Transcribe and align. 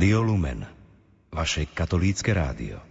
Rádio 0.00 0.22
Lumen, 0.24 0.64
vaše 1.28 1.66
katolícke 1.66 2.32
rádio. 2.32 2.89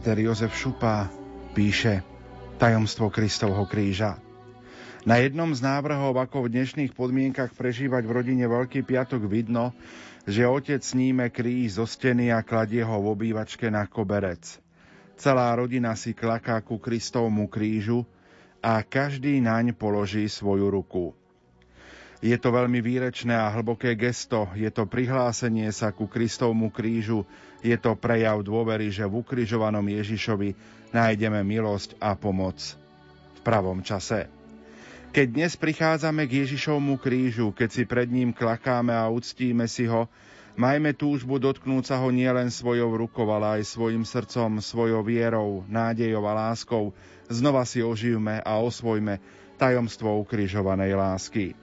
Páter 0.00 0.16
Jozef 0.24 0.56
Šupa 0.56 1.12
píše 1.52 2.00
Tajomstvo 2.56 3.12
Kristovho 3.12 3.68
kríža. 3.68 4.16
Na 5.04 5.20
jednom 5.20 5.52
z 5.52 5.60
návrhov, 5.60 6.16
ako 6.16 6.48
v 6.48 6.56
dnešných 6.56 6.96
podmienkach 6.96 7.52
prežívať 7.52 8.08
v 8.08 8.14
rodine 8.16 8.48
Veľký 8.48 8.80
piatok 8.80 9.28
vidno, 9.28 9.76
že 10.24 10.48
otec 10.48 10.80
sníme 10.80 11.28
kríž 11.28 11.76
zo 11.76 11.84
steny 11.84 12.32
a 12.32 12.40
kladie 12.40 12.80
ho 12.80 12.96
v 12.96 13.12
obývačke 13.12 13.68
na 13.68 13.84
koberec. 13.84 14.40
Celá 15.20 15.52
rodina 15.52 15.92
si 16.00 16.16
klaká 16.16 16.64
ku 16.64 16.80
Kristovmu 16.80 17.52
krížu 17.52 18.08
a 18.64 18.80
každý 18.80 19.36
naň 19.44 19.76
položí 19.76 20.24
svoju 20.32 20.80
ruku. 20.80 21.12
Je 22.20 22.36
to 22.36 22.52
veľmi 22.52 22.84
výrečné 22.84 23.32
a 23.32 23.48
hlboké 23.48 23.96
gesto, 23.96 24.44
je 24.52 24.68
to 24.68 24.84
prihlásenie 24.84 25.72
sa 25.72 25.88
ku 25.88 26.04
Kristovmu 26.04 26.68
krížu, 26.68 27.24
je 27.64 27.72
to 27.80 27.96
prejav 27.96 28.44
dôvery, 28.44 28.92
že 28.92 29.08
v 29.08 29.24
ukrižovanom 29.24 29.88
Ježišovi 29.88 30.52
nájdeme 30.92 31.40
milosť 31.40 31.96
a 31.96 32.12
pomoc 32.12 32.60
v 32.60 33.40
pravom 33.40 33.80
čase. 33.80 34.28
Keď 35.16 35.26
dnes 35.32 35.56
prichádzame 35.56 36.28
k 36.28 36.44
Ježišovmu 36.44 37.00
krížu, 37.00 37.56
keď 37.56 37.68
si 37.72 37.88
pred 37.88 38.12
ním 38.12 38.36
klakáme 38.36 38.92
a 38.92 39.08
uctíme 39.08 39.64
si 39.64 39.88
ho, 39.88 40.04
majme 40.60 40.92
túžbu 40.92 41.40
dotknúť 41.40 41.88
sa 41.88 41.96
ho 42.04 42.12
nielen 42.12 42.52
svojou 42.52 43.00
rukou, 43.00 43.32
ale 43.32 43.64
aj 43.64 43.72
svojim 43.72 44.04
srdcom, 44.04 44.60
svojou 44.60 45.00
vierou, 45.00 45.64
nádejou 45.72 46.20
a 46.28 46.52
láskou. 46.52 46.92
Znova 47.32 47.64
si 47.64 47.80
oživme 47.80 48.44
a 48.44 48.60
osvojme 48.60 49.24
tajomstvo 49.56 50.20
ukrižovanej 50.20 50.92
lásky 51.00 51.56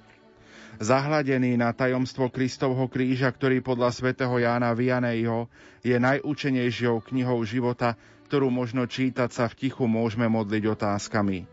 zahladený 0.79 1.57
na 1.59 1.73
tajomstvo 1.75 2.31
Kristovho 2.31 2.89
kríža, 2.89 3.29
ktorý 3.29 3.61
podľa 3.61 3.93
svätého 3.93 4.33
Jána 4.37 4.73
Vianejho 4.73 5.51
je 5.85 5.97
najúčenejšou 5.97 7.03
knihou 7.11 7.43
života, 7.43 7.99
ktorú 8.31 8.49
možno 8.49 8.87
čítať 8.87 9.29
sa 9.29 9.45
v 9.51 9.67
tichu 9.67 9.85
môžeme 9.85 10.31
modliť 10.31 10.63
otázkami. 10.73 11.47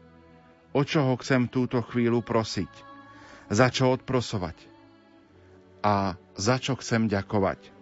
O 0.74 0.82
čo 0.82 1.06
ho 1.06 1.14
chcem 1.18 1.46
túto 1.46 1.82
chvíľu 1.82 2.22
prosiť? 2.22 2.70
Za 3.50 3.70
čo 3.70 3.94
odprosovať? 3.94 4.56
A 5.84 6.16
za 6.34 6.56
čo 6.58 6.74
chcem 6.80 7.06
ďakovať? 7.06 7.73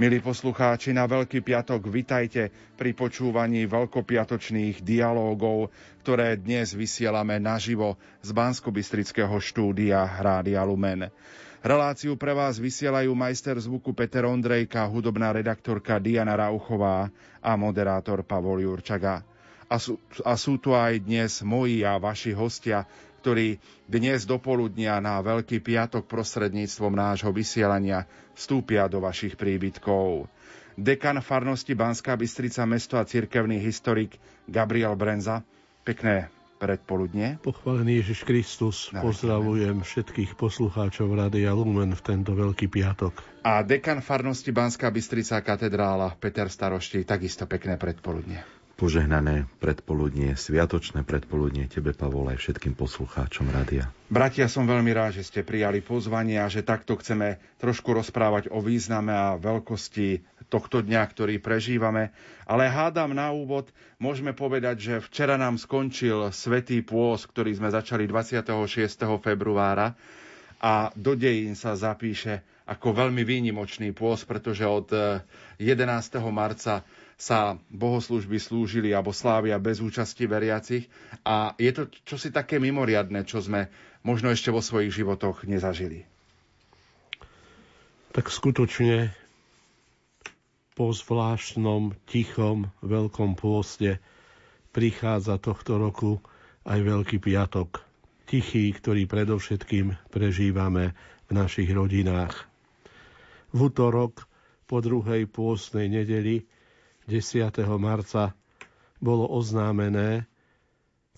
Milí 0.00 0.16
poslucháči, 0.24 0.96
na 0.96 1.04
Veľký 1.04 1.44
piatok 1.44 1.92
vitajte 1.92 2.48
pri 2.80 2.96
počúvaní 2.96 3.68
veľkopiatočných 3.68 4.80
dialógov, 4.80 5.68
ktoré 6.00 6.40
dnes 6.40 6.72
vysielame 6.72 7.36
naživo 7.36 8.00
z 8.24 8.32
bansko 8.32 8.72
štúdia 9.44 10.00
Rádia 10.24 10.64
Lumen. 10.64 11.12
Reláciu 11.60 12.16
pre 12.16 12.32
vás 12.32 12.56
vysielajú 12.56 13.12
majster 13.12 13.60
zvuku 13.60 13.92
Peter 13.92 14.24
Ondrejka, 14.24 14.88
hudobná 14.88 15.36
redaktorka 15.36 16.00
Diana 16.00 16.32
Rauchová 16.32 17.12
a 17.44 17.52
moderátor 17.60 18.24
Pavol 18.24 18.64
Jurčaga. 18.64 19.20
A 19.68 19.76
sú, 19.76 20.00
a 20.24 20.32
sú 20.40 20.56
tu 20.56 20.72
aj 20.72 20.96
dnes 20.96 21.44
moji 21.44 21.84
a 21.84 22.00
vaši 22.00 22.32
hostia, 22.32 22.88
ktorí 23.20 23.60
dnes 23.84 24.24
do 24.24 24.40
poludnia 24.40 24.96
na 24.98 25.20
Veľký 25.20 25.60
piatok 25.60 26.08
prostredníctvom 26.08 26.96
nášho 26.96 27.30
vysielania 27.30 28.08
vstúpia 28.32 28.88
do 28.88 29.04
vašich 29.04 29.36
príbytkov. 29.36 30.26
Dekan 30.80 31.20
farnosti 31.20 31.76
Banská 31.76 32.16
Bystrica 32.16 32.64
mesto 32.64 32.96
a 32.96 33.04
cirkevný 33.04 33.60
historik 33.60 34.16
Gabriel 34.48 34.96
Brenza. 34.96 35.44
Pekné 35.84 36.32
predpoludne. 36.60 37.40
Pochválený 37.40 38.04
Ježiš 38.04 38.28
Kristus, 38.28 38.92
pozdravujem 38.92 39.80
všetkých 39.80 40.36
poslucháčov 40.36 41.08
Rádia 41.16 41.56
Lumen 41.56 41.96
v 41.96 42.02
tento 42.04 42.36
Veľký 42.36 42.68
piatok. 42.68 43.44
A 43.48 43.64
dekan 43.64 44.04
farnosti 44.04 44.52
Banská 44.52 44.92
Bystrica 44.92 45.40
katedrála 45.40 46.12
Peter 46.20 46.52
Staroští, 46.52 47.08
takisto 47.08 47.48
pekné 47.48 47.80
predpoludne. 47.80 48.59
Požehnané 48.80 49.44
predpoludnie, 49.60 50.32
sviatočné 50.40 51.04
predpoludnie 51.04 51.68
tebe, 51.68 51.92
Pavol, 51.92 52.32
aj 52.32 52.40
všetkým 52.40 52.72
poslucháčom 52.72 53.52
rádia. 53.52 53.92
Bratia, 54.08 54.48
som 54.48 54.64
veľmi 54.64 54.88
rád, 54.96 55.20
že 55.20 55.28
ste 55.28 55.44
prijali 55.44 55.84
pozvanie 55.84 56.40
a 56.40 56.48
že 56.48 56.64
takto 56.64 56.96
chceme 56.96 57.36
trošku 57.60 57.92
rozprávať 57.92 58.48
o 58.48 58.64
význame 58.64 59.12
a 59.12 59.36
veľkosti 59.36 60.24
tohto 60.48 60.80
dňa, 60.80 61.02
ktorý 61.12 61.36
prežívame. 61.44 62.16
Ale 62.48 62.72
hádam 62.72 63.12
na 63.12 63.28
úvod, 63.36 63.68
môžeme 64.00 64.32
povedať, 64.32 64.76
že 64.80 64.94
včera 65.12 65.36
nám 65.36 65.60
skončil 65.60 66.32
Svetý 66.32 66.80
pôs, 66.80 67.28
ktorý 67.28 67.52
sme 67.52 67.68
začali 67.68 68.08
26. 68.08 68.48
februára 69.20 69.92
a 70.56 70.88
do 70.96 71.12
dejín 71.12 71.52
sa 71.52 71.76
zapíše 71.76 72.40
ako 72.64 72.96
veľmi 72.96 73.28
výnimočný 73.28 73.92
pôs, 73.92 74.24
pretože 74.24 74.64
od 74.64 74.88
11. 75.60 75.68
marca 76.32 76.80
sa 77.20 77.60
bohoslužby 77.68 78.40
slúžili 78.40 78.96
alebo 78.96 79.12
slávia 79.12 79.60
bez 79.60 79.84
účasti 79.84 80.24
veriacich 80.24 80.88
a 81.20 81.52
je 81.60 81.68
to 81.76 81.92
čosi 82.08 82.32
také 82.32 82.56
mimoriadne, 82.56 83.28
čo 83.28 83.44
sme 83.44 83.68
možno 84.00 84.32
ešte 84.32 84.48
vo 84.48 84.64
svojich 84.64 85.04
životoch 85.04 85.44
nezažili. 85.44 86.08
Tak 88.16 88.32
skutočne 88.32 89.12
po 90.72 90.96
zvláštnom, 90.96 91.92
tichom, 92.08 92.72
veľkom 92.80 93.36
pôste 93.36 94.00
prichádza 94.72 95.36
tohto 95.36 95.76
roku 95.76 96.24
aj 96.64 96.80
Veľký 96.80 97.20
piatok. 97.20 97.84
Tichý, 98.24 98.72
ktorý 98.72 99.04
predovšetkým 99.04 100.08
prežívame 100.08 100.96
v 101.28 101.30
našich 101.36 101.68
rodinách. 101.68 102.48
V 103.52 103.68
útorok 103.68 104.24
po 104.64 104.80
druhej 104.80 105.28
pôstnej 105.28 105.92
nedeli 105.92 106.48
10. 107.10 107.50
marca 107.74 108.30
bolo 109.02 109.26
oznámené 109.26 110.30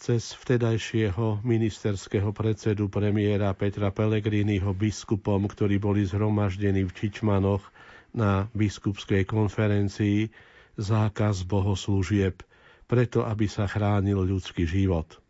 cez 0.01 0.33
vtedajšieho 0.41 1.45
ministerského 1.45 2.33
predsedu 2.33 2.89
premiéra 2.89 3.53
Petra 3.53 3.93
Pellegriniho 3.93 4.73
biskupom, 4.73 5.45
ktorí 5.45 5.77
boli 5.77 6.09
zhromaždení 6.09 6.89
v 6.89 6.97
Čičmanoch 6.97 7.61
na 8.17 8.49
biskupskej 8.57 9.29
konferencii, 9.29 10.33
zákaz 10.81 11.45
bohoslúžieb, 11.45 12.41
preto 12.89 13.29
aby 13.29 13.45
sa 13.45 13.69
chránil 13.69 14.25
ľudský 14.25 14.65
život. 14.65 15.21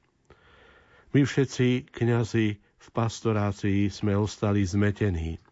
My 1.11 1.27
všetci, 1.27 1.91
kňazi 1.91 2.47
v 2.57 2.89
pastorácii, 2.95 3.91
sme 3.91 4.15
ostali 4.15 4.63
zmetení. 4.63 5.43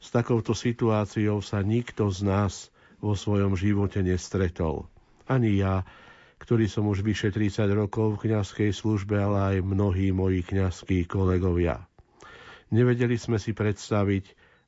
S 0.00 0.08
takouto 0.08 0.56
situáciou 0.56 1.44
sa 1.44 1.60
nikto 1.60 2.08
z 2.08 2.24
nás 2.24 2.72
vo 3.00 3.12
svojom 3.12 3.54
živote 3.54 4.00
nestretol. 4.00 4.88
Ani 5.26 5.58
ja, 5.58 5.82
ktorý 6.38 6.68
som 6.68 6.86
už 6.86 7.02
vyše 7.02 7.32
30 7.32 7.66
rokov 7.72 8.16
v 8.16 8.30
kňazskej 8.30 8.70
službe, 8.70 9.16
ale 9.16 9.58
aj 9.58 9.66
mnohí 9.66 10.12
moji 10.12 10.44
kňazskí 10.44 11.08
kolegovia. 11.08 11.82
Nevedeli 12.70 13.14
sme 13.14 13.38
si 13.38 13.54
predstaviť, 13.54 14.24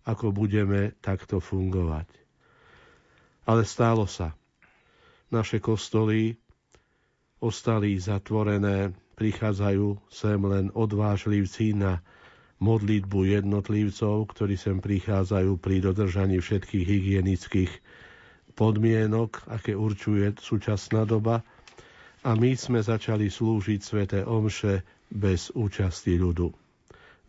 ako 0.07 0.33
budeme 0.33 0.97
takto 0.99 1.39
fungovať. 1.39 2.09
Ale 3.45 3.63
stálo 3.65 4.09
sa. 4.09 4.33
Naše 5.29 5.61
kostoly 5.61 6.37
ostali 7.39 8.01
zatvorené, 8.01 8.91
prichádzajú 9.15 9.87
sem 10.09 10.39
len 10.41 10.71
odvážlivci 10.73 11.75
na 11.75 12.01
modlitbu 12.59 13.39
jednotlivcov, 13.39 14.31
ktorí 14.35 14.55
sem 14.59 14.79
prichádzajú 14.79 15.59
pri 15.59 15.83
dodržaní 15.83 16.39
všetkých 16.39 16.85
hygienických 16.87 17.73
podmienok, 18.59 19.47
aké 19.47 19.79
určuje 19.79 20.35
súčasná 20.43 21.07
doba 21.07 21.47
a 22.27 22.35
my 22.35 22.59
sme 22.59 22.83
začali 22.83 23.31
slúžiť 23.31 23.81
sväté 23.81 24.19
omše 24.27 24.83
bez 25.07 25.55
účasti 25.55 26.19
ľudu. 26.19 26.51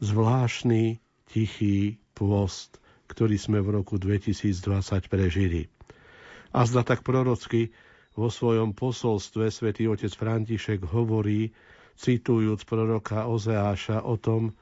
Zvláštny, 0.01 0.97
tichý 1.29 2.01
pôst, 2.17 2.81
ktorý 3.05 3.37
sme 3.37 3.61
v 3.61 3.77
roku 3.77 4.01
2020 4.01 5.05
prežili. 5.05 5.69
A 6.49 6.65
zda 6.65 6.81
tak 6.81 7.05
prorocky 7.05 7.69
vo 8.17 8.33
svojom 8.33 8.73
posolstve 8.73 9.53
svätý 9.53 9.85
otec 9.85 10.09
František 10.09 10.81
hovorí, 10.89 11.53
citujúc 11.93 12.65
proroka 12.65 13.29
Ozeáša 13.29 14.01
o 14.01 14.17
tom, 14.17 14.57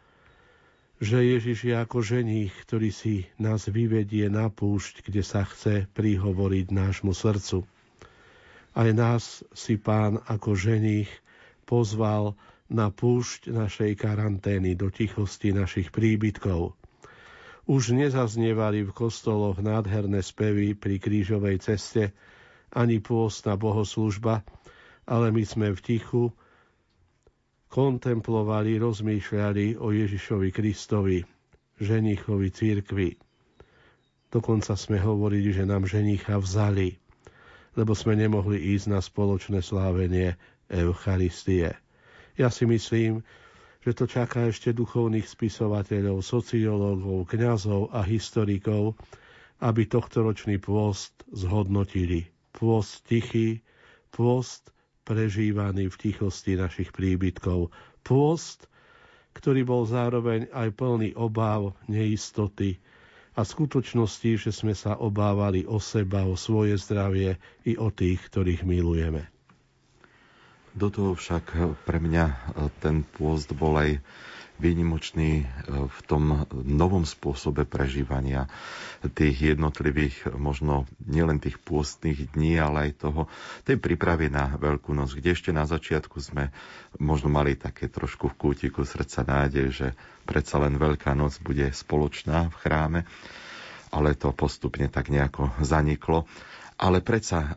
že 0.98 1.22
Ježiš 1.22 1.70
je 1.70 1.76
ako 1.78 2.02
ženích, 2.02 2.54
ktorý 2.66 2.90
si 2.90 3.30
nás 3.38 3.70
vyvedie 3.70 4.34
na 4.34 4.50
púšť, 4.50 5.06
kde 5.06 5.22
sa 5.22 5.46
chce 5.46 5.86
prihovoriť 5.94 6.74
nášmu 6.74 7.14
srdcu. 7.14 7.70
Aj 8.74 8.90
nás 8.94 9.46
si 9.54 9.78
pán 9.78 10.18
ako 10.26 10.58
ženích 10.58 11.10
pozval 11.70 12.34
na 12.68 12.90
púšť 12.90 13.54
našej 13.54 13.94
karantény 13.94 14.74
do 14.74 14.90
tichosti 14.90 15.54
našich 15.54 15.94
príbytkov. 15.94 16.74
Už 17.68 17.92
nezaznievali 17.94 18.88
v 18.88 18.96
kostoloch 18.96 19.60
nádherné 19.60 20.24
spevy 20.24 20.74
pri 20.74 20.98
krížovej 20.98 21.62
ceste, 21.62 22.16
ani 22.74 23.04
pôstna 23.04 23.60
bohoslužba, 23.60 24.42
ale 25.08 25.32
my 25.32 25.44
sme 25.46 25.68
v 25.76 25.80
tichu 25.84 26.24
kontemplovali, 27.68 28.80
rozmýšľali 28.80 29.80
o 29.80 29.92
Ježišovi 29.92 30.50
Kristovi, 30.52 31.20
ženichovi 31.78 32.48
církvi. 32.50 33.10
Dokonca 34.28 34.76
sme 34.76 35.00
hovorili, 35.00 35.56
že 35.56 35.64
nám 35.64 35.88
ženicha 35.88 36.36
vzali, 36.40 37.00
lebo 37.80 37.96
sme 37.96 38.20
nemohli 38.20 38.60
ísť 38.76 38.86
na 38.92 39.00
spoločné 39.00 39.64
slávenie 39.64 40.36
Eucharistie. 40.68 41.76
Ja 42.36 42.52
si 42.52 42.68
myslím, 42.68 43.24
že 43.88 43.96
to 43.96 44.04
čaká 44.04 44.52
ešte 44.52 44.76
duchovných 44.76 45.24
spisovateľov, 45.24 46.20
sociológov, 46.20 47.24
kňazov 47.32 47.96
a 47.96 48.04
historikov, 48.04 49.00
aby 49.64 49.88
tohto 49.88 50.28
ročný 50.28 50.60
pôst 50.60 51.16
zhodnotili. 51.32 52.28
Pôst 52.52 53.08
tichý, 53.08 53.64
pôst 54.12 54.76
prežívaný 55.08 55.88
v 55.88 55.96
tichosti 55.96 56.60
našich 56.60 56.92
príbytkov. 56.92 57.72
Pôst, 58.04 58.68
ktorý 59.32 59.64
bol 59.64 59.88
zároveň 59.88 60.52
aj 60.52 60.76
plný 60.76 61.16
obáv, 61.16 61.72
neistoty 61.88 62.76
a 63.40 63.48
skutočnosti, 63.48 64.50
že 64.50 64.52
sme 64.52 64.76
sa 64.76 65.00
obávali 65.00 65.64
o 65.64 65.80
seba, 65.80 66.28
o 66.28 66.36
svoje 66.36 66.76
zdravie 66.76 67.40
i 67.64 67.80
o 67.80 67.88
tých, 67.88 68.20
ktorých 68.28 68.68
milujeme. 68.68 69.32
Do 70.76 70.92
toho 70.92 71.16
však 71.16 71.56
pre 71.88 71.98
mňa 72.04 72.26
ten 72.84 73.08
pôst 73.16 73.50
bol 73.56 73.80
aj 73.80 74.04
výnimočný 74.58 75.32
e, 75.42 75.46
v 75.88 76.00
tom 76.06 76.46
novom 76.66 77.06
spôsobe 77.06 77.64
prežívania 77.64 78.50
tých 79.14 79.54
jednotlivých, 79.54 80.34
možno 80.34 80.90
nielen 81.06 81.38
tých 81.38 81.62
pôstnych 81.62 82.34
dní, 82.34 82.58
ale 82.58 82.90
aj 82.90 83.08
toho, 83.08 83.22
tej 83.64 83.78
prípravy 83.78 84.28
na 84.28 84.58
Veľkú 84.58 84.92
noc, 84.92 85.14
kde 85.14 85.38
ešte 85.38 85.54
na 85.54 85.70
začiatku 85.70 86.18
sme 86.18 86.50
možno 86.98 87.30
mali 87.30 87.54
také 87.54 87.88
trošku 87.88 88.34
v 88.34 88.38
kútiku 88.38 88.82
srdca 88.84 89.22
nádej, 89.22 89.68
že 89.70 89.88
predsa 90.26 90.58
len 90.58 90.76
Veľká 90.76 91.14
noc 91.14 91.38
bude 91.40 91.70
spoločná 91.70 92.50
v 92.50 92.56
chráme, 92.58 93.00
ale 93.94 94.18
to 94.18 94.34
postupne 94.34 94.90
tak 94.90 95.14
nejako 95.14 95.54
zaniklo. 95.62 96.26
Ale 96.78 97.02
predsa 97.02 97.42
uh, 97.42 97.50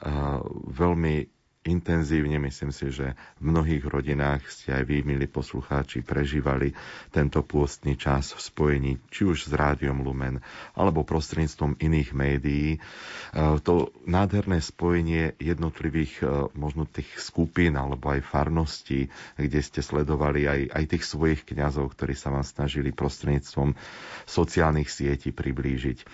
veľmi 0.73 1.39
intenzívne. 1.60 2.40
Myslím 2.40 2.72
si, 2.72 2.88
že 2.88 3.12
v 3.36 3.52
mnohých 3.52 3.84
rodinách 3.84 4.48
ste 4.48 4.72
aj 4.72 4.84
vy, 4.88 5.04
milí 5.04 5.28
poslucháči, 5.28 6.00
prežívali 6.00 6.72
tento 7.12 7.44
pôstny 7.44 8.00
čas 8.00 8.32
v 8.32 8.40
spojení 8.40 8.92
či 9.12 9.28
už 9.28 9.48
s 9.48 9.52
Rádiom 9.52 10.00
Lumen 10.00 10.40
alebo 10.72 11.04
prostredníctvom 11.04 11.76
iných 11.76 12.10
médií. 12.16 12.68
E, 12.76 12.78
to 13.60 13.92
nádherné 14.08 14.64
spojenie 14.64 15.36
jednotlivých 15.36 16.24
e, 16.24 16.24
možno 16.56 16.88
tých 16.88 17.20
skupín 17.20 17.76
alebo 17.76 18.08
aj 18.08 18.24
farností, 18.24 19.12
kde 19.36 19.60
ste 19.60 19.84
sledovali 19.84 20.48
aj, 20.48 20.60
aj 20.72 20.84
tých 20.96 21.04
svojich 21.04 21.44
kňazov, 21.44 21.92
ktorí 21.92 22.16
sa 22.16 22.32
vám 22.32 22.44
snažili 22.44 22.88
prostredníctvom 22.88 23.76
sociálnych 24.24 24.88
sietí 24.88 25.28
priblížiť. 25.28 26.08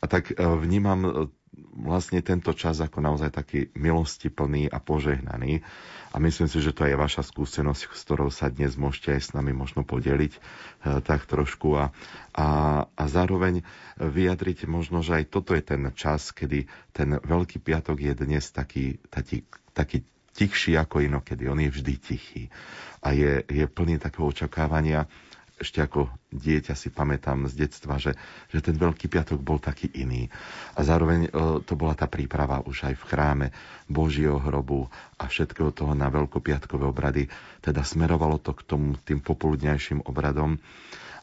A 0.00 0.04
tak 0.08 0.32
e, 0.32 0.34
vnímam 0.40 1.30
vlastne 1.74 2.22
tento 2.22 2.54
čas 2.54 2.78
ako 2.78 3.02
naozaj 3.02 3.30
taký 3.34 3.60
milosti 3.74 4.30
plný 4.30 4.70
a 4.70 4.78
požehnaný. 4.78 5.62
A 6.10 6.18
myslím 6.18 6.50
si, 6.50 6.58
že 6.58 6.74
to 6.74 6.86
je 6.86 6.98
vaša 6.98 7.22
skúsenosť, 7.22 7.82
s 7.94 8.02
ktorou 8.02 8.30
sa 8.34 8.50
dnes 8.50 8.74
môžete 8.74 9.14
aj 9.14 9.22
s 9.22 9.30
nami 9.34 9.54
možno 9.54 9.86
podeliť 9.86 10.32
e, 10.34 10.40
tak 11.02 11.26
trošku 11.26 11.78
a, 11.78 11.94
a, 12.34 12.46
a 12.86 13.04
zároveň 13.06 13.62
vyjadriť 13.98 14.66
možno, 14.66 15.02
že 15.06 15.22
aj 15.22 15.24
toto 15.30 15.54
je 15.54 15.62
ten 15.62 15.82
čas, 15.94 16.34
kedy 16.34 16.66
ten 16.90 17.18
Veľký 17.20 17.62
piatok 17.62 17.98
je 17.98 18.12
dnes 18.14 18.42
taký, 18.50 18.98
taký, 19.10 19.46
taký 19.70 20.02
tichší 20.34 20.78
ako 20.78 21.02
inokedy. 21.02 21.46
On 21.46 21.58
je 21.58 21.70
vždy 21.70 21.94
tichý 21.98 22.42
a 23.02 23.14
je, 23.14 23.42
je 23.46 23.64
plný 23.66 23.98
takého 24.02 24.26
očakávania, 24.30 25.06
ešte 25.60 25.84
ako 25.84 26.08
dieťa 26.32 26.72
si 26.72 26.88
pamätám 26.88 27.44
z 27.44 27.68
detstva, 27.68 28.00
že, 28.00 28.16
že 28.48 28.64
ten 28.64 28.80
Veľký 28.80 29.12
piatok 29.12 29.44
bol 29.44 29.60
taký 29.60 29.92
iný. 29.92 30.32
A 30.72 30.80
zároveň 30.80 31.28
e, 31.28 31.30
to 31.68 31.76
bola 31.76 31.92
tá 31.92 32.08
príprava 32.08 32.64
už 32.64 32.88
aj 32.88 32.94
v 32.96 33.06
chráme 33.06 33.46
Božieho 33.84 34.40
hrobu 34.40 34.88
a 35.20 35.28
všetkého 35.28 35.68
toho 35.76 35.92
na 35.92 36.08
veľkopiatkové 36.08 36.88
obrady. 36.88 37.28
Teda 37.60 37.84
smerovalo 37.84 38.40
to 38.40 38.56
k 38.56 38.64
tomu 38.64 38.96
tým 39.04 39.20
popoludňajším 39.20 40.08
obradom. 40.08 40.56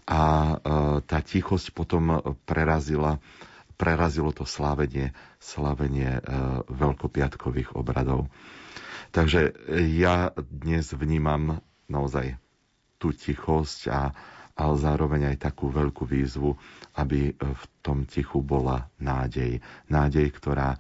A 0.06 0.22
e, 0.22 0.54
tá 1.02 1.18
tichosť 1.20 1.74
potom 1.74 2.22
prerazila 2.46 3.18
prerazilo 3.78 4.34
to 4.34 4.42
slávenie, 4.42 5.14
slávenie 5.38 6.18
e, 6.18 6.22
veľkopiatkových 6.66 7.78
obradov. 7.78 8.26
Takže 9.14 9.54
ja 9.94 10.34
dnes 10.34 10.90
vnímam 10.98 11.62
naozaj 11.86 12.42
tú 12.98 13.14
tichosť 13.14 13.80
a, 13.94 14.10
ale 14.58 14.76
zároveň 14.82 15.22
aj 15.34 15.54
takú 15.54 15.70
veľkú 15.70 16.04
výzvu, 16.10 16.50
aby 16.98 17.38
v 17.38 17.64
tom 17.86 18.10
tichu 18.10 18.42
bola 18.42 18.90
nádej. 18.98 19.62
Nádej, 19.94 20.34
ktorá, 20.34 20.74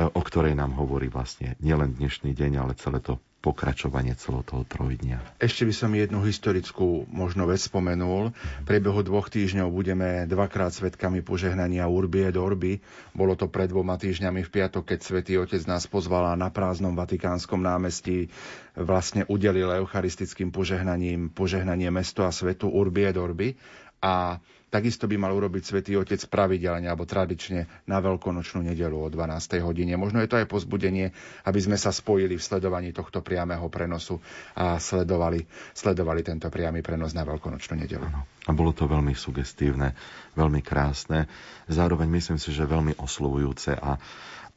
o 0.00 0.20
ktorej 0.24 0.56
nám 0.56 0.72
hovorí 0.80 1.12
vlastne 1.12 1.52
nielen 1.60 1.92
dnešný 1.92 2.32
deň, 2.32 2.52
ale 2.56 2.72
celé 2.80 3.04
to 3.04 3.20
pokračovanie 3.38 4.18
celého 4.18 4.42
toho 4.42 4.66
trojdňa. 4.66 5.38
Ešte 5.38 5.62
by 5.62 5.74
som 5.74 5.94
jednu 5.94 6.18
historickú 6.26 7.06
možno 7.06 7.46
vec 7.46 7.62
spomenul. 7.62 8.34
V 8.34 8.66
priebehu 8.66 9.06
dvoch 9.06 9.30
týždňov 9.30 9.70
budeme 9.70 10.26
dvakrát 10.26 10.74
svetkami 10.74 11.22
požehnania 11.22 11.86
Urbie 11.86 12.34
do 12.34 12.42
Orby. 12.42 12.82
Bolo 13.14 13.38
to 13.38 13.46
pred 13.46 13.70
dvoma 13.70 13.94
týždňami 13.94 14.42
v 14.42 14.50
piatok, 14.50 14.90
keď 14.90 14.98
svätý 15.00 15.38
Otec 15.38 15.62
nás 15.70 15.86
pozvala 15.86 16.34
na 16.34 16.50
prázdnom 16.50 16.98
Vatikánskom 16.98 17.62
námestí 17.62 18.26
vlastne 18.74 19.22
udelil 19.30 19.70
eucharistickým 19.70 20.50
požehnaním 20.50 21.30
požehnanie 21.30 21.94
mesto 21.94 22.26
a 22.26 22.34
svetu 22.34 22.66
Urbie 22.66 23.14
do 23.14 23.22
Orby. 23.22 23.54
A 24.02 24.42
Takisto 24.68 25.08
by 25.08 25.16
mal 25.16 25.32
urobiť 25.32 25.62
svätý 25.64 25.96
Otec 25.96 26.20
pravidelne 26.28 26.92
alebo 26.92 27.08
tradične 27.08 27.88
na 27.88 28.04
veľkonočnú 28.04 28.68
nedelu 28.68 29.00
o 29.00 29.08
12. 29.08 29.64
hodine. 29.64 29.96
Možno 29.96 30.20
je 30.20 30.28
to 30.28 30.36
aj 30.36 30.44
pozbudenie, 30.44 31.08
aby 31.48 31.56
sme 31.56 31.80
sa 31.80 31.88
spojili 31.88 32.36
v 32.36 32.44
sledovaní 32.44 32.92
tohto 32.92 33.24
priamého 33.24 33.64
prenosu 33.72 34.20
a 34.52 34.76
sledovali, 34.76 35.40
sledovali 35.72 36.20
tento 36.20 36.52
priamy 36.52 36.84
prenos 36.84 37.16
na 37.16 37.24
veľkonočnú 37.24 37.74
nedelu. 37.80 38.04
A 38.48 38.52
bolo 38.52 38.76
to 38.76 38.84
veľmi 38.84 39.16
sugestívne, 39.16 39.96
veľmi 40.36 40.60
krásne, 40.60 41.24
zároveň 41.68 42.08
myslím 42.20 42.36
si, 42.36 42.52
že 42.52 42.68
veľmi 42.68 43.00
oslovujúce 43.00 43.72
a 43.72 43.96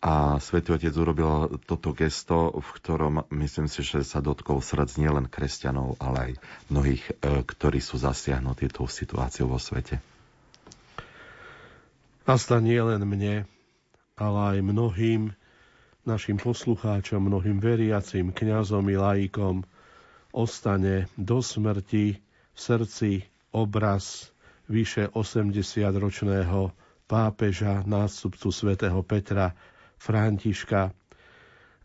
a 0.01 0.41
Svetý 0.41 0.73
Otec 0.73 0.97
urobil 0.97 1.61
toto 1.69 1.93
gesto, 1.93 2.57
v 2.57 2.69
ktorom 2.81 3.29
myslím 3.37 3.69
si, 3.69 3.85
že 3.85 4.01
sa 4.01 4.17
dotkol 4.17 4.57
srdc 4.57 4.97
nielen 4.97 5.29
kresťanov, 5.29 6.01
ale 6.01 6.17
aj 6.17 6.31
mnohých, 6.73 7.03
e, 7.21 7.45
ktorí 7.45 7.77
sú 7.77 8.01
zasiahnutí 8.01 8.73
tou 8.73 8.89
situáciou 8.89 9.53
vo 9.53 9.61
svete. 9.61 10.01
A 12.25 12.33
nie 12.57 12.81
len 12.81 13.05
mne, 13.05 13.45
ale 14.17 14.39
aj 14.57 14.57
mnohým 14.65 15.37
našim 16.01 16.41
poslucháčom, 16.41 17.21
mnohým 17.21 17.61
veriacim, 17.61 18.33
kňazom 18.33 18.89
i 18.89 18.97
laikom 18.97 19.61
ostane 20.33 21.13
do 21.13 21.45
smrti 21.45 22.17
v 22.17 22.57
srdci 22.57 23.29
obraz 23.53 24.33
vyše 24.65 25.13
80-ročného 25.13 26.73
pápeža, 27.05 27.83
nástupcu 27.85 28.49
svätého 28.49 29.03
Petra, 29.03 29.53
Františka, 30.01 30.89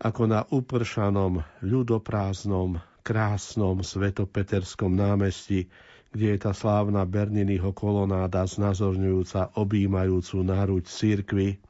ako 0.00 0.23
na 0.25 0.40
upršanom, 0.49 1.44
ľudoprázdnom, 1.61 2.80
krásnom 3.04 3.85
svetopeterskom 3.85 4.96
námestí, 4.96 5.68
kde 6.16 6.32
je 6.32 6.38
tá 6.40 6.56
slávna 6.56 7.04
Berniniho 7.04 7.76
kolonáda 7.76 8.49
znazorňujúca 8.49 9.61
objímajúcu 9.61 10.37
náruč 10.40 10.88
církvy, 10.88 11.61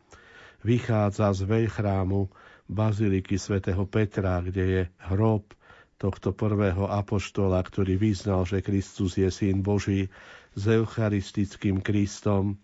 vychádza 0.62 1.34
z 1.34 1.50
veľchrámu 1.50 2.30
Baziliky 2.70 3.42
svätého 3.42 3.82
Petra, 3.90 4.38
kde 4.38 4.64
je 4.70 4.82
hrob 5.10 5.50
tohto 5.98 6.30
prvého 6.30 6.86
apoštola, 6.86 7.58
ktorý 7.58 7.98
vyznal, 7.98 8.46
že 8.46 8.62
Kristus 8.62 9.18
je 9.18 9.26
Syn 9.34 9.66
Boží 9.66 10.06
s 10.54 10.62
eucharistickým 10.62 11.82
Kristom 11.82 12.54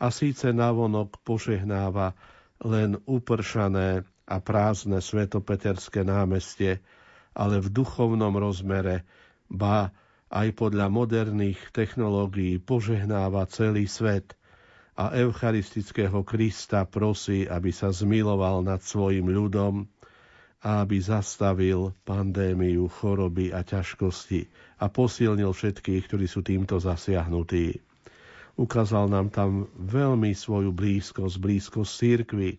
a 0.00 0.08
síce 0.08 0.48
navonok 0.48 1.20
požehnáva 1.28 2.16
len 2.64 2.98
upršané 3.06 4.02
a 4.28 4.36
prázdne 4.42 4.98
svetopeterské 5.00 6.04
námestie, 6.04 6.82
ale 7.32 7.62
v 7.62 7.70
duchovnom 7.70 8.34
rozmere 8.34 9.06
ba 9.48 9.94
aj 10.28 10.48
podľa 10.52 10.92
moderných 10.92 11.72
technológií 11.72 12.60
požehnáva 12.60 13.48
celý 13.48 13.88
svet 13.88 14.36
a 14.98 15.14
eucharistického 15.14 16.26
Krista 16.26 16.84
prosí, 16.84 17.46
aby 17.46 17.70
sa 17.70 17.94
zmiloval 17.94 18.66
nad 18.66 18.82
svojim 18.82 19.30
ľudom 19.30 19.86
a 20.58 20.82
aby 20.82 20.98
zastavil 20.98 21.94
pandémiu 22.02 22.90
choroby 22.90 23.54
a 23.54 23.62
ťažkosti 23.62 24.50
a 24.82 24.90
posilnil 24.90 25.54
všetkých, 25.54 26.02
ktorí 26.10 26.26
sú 26.26 26.42
týmto 26.42 26.82
zasiahnutí. 26.82 27.87
Ukázal 28.58 29.06
nám 29.06 29.30
tam 29.30 29.70
veľmi 29.78 30.34
svoju 30.34 30.74
blízkosť, 30.74 31.38
blízkosť 31.38 31.92
církvy. 31.94 32.58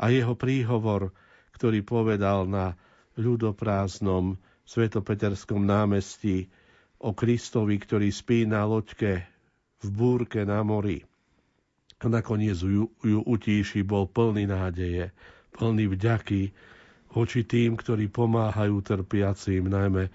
A 0.00 0.08
jeho 0.08 0.32
príhovor, 0.32 1.12
ktorý 1.52 1.84
povedal 1.84 2.48
na 2.48 2.80
ľudoprázdnom 3.20 4.40
svetopeterskom 4.64 5.60
námestí 5.60 6.48
o 6.96 7.12
Kristovi, 7.12 7.76
ktorý 7.76 8.08
spí 8.08 8.48
na 8.48 8.64
loďke 8.64 9.28
v 9.84 9.88
búrke 9.92 10.48
na 10.48 10.64
mori. 10.64 11.04
A 12.00 12.08
nakoniec 12.08 12.56
ju, 12.56 12.88
ju 13.04 13.20
utíši, 13.20 13.84
bol 13.84 14.08
plný 14.08 14.48
nádeje, 14.48 15.12
plný 15.52 15.92
vďaky 15.92 16.56
voči 17.12 17.44
tým, 17.44 17.76
ktorí 17.76 18.08
pomáhajú 18.08 18.80
trpiacim, 18.80 19.68
najmä 19.68 20.08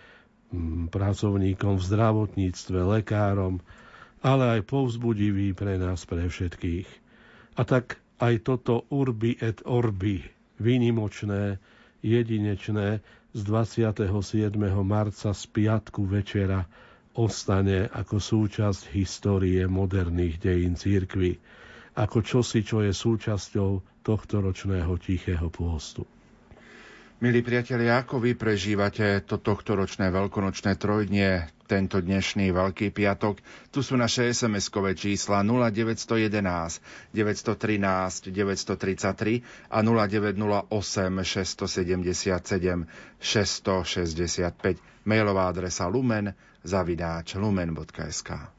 mm, 0.50 0.89
pracovníkom 0.89 1.77
v 1.77 1.84
zdravotníctve, 1.86 2.79
lekárom, 2.81 3.62
ale 4.22 4.60
aj 4.60 4.62
povzbudivý 4.63 5.51
pre 5.51 5.75
nás, 5.75 6.03
pre 6.05 6.27
všetkých. 6.27 6.88
A 7.55 7.62
tak 7.63 7.98
aj 8.19 8.48
toto 8.48 8.88
urbi 8.91 9.36
et 9.39 9.60
orbi, 9.63 10.24
výnimočné, 10.60 11.60
jedinečné 12.00 13.01
z 13.36 13.39
27. 13.43 14.07
marca 14.86 15.29
z 15.36 15.43
piatku 15.51 16.07
večera 16.07 16.63
ostane 17.15 17.88
ako 17.88 18.19
súčasť 18.19 18.91
histórie 18.91 19.63
moderných 19.67 20.39
dejín 20.39 20.75
církvy, 20.75 21.39
ako 21.95 22.17
čosi, 22.22 22.63
čo 22.63 22.84
je 22.84 22.91
súčasťou 22.91 24.03
tohto 24.03 24.36
ročného 24.43 24.91
tichého 25.00 25.48
pôstu. 25.48 26.03
Milí 27.24 27.39
priatelia, 27.39 28.03
ako 28.03 28.19
vy 28.19 28.36
prežívate 28.36 29.24
to 29.24 29.39
tohtoročné 29.39 30.12
veľkonočné 30.12 30.75
trojdnie, 30.75 31.48
tento 31.65 32.00
dnešný 32.00 32.53
Veľký 32.53 32.89
piatok? 32.89 33.41
Tu 33.74 33.81
sú 33.81 33.98
naše 33.98 34.31
SMS-kové 34.31 34.93
čísla 34.93 35.41
0911 35.43 36.79
913 37.12 38.31
933 38.31 39.41
a 39.69 39.77
0908 39.81 40.72
677 40.72 42.86
665. 43.19 44.77
Mailová 45.05 45.50
adresa 45.50 45.86
lumen 45.86 46.34
zavináč 46.63 47.36
lumen.sk. 47.38 48.54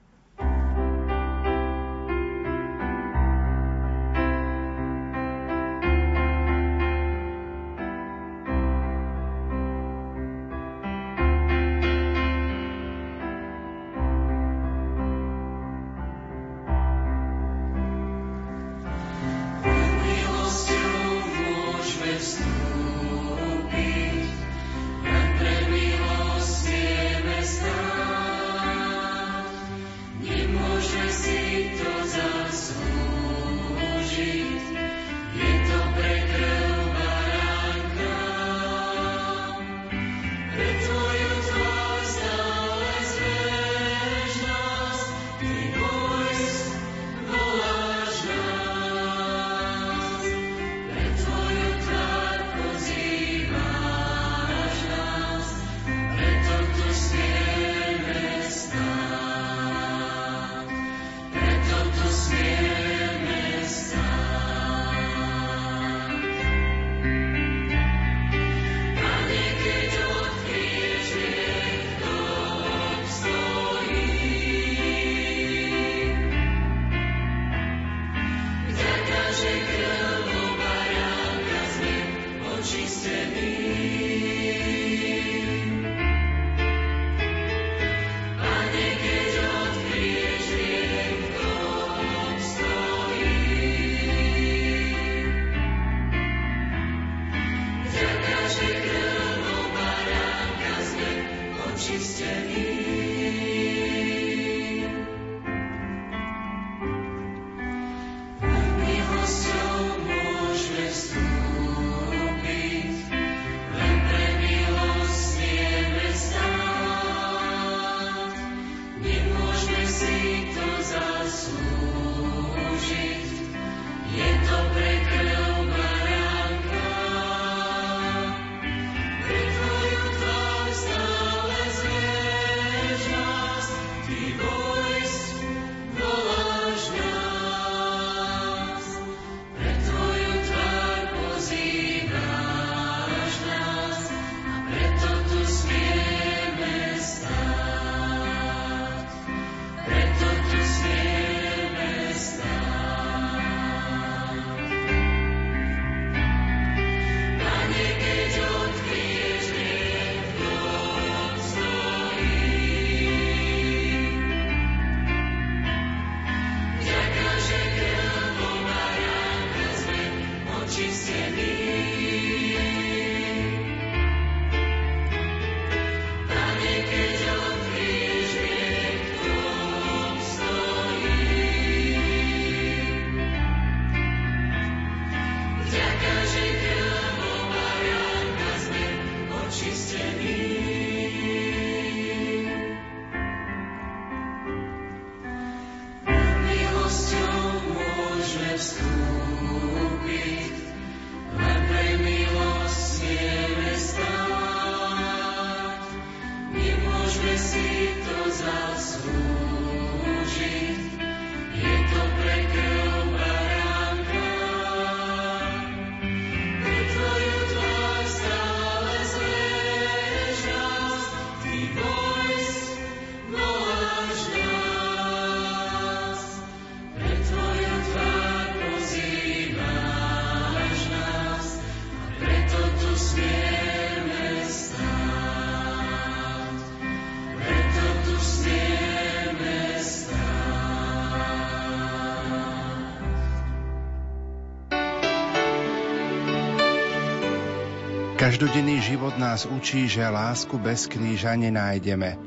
Každodenný 248.37 248.85
život 248.85 249.16
nás 249.16 249.49
učí, 249.49 249.88
že 249.88 250.05
lásku 250.05 250.61
bez 250.61 250.85
kríža 250.93 251.33
nenájdeme 251.33 252.21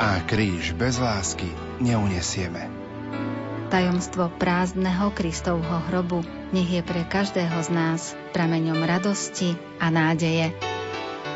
a 0.00 0.24
kríž 0.24 0.72
bez 0.72 0.96
lásky 0.96 1.44
neunesieme. 1.76 2.72
Tajomstvo 3.68 4.32
prázdneho 4.40 5.12
Kristovho 5.12 5.84
hrobu 5.92 6.24
nech 6.56 6.72
je 6.72 6.80
pre 6.80 7.04
každého 7.04 7.52
z 7.52 7.68
nás 7.68 8.16
prameňom 8.32 8.80
radosti 8.80 9.52
a 9.76 9.92
nádeje. 9.92 10.56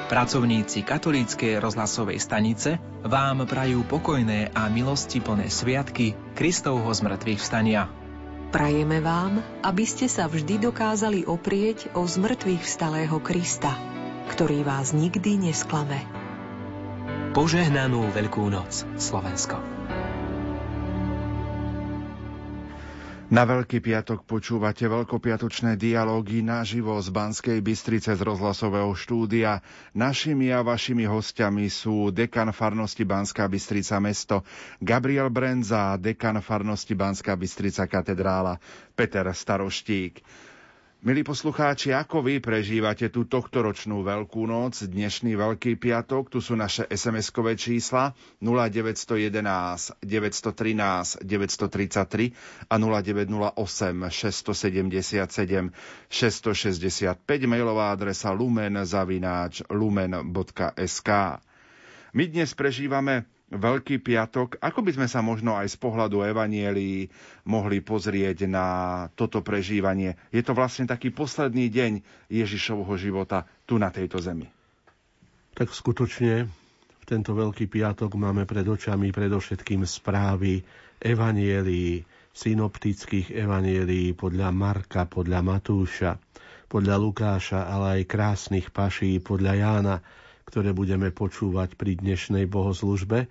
Pracovníci 0.08 0.80
katolíckej 0.80 1.60
rozhlasovej 1.60 2.16
stanice 2.16 2.80
vám 3.04 3.44
prajú 3.44 3.84
pokojné 3.84 4.48
a 4.56 4.72
milosti 4.72 5.20
plné 5.20 5.52
sviatky 5.52 6.16
Kristovho 6.32 6.88
zmrtvých 6.88 7.36
vstania. 7.36 7.92
Prajeme 8.48 9.04
vám, 9.04 9.44
aby 9.60 9.84
ste 9.84 10.08
sa 10.08 10.24
vždy 10.24 10.72
dokázali 10.72 11.28
oprieť 11.28 11.92
o 11.92 12.08
zmrtvých 12.08 12.64
vstalého 12.64 13.20
Krista, 13.20 13.76
ktorý 14.30 14.66
vás 14.66 14.90
nikdy 14.90 15.50
nesklame. 15.50 16.02
Požehnanú 17.36 18.08
Veľkú 18.16 18.48
noc, 18.48 18.88
Slovensko. 18.96 19.60
Na 23.26 23.42
Veľký 23.42 23.82
piatok 23.82 24.22
počúvate 24.22 24.86
veľkopiatočné 24.86 25.74
dialógy 25.74 26.46
naživo 26.46 26.94
z 27.02 27.10
Banskej 27.10 27.58
Bystrice 27.58 28.14
z 28.14 28.22
rozhlasového 28.22 28.94
štúdia. 28.94 29.66
Našimi 29.98 30.54
a 30.54 30.62
vašimi 30.62 31.10
hostiami 31.10 31.66
sú 31.66 32.14
dekan 32.14 32.54
farnosti 32.54 33.02
Banská 33.02 33.50
Bystrica 33.50 33.98
mesto 33.98 34.46
Gabriel 34.78 35.26
Brenza 35.26 35.92
a 35.92 35.98
dekan 35.98 36.38
farnosti 36.38 36.94
Banská 36.94 37.34
Bystrica 37.34 37.90
katedrála 37.90 38.62
Peter 38.94 39.26
Staroštík. 39.26 40.22
Milí 41.04 41.20
poslucháči, 41.28 41.92
ako 41.92 42.24
vy 42.24 42.40
prežívate 42.40 43.12
tú 43.12 43.28
tohtoročnú 43.28 44.00
Veľkú 44.00 44.48
noc, 44.48 44.80
dnešný 44.80 45.36
Veľký 45.36 45.76
piatok? 45.76 46.32
Tu 46.32 46.40
sú 46.40 46.56
naše 46.56 46.88
SMS-kové 46.88 47.52
čísla 47.52 48.16
0911 48.40 50.00
913 50.00 51.20
933 51.20 52.32
a 52.72 52.76
0908 52.80 54.08
677 54.08 55.68
665, 56.08 57.44
mailová 57.44 57.92
adresa 57.92 58.32
lumen 58.32 58.80
zavináč 58.80 59.68
lumen.sk. 59.68 61.10
My 62.16 62.24
dnes 62.24 62.56
prežívame 62.56 63.35
Veľký 63.46 64.02
piatok. 64.02 64.58
Ako 64.58 64.82
by 64.82 64.98
sme 64.98 65.06
sa 65.06 65.22
možno 65.22 65.54
aj 65.54 65.70
z 65.70 65.78
pohľadu 65.78 66.26
Evanielii 66.26 67.06
mohli 67.46 67.78
pozrieť 67.78 68.50
na 68.50 68.66
toto 69.14 69.38
prežívanie? 69.38 70.18
Je 70.34 70.42
to 70.42 70.50
vlastne 70.50 70.90
taký 70.90 71.14
posledný 71.14 71.70
deň 71.70 71.92
Ježišovho 72.26 72.90
života 72.98 73.46
tu 73.62 73.78
na 73.78 73.94
tejto 73.94 74.18
zemi. 74.18 74.50
Tak 75.54 75.70
skutočne 75.70 76.50
v 76.98 77.04
tento 77.06 77.38
Veľký 77.38 77.70
piatok 77.70 78.18
máme 78.18 78.50
pred 78.50 78.66
očami 78.66 79.14
predovšetkým 79.14 79.86
správy 79.86 80.66
Evanielii, 80.98 82.02
synoptických 82.34 83.30
Evanielii 83.30 84.10
podľa 84.18 84.50
Marka, 84.50 85.06
podľa 85.06 85.40
Matúša, 85.46 86.18
podľa 86.66 86.98
Lukáša, 86.98 87.70
ale 87.70 88.02
aj 88.02 88.10
krásnych 88.10 88.74
paší 88.74 89.22
podľa 89.22 89.52
Jána, 89.54 89.96
ktoré 90.46 90.70
budeme 90.70 91.10
počúvať 91.10 91.74
pri 91.74 91.98
dnešnej 91.98 92.46
bohoslužbe, 92.46 93.26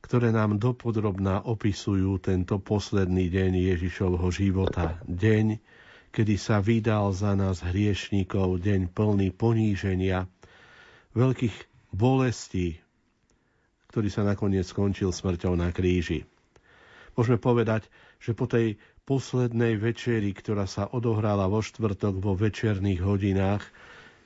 ktoré 0.00 0.32
nám 0.32 0.56
dopodrobná 0.56 1.44
opisujú 1.44 2.16
tento 2.16 2.56
posledný 2.56 3.28
deň 3.28 3.76
Ježišovho 3.76 4.24
života. 4.32 4.96
Deň, 5.04 5.60
kedy 6.16 6.34
sa 6.40 6.64
vydal 6.64 7.12
za 7.12 7.36
nás 7.36 7.60
hriešnikov, 7.60 8.64
deň 8.64 8.88
plný 8.88 9.36
poníženia, 9.36 10.24
veľkých 11.12 11.56
bolestí, 11.92 12.80
ktorý 13.92 14.08
sa 14.08 14.24
nakoniec 14.24 14.64
skončil 14.64 15.12
smrťou 15.12 15.60
na 15.60 15.68
kríži. 15.76 16.24
Môžeme 17.16 17.36
povedať, 17.36 17.88
že 18.16 18.32
po 18.32 18.48
tej 18.48 18.80
poslednej 19.04 19.76
večeri, 19.76 20.32
ktorá 20.32 20.64
sa 20.64 20.88
odohrala 20.88 21.48
vo 21.52 21.60
štvrtok 21.60 22.16
vo 22.20 22.32
večerných 22.32 23.00
hodinách, 23.04 23.64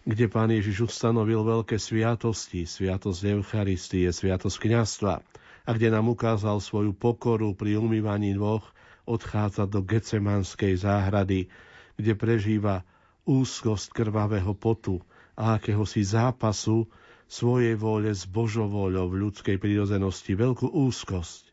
kde 0.08 0.32
pán 0.32 0.48
Ježiš 0.48 0.88
ustanovil 0.88 1.44
veľké 1.44 1.76
sviatosti, 1.76 2.64
sviatosť 2.64 3.36
Eucharistie, 3.36 4.08
sviatosť 4.08 4.56
kniastva 4.56 5.20
a 5.64 5.70
kde 5.76 5.92
nám 5.92 6.08
ukázal 6.08 6.56
svoju 6.58 6.96
pokoru 6.96 7.52
pri 7.52 7.76
umývaní 7.76 8.32
dvoch, 8.32 8.64
odchádza 9.04 9.68
do 9.68 9.84
Gecemanskej 9.84 10.80
záhrady, 10.80 11.52
kde 12.00 12.12
prežíva 12.16 12.86
úzkosť 13.28 13.92
krvavého 13.92 14.56
potu 14.56 15.04
a 15.36 15.60
akéhosi 15.60 16.00
zápasu 16.00 16.88
svojej 17.30 17.76
vôle 17.76 18.10
s 18.10 18.24
Božovôľou 18.24 19.12
v 19.12 19.28
ľudskej 19.28 19.56
prírodzenosti, 19.60 20.32
veľkú 20.34 20.66
úzkosť. 20.66 21.52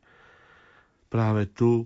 Práve 1.12 1.52
tu 1.52 1.86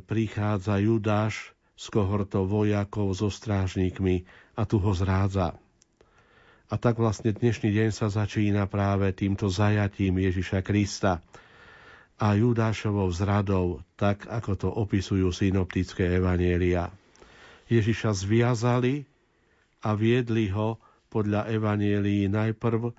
prichádza 0.00 0.80
Judáš 0.80 1.52
s 1.74 1.90
kohortou 1.90 2.46
vojakov 2.46 3.12
so 3.12 3.28
strážnikmi 3.28 4.24
a 4.54 4.62
tu 4.64 4.78
ho 4.78 4.92
zrádza. 4.94 5.63
A 6.72 6.80
tak 6.80 6.96
vlastne 6.96 7.36
dnešný 7.36 7.76
deň 7.76 7.90
sa 7.92 8.08
začína 8.08 8.64
práve 8.64 9.12
týmto 9.12 9.52
zajatím 9.52 10.16
Ježiša 10.24 10.64
Krista 10.64 11.20
a 12.16 12.32
Judášovou 12.32 13.12
zradou, 13.12 13.84
tak 14.00 14.24
ako 14.24 14.52
to 14.56 14.68
opisujú 14.72 15.28
synoptické 15.28 16.16
evanielia. 16.16 16.88
Ježiša 17.68 18.16
zviazali 18.16 19.04
a 19.84 19.92
viedli 19.92 20.48
ho 20.48 20.80
podľa 21.12 21.52
evanielii 21.52 22.32
najprv 22.32 22.96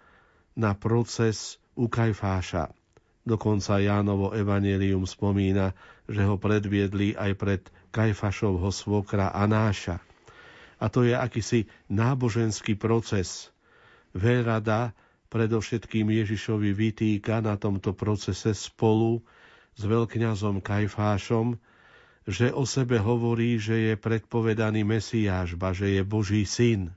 na 0.53 0.77
proces 0.77 1.57
u 1.73 1.89
Kajfáša. 1.89 2.69
Dokonca 3.25 3.81
Jánovo 3.81 4.37
evanielium 4.37 5.09
spomína, 5.09 5.73
že 6.05 6.21
ho 6.21 6.37
predviedli 6.37 7.17
aj 7.17 7.31
pred 7.33 7.61
Kajfašovho 7.89 8.69
svokra 8.69 9.33
Anáša. 9.33 9.97
A 10.77 10.85
to 10.93 11.01
je 11.01 11.17
akýsi 11.17 11.65
náboženský 11.89 12.77
proces, 12.77 13.49
Veľrada 14.15 14.95
predovšetkým 15.27 16.07
Ježišovi 16.07 16.71
vytýka 16.71 17.43
na 17.43 17.59
tomto 17.59 17.91
procese 17.91 18.55
spolu 18.55 19.19
s 19.75 19.83
veľkňazom 19.83 20.63
Kajfášom, 20.63 21.59
že 22.23 22.49
o 22.55 22.63
sebe 22.63 22.97
hovorí, 22.97 23.59
že 23.59 23.91
je 23.91 23.93
predpovedaný 23.99 24.87
Mesiáš, 24.87 25.59
ba 25.59 25.75
že 25.75 25.99
je 25.99 26.01
Boží 26.01 26.47
syn. 26.47 26.95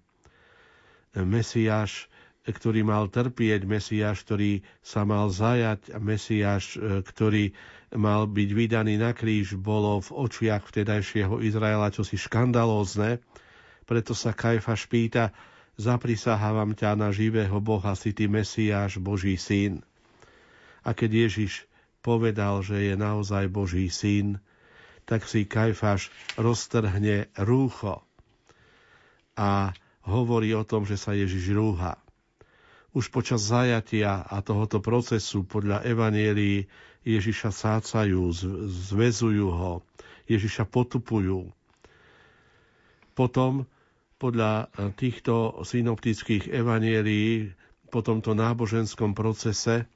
Mesiáš, 1.13 2.07
ktorý 2.47 2.87
mal 2.87 3.11
trpieť, 3.11 3.67
Mesiáš, 3.67 4.25
ktorý 4.25 4.63
sa 4.81 5.03
mal 5.05 5.29
zajať, 5.29 5.99
Mesiáš, 6.01 6.79
ktorý 6.81 7.53
mal 7.93 8.25
byť 8.31 8.51
vydaný 8.55 8.97
na 8.97 9.13
kríž, 9.13 9.59
bolo 9.59 10.01
v 10.01 10.15
očiach 10.15 10.65
vtedajšieho 10.65 11.43
Izraela 11.45 11.93
čosi 11.93 12.17
škandalózne. 12.17 13.21
Preto 13.85 14.15
sa 14.17 14.33
Kajfaš 14.33 14.89
pýta, 14.89 15.35
zaprisahávam 15.79 16.75
ťa 16.75 16.99
na 16.99 17.15
živého 17.15 17.63
Boha, 17.63 17.95
si 17.95 18.11
ty 18.11 18.27
Mesiáš, 18.27 18.99
Boží 18.99 19.39
syn. 19.39 19.87
A 20.83 20.93
keď 20.93 21.31
Ježiš 21.31 21.71
povedal, 22.03 22.61
že 22.67 22.93
je 22.93 22.95
naozaj 22.99 23.47
Boží 23.47 23.87
syn, 23.87 24.43
tak 25.07 25.25
si 25.25 25.47
Kajfáš 25.49 26.13
roztrhne 26.37 27.31
rúcho 27.39 28.05
a 29.39 29.73
hovorí 30.05 30.53
o 30.53 30.67
tom, 30.67 30.85
že 30.85 30.99
sa 30.99 31.15
Ježiš 31.15 31.55
rúha. 31.55 31.97
Už 32.93 33.15
počas 33.15 33.47
zajatia 33.47 34.27
a 34.27 34.43
tohoto 34.43 34.83
procesu 34.83 35.47
podľa 35.47 35.87
Evanielii 35.87 36.67
Ježiša 37.07 37.55
sácajú, 37.55 38.35
zvezujú 38.91 39.49
ho, 39.49 39.73
Ježiša 40.27 40.67
potupujú. 40.67 41.55
Potom 43.15 43.65
podľa 44.19 44.67
e, 44.67 44.91
týchto 44.99 45.63
synoptických 45.63 46.51
evanielií 46.51 47.55
po 47.89 48.03
tomto 48.03 48.35
náboženskom 48.35 49.15
procese 49.15 49.87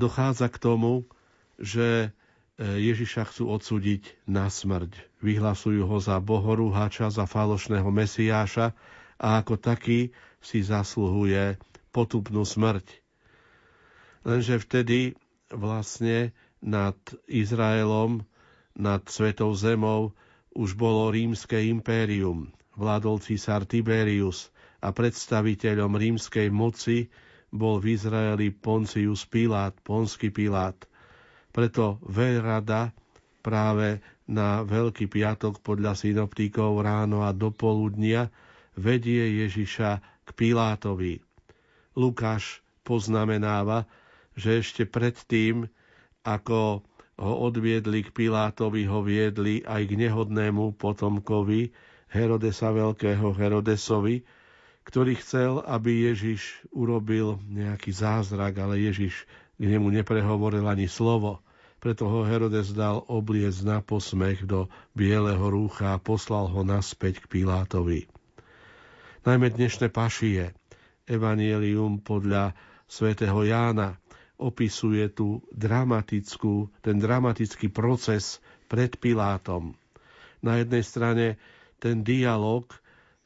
dochádza 0.00 0.48
k 0.48 0.56
tomu, 0.58 1.04
že 1.60 2.08
e, 2.08 2.08
Ježiša 2.64 3.28
chcú 3.30 3.52
odsúdiť 3.52 4.24
na 4.24 4.48
smrť. 4.48 4.96
Vyhlasujú 5.20 5.84
ho 5.84 5.98
za 6.00 6.18
bohorúhača, 6.24 7.12
za 7.12 7.28
falošného 7.28 7.86
mesiáša 7.92 8.72
a 9.20 9.28
ako 9.44 9.60
taký 9.60 10.10
si 10.40 10.64
zasluhuje 10.64 11.60
potupnú 11.92 12.42
smrť. 12.48 12.84
Lenže 14.24 14.56
vtedy 14.56 15.14
vlastne 15.52 16.32
nad 16.64 16.96
Izraelom, 17.28 18.24
nad 18.72 19.04
Svetou 19.06 19.52
zemou 19.52 20.16
už 20.56 20.74
bolo 20.74 21.12
rímske 21.12 21.60
impérium 21.68 22.48
vládol 22.74 23.22
císar 23.22 23.64
Tiberius 23.64 24.50
a 24.82 24.90
predstaviteľom 24.90 25.96
rímskej 25.96 26.52
moci 26.52 27.08
bol 27.54 27.78
v 27.78 27.94
Izraeli 27.94 28.50
Poncius 28.50 29.22
Pilát, 29.24 29.72
Ponsky 29.86 30.34
Pilát. 30.34 30.74
Preto 31.54 32.02
veľrada 32.02 32.90
práve 33.40 34.02
na 34.26 34.66
Veľký 34.66 35.06
piatok 35.06 35.62
podľa 35.62 35.94
synoptíkov 35.94 36.82
ráno 36.82 37.22
a 37.22 37.30
do 37.30 37.54
poludnia 37.54 38.32
vedie 38.74 39.44
Ježiša 39.46 39.90
k 40.26 40.28
Pilátovi. 40.34 41.22
Lukáš 41.94 42.64
poznamenáva, 42.82 43.86
že 44.34 44.58
ešte 44.64 44.82
predtým, 44.82 45.70
ako 46.26 46.82
ho 47.14 47.34
odviedli 47.46 48.02
k 48.02 48.10
Pilátovi, 48.10 48.90
ho 48.90 48.98
viedli 49.06 49.62
aj 49.62 49.86
k 49.86 49.92
nehodnému 49.94 50.74
potomkovi 50.74 51.70
Herodesa 52.14 52.70
Veľkého 52.70 53.34
Herodesovi, 53.34 54.22
ktorý 54.86 55.18
chcel, 55.18 55.58
aby 55.66 56.14
Ježiš 56.14 56.62
urobil 56.70 57.42
nejaký 57.50 57.90
zázrak, 57.90 58.54
ale 58.62 58.78
Ježiš 58.78 59.26
k 59.58 59.62
nemu 59.66 59.90
neprehovoril 59.90 60.62
ani 60.62 60.86
slovo. 60.86 61.42
Preto 61.82 62.06
ho 62.06 62.22
Herodes 62.22 62.70
dal 62.72 63.02
obliec 63.10 63.58
na 63.66 63.82
posmech 63.82 64.46
do 64.46 64.70
bieleho 64.94 65.42
rúcha 65.50 65.98
a 65.98 66.00
poslal 66.00 66.48
ho 66.48 66.62
naspäť 66.62 67.26
k 67.26 67.42
Pilátovi. 67.42 68.06
Najmä 69.26 69.52
dnešné 69.52 69.90
pašie, 69.90 70.54
Evangelium 71.04 72.00
podľa 72.00 72.56
svätého 72.88 73.36
Jána, 73.44 74.00
opisuje 74.40 75.08
tú 75.12 75.44
dramatickú, 75.52 76.72
ten 76.80 76.96
dramatický 77.00 77.68
proces 77.72 78.40
pred 78.70 78.96
Pilátom. 78.96 79.76
Na 80.44 80.60
jednej 80.60 80.84
strane 80.84 81.26
ten 81.84 82.00
dialog, 82.00 82.64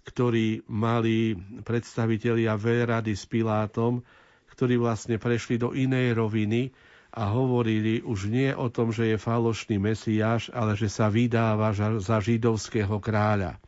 ktorý 0.03 0.67
mali 0.67 1.39
predstavitelia 1.63 2.59
Vérady 2.59 3.15
s 3.15 3.23
Pilátom, 3.31 4.03
ktorí 4.51 4.75
vlastne 4.75 5.23
prešli 5.23 5.63
do 5.63 5.71
inej 5.71 6.19
roviny 6.19 6.75
a 7.15 7.31
hovorili 7.31 8.03
už 8.03 8.27
nie 8.27 8.51
o 8.51 8.67
tom, 8.67 8.91
že 8.91 9.15
je 9.15 9.23
falošný 9.23 9.79
Mesiáš, 9.79 10.51
ale 10.51 10.75
že 10.75 10.91
sa 10.91 11.07
vydáva 11.07 11.71
za 12.03 12.19
židovského 12.19 12.99
kráľa. 12.99 13.63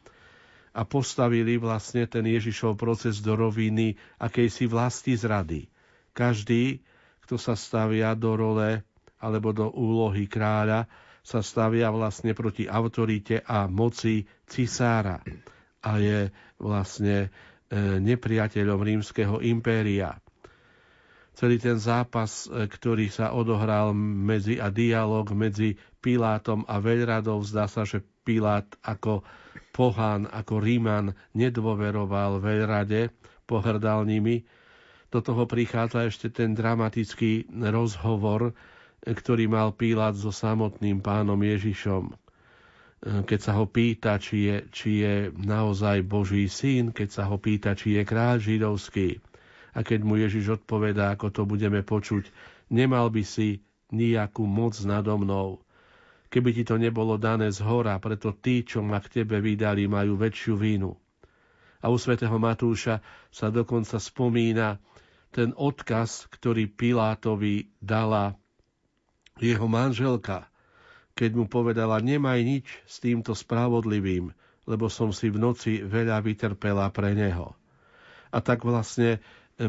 A 0.75 0.83
postavili 0.83 1.55
vlastne 1.55 2.11
ten 2.11 2.27
Ježišov 2.27 2.75
proces 2.75 3.23
do 3.23 3.39
roviny 3.39 3.95
akejsi 4.19 4.67
vlasti 4.67 5.15
zrady. 5.15 5.71
Každý 6.11 6.83
kto 7.31 7.39
sa 7.39 7.55
stavia 7.55 8.19
do 8.19 8.35
role 8.35 8.83
alebo 9.23 9.55
do 9.55 9.71
úlohy 9.71 10.27
kráľa, 10.27 10.91
sa 11.23 11.47
stavia 11.47 11.87
vlastne 11.95 12.35
proti 12.35 12.67
autorite 12.67 13.39
a 13.47 13.71
moci 13.71 14.27
cisára 14.51 15.23
a 15.81 15.97
je 16.03 16.29
vlastne 16.59 17.17
e, 17.25 17.29
nepriateľom 18.03 18.81
rímskeho 18.83 19.39
impéria. 19.41 20.19
Celý 21.39 21.57
ten 21.57 21.79
zápas, 21.79 22.51
e, 22.51 22.67
ktorý 22.67 23.09
sa 23.09 23.33
odohral 23.33 23.95
medzi 23.97 24.59
a 24.59 24.69
dialog 24.69 25.31
medzi 25.33 25.79
Pilátom 26.03 26.67
a 26.67 26.83
Veľradou, 26.83 27.41
zdá 27.47 27.71
sa, 27.71 27.87
že 27.87 28.03
Pilát 28.27 28.67
ako 28.85 29.25
pohán, 29.73 30.29
ako 30.29 30.61
Ríman 30.61 31.17
nedôveroval 31.33 32.43
Veľrade, 32.43 33.15
pohrdal 33.49 34.05
nimi, 34.05 34.45
do 35.11 35.19
toho 35.19 35.49
prichádza 35.49 36.07
ešte 36.07 36.31
ten 36.31 36.55
dramatický 36.55 37.51
rozhovor, 37.51 38.55
ktorý 39.03 39.51
mal 39.51 39.75
Pílat 39.75 40.15
so 40.15 40.31
samotným 40.31 41.03
pánom 41.03 41.41
Ježišom. 41.41 42.15
Keď 43.01 43.41
sa 43.41 43.57
ho 43.57 43.65
pýta, 43.65 44.21
či 44.21 44.45
je, 44.45 44.57
či 44.69 44.91
je 45.01 45.15
naozaj 45.33 46.05
Boží 46.05 46.53
syn, 46.53 46.93
keď 46.93 47.09
sa 47.09 47.23
ho 47.33 47.41
pýta, 47.41 47.73
či 47.73 47.97
je 47.97 48.05
kráľ 48.05 48.37
židovský. 48.45 49.25
A 49.73 49.81
keď 49.81 50.05
mu 50.05 50.21
Ježiš 50.21 50.61
odpovedá, 50.61 51.17
ako 51.17 51.33
to 51.33 51.43
budeme 51.49 51.81
počuť, 51.81 52.29
nemal 52.69 53.09
by 53.09 53.25
si 53.25 53.65
nejakú 53.89 54.45
moc 54.45 54.77
nado 54.85 55.17
mnou. 55.17 55.65
Keby 56.29 56.53
ti 56.53 56.63
to 56.69 56.77
nebolo 56.77 57.17
dané 57.17 57.49
z 57.49 57.65
hora, 57.65 57.97
preto 57.97 58.37
tí, 58.37 58.69
čo 58.69 58.85
ma 58.85 59.01
k 59.01 59.25
tebe 59.25 59.41
vydali, 59.41 59.89
majú 59.89 60.21
väčšiu 60.21 60.55
vínu. 60.61 60.93
A 61.81 61.89
u 61.89 61.97
svätého 61.97 62.37
Matúša 62.37 63.01
sa 63.33 63.49
dokonca 63.49 63.97
spomína 63.97 64.77
ten 65.33 65.57
odkaz, 65.57 66.29
ktorý 66.29 66.69
Pilátovi 66.69 67.73
dala 67.81 68.37
jeho 69.41 69.65
manželka, 69.65 70.50
keď 71.21 71.37
mu 71.37 71.45
povedala, 71.45 72.01
nemaj 72.01 72.41
nič 72.41 72.65
s 72.89 72.97
týmto 72.97 73.37
spravodlivým, 73.37 74.33
lebo 74.65 74.89
som 74.89 75.13
si 75.13 75.29
v 75.29 75.37
noci 75.37 75.85
veľa 75.85 76.25
vytrpela 76.25 76.89
pre 76.89 77.13
neho. 77.13 77.53
A 78.33 78.41
tak 78.41 78.65
vlastne 78.65 79.21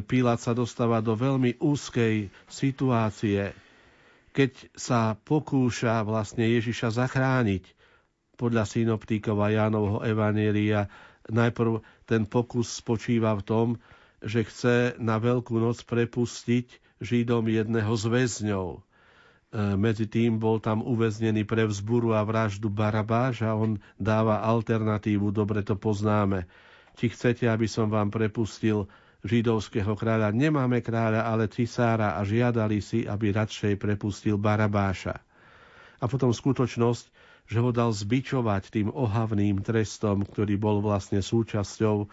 Pilát 0.07 0.39
sa 0.39 0.55
dostáva 0.55 1.03
do 1.03 1.11
veľmi 1.19 1.59
úzkej 1.59 2.31
situácie, 2.47 3.51
keď 4.31 4.51
sa 4.71 5.19
pokúša 5.19 6.07
vlastne 6.07 6.47
Ježiša 6.47 6.95
zachrániť 6.95 7.67
podľa 8.39 8.63
synoptíkov 8.63 9.35
a 9.43 9.51
Jánovho 9.51 9.99
Evanielia. 10.07 10.87
Najprv 11.27 11.83
ten 12.07 12.23
pokus 12.23 12.71
spočíva 12.79 13.35
v 13.35 13.43
tom, 13.43 13.67
že 14.23 14.47
chce 14.47 14.95
na 15.03 15.19
Veľkú 15.19 15.59
noc 15.59 15.83
prepustiť 15.83 16.79
Židom 17.03 17.51
jedného 17.51 17.91
z 17.91 18.05
väzňov. 18.07 18.67
E, 19.51 19.75
medzi 19.75 20.07
tým 20.07 20.39
bol 20.39 20.57
tam 20.63 20.81
uväznený 20.81 21.43
pre 21.43 21.67
vzburu 21.67 22.15
a 22.15 22.23
vraždu 22.23 22.71
Barabáš 22.71 23.43
a 23.43 23.53
on 23.53 23.77
dáva 23.99 24.41
alternatívu, 24.41 25.29
dobre 25.35 25.61
to 25.61 25.75
poznáme. 25.75 26.47
Či 26.95 27.11
chcete, 27.11 27.45
aby 27.47 27.67
som 27.67 27.91
vám 27.91 28.09
prepustil 28.09 28.87
židovského 29.27 29.93
kráľa? 29.93 30.33
Nemáme 30.33 30.79
kráľa, 30.79 31.27
ale 31.27 31.51
cisára 31.51 32.17
a 32.17 32.25
žiadali 32.25 32.79
si, 32.79 33.05
aby 33.05 33.35
radšej 33.35 33.77
prepustil 33.77 34.39
Barabáša. 34.39 35.19
A 36.01 36.09
potom 36.09 36.33
skutočnosť, 36.33 37.05
že 37.45 37.59
ho 37.59 37.69
dal 37.69 37.93
zbičovať 37.93 38.71
tým 38.71 38.87
ohavným 38.89 39.61
trestom, 39.61 40.23
ktorý 40.23 40.55
bol 40.57 40.79
vlastne 40.79 41.19
súčasťou 41.19 42.07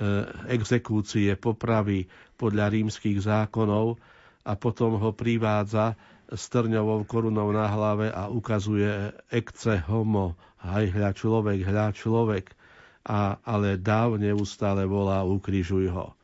E, 0.00 0.24
exekúcie, 0.56 1.36
popravy 1.36 2.08
podľa 2.40 2.72
rímskych 2.72 3.20
zákonov 3.20 4.00
a 4.48 4.56
potom 4.56 4.96
ho 4.96 5.12
privádza 5.12 5.92
s 6.30 6.44
trňovou 6.48 7.02
korunou 7.04 7.50
na 7.50 7.66
hlave 7.66 8.10
a 8.14 8.30
ukazuje 8.30 9.10
ekce 9.30 9.82
homo, 9.90 10.38
aj 10.62 10.94
hľa 10.94 11.10
človek, 11.16 11.58
hľa 11.66 11.88
človek, 11.90 12.44
a, 13.06 13.40
ale 13.42 13.80
dáv 13.80 14.20
neustále 14.20 14.86
volá, 14.86 15.26
ukrižuj 15.26 15.90
ho. 15.90 16.14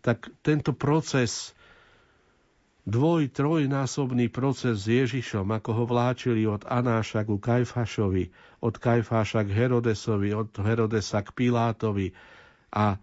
Tak 0.00 0.30
tento 0.40 0.72
proces, 0.76 1.52
dvoj, 2.86 3.32
trojnásobný 3.32 4.30
proces 4.30 4.84
s 4.84 4.86
Ježišom, 4.88 5.48
ako 5.48 5.70
ho 5.76 5.84
vláčili 5.88 6.44
od 6.46 6.64
Anáša 6.68 7.24
ku 7.24 7.40
Kajfašovi, 7.40 8.30
od 8.60 8.74
Kajfáša 8.76 9.44
k 9.48 9.50
Herodesovi, 9.52 10.32
od 10.36 10.52
Herodesa 10.60 11.24
k 11.24 11.32
Pilátovi 11.32 12.12
a 12.70 13.00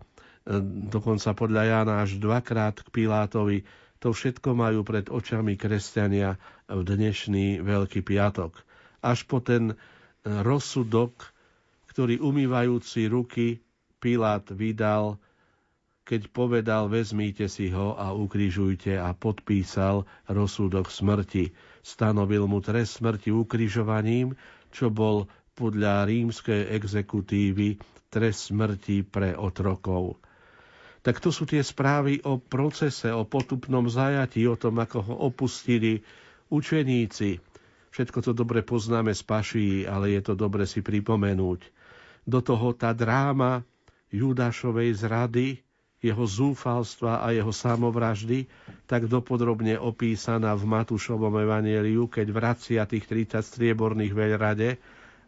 dokonca 0.87 1.35
podľa 1.35 1.63
Jána 1.67 1.93
až 2.01 2.17
dvakrát 2.17 2.79
k 2.79 2.87
Pilátovi. 2.93 3.67
To 4.07 4.15
všetko 4.15 4.55
majú 4.55 4.87
pred 4.87 5.11
očami 5.11 5.59
kresťania 5.59 6.39
v 6.71 6.79
dnešný 6.79 7.59
Veľký 7.59 8.07
piatok. 8.07 8.55
Až 9.03 9.27
po 9.27 9.43
ten 9.43 9.75
rozsudok, 10.23 11.11
ktorý 11.91 12.23
umývajúci 12.23 13.11
ruky 13.11 13.59
Pilát 13.99 14.47
vydal, 14.47 15.19
keď 16.07 16.31
povedal, 16.31 16.87
vezmite 16.87 17.51
si 17.51 17.67
ho 17.67 17.99
a 17.99 18.15
ukrižujte 18.15 18.95
a 18.95 19.11
podpísal 19.11 20.07
rozsudok 20.31 20.87
smrti. 20.87 21.51
Stanovil 21.83 22.47
mu 22.47 22.63
trest 22.63 23.03
smrti 23.03 23.35
ukrižovaním, 23.35 24.39
čo 24.71 24.87
bol 24.87 25.27
podľa 25.51 26.07
rímskej 26.07 26.71
exekutívy 26.79 27.75
trest 28.07 28.55
smrti 28.55 29.03
pre 29.03 29.35
otrokov. 29.35 30.15
Tak 31.07 31.23
to 31.23 31.31
sú 31.31 31.47
tie 31.47 31.63
správy 31.63 32.19
o 32.27 32.35
procese, 32.35 33.07
o 33.15 33.23
potupnom 33.23 33.87
zajatí, 33.87 34.43
o 34.43 34.59
tom, 34.59 34.75
ako 34.83 34.99
ho 35.07 35.15
opustili 35.31 36.03
učeníci. 36.51 37.39
Všetko 37.95 38.19
to 38.19 38.35
dobre 38.35 38.59
poznáme 38.59 39.15
z 39.15 39.23
paší, 39.23 39.69
ale 39.87 40.19
je 40.19 40.21
to 40.27 40.35
dobre 40.35 40.67
si 40.67 40.83
pripomenúť. 40.83 41.63
Do 42.27 42.43
toho 42.43 42.75
tá 42.75 42.91
dráma 42.91 43.63
Judášovej 44.11 44.99
zrady, 44.99 45.63
jeho 46.03 46.27
zúfalstva 46.27 47.23
a 47.23 47.31
jeho 47.31 47.55
samovraždy, 47.55 48.43
tak 48.83 49.07
dopodrobne 49.07 49.79
opísaná 49.79 50.59
v 50.59 50.67
Matúšovom 50.67 51.31
evanieliu, 51.39 52.11
keď 52.11 52.27
vracia 52.35 52.83
tých 52.83 53.07
30 53.07 53.47
strieborných 53.47 54.11
veľrade 54.11 54.75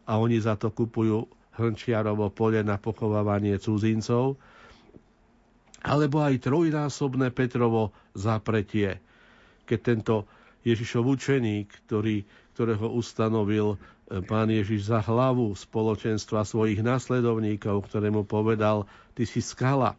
a 0.03 0.19
oni 0.19 0.43
za 0.43 0.59
to 0.59 0.75
kupujú 0.75 1.23
hrnčiarovo 1.55 2.27
pole 2.35 2.59
na 2.67 2.75
pochovávanie 2.75 3.55
cudzincov, 3.63 4.35
alebo 5.79 6.19
aj 6.19 6.43
trojnásobné 6.43 7.31
Petrovo 7.31 7.95
zapretie, 8.11 8.99
keď 9.63 9.79
tento 9.79 10.15
Ježišov 10.67 11.15
učeník, 11.15 11.71
ktorý, 11.87 12.27
ktorého 12.55 12.91
ustanovil 12.91 13.75
e, 13.75 13.77
pán 14.19 14.51
Ježiš 14.51 14.91
za 14.91 14.99
hlavu 14.99 15.55
spoločenstva 15.55 16.43
svojich 16.43 16.83
nasledovníkov, 16.83 17.87
ktorému 17.87 18.27
povedal, 18.27 18.83
ty 19.15 19.23
si 19.23 19.39
skala, 19.39 19.95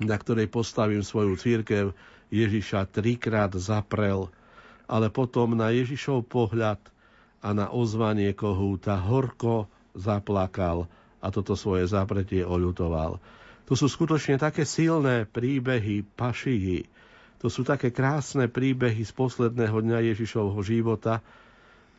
na 0.00 0.16
ktorej 0.16 0.48
postavím 0.48 1.04
svoju 1.04 1.36
církev, 1.36 1.92
Ježiša 2.32 2.88
trikrát 2.88 3.52
zaprel, 3.54 4.32
ale 4.88 5.12
potom 5.12 5.52
na 5.52 5.70
Ježišov 5.70 6.24
pohľad 6.26 6.80
a 7.44 7.52
na 7.52 7.68
ozvanie 7.68 8.32
kohúta 8.32 8.96
horko 8.96 9.68
zaplakal 9.92 10.88
a 11.20 11.28
toto 11.28 11.52
svoje 11.54 11.84
zapretie 11.86 12.40
oľutoval. 12.40 13.20
To 13.64 13.72
sú 13.72 13.88
skutočne 13.88 14.36
také 14.36 14.68
silné 14.68 15.24
príbehy 15.24 16.04
pašihy. 16.04 16.84
To 17.40 17.48
sú 17.48 17.64
také 17.64 17.92
krásne 17.92 18.48
príbehy 18.48 19.04
z 19.04 19.12
posledného 19.12 19.80
dňa 19.84 20.12
Ježišovho 20.12 20.60
života, 20.64 21.24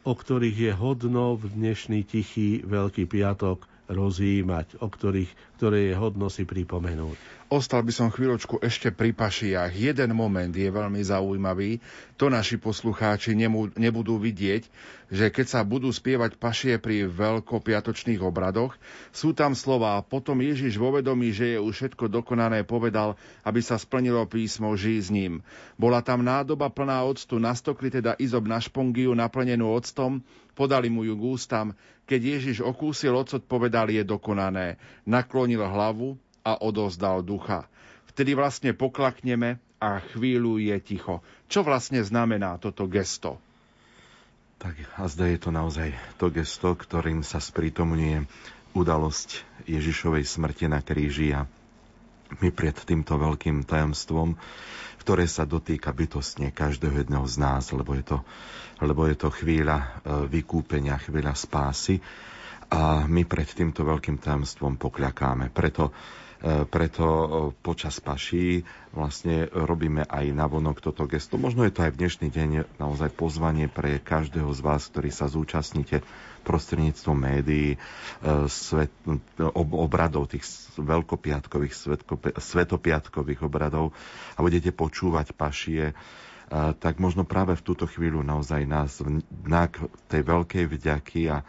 o 0.06 0.13
ktorých 0.13 0.58
je 0.69 0.73
hodno 0.73 1.38
v 1.38 1.49
dnešný 1.49 2.06
tichý 2.06 2.62
Veľký 2.62 3.10
piatok 3.10 3.65
rozjímať, 3.89 4.82
o 4.82 4.88
ktorých, 4.89 5.30
ktoré 5.58 5.89
je 5.89 5.95
hodno 5.97 6.30
si 6.30 6.45
pripomenúť. 6.45 7.17
Ostal 7.56 7.88
by 7.88 7.94
som 7.96 8.12
chvíľočku 8.12 8.60
ešte 8.60 8.91
pri 8.91 9.15
pašiach. 9.15 9.72
Jeden 9.72 10.12
moment 10.12 10.52
je 10.52 10.68
veľmi 10.68 11.00
zaujímavý. 11.00 11.80
To 12.20 12.28
naši 12.28 12.60
poslucháči 12.60 13.32
nebudú 13.80 14.20
vidieť, 14.20 14.68
že 15.08 15.32
keď 15.32 15.46
sa 15.48 15.62
budú 15.63 15.88
spievať 15.88 16.36
pašie 16.36 16.76
pri 16.84 17.08
veľkopiatočných 17.08 18.20
obradoch, 18.20 18.76
sú 19.15 19.32
tam 19.32 19.56
slova 19.56 20.04
potom 20.04 20.44
Ježiš 20.44 20.76
vo 20.76 21.00
vedomí, 21.00 21.32
že 21.32 21.56
je 21.56 21.60
už 21.63 21.72
všetko 21.72 22.12
dokonané, 22.12 22.68
povedal, 22.68 23.15
aby 23.48 23.63
sa 23.63 23.80
splnilo 23.80 24.28
písmo, 24.28 24.76
žij 24.76 25.00
s 25.00 25.08
ním. 25.08 25.39
Bola 25.80 26.04
tam 26.04 26.28
nádoba 26.28 26.68
plná 26.68 27.08
octu, 27.08 27.39
nastokli 27.39 27.88
teda 27.88 28.20
izob 28.20 28.52
na 28.52 28.60
špongiu 28.60 29.15
naplnenú 29.15 29.72
octom, 29.72 30.20
podali 30.60 30.91
mu 30.91 31.08
ju 31.08 31.15
k. 31.15 31.72
Keď 32.04 32.22
Ježiš 32.22 32.58
okúsil 32.68 33.15
ocot, 33.15 33.48
povedal, 33.48 33.88
je 33.96 34.04
dokonané. 34.04 34.76
Naklonil 35.08 35.63
hlavu, 35.63 36.20
a 36.46 36.62
odozdal 36.62 37.26
ducha. 37.26 37.66
Vtedy 38.14 38.38
vlastne 38.38 38.78
poklakneme 38.78 39.58
a 39.82 40.00
chvíľu 40.14 40.62
je 40.62 40.78
ticho. 40.80 41.26
Čo 41.50 41.66
vlastne 41.66 42.06
znamená 42.06 42.62
toto 42.62 42.86
gesto? 42.86 43.42
Tak 44.62 44.78
a 44.96 45.04
zda 45.12 45.36
je 45.36 45.40
to 45.42 45.50
naozaj 45.52 45.92
to 46.16 46.32
gesto, 46.32 46.78
ktorým 46.78 47.26
sa 47.26 47.44
sprítomňuje 47.44 48.24
udalosť 48.72 49.44
Ježišovej 49.68 50.24
smrti 50.24 50.72
na 50.72 50.80
kríži 50.80 51.36
a 51.36 51.44
my 52.40 52.50
pred 52.56 52.74
týmto 52.74 53.20
veľkým 53.20 53.68
tajomstvom, 53.68 54.40
ktoré 55.04 55.30
sa 55.30 55.46
dotýka 55.46 55.94
bytostne 55.94 56.50
každého 56.50 57.06
jedného 57.06 57.26
z 57.28 57.36
nás, 57.38 57.70
lebo 57.70 57.94
je 57.94 58.04
to, 58.16 58.18
lebo 58.82 59.06
je 59.06 59.16
to 59.20 59.30
chvíľa 59.30 59.78
e, 59.78 59.88
vykúpenia, 60.32 60.98
chvíľa 60.98 61.38
spásy 61.38 62.02
a 62.74 63.06
my 63.06 63.22
pred 63.30 63.46
týmto 63.46 63.86
veľkým 63.86 64.18
tajomstvom 64.18 64.82
pokľakáme. 64.82 65.54
Preto 65.54 65.94
preto 66.46 67.06
e, 67.06 67.28
počas 67.66 67.98
paší 67.98 68.62
vlastne 68.94 69.50
robíme 69.50 70.06
aj 70.06 70.30
navonok 70.30 70.78
toto 70.78 71.10
gesto. 71.10 71.42
Možno 71.42 71.66
je 71.66 71.74
to 71.74 71.82
aj 71.82 71.98
v 71.98 72.00
dnešný 72.06 72.28
deň 72.30 72.50
naozaj 72.78 73.10
pozvanie 73.18 73.66
pre 73.66 73.98
každého 73.98 74.54
z 74.54 74.62
vás, 74.62 74.86
ktorí 74.94 75.10
sa 75.10 75.26
zúčastníte 75.26 76.06
prostredníctvom 76.46 77.18
médií, 77.18 77.70
e, 77.74 77.78
svet, 78.46 78.94
obradov, 79.58 80.30
tých 80.30 80.46
veľkopiatkových, 80.78 81.74
svetopiatkových 82.38 83.42
obradov 83.42 83.98
a 84.38 84.40
budete 84.46 84.70
počúvať 84.70 85.34
pašie, 85.34 85.98
tak 86.54 87.02
možno 87.02 87.26
práve 87.26 87.58
v 87.58 87.66
túto 87.66 87.90
chvíľu 87.90 88.22
naozaj 88.22 88.70
nás 88.70 89.02
znak 89.02 89.82
tej 90.06 90.22
veľkej 90.22 90.70
vďaky 90.70 91.22
a 91.34 91.42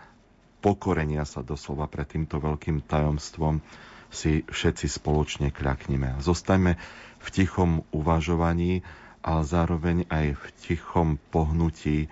pokorenia 0.64 1.28
sa 1.28 1.44
doslova 1.44 1.84
pred 1.84 2.08
týmto 2.08 2.40
veľkým 2.40 2.80
tajomstvom 2.88 3.60
si 4.10 4.46
všetci 4.46 4.86
spoločne 4.86 5.48
kľakneme. 5.50 6.18
Zostaňme 6.22 6.78
v 7.20 7.28
tichom 7.28 7.82
uvažovaní 7.90 8.86
a 9.26 9.42
zároveň 9.42 10.06
aj 10.06 10.38
v 10.38 10.44
tichom 10.62 11.08
pohnutí 11.34 12.06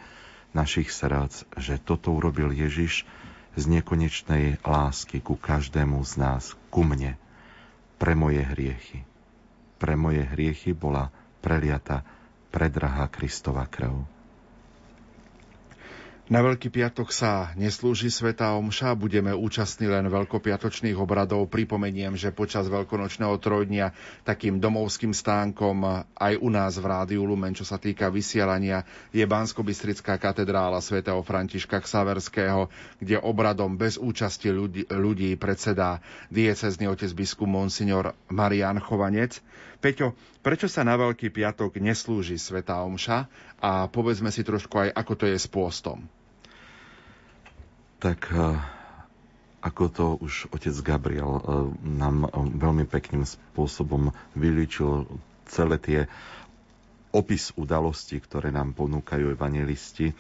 našich 0.55 0.91
srdc, 0.91 1.47
že 1.59 1.79
toto 1.83 2.15
urobil 2.15 2.51
Ježiš 2.55 3.07
z 3.55 3.65
nekonečnej 3.71 4.63
lásky 4.67 5.23
ku 5.23 5.39
každému 5.39 6.03
z 6.03 6.13
nás, 6.19 6.59
ku 6.75 6.83
mne, 6.83 7.15
pre 7.99 8.19
moje 8.19 8.43
hriechy. 8.43 9.07
Pre 9.79 9.95
moje 9.95 10.27
hriechy 10.27 10.75
bola 10.75 11.11
preliata 11.39 12.03
predrahá 12.51 13.07
Kristova 13.11 13.67
krv. 13.71 14.14
Na 16.25 16.41
Veľký 16.41 16.73
piatok 16.73 17.13
sa 17.13 17.53
neslúži 17.53 18.09
Sveta 18.09 18.57
Omša, 18.57 18.97
budeme 18.97 19.37
účastní 19.37 19.93
len 19.93 20.09
veľkopiatočných 20.09 20.97
obradov. 20.97 21.53
Pripomeniem, 21.53 22.17
že 22.17 22.33
počas 22.33 22.65
veľkonočného 22.73 23.37
trojdnia 23.37 23.93
takým 24.25 24.57
domovským 24.57 25.13
stánkom 25.13 25.85
aj 26.17 26.41
u 26.41 26.49
nás 26.49 26.81
v 26.81 26.89
Rádiu 26.89 27.29
Lumen, 27.29 27.53
čo 27.53 27.69
sa 27.69 27.77
týka 27.77 28.09
vysielania, 28.09 28.89
je 29.13 29.21
bansko 29.21 29.61
katedrála 30.01 30.81
svätého 30.81 31.21
Františka 31.21 31.85
Ksaverského, 31.85 32.73
kde 33.05 33.21
obradom 33.21 33.77
bez 33.77 34.01
účasti 34.01 34.49
ľudí, 34.49 34.89
ľudí 34.89 35.37
predsedá 35.37 36.01
diecezný 36.33 36.89
otec 36.89 37.13
biskup 37.13 37.53
Monsignor 37.53 38.17
Marian 38.33 38.81
Chovanec. 38.81 39.45
Peťo, 39.85 40.17
prečo 40.41 40.65
sa 40.65 40.81
na 40.81 40.97
Veľký 40.97 41.29
piatok 41.29 41.77
neslúži 41.77 42.41
Sveta 42.41 42.81
Omša 42.89 43.29
a 43.61 43.85
povedzme 43.93 44.33
si 44.33 44.41
trošku 44.41 44.81
aj, 44.81 44.89
ako 44.97 45.13
to 45.13 45.25
je 45.29 45.37
s 45.37 45.45
pôstom. 45.45 46.09
Tak 48.01 48.33
eh, 48.33 48.57
ako 49.61 49.85
to 49.93 50.07
už 50.25 50.49
otec 50.57 50.73
Gabriel 50.81 51.37
eh, 51.37 51.45
nám 51.85 52.25
eh, 52.25 52.29
veľmi 52.33 52.89
pekným 52.89 53.29
spôsobom 53.29 54.09
vylíčil 54.33 55.05
celé 55.53 55.77
tie 55.77 56.01
opis 57.13 57.53
udalostí, 57.53 58.25
ktoré 58.25 58.49
nám 58.49 58.73
ponúkajú 58.73 59.39
evangelisti, 59.39 60.11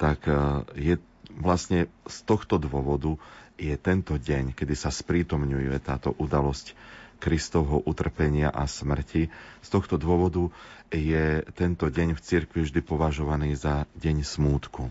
tak 0.00 0.24
je 0.72 0.96
vlastne 1.36 1.84
z 2.08 2.16
tohto 2.24 2.56
dôvodu 2.56 3.12
je 3.60 3.76
tento 3.76 4.16
deň, 4.16 4.56
kedy 4.56 4.72
sa 4.72 4.88
sprítomňuje 4.88 5.68
táto 5.84 6.16
udalosť 6.16 6.72
Kristovho 7.18 7.82
utrpenia 7.84 8.48
a 8.48 8.64
smrti. 8.64 9.28
Z 9.60 9.68
tohto 9.68 9.98
dôvodu 9.98 10.48
je 10.88 11.44
tento 11.52 11.90
deň 11.90 12.16
v 12.16 12.24
cirkvi 12.24 12.64
vždy 12.64 12.80
považovaný 12.80 13.58
za 13.58 13.84
deň 13.98 14.24
smútku. 14.24 14.88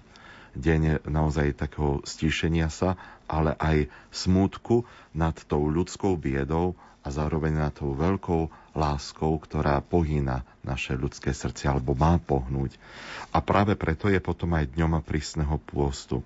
Deň 0.57 1.05
naozaj 1.05 1.57
takého 1.57 2.01
stíšenia 2.03 2.69
sa, 2.69 2.97
ale 3.29 3.53
aj 3.57 3.89
smútku 4.09 4.83
nad 5.13 5.35
tou 5.45 5.65
ľudskou 5.69 6.17
biedou 6.17 6.73
a 7.01 7.07
zároveň 7.07 7.55
nad 7.55 7.71
tou 7.71 7.95
veľkou 7.95 8.75
láskou, 8.75 9.39
ktorá 9.39 9.79
pohýna 9.79 10.43
naše 10.61 10.93
ľudské 10.99 11.31
srdce 11.31 11.71
alebo 11.71 11.95
má 11.95 12.19
pohnúť. 12.19 12.75
A 13.31 13.39
práve 13.39 13.79
preto 13.79 14.11
je 14.11 14.19
potom 14.19 14.51
aj 14.53 14.75
dňom 14.75 14.99
prísneho 15.07 15.55
pôstu. 15.71 16.21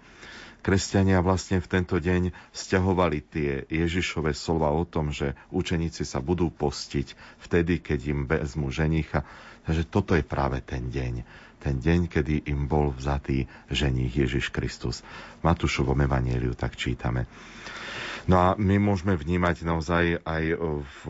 Kresťania 0.62 1.26
vlastne 1.26 1.58
v 1.58 1.68
tento 1.68 1.98
deň 1.98 2.54
stiahovali 2.54 3.26
tie 3.26 3.66
Ježišové 3.66 4.38
slova 4.38 4.70
o 4.70 4.86
tom, 4.86 5.10
že 5.10 5.34
učeníci 5.50 6.06
sa 6.06 6.22
budú 6.22 6.54
postiť 6.54 7.18
vtedy, 7.42 7.82
keď 7.82 8.00
im 8.14 8.22
vezmu 8.30 8.70
ženicha. 8.70 9.26
Takže 9.66 9.90
toto 9.90 10.14
je 10.14 10.22
práve 10.22 10.62
ten 10.62 10.94
deň. 10.94 11.26
Ten 11.62 11.78
deň, 11.82 12.10
kedy 12.10 12.50
im 12.50 12.70
bol 12.70 12.94
vzatý 12.94 13.50
ženích 13.70 14.26
Ježiš 14.26 14.54
Kristus. 14.54 15.02
V 15.42 15.46
Matúšovom 15.46 15.98
evanieliu 15.98 16.54
tak 16.54 16.78
čítame. 16.78 17.26
No 18.30 18.38
a 18.38 18.48
my 18.54 18.78
môžeme 18.78 19.18
vnímať 19.18 19.66
naozaj 19.66 20.22
aj 20.22 20.44
v 20.86 21.04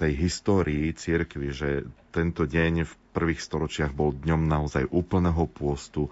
tej 0.00 0.12
histórii 0.16 0.88
cirkvi, 0.96 1.52
že 1.52 1.84
tento 2.08 2.48
deň 2.48 2.88
v 2.88 2.92
prvých 3.12 3.44
storočiach 3.44 3.92
bol 3.92 4.16
dňom 4.16 4.48
naozaj 4.48 4.88
úplného 4.88 5.44
pôstu, 5.44 6.08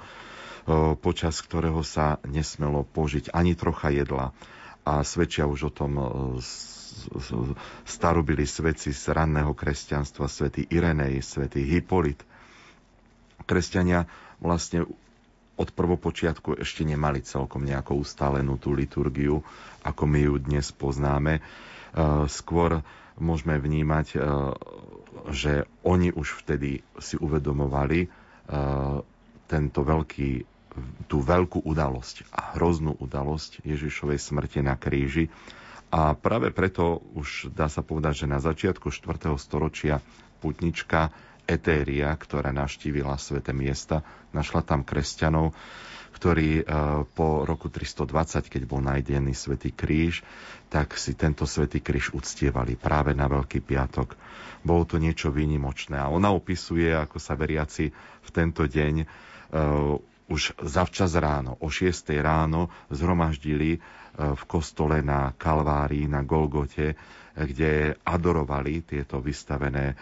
počas 1.03 1.43
ktorého 1.43 1.83
sa 1.83 2.23
nesmelo 2.23 2.87
požiť 2.87 3.35
ani 3.35 3.59
trocha 3.59 3.91
jedla. 3.91 4.31
A 4.83 5.07
svedčia 5.07 5.47
už 5.47 5.71
o 5.71 5.73
tom 5.73 5.93
starobili 7.89 8.45
svedci 8.45 8.93
z 8.93 9.15
ranného 9.15 9.57
kresťanstva, 9.57 10.29
svätý 10.29 10.67
Irenej, 10.69 11.25
svätý 11.25 11.65
Hipolit. 11.65 12.21
Kresťania 13.43 14.07
vlastne 14.39 14.87
od 15.57 15.69
prvopočiatku 15.71 16.59
ešte 16.59 16.83
nemali 16.83 17.23
celkom 17.23 17.63
nejakú 17.63 17.99
ustálenú 17.99 18.59
tú 18.59 18.75
liturgiu, 18.75 19.43
ako 19.83 20.03
my 20.07 20.21
ju 20.31 20.35
dnes 20.41 20.71
poznáme. 20.75 21.45
Skôr 22.27 22.83
môžeme 23.21 23.61
vnímať, 23.61 24.19
že 25.31 25.69
oni 25.85 26.11
už 26.11 26.43
vtedy 26.43 26.83
si 26.99 27.15
uvedomovali 27.21 28.09
tento 29.47 29.81
veľký 29.85 30.52
tú 31.07 31.21
veľkú 31.21 31.65
udalosť 31.65 32.29
a 32.33 32.57
hroznú 32.57 32.97
udalosť 32.97 33.65
Ježišovej 33.65 34.19
smrti 34.19 34.61
na 34.65 34.75
kríži. 34.77 35.29
A 35.93 36.17
práve 36.17 36.49
preto 36.49 37.05
už 37.13 37.53
dá 37.53 37.69
sa 37.69 37.85
povedať, 37.85 38.25
že 38.25 38.33
na 38.33 38.41
začiatku 38.41 38.89
4. 38.89 39.29
storočia 39.37 40.01
putnička 40.41 41.13
Etéria, 41.45 42.09
ktorá 42.17 42.49
navštívila 42.55 43.19
sveté 43.21 43.53
miesta, 43.53 44.01
našla 44.33 44.65
tam 44.65 44.87
kresťanov, 44.87 45.53
ktorí 46.17 46.63
e, 46.63 46.65
po 47.13 47.45
roku 47.45 47.69
320, 47.69 48.49
keď 48.49 48.63
bol 48.65 48.81
najdený 48.81 49.37
svätý 49.37 49.75
kríž, 49.75 50.25
tak 50.73 50.97
si 50.97 51.13
tento 51.13 51.45
svätý 51.45 51.85
kríž 51.85 52.17
uctievali 52.17 52.79
práve 52.79 53.13
na 53.13 53.29
Veľký 53.29 53.61
piatok. 53.61 54.17
Bolo 54.65 54.87
to 54.89 54.97
niečo 54.97 55.35
výnimočné. 55.35 55.99
A 55.99 56.09
ona 56.09 56.33
opisuje, 56.33 56.95
ako 56.95 57.19
sa 57.19 57.37
veriaci 57.37 57.91
v 58.23 58.31
tento 58.33 58.65
deň 58.65 59.05
E, 59.53 59.57
už 60.31 60.55
zavčas 60.63 61.15
ráno, 61.19 61.59
o 61.59 61.69
6 61.69 62.11
ráno, 62.21 62.71
zhromaždili 62.89 63.77
e, 63.77 63.79
v 64.15 64.43
kostole 64.47 65.03
na 65.03 65.35
Kalvárii, 65.35 66.07
na 66.07 66.23
Golgote, 66.23 66.95
kde 67.33 67.97
adorovali 68.05 68.85
tieto 68.85 69.19
vystavené 69.19 69.93
e, 69.93 69.95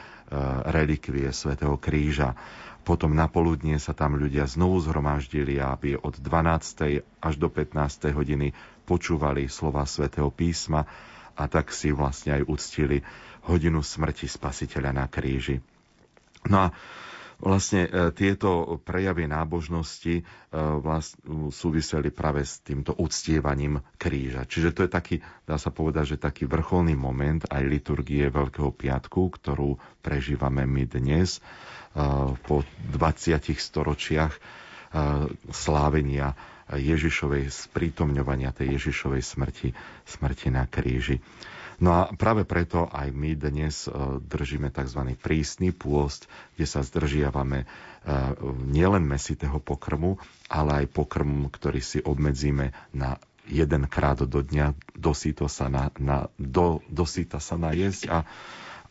relikvie 0.68 1.30
svätého 1.30 1.78
Kríža. 1.78 2.34
Potom 2.80 3.12
na 3.12 3.28
poludnie 3.28 3.76
sa 3.76 3.92
tam 3.92 4.16
ľudia 4.16 4.48
znovu 4.48 4.80
zhromaždili, 4.80 5.60
aby 5.60 6.00
od 6.00 6.16
12. 6.18 7.04
až 7.20 7.34
do 7.36 7.48
15. 7.52 8.10
hodiny 8.10 8.56
počúvali 8.88 9.46
slova 9.46 9.84
svätého 9.86 10.32
písma 10.32 10.88
a 11.36 11.44
tak 11.46 11.70
si 11.70 11.92
vlastne 11.94 12.40
aj 12.40 12.42
uctili 12.48 13.04
hodinu 13.46 13.80
smrti 13.80 14.26
spasiteľa 14.26 14.90
na 14.92 15.06
kríži. 15.06 15.60
No 16.48 16.68
a 16.68 16.74
vlastne 17.40 17.88
e, 17.88 17.90
tieto 18.12 18.78
prejavy 18.84 19.24
nábožnosti 19.24 20.20
e, 20.20 20.22
vlastne 20.54 21.48
súviseli 21.48 22.12
práve 22.12 22.44
s 22.44 22.60
týmto 22.60 22.92
uctievaním 22.94 23.80
kríža. 23.96 24.44
Čiže 24.44 24.76
to 24.76 24.80
je 24.84 24.90
taký, 24.92 25.16
dá 25.48 25.56
sa 25.56 25.72
povedať, 25.72 26.16
že 26.16 26.22
taký 26.22 26.44
vrcholný 26.44 26.94
moment 26.94 27.40
aj 27.48 27.64
liturgie 27.64 28.28
Veľkého 28.28 28.70
piatku, 28.70 29.32
ktorú 29.40 29.80
prežívame 30.04 30.68
my 30.68 30.84
dnes 30.86 31.40
e, 31.40 31.40
po 32.44 32.62
20 32.92 33.56
storočiach 33.56 34.34
slávenia 35.54 36.34
Ježišovej 36.66 37.46
sprítomňovania 37.46 38.50
tej 38.50 38.74
Ježišovej 38.74 39.22
smrti, 39.22 39.68
smrti 40.02 40.48
na 40.50 40.66
kríži. 40.66 41.22
No 41.80 41.96
a 41.96 42.12
práve 42.12 42.44
preto 42.44 42.84
aj 42.92 43.08
my 43.08 43.32
dnes 43.40 43.88
e, 43.88 43.90
držíme 44.20 44.68
tzv. 44.68 45.16
prísny 45.16 45.72
pôst, 45.72 46.28
kde 46.54 46.68
sa 46.68 46.84
zdržiavame 46.84 47.64
e, 47.64 47.66
nielen 48.68 49.08
mesitého 49.08 49.56
pokrmu, 49.64 50.20
ale 50.52 50.84
aj 50.84 50.92
pokrm, 50.92 51.48
ktorý 51.48 51.80
si 51.80 52.04
obmedzíme 52.04 52.76
na 52.92 53.16
jedenkrát 53.48 54.20
do 54.20 54.40
dňa, 54.44 54.76
dosýto 54.92 55.48
sa 55.48 55.72
na, 55.72 55.88
na, 55.96 56.28
do, 56.36 56.84
dosýta 56.92 57.40
sa 57.40 57.56
najesť 57.56 58.12
a, 58.12 58.18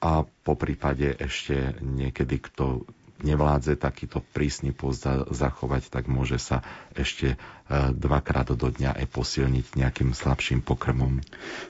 a 0.02 0.12
po 0.25 0.58
prípade 0.58 1.13
ešte 1.13 1.78
niekedy, 1.86 2.41
kto 2.41 2.89
nevládze 3.21 3.75
takýto 3.75 4.23
prísny 4.32 4.71
post 4.71 5.03
zachovať, 5.32 5.91
tak 5.91 6.08
môže 6.08 6.39
sa 6.39 6.63
ešte 6.95 7.36
e, 7.36 7.38
dvakrát 7.91 8.51
do 8.55 8.67
dňa 8.71 8.95
aj 8.95 9.05
posilniť 9.12 9.65
nejakým 9.75 10.15
slabším 10.15 10.63
pokrmom. 10.63 11.19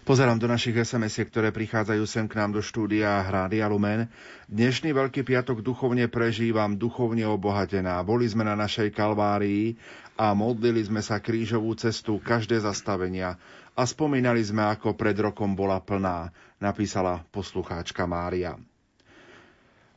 Pozerám 0.05 0.38
do 0.38 0.45
našich 0.45 0.77
sms 0.77 1.25
ktoré 1.29 1.49
prichádzajú 1.49 2.03
sem 2.05 2.25
k 2.29 2.38
nám 2.38 2.53
do 2.53 2.62
štúdia 2.62 3.25
Hrádia 3.25 3.65
Lumen. 3.65 4.07
Dnešný 4.45 4.93
Veľký 4.93 5.25
piatok 5.25 5.65
duchovne 5.65 6.05
prežívam, 6.05 6.77
duchovne 6.77 7.25
obohatená. 7.25 8.01
Boli 8.05 8.29
sme 8.29 8.45
na 8.45 8.53
našej 8.53 8.93
kalvárii 8.93 9.77
a 10.19 10.35
modlili 10.35 10.83
sme 10.85 11.01
sa 11.01 11.17
krížovú 11.17 11.73
cestu 11.79 12.19
každé 12.21 12.62
zastavenia 12.62 13.39
a 13.79 13.88
spomínali 13.88 14.43
sme, 14.43 14.67
ako 14.67 14.91
pred 14.99 15.15
rokom 15.15 15.55
bola 15.55 15.79
plná, 15.79 16.35
napísala 16.59 17.23
poslucháčka 17.31 18.03
Mária. 18.03 18.59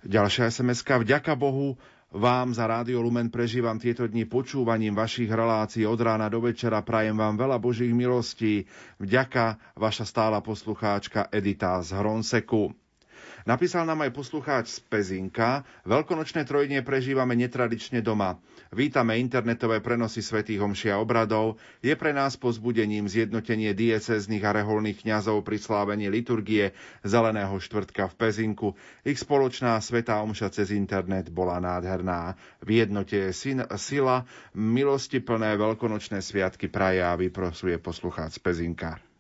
Ďalšia 0.03 0.51
sms 0.51 0.83
Vďaka 0.83 1.39
Bohu 1.39 1.79
vám 2.13 2.53
za 2.53 2.69
Rádio 2.69 3.01
Lumen 3.01 3.33
prežívam 3.33 3.81
tieto 3.81 4.05
dni 4.05 4.29
počúvaním 4.29 4.93
vašich 4.93 5.33
relácií 5.33 5.89
od 5.89 5.97
rána 5.97 6.29
do 6.29 6.45
večera. 6.45 6.85
Prajem 6.85 7.17
vám 7.17 7.41
veľa 7.41 7.57
Božích 7.57 7.95
milostí. 7.95 8.69
Vďaka 9.01 9.57
vaša 9.73 10.05
stála 10.05 10.45
poslucháčka 10.45 11.33
Edita 11.33 11.81
z 11.81 11.97
Hronseku. 11.97 12.82
Napísal 13.43 13.83
nám 13.91 14.07
aj 14.07 14.15
poslucháč 14.15 14.79
z 14.79 14.87
Pezinka. 14.87 15.67
Veľkonočné 15.83 16.47
trojdnie 16.47 16.79
prežívame 16.87 17.35
netradične 17.35 17.99
doma. 17.99 18.39
Vítame 18.71 19.19
internetové 19.19 19.83
prenosy 19.83 20.23
svätých 20.23 20.63
homšia 20.63 21.03
obradov. 21.03 21.59
Je 21.83 21.91
pre 21.99 22.15
nás 22.15 22.39
pozbudením 22.39 23.11
zjednotenie 23.11 23.75
dieceznych 23.75 24.47
a 24.47 24.55
reholných 24.63 25.03
kňazov 25.03 25.43
pri 25.43 25.59
slávení 25.59 26.07
liturgie 26.07 26.71
Zeleného 27.03 27.59
štvrtka 27.59 28.07
v 28.09 28.15
Pezinku. 28.15 28.69
Ich 29.03 29.19
spoločná 29.19 29.75
svetá 29.83 30.23
omša 30.23 30.55
cez 30.55 30.71
internet 30.71 31.29
bola 31.35 31.59
nádherná. 31.59 32.39
V 32.63 32.79
jednote 32.79 33.29
je 33.29 33.59
sila, 33.75 34.23
milosti 34.55 35.19
plné 35.19 35.59
veľkonočné 35.59 36.23
sviatky 36.23 36.71
praje 36.71 37.03
a 37.03 37.19
vyprosuje 37.19 37.77
poslucháč 37.83 38.39
Pezinka 38.39 39.12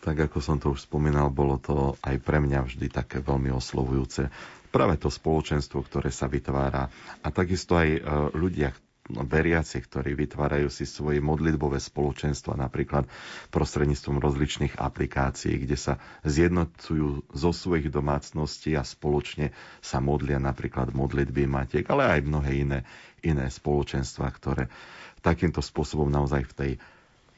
tak 0.00 0.28
ako 0.28 0.38
som 0.40 0.56
to 0.60 0.72
už 0.72 0.88
spomínal, 0.88 1.28
bolo 1.32 1.60
to 1.60 1.96
aj 2.00 2.16
pre 2.20 2.40
mňa 2.40 2.64
vždy 2.64 2.86
také 2.88 3.20
veľmi 3.20 3.52
oslovujúce. 3.52 4.28
Práve 4.72 4.98
to 4.98 5.12
spoločenstvo, 5.12 5.84
ktoré 5.86 6.10
sa 6.10 6.26
vytvára 6.26 6.90
a 7.22 7.28
takisto 7.30 7.78
aj 7.78 7.88
e, 7.88 8.00
ľudia, 8.34 8.74
veriaci, 9.04 9.84
ktorí 9.84 10.16
vytvárajú 10.16 10.72
si 10.72 10.88
svoje 10.88 11.20
modlitbové 11.20 11.76
spoločenstva, 11.76 12.56
napríklad 12.56 13.04
prostredníctvom 13.52 14.16
rozličných 14.16 14.74
aplikácií, 14.80 15.60
kde 15.60 15.76
sa 15.76 16.00
zjednocujú 16.24 17.28
zo 17.28 17.50
svojich 17.52 17.92
domácností 17.92 18.72
a 18.72 18.80
spoločne 18.80 19.52
sa 19.84 20.00
modlia 20.00 20.40
napríklad 20.40 20.96
modlitby 20.96 21.44
matiek, 21.44 21.84
ale 21.92 22.16
aj 22.16 22.20
mnohé 22.24 22.64
iné, 22.64 22.78
iné 23.20 23.44
spoločenstva, 23.52 24.24
ktoré 24.32 24.72
takýmto 25.20 25.60
spôsobom 25.60 26.08
naozaj 26.08 26.48
v 26.48 26.56
tej 26.56 26.72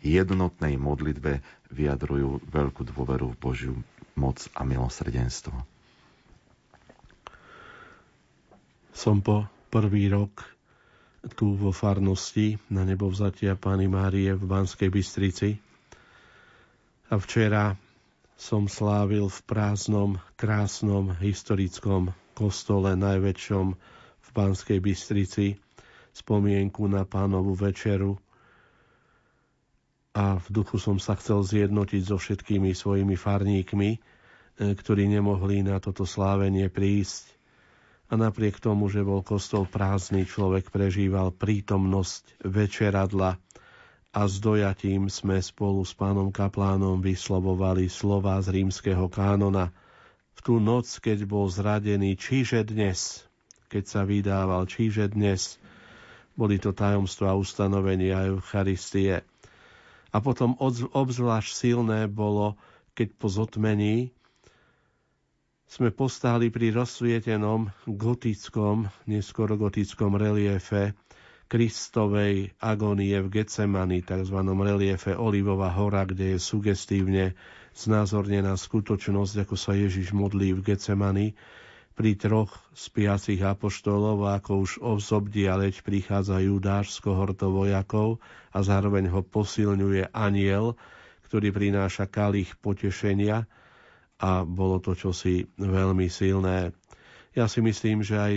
jednotnej 0.07 0.79
modlitbe 0.79 1.43
vyjadrujú 1.75 2.47
veľkú 2.47 2.83
dôveru 2.87 3.35
v 3.35 3.41
Božiu 3.43 3.75
moc 4.15 4.47
a 4.55 4.63
milosrdenstvo. 4.63 5.53
Som 8.97 9.21
po 9.21 9.45
prvý 9.69 10.09
rok 10.09 10.41
tu 11.35 11.59
vo 11.59 11.75
farnosti 11.75 12.57
na 12.71 12.87
nebovzatia 12.87 13.59
Pány 13.59 13.91
Márie 13.91 14.31
v 14.33 14.45
Banskej 14.47 14.89
Bystrici 14.89 15.59
a 17.11 17.19
včera 17.19 17.75
som 18.37 18.71
slávil 18.71 19.27
v 19.27 19.39
prázdnom, 19.45 20.21
krásnom, 20.39 21.13
historickom 21.19 22.15
kostole 22.33 22.95
najväčšom 22.95 23.67
v 24.23 24.29
Banskej 24.33 24.79
Bystrici 24.81 25.57
spomienku 26.13 26.85
na 26.89 27.05
pánovu 27.05 27.53
večeru 27.53 28.17
a 30.17 30.41
v 30.41 30.49
duchu 30.49 30.81
som 30.81 30.97
sa 30.97 31.13
chcel 31.21 31.45
zjednotiť 31.45 32.03
so 32.09 32.17
všetkými 32.17 32.73
svojimi 32.73 33.21
farníkmi, 33.21 33.91
e, 33.93 33.99
ktorí 34.73 35.13
nemohli 35.13 35.61
na 35.61 35.77
toto 35.77 36.09
slávenie 36.09 36.73
prísť. 36.73 37.37
A 38.09 38.17
napriek 38.17 38.57
tomu, 38.57 38.89
že 38.89 39.05
bol 39.05 39.21
kostol 39.21 39.69
prázdny, 39.69 40.25
človek 40.25 40.73
prežíval 40.73 41.37
prítomnosť 41.37 42.49
večeradla 42.49 43.37
a 44.17 44.21
s 44.25 44.41
dojatím 44.41 45.13
sme 45.13 45.37
spolu 45.45 45.85
s 45.85 45.93
pánom 45.93 46.33
kaplánom 46.33 46.97
vyslovovali 47.05 47.93
slova 47.93 48.41
z 48.41 48.57
rímskeho 48.57 49.13
kánona. 49.13 49.69
V 50.33 50.41
tú 50.41 50.57
noc, 50.57 50.89
keď 50.97 51.29
bol 51.29 51.45
zradený, 51.53 52.17
čiže 52.17 52.65
dnes, 52.65 53.29
keď 53.69 53.85
sa 53.85 54.01
vydával, 54.09 54.65
čiže 54.65 55.13
dnes, 55.13 55.61
boli 56.41 56.57
to 56.57 56.73
tajomstva 56.73 57.37
ustanovenia 57.37 58.33
Eucharistie– 58.33 59.21
a 60.17 60.25
potom 60.25 60.57
obzvlášť 60.97 61.51
silné 61.53 62.09
bolo, 62.09 62.57
keď 62.97 63.09
po 63.21 63.29
zotmení 63.29 64.17
sme 65.69 65.93
postáli 65.93 66.49
pri 66.49 66.73
rozsvietenom 66.73 67.69
gotickom, 67.85 68.89
neskôr 69.05 69.53
gotickom 69.61 70.17
reliefe 70.17 70.97
Kristovej 71.53 72.57
agónie 72.65 73.21
v 73.21 73.29
Getsemani, 73.29 74.01
tzv. 74.01 74.39
reliefe 74.41 75.13
Olivová 75.13 75.69
hora, 75.77 76.09
kde 76.09 76.35
je 76.35 76.39
sugestívne 76.41 77.37
znázornená 77.77 78.57
skutočnosť, 78.57 79.45
ako 79.45 79.55
sa 79.61 79.77
Ježiš 79.77 80.17
modlí 80.17 80.57
v 80.57 80.65
Getsemani, 80.65 81.37
pri 81.97 82.13
troch 82.21 82.53
spiacich 82.77 83.41
apoštolov, 83.41 84.29
ako 84.29 84.69
už 84.69 84.73
ovzobdialeť 84.85 85.81
prichádza 85.81 86.45
Judáš 86.45 86.93
z 86.93 87.09
kohorto 87.09 87.49
vojakov 87.49 88.21
a 88.53 88.61
zároveň 88.61 89.09
ho 89.09 89.25
posilňuje 89.25 90.13
aniel, 90.13 90.77
ktorý 91.25 91.57
prináša 91.57 92.05
kalich 92.05 92.53
potešenia 92.61 93.49
a 94.21 94.45
bolo 94.45 94.77
to 94.85 94.93
čosi 94.93 95.49
veľmi 95.57 96.13
silné. 96.13 96.77
Ja 97.33 97.49
si 97.49 97.65
myslím, 97.65 98.05
že 98.05 98.17
aj 98.21 98.35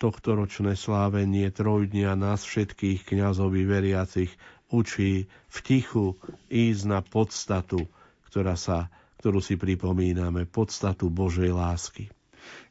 tohto 0.00 0.40
ročné 0.40 0.72
slávenie 0.72 1.52
trojdnia 1.52 2.16
nás 2.16 2.44
všetkých 2.44 3.04
kňazov 3.04 3.52
veriacich 3.52 4.32
učí 4.72 5.28
v 5.28 5.58
tichu 5.60 6.16
ísť 6.48 6.82
na 6.88 7.04
podstatu, 7.04 7.84
ktorá 8.32 8.56
sa, 8.56 8.88
ktorú 9.20 9.44
si 9.44 9.60
pripomíname, 9.60 10.48
podstatu 10.48 11.12
Božej 11.12 11.52
lásky. 11.52 12.08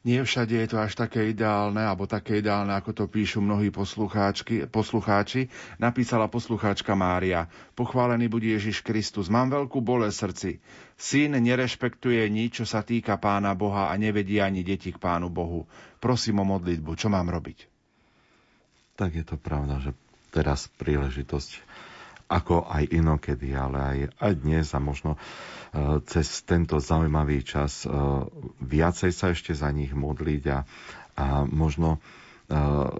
Nie 0.04 0.20
všade 0.20 0.52
je 0.52 0.68
to 0.68 0.76
až 0.84 1.00
také 1.00 1.32
ideálne, 1.32 1.80
alebo 1.80 2.04
také 2.04 2.44
ideálne, 2.44 2.76
ako 2.76 2.92
to 2.92 3.04
píšu 3.08 3.40
mnohí 3.40 3.72
poslucháči, 3.72 5.48
napísala 5.80 6.28
poslucháčka 6.28 6.92
Mária. 6.92 7.48
Pochválený 7.72 8.28
bude 8.28 8.52
Ježiš 8.52 8.84
Kristus. 8.84 9.32
Mám 9.32 9.56
veľkú 9.56 9.80
bole 9.80 10.12
srdci. 10.12 10.60
Syn 11.00 11.40
nerešpektuje 11.40 12.20
nič, 12.28 12.60
čo 12.60 12.66
sa 12.68 12.84
týka 12.84 13.16
pána 13.16 13.56
Boha 13.56 13.88
a 13.88 13.96
nevedí 13.96 14.44
ani 14.44 14.60
deti 14.60 14.92
k 14.92 15.00
pánu 15.00 15.32
Bohu. 15.32 15.64
Prosím 16.04 16.44
o 16.44 16.52
modlitbu. 16.52 17.00
Čo 17.00 17.08
mám 17.08 17.32
robiť? 17.32 17.64
Tak 19.00 19.10
je 19.16 19.24
to 19.24 19.40
pravda, 19.40 19.80
že 19.80 19.96
teraz 20.28 20.68
príležitosť 20.76 21.64
ako 22.34 22.66
aj 22.66 22.90
inokedy, 22.90 23.54
ale 23.54 23.78
aj, 23.78 23.98
aj 24.18 24.32
dnes 24.42 24.66
a 24.74 24.82
možno 24.82 25.14
uh, 25.14 26.02
cez 26.02 26.42
tento 26.42 26.82
zaujímavý 26.82 27.46
čas 27.46 27.86
uh, 27.86 28.26
viacej 28.58 29.14
sa 29.14 29.30
ešte 29.30 29.54
za 29.54 29.70
nich 29.70 29.94
modliť 29.94 30.42
a, 30.50 30.58
a 31.14 31.26
možno 31.46 32.02
uh, 32.50 32.90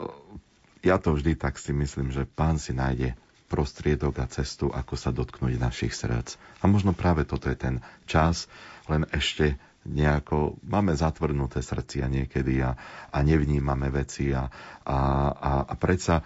ja 0.87 1.03
to 1.03 1.19
vždy 1.19 1.35
tak 1.35 1.59
si 1.59 1.75
myslím, 1.75 2.15
že 2.15 2.31
pán 2.31 2.63
si 2.63 2.71
nájde 2.71 3.19
prostriedok 3.51 4.23
a 4.23 4.31
cestu, 4.31 4.71
ako 4.71 4.95
sa 4.95 5.11
dotknúť 5.11 5.59
našich 5.59 5.95
srdc. 5.95 6.39
A 6.63 6.71
možno 6.71 6.95
práve 6.95 7.27
toto 7.27 7.51
je 7.51 7.59
ten 7.59 7.77
čas, 8.07 8.47
len 8.87 9.03
ešte 9.11 9.59
nejako 9.85 10.57
máme 10.65 10.97
zatvrnuté 10.97 11.61
srdcia 11.61 12.09
niekedy 12.09 12.65
a, 12.65 12.73
a 13.13 13.19
nevnímame 13.21 13.93
veci 13.93 14.33
a, 14.33 14.49
a, 14.81 14.99
a, 15.29 15.53
a 15.69 15.75
predsa 15.77 16.25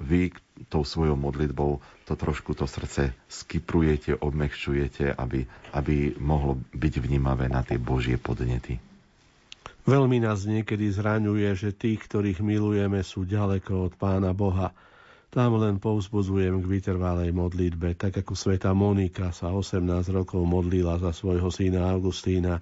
vy 0.00 0.32
tou 0.66 0.82
svojou 0.82 1.14
modlitbou 1.14 1.78
to 2.04 2.14
trošku 2.18 2.58
to 2.58 2.66
srdce 2.66 3.14
skyprujete, 3.30 4.18
obmekčujete, 4.18 5.14
aby, 5.14 5.46
aby 5.76 6.18
mohlo 6.18 6.58
byť 6.74 6.94
vnímavé 6.98 7.46
na 7.46 7.62
tie 7.62 7.78
Božie 7.78 8.18
podnety. 8.18 8.82
Veľmi 9.88 10.20
nás 10.20 10.44
niekedy 10.44 10.92
zraňuje, 10.92 11.48
že 11.56 11.72
tých, 11.72 12.04
ktorých 12.04 12.44
milujeme, 12.44 13.00
sú 13.00 13.24
ďaleko 13.24 13.88
od 13.88 13.92
Pána 13.96 14.36
Boha. 14.36 14.76
Tam 15.32 15.56
len 15.56 15.80
povzbudzujem 15.80 16.60
k 16.60 16.70
vytrvalej 16.76 17.32
modlitbe, 17.32 17.96
tak 17.96 18.20
ako 18.20 18.36
sveta 18.36 18.76
Monika 18.76 19.32
sa 19.32 19.52
18 19.52 19.80
rokov 20.12 20.44
modlila 20.44 21.00
za 21.00 21.12
svojho 21.12 21.48
syna 21.48 21.88
Augustína. 21.88 22.60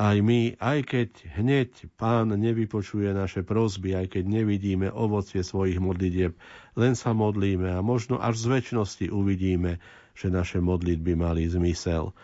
Aj 0.00 0.16
my, 0.16 0.56
aj 0.56 0.78
keď 0.88 1.10
hneď 1.36 1.92
Pán 2.00 2.32
nevypočuje 2.32 3.12
naše 3.12 3.44
prosby, 3.44 3.92
aj 3.92 4.16
keď 4.16 4.24
nevidíme 4.32 4.88
ovocie 4.88 5.44
svojich 5.44 5.76
modlitieb, 5.76 6.32
len 6.72 6.96
sa 6.96 7.12
modlíme 7.12 7.68
a 7.68 7.84
možno 7.84 8.16
až 8.16 8.40
z 8.40 8.46
väčšnosti 8.48 9.06
uvidíme, 9.12 9.76
že 10.16 10.32
naše 10.32 10.64
modlitby 10.64 11.12
mali 11.20 11.44
zmysel 11.52 12.16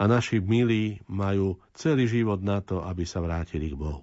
a 0.00 0.02
naši 0.08 0.40
milí 0.40 1.04
majú 1.04 1.60
celý 1.76 2.08
život 2.08 2.40
na 2.40 2.64
to, 2.64 2.80
aby 2.80 3.04
sa 3.04 3.20
vrátili 3.20 3.74
k 3.74 3.76
Bohu. 3.76 4.00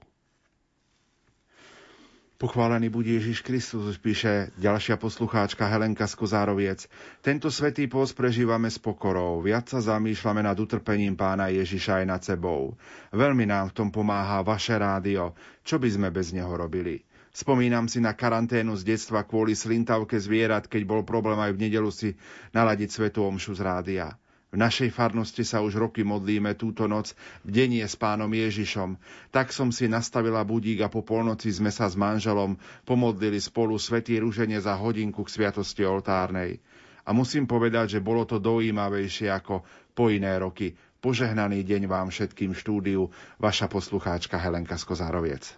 Pochválený 2.35 2.91
bude 2.91 3.15
Ježiš 3.15 3.47
Kristus, 3.47 3.95
píše 3.95 4.51
ďalšia 4.59 4.99
poslucháčka 4.99 5.71
Helenka 5.71 6.03
Skozároviec. 6.03 6.83
Tento 7.23 7.47
svetý 7.47 7.87
post 7.87 8.11
prežívame 8.11 8.67
s 8.67 8.75
pokorou. 8.75 9.39
Viac 9.39 9.71
sa 9.71 9.79
zamýšľame 9.79 10.43
nad 10.43 10.59
utrpením 10.59 11.15
pána 11.15 11.47
Ježiša 11.47 12.03
aj 12.03 12.05
nad 12.11 12.21
sebou. 12.27 12.75
Veľmi 13.15 13.47
nám 13.47 13.71
v 13.71 13.75
tom 13.79 13.87
pomáha 13.87 14.43
vaše 14.43 14.75
rádio. 14.75 15.31
Čo 15.63 15.79
by 15.79 15.87
sme 15.87 16.07
bez 16.11 16.35
neho 16.35 16.51
robili? 16.51 17.07
Spomínam 17.31 17.87
si 17.87 18.03
na 18.03 18.11
karanténu 18.11 18.75
z 18.75 18.83
detstva 18.83 19.23
kvôli 19.23 19.55
slintavke 19.55 20.19
zvierat, 20.19 20.67
keď 20.67 20.83
bol 20.83 21.07
problém 21.07 21.39
aj 21.39 21.55
v 21.55 21.61
nedelu 21.71 21.87
si 21.87 22.19
naladiť 22.51 22.91
svetu 22.91 23.23
omšu 23.23 23.55
z 23.55 23.63
rádia. 23.63 24.11
V 24.53 24.57
našej 24.61 24.93
farnosti 24.93 25.43
sa 25.43 25.59
už 25.59 25.75
roky 25.75 26.05
modlíme 26.05 26.55
túto 26.55 26.87
noc 26.87 27.11
v 27.43 27.49
denie 27.51 27.83
s 27.83 27.99
pánom 27.99 28.29
Ježišom. 28.29 28.95
Tak 29.33 29.51
som 29.51 29.73
si 29.73 29.89
nastavila 29.91 30.45
budík 30.47 30.79
a 30.85 30.87
po 30.87 31.03
polnoci 31.03 31.51
sme 31.51 31.73
sa 31.73 31.91
s 31.91 31.99
manželom 31.99 32.55
pomodlili 32.87 33.41
spolu 33.41 33.75
svetý 33.75 34.21
rúženie 34.21 34.61
za 34.61 34.77
hodinku 34.79 35.27
k 35.27 35.33
sviatosti 35.33 35.83
oltárnej. 35.83 36.63
A 37.05 37.13
musím 37.13 37.45
povedať, 37.45 37.99
že 37.99 38.05
bolo 38.05 38.23
to 38.25 38.41
dojímavejšie 38.41 39.29
ako 39.29 39.61
po 39.93 40.09
iné 40.09 40.39
roky. 40.39 40.73
Požehnaný 41.03 41.61
deň 41.61 41.85
vám 41.85 42.09
všetkým 42.09 42.57
štúdiu, 42.57 43.13
vaša 43.37 43.69
poslucháčka 43.69 44.41
Helenka 44.41 44.73
Skozároviec. 44.73 45.53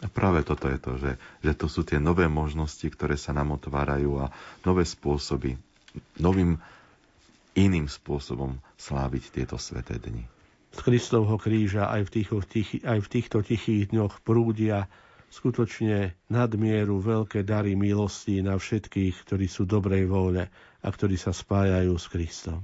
A 0.00 0.08
práve 0.08 0.44
toto 0.44 0.68
je 0.68 0.78
to, 0.80 0.92
že, 0.96 1.12
že 1.44 1.52
to 1.56 1.68
sú 1.68 1.84
tie 1.84 2.00
nové 2.00 2.28
možnosti, 2.28 2.84
ktoré 2.84 3.20
sa 3.20 3.36
nám 3.36 3.56
otvárajú 3.56 4.20
a 4.20 4.32
nové 4.64 4.84
spôsoby, 4.84 5.60
novým 6.20 6.56
iným 7.60 7.86
spôsobom 7.86 8.56
sláviť 8.80 9.24
tieto 9.36 9.60
sveté 9.60 10.00
dni. 10.00 10.24
Z 10.70 10.80
Kristovho 10.86 11.36
kríža 11.36 11.90
aj 11.90 12.06
v, 12.06 12.10
týchto, 12.10 12.38
tichy, 12.46 12.78
aj 12.86 12.98
v 13.04 13.08
týchto 13.10 13.38
tichých 13.42 13.90
dňoch 13.90 14.22
prúdia 14.22 14.86
skutočne 15.30 16.14
nadmieru 16.26 16.98
veľké 16.98 17.46
dary 17.46 17.78
milosti 17.78 18.42
na 18.42 18.58
všetkých, 18.58 19.14
ktorí 19.26 19.46
sú 19.46 19.66
dobrej 19.66 20.10
vôle 20.10 20.46
a 20.80 20.88
ktorí 20.88 21.18
sa 21.18 21.30
spájajú 21.30 21.94
s 21.94 22.06
Kristom. 22.10 22.62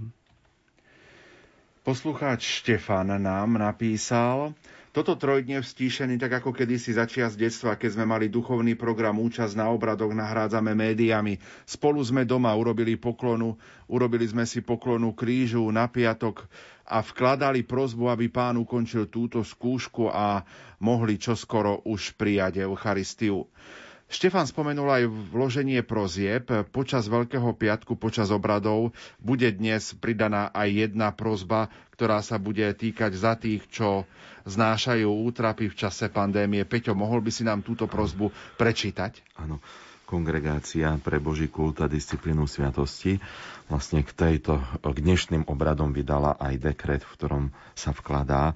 Poslucháč 1.86 2.62
Štefan 2.62 3.14
nám 3.22 3.62
napísal, 3.62 4.58
toto 4.96 5.12
trojdne 5.12 5.60
vstíšený, 5.60 6.16
tak 6.16 6.40
ako 6.40 6.56
kedysi 6.56 6.96
začia 6.96 7.28
z 7.28 7.36
detstva, 7.44 7.76
keď 7.76 8.00
sme 8.00 8.08
mali 8.08 8.32
duchovný 8.32 8.80
program 8.80 9.20
Účasť 9.20 9.52
na 9.52 9.68
obradoch, 9.68 10.08
nahrádzame 10.08 10.72
médiami. 10.72 11.36
Spolu 11.68 12.00
sme 12.00 12.24
doma 12.24 12.56
urobili 12.56 12.96
poklonu, 12.96 13.60
urobili 13.92 14.24
sme 14.24 14.48
si 14.48 14.64
poklonu 14.64 15.12
krížu 15.12 15.68
na 15.68 15.84
piatok 15.84 16.48
a 16.88 17.04
vkladali 17.04 17.68
prozbu, 17.68 18.08
aby 18.08 18.32
pán 18.32 18.56
ukončil 18.56 19.12
túto 19.12 19.44
skúšku 19.44 20.08
a 20.08 20.48
mohli 20.80 21.20
čoskoro 21.20 21.84
už 21.84 22.16
prijať 22.16 22.64
Eucharistiu. 22.64 23.52
Štefan 24.06 24.46
spomenul 24.46 24.86
aj 24.86 25.04
vloženie 25.34 25.82
prozieb. 25.82 26.46
Počas 26.70 27.10
Veľkého 27.10 27.50
piatku, 27.58 27.98
počas 27.98 28.30
obradov, 28.30 28.94
bude 29.18 29.50
dnes 29.50 29.98
pridaná 29.98 30.46
aj 30.54 30.88
jedna 30.88 31.10
prozba, 31.10 31.74
ktorá 31.96 32.20
sa 32.20 32.36
bude 32.36 32.68
týkať 32.76 33.12
za 33.16 33.40
tých, 33.40 33.64
čo 33.72 34.04
znášajú 34.44 35.08
útrapy 35.08 35.72
v 35.72 35.78
čase 35.80 36.12
pandémie. 36.12 36.62
Peťo, 36.68 36.92
mohol 36.92 37.24
by 37.24 37.32
si 37.32 37.42
nám 37.42 37.64
túto 37.64 37.88
prozbu 37.88 38.30
prečítať? 38.60 39.40
Áno. 39.40 39.58
Kongregácia 40.06 41.02
pre 41.02 41.18
Boží 41.18 41.50
kult 41.50 41.82
a 41.82 41.90
disciplínu 41.90 42.46
sviatosti 42.46 43.18
vlastne 43.66 44.06
k, 44.06 44.14
tejto, 44.14 44.62
k 44.78 44.98
dnešným 45.02 45.50
obradom 45.50 45.90
vydala 45.90 46.38
aj 46.38 46.62
dekret, 46.62 47.02
v 47.02 47.10
ktorom 47.18 47.44
sa 47.74 47.90
vkladá 47.90 48.54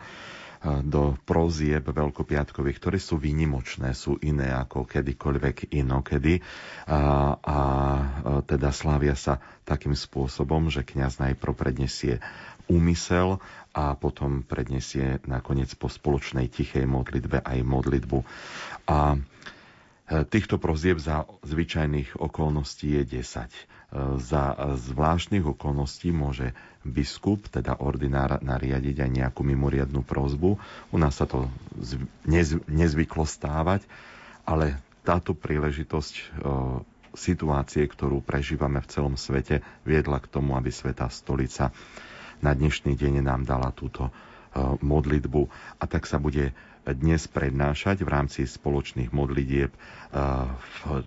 do 0.85 1.17
prozieb 1.25 1.89
veľkopiatkových, 1.89 2.79
ktoré 2.79 2.99
sú 3.01 3.17
výnimočné, 3.17 3.97
sú 3.97 4.21
iné 4.21 4.53
ako 4.53 4.85
kedykoľvek 4.85 5.73
inokedy 5.73 6.45
a, 6.85 7.33
a 7.41 7.59
teda 8.45 8.69
slávia 8.69 9.17
sa 9.17 9.41
takým 9.65 9.97
spôsobom, 9.97 10.69
že 10.69 10.85
kňaz 10.85 11.17
najprv 11.17 11.53
predniesie 11.57 12.21
úmysel 12.71 13.43
a 13.75 13.99
potom 13.99 14.47
predniesie 14.47 15.19
nakoniec 15.27 15.75
po 15.75 15.91
spoločnej 15.91 16.47
tichej 16.47 16.87
modlitbe 16.87 17.43
aj 17.43 17.59
modlitbu. 17.67 18.19
A 18.87 19.19
Týchto 20.11 20.59
prozieb 20.59 20.99
za 20.99 21.23
zvyčajných 21.47 22.19
okolností 22.19 22.99
je 22.99 23.23
10. 23.23 23.47
Za 24.19 24.43
zvláštnych 24.75 25.47
okolností 25.47 26.11
môže 26.11 26.51
biskup, 26.83 27.47
teda 27.47 27.79
ordinár, 27.79 28.43
nariadiť 28.43 29.07
aj 29.07 29.11
nejakú 29.11 29.47
mimoriadnú 29.47 30.03
prozbu. 30.03 30.59
U 30.91 30.97
nás 30.99 31.15
sa 31.15 31.31
to 31.31 31.47
nezvyklo 32.67 33.23
stávať, 33.23 33.87
ale 34.43 34.83
táto 35.07 35.31
príležitosť 35.31 36.15
e, 36.19 36.23
situácie, 37.15 37.87
ktorú 37.87 38.19
prežívame 38.19 38.83
v 38.83 38.91
celom 38.91 39.15
svete, 39.15 39.63
viedla 39.87 40.19
k 40.19 40.27
tomu, 40.27 40.59
aby 40.59 40.75
Svetá 40.75 41.07
stolica 41.07 41.71
na 42.41 42.57
dnešný 42.57 42.97
deň 42.97 43.25
nám 43.25 43.45
dala 43.45 43.73
túto 43.73 44.09
e, 44.09 44.13
modlitbu 44.81 45.43
a 45.79 45.85
tak 45.85 46.05
sa 46.09 46.21
bude 46.21 46.53
dnes 46.89 47.29
prednášať 47.29 48.01
v 48.01 48.09
rámci 48.09 48.41
spoločných 48.49 49.13
modlitieb 49.13 49.71
eh, 49.71 49.79
v 50.49 51.05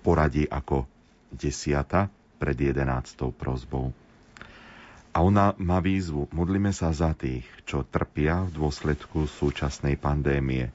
poradí 0.00 0.48
ako 0.48 0.88
desiata 1.28 2.08
pred 2.40 2.56
jedenáctou 2.56 3.36
prozbou. 3.36 3.92
A 5.10 5.26
ona 5.26 5.52
má 5.58 5.82
výzvu, 5.82 6.30
modlíme 6.30 6.70
sa 6.70 6.94
za 6.94 7.12
tých, 7.12 7.44
čo 7.66 7.82
trpia 7.82 8.46
v 8.46 8.56
dôsledku 8.56 9.26
súčasnej 9.26 9.98
pandémie. 9.98 10.70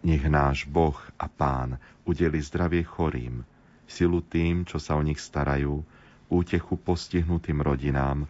Nech 0.00 0.24
náš 0.24 0.64
Boh 0.64 0.96
a 1.20 1.28
Pán 1.28 1.76
udeli 2.08 2.40
zdravie 2.40 2.86
chorým, 2.86 3.44
silu 3.84 4.24
tým, 4.24 4.64
čo 4.64 4.80
sa 4.80 4.96
o 4.96 5.02
nich 5.04 5.20
starajú, 5.20 5.84
útechu 6.30 6.78
postihnutým 6.80 7.60
rodinám 7.60 8.24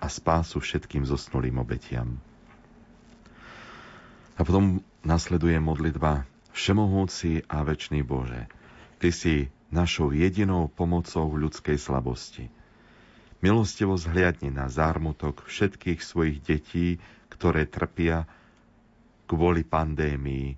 a 0.00 0.06
spásu 0.06 0.60
všetkým 0.60 1.08
zosnulým 1.08 1.60
obetiam. 1.60 2.20
A 4.36 4.44
potom 4.44 4.84
nasleduje 5.00 5.56
modlitba 5.56 6.28
Všemohúci 6.52 7.44
a 7.48 7.64
večný 7.64 8.00
Bože, 8.04 8.48
Ty 8.96 9.12
si 9.12 9.52
našou 9.68 10.08
jedinou 10.16 10.72
pomocou 10.72 11.28
v 11.28 11.48
ľudskej 11.48 11.76
slabosti. 11.76 12.48
Milostivo 13.44 13.92
zhliadni 14.00 14.48
na 14.48 14.72
zármutok 14.72 15.44
všetkých 15.44 16.00
svojich 16.00 16.40
detí, 16.40 16.96
ktoré 17.28 17.68
trpia 17.68 18.24
kvôli 19.28 19.68
pandémii 19.68 20.56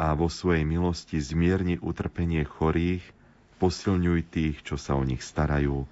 a 0.00 0.16
vo 0.16 0.32
svojej 0.32 0.64
milosti 0.64 1.20
zmierni 1.20 1.76
utrpenie 1.76 2.44
chorých, 2.48 3.04
posilňuj 3.60 4.20
tých, 4.32 4.56
čo 4.64 4.80
sa 4.80 4.96
o 4.96 5.04
nich 5.04 5.20
starajú, 5.20 5.84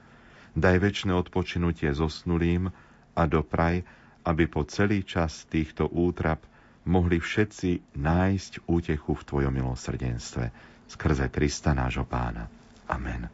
daj 0.55 0.77
väčšie 0.81 1.13
odpočinutie 1.13 1.91
zosnulým 1.93 2.71
a 3.15 3.23
dopraj, 3.27 3.83
aby 4.25 4.45
po 4.49 4.65
celý 4.65 5.05
čas 5.05 5.45
týchto 5.47 5.87
útrap 5.91 6.43
mohli 6.89 7.21
všetci 7.21 7.97
nájsť 7.97 8.67
útechu 8.67 9.13
v 9.15 9.27
Tvojom 9.27 9.53
milosrdenstve 9.53 10.45
skrze 10.89 11.29
Krista 11.29 11.73
nášho 11.73 12.05
pána. 12.05 12.49
Amen. 12.89 13.29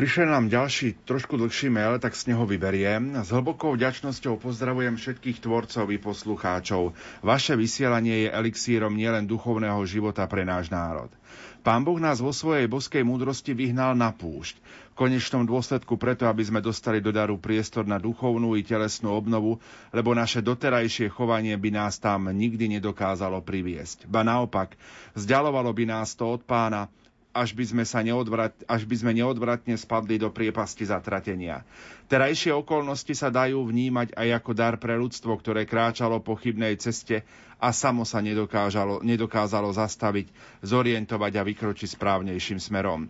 Prišiel 0.00 0.32
nám 0.32 0.48
ďalší, 0.48 1.04
trošku 1.04 1.36
dlhší 1.36 1.68
mail, 1.68 2.00
tak 2.00 2.16
z 2.16 2.32
neho 2.32 2.48
vyberiem. 2.48 3.20
S 3.20 3.36
hlbokou 3.36 3.76
vďačnosťou 3.76 4.40
pozdravujem 4.40 4.96
všetkých 4.96 5.44
tvorcov 5.44 5.92
i 5.92 6.00
poslucháčov. 6.00 6.96
Vaše 7.20 7.52
vysielanie 7.52 8.24
je 8.24 8.32
elixírom 8.32 8.96
nielen 8.96 9.28
duchovného 9.28 9.76
života 9.84 10.24
pre 10.24 10.48
náš 10.48 10.72
národ. 10.72 11.12
Pán 11.60 11.84
Boh 11.84 12.00
nás 12.00 12.24
vo 12.24 12.32
svojej 12.32 12.64
boskej 12.64 13.04
múdrosti 13.04 13.52
vyhnal 13.52 13.92
na 13.92 14.08
púšť. 14.08 14.56
Konečnom 15.00 15.48
dôsledku 15.48 15.96
preto, 15.96 16.28
aby 16.28 16.44
sme 16.44 16.60
dostali 16.60 17.00
do 17.00 17.08
daru 17.08 17.40
priestor 17.40 17.88
na 17.88 17.96
duchovnú 17.96 18.52
i 18.52 18.60
telesnú 18.60 19.16
obnovu, 19.16 19.56
lebo 19.96 20.12
naše 20.12 20.44
doterajšie 20.44 21.08
chovanie 21.08 21.56
by 21.56 21.72
nás 21.72 21.96
tam 21.96 22.28
nikdy 22.28 22.76
nedokázalo 22.76 23.40
priviesť. 23.40 24.04
Ba 24.04 24.20
naopak, 24.20 24.76
vzdialovalo 25.16 25.72
by 25.72 25.84
nás 25.88 26.12
to 26.12 26.28
od 26.28 26.44
pána, 26.44 26.92
až 27.32 27.56
by, 27.56 27.64
sme 27.64 27.84
sa 27.88 28.04
neodvrat, 28.04 28.52
až 28.68 28.84
by 28.84 28.96
sme 29.00 29.12
neodvratne 29.16 29.72
spadli 29.78 30.20
do 30.20 30.28
priepasti 30.28 30.84
zatratenia. 30.84 31.62
Terajšie 32.10 32.52
okolnosti 32.52 33.16
sa 33.16 33.32
dajú 33.32 33.62
vnímať 33.70 34.12
aj 34.18 34.28
ako 34.36 34.50
dar 34.52 34.76
pre 34.76 34.98
ľudstvo, 35.00 35.32
ktoré 35.38 35.64
kráčalo 35.64 36.20
po 36.20 36.36
chybnej 36.36 36.76
ceste 36.76 37.24
a 37.56 37.72
samo 37.72 38.02
sa 38.04 38.20
nedokázalo 38.20 39.70
zastaviť, 39.72 40.28
zorientovať 40.60 41.32
a 41.38 41.42
vykročiť 41.46 41.88
správnejším 41.96 42.60
smerom. 42.60 43.06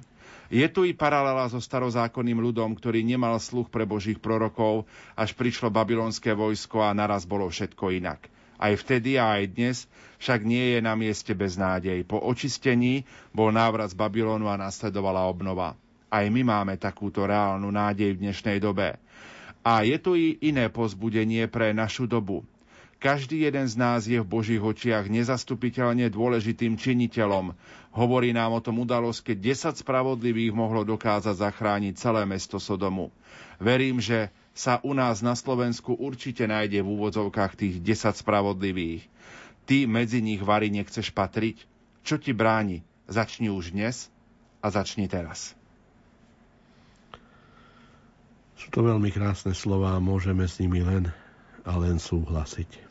Je 0.51 0.67
tu 0.67 0.83
i 0.83 0.91
paralela 0.91 1.47
so 1.47 1.63
starozákonným 1.63 2.43
ľudom, 2.43 2.75
ktorý 2.75 3.07
nemal 3.07 3.39
sluch 3.39 3.71
pre 3.71 3.87
božích 3.87 4.19
prorokov, 4.19 4.83
až 5.15 5.31
prišlo 5.39 5.71
babylonské 5.71 6.35
vojsko 6.35 6.83
a 6.83 6.91
naraz 6.91 7.23
bolo 7.23 7.47
všetko 7.47 7.95
inak. 7.95 8.27
Aj 8.59 8.75
vtedy 8.75 9.15
a 9.15 9.39
aj 9.39 9.57
dnes 9.57 9.77
však 10.19 10.43
nie 10.43 10.75
je 10.75 10.81
na 10.83 10.99
mieste 10.99 11.33
bez 11.39 11.55
nádej. 11.55 12.03
Po 12.03 12.19
očistení 12.19 13.07
bol 13.31 13.55
návrat 13.55 13.95
z 13.95 13.97
Babylonu 13.97 14.51
a 14.51 14.59
nasledovala 14.59 15.25
obnova. 15.31 15.79
Aj 16.11 16.27
my 16.27 16.43
máme 16.43 16.75
takúto 16.77 17.25
reálnu 17.25 17.71
nádej 17.71 18.19
v 18.19 18.29
dnešnej 18.29 18.59
dobe. 18.59 18.99
A 19.63 19.87
je 19.87 19.97
tu 20.03 20.19
i 20.19 20.35
iné 20.43 20.67
pozbudenie 20.67 21.47
pre 21.47 21.71
našu 21.71 22.11
dobu. 22.11 22.43
Každý 23.01 23.49
jeden 23.49 23.65
z 23.65 23.81
nás 23.81 24.05
je 24.05 24.21
v 24.21 24.29
Božích 24.29 24.61
očiach 24.61 25.09
nezastupiteľne 25.09 26.13
dôležitým 26.13 26.77
činiteľom. 26.77 27.57
Hovorí 27.97 28.37
nám 28.37 28.53
o 28.53 28.61
tom 28.61 28.85
udalosť, 28.85 29.33
keď 29.33 29.73
10 29.73 29.81
spravodlivých 29.81 30.53
mohlo 30.53 30.85
dokázať 30.85 31.33
zachrániť 31.33 31.97
celé 31.97 32.29
mesto 32.29 32.61
Sodomu. 32.61 33.09
Verím, 33.57 34.05
že 34.05 34.29
sa 34.53 34.85
u 34.85 34.93
nás 34.93 35.25
na 35.25 35.33
Slovensku 35.33 35.97
určite 35.97 36.45
nájde 36.45 36.85
v 36.85 36.93
úvodzovkách 36.93 37.57
tých 37.57 37.81
10 37.81 38.21
spravodlivých. 38.21 39.09
Ty 39.65 39.89
medzi 39.89 40.21
nich, 40.21 40.45
Vary, 40.45 40.69
nechceš 40.69 41.09
patriť? 41.09 41.65
Čo 42.05 42.21
ti 42.21 42.37
bráni? 42.37 42.85
Začni 43.09 43.49
už 43.49 43.73
dnes 43.73 44.13
a 44.61 44.69
začni 44.69 45.09
teraz. 45.09 45.57
Sú 48.61 48.69
to 48.69 48.85
veľmi 48.85 49.09
krásne 49.09 49.57
slova 49.57 49.97
a 49.97 50.05
môžeme 50.05 50.45
s 50.45 50.61
nimi 50.61 50.85
len 50.85 51.09
a 51.65 51.73
len 51.81 51.97
súhlasiť. 51.97 52.89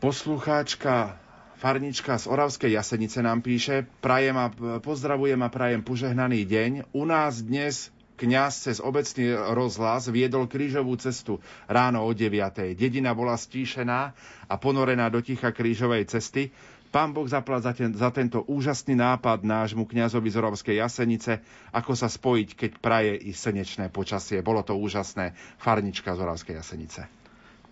Poslucháčka 0.00 1.20
Farnička 1.60 2.16
z 2.16 2.24
Oravskej 2.32 2.72
Jasenice 2.72 3.20
nám 3.20 3.44
píše 3.44 3.84
Prajem 4.00 4.32
a 4.32 4.48
pozdravujem 4.80 5.36
a 5.44 5.52
prajem 5.52 5.84
požehnaný 5.84 6.48
deň. 6.48 6.88
U 6.96 7.04
nás 7.04 7.44
dnes 7.44 7.92
kňaz 8.16 8.64
cez 8.64 8.76
obecný 8.80 9.36
rozhlas 9.52 10.08
viedol 10.08 10.48
krížovú 10.48 10.96
cestu 10.96 11.44
ráno 11.68 12.08
o 12.08 12.16
9. 12.16 12.32
Dedina 12.80 13.12
bola 13.12 13.36
stíšená 13.36 14.16
a 14.48 14.54
ponorená 14.56 15.12
do 15.12 15.20
ticha 15.20 15.52
krížovej 15.52 16.08
cesty. 16.08 16.48
Pán 16.88 17.12
Boh 17.12 17.28
zaplať 17.28 17.60
za, 17.68 17.72
ten, 17.76 17.92
za 17.92 18.08
tento 18.08 18.40
úžasný 18.48 18.96
nápad 18.96 19.44
nášmu 19.44 19.84
kňazovi 19.84 20.32
z 20.32 20.36
Orovskej 20.40 20.76
Jasenice, 20.80 21.44
ako 21.76 21.92
sa 21.92 22.08
spojiť, 22.08 22.48
keď 22.56 22.70
praje 22.80 23.20
i 23.20 23.36
slnečné 23.36 23.92
počasie. 23.92 24.40
Bolo 24.40 24.64
to 24.64 24.80
úžasné. 24.80 25.36
Farnička 25.60 26.16
z 26.16 26.24
Oravskej 26.24 26.56
Jasenice. 26.56 27.19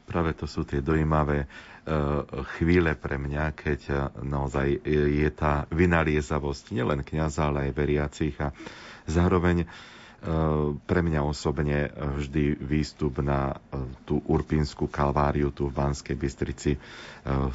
Práve 0.09 0.33
to 0.33 0.49
sú 0.49 0.65
tie 0.65 0.81
dojímavé 0.81 1.45
uh, 1.45 2.25
chvíle 2.57 2.97
pre 2.97 3.21
mňa, 3.21 3.53
keď 3.53 3.81
uh, 3.93 3.97
naozaj 4.25 4.81
je 4.89 5.29
tá 5.29 5.69
vynaliezavosť 5.69 6.73
nielen 6.73 7.05
kňaza, 7.05 7.53
ale 7.53 7.69
aj 7.69 7.77
veriacich 7.77 8.37
a 8.41 8.57
zároveň 9.05 9.69
pre 10.83 11.01
mňa 11.01 11.21
osobne 11.23 11.95
vždy 11.95 12.59
výstup 12.59 13.23
na 13.23 13.55
e, 13.55 13.79
tú 14.03 14.19
urpínsku 14.27 14.91
kalváriu 14.91 15.55
tu 15.55 15.71
v 15.71 15.79
Banskej 15.79 16.19
Bystrici 16.19 16.75
e, 16.75 16.79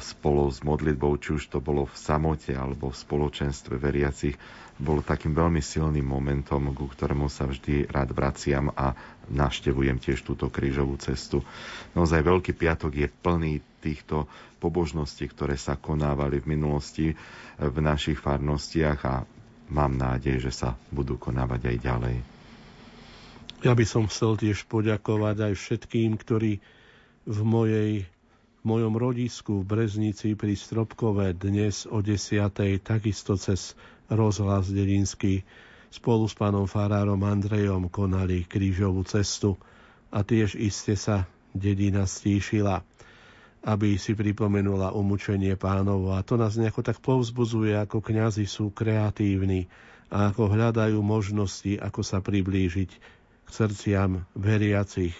spolu 0.00 0.48
s 0.48 0.64
modlitbou, 0.64 1.12
či 1.20 1.36
už 1.36 1.52
to 1.52 1.60
bolo 1.60 1.84
v 1.84 1.92
samote 1.92 2.56
alebo 2.56 2.88
v 2.88 2.96
spoločenstve 2.96 3.76
veriacich, 3.76 4.40
bol 4.74 5.06
takým 5.06 5.32
veľmi 5.32 5.62
silným 5.62 6.02
momentom, 6.02 6.74
ku 6.74 6.90
ktorému 6.90 7.30
sa 7.30 7.46
vždy 7.46 7.86
rád 7.86 8.10
vraciam 8.10 8.74
a 8.74 8.90
navštevujem 9.30 10.02
tiež 10.02 10.26
túto 10.26 10.50
krížovú 10.50 10.98
cestu. 10.98 11.46
Naozaj 11.94 12.26
Veľký 12.26 12.52
piatok 12.58 12.92
je 12.98 13.06
plný 13.06 13.62
týchto 13.78 14.26
pobožností, 14.58 15.30
ktoré 15.30 15.54
sa 15.54 15.78
konávali 15.78 16.42
v 16.42 16.58
minulosti 16.58 17.06
v 17.60 17.76
našich 17.78 18.18
farnostiach 18.18 19.00
a 19.06 19.22
mám 19.70 19.94
nádej, 19.94 20.42
že 20.42 20.52
sa 20.52 20.74
budú 20.90 21.20
konávať 21.22 21.70
aj 21.70 21.76
ďalej. 21.78 22.16
Ja 23.64 23.72
by 23.72 23.84
som 23.88 24.10
chcel 24.10 24.36
tiež 24.36 24.68
poďakovať 24.68 25.52
aj 25.52 25.54
všetkým, 25.56 26.20
ktorí 26.20 26.60
v 27.24 27.40
mojej 27.40 27.90
v 28.64 28.72
mojom 28.72 28.96
rodisku 28.96 29.60
v 29.60 29.76
Breznici 29.76 30.32
pri 30.32 30.56
Stropkove 30.56 31.36
dnes 31.36 31.84
o 31.84 32.00
10. 32.00 32.48
takisto 32.80 33.36
cez 33.36 33.76
rozhlas 34.10 34.68
dedinský 34.68 35.44
spolu 35.94 36.26
s 36.26 36.34
pánom 36.34 36.66
farárom 36.66 37.22
Andrejom 37.22 37.86
konali 37.86 38.42
krížovú 38.44 39.06
cestu 39.06 39.54
a 40.10 40.26
tiež 40.26 40.58
iste 40.58 40.98
sa 40.98 41.30
dedina 41.54 42.02
stíšila, 42.02 42.82
aby 43.64 43.96
si 43.96 44.18
pripomenula 44.18 44.90
umúčenie 44.90 45.54
pánov. 45.54 46.12
A 46.12 46.26
to 46.26 46.34
nás 46.34 46.58
nejako 46.58 46.82
tak 46.82 46.98
povzbuzuje, 46.98 47.78
ako 47.78 48.02
kňazi 48.02 48.44
sú 48.44 48.74
kreatívni 48.74 49.70
a 50.10 50.34
ako 50.34 50.50
hľadajú 50.50 50.98
možnosti, 51.00 51.78
ako 51.78 52.02
sa 52.02 52.18
priblížiť 52.20 52.90
k 53.44 53.48
srdciam 53.48 54.26
veriacich, 54.34 55.14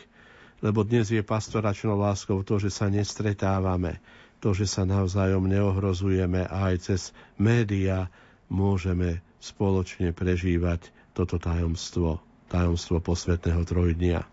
lebo 0.65 0.83
dnes 0.83 1.13
je 1.13 1.21
pastoračnou 1.21 1.97
láskou 1.99 2.41
to, 2.43 2.57
že 2.57 2.73
sa 2.73 2.89
nestretávame, 2.89 4.01
to, 4.41 4.53
že 4.53 4.69
sa 4.69 4.83
navzájom 4.85 5.45
neohrozujeme 5.49 6.45
a 6.49 6.73
aj 6.73 6.77
cez 6.83 7.03
média 7.41 8.09
môžeme 8.49 9.25
spoločne 9.39 10.13
prežívať 10.17 10.89
toto 11.13 11.37
tajomstvo, 11.37 12.21
tajomstvo 12.49 13.01
posvetného 13.01 13.63
trojdnia. 13.65 14.25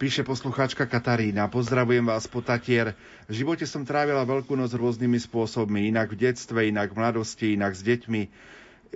Píše 0.00 0.24
poslucháčka 0.24 0.88
Katarína, 0.88 1.52
pozdravujem 1.52 2.08
vás 2.08 2.24
po 2.24 2.40
Tatier. 2.40 2.96
V 3.28 3.44
živote 3.44 3.68
som 3.68 3.84
trávila 3.84 4.24
veľkú 4.24 4.56
noc 4.56 4.72
rôznymi 4.72 5.20
spôsobmi, 5.20 5.92
inak 5.92 6.16
v 6.16 6.24
detstve, 6.24 6.72
inak 6.72 6.96
v 6.96 7.04
mladosti, 7.04 7.52
inak 7.52 7.76
s 7.76 7.84
deťmi, 7.84 8.22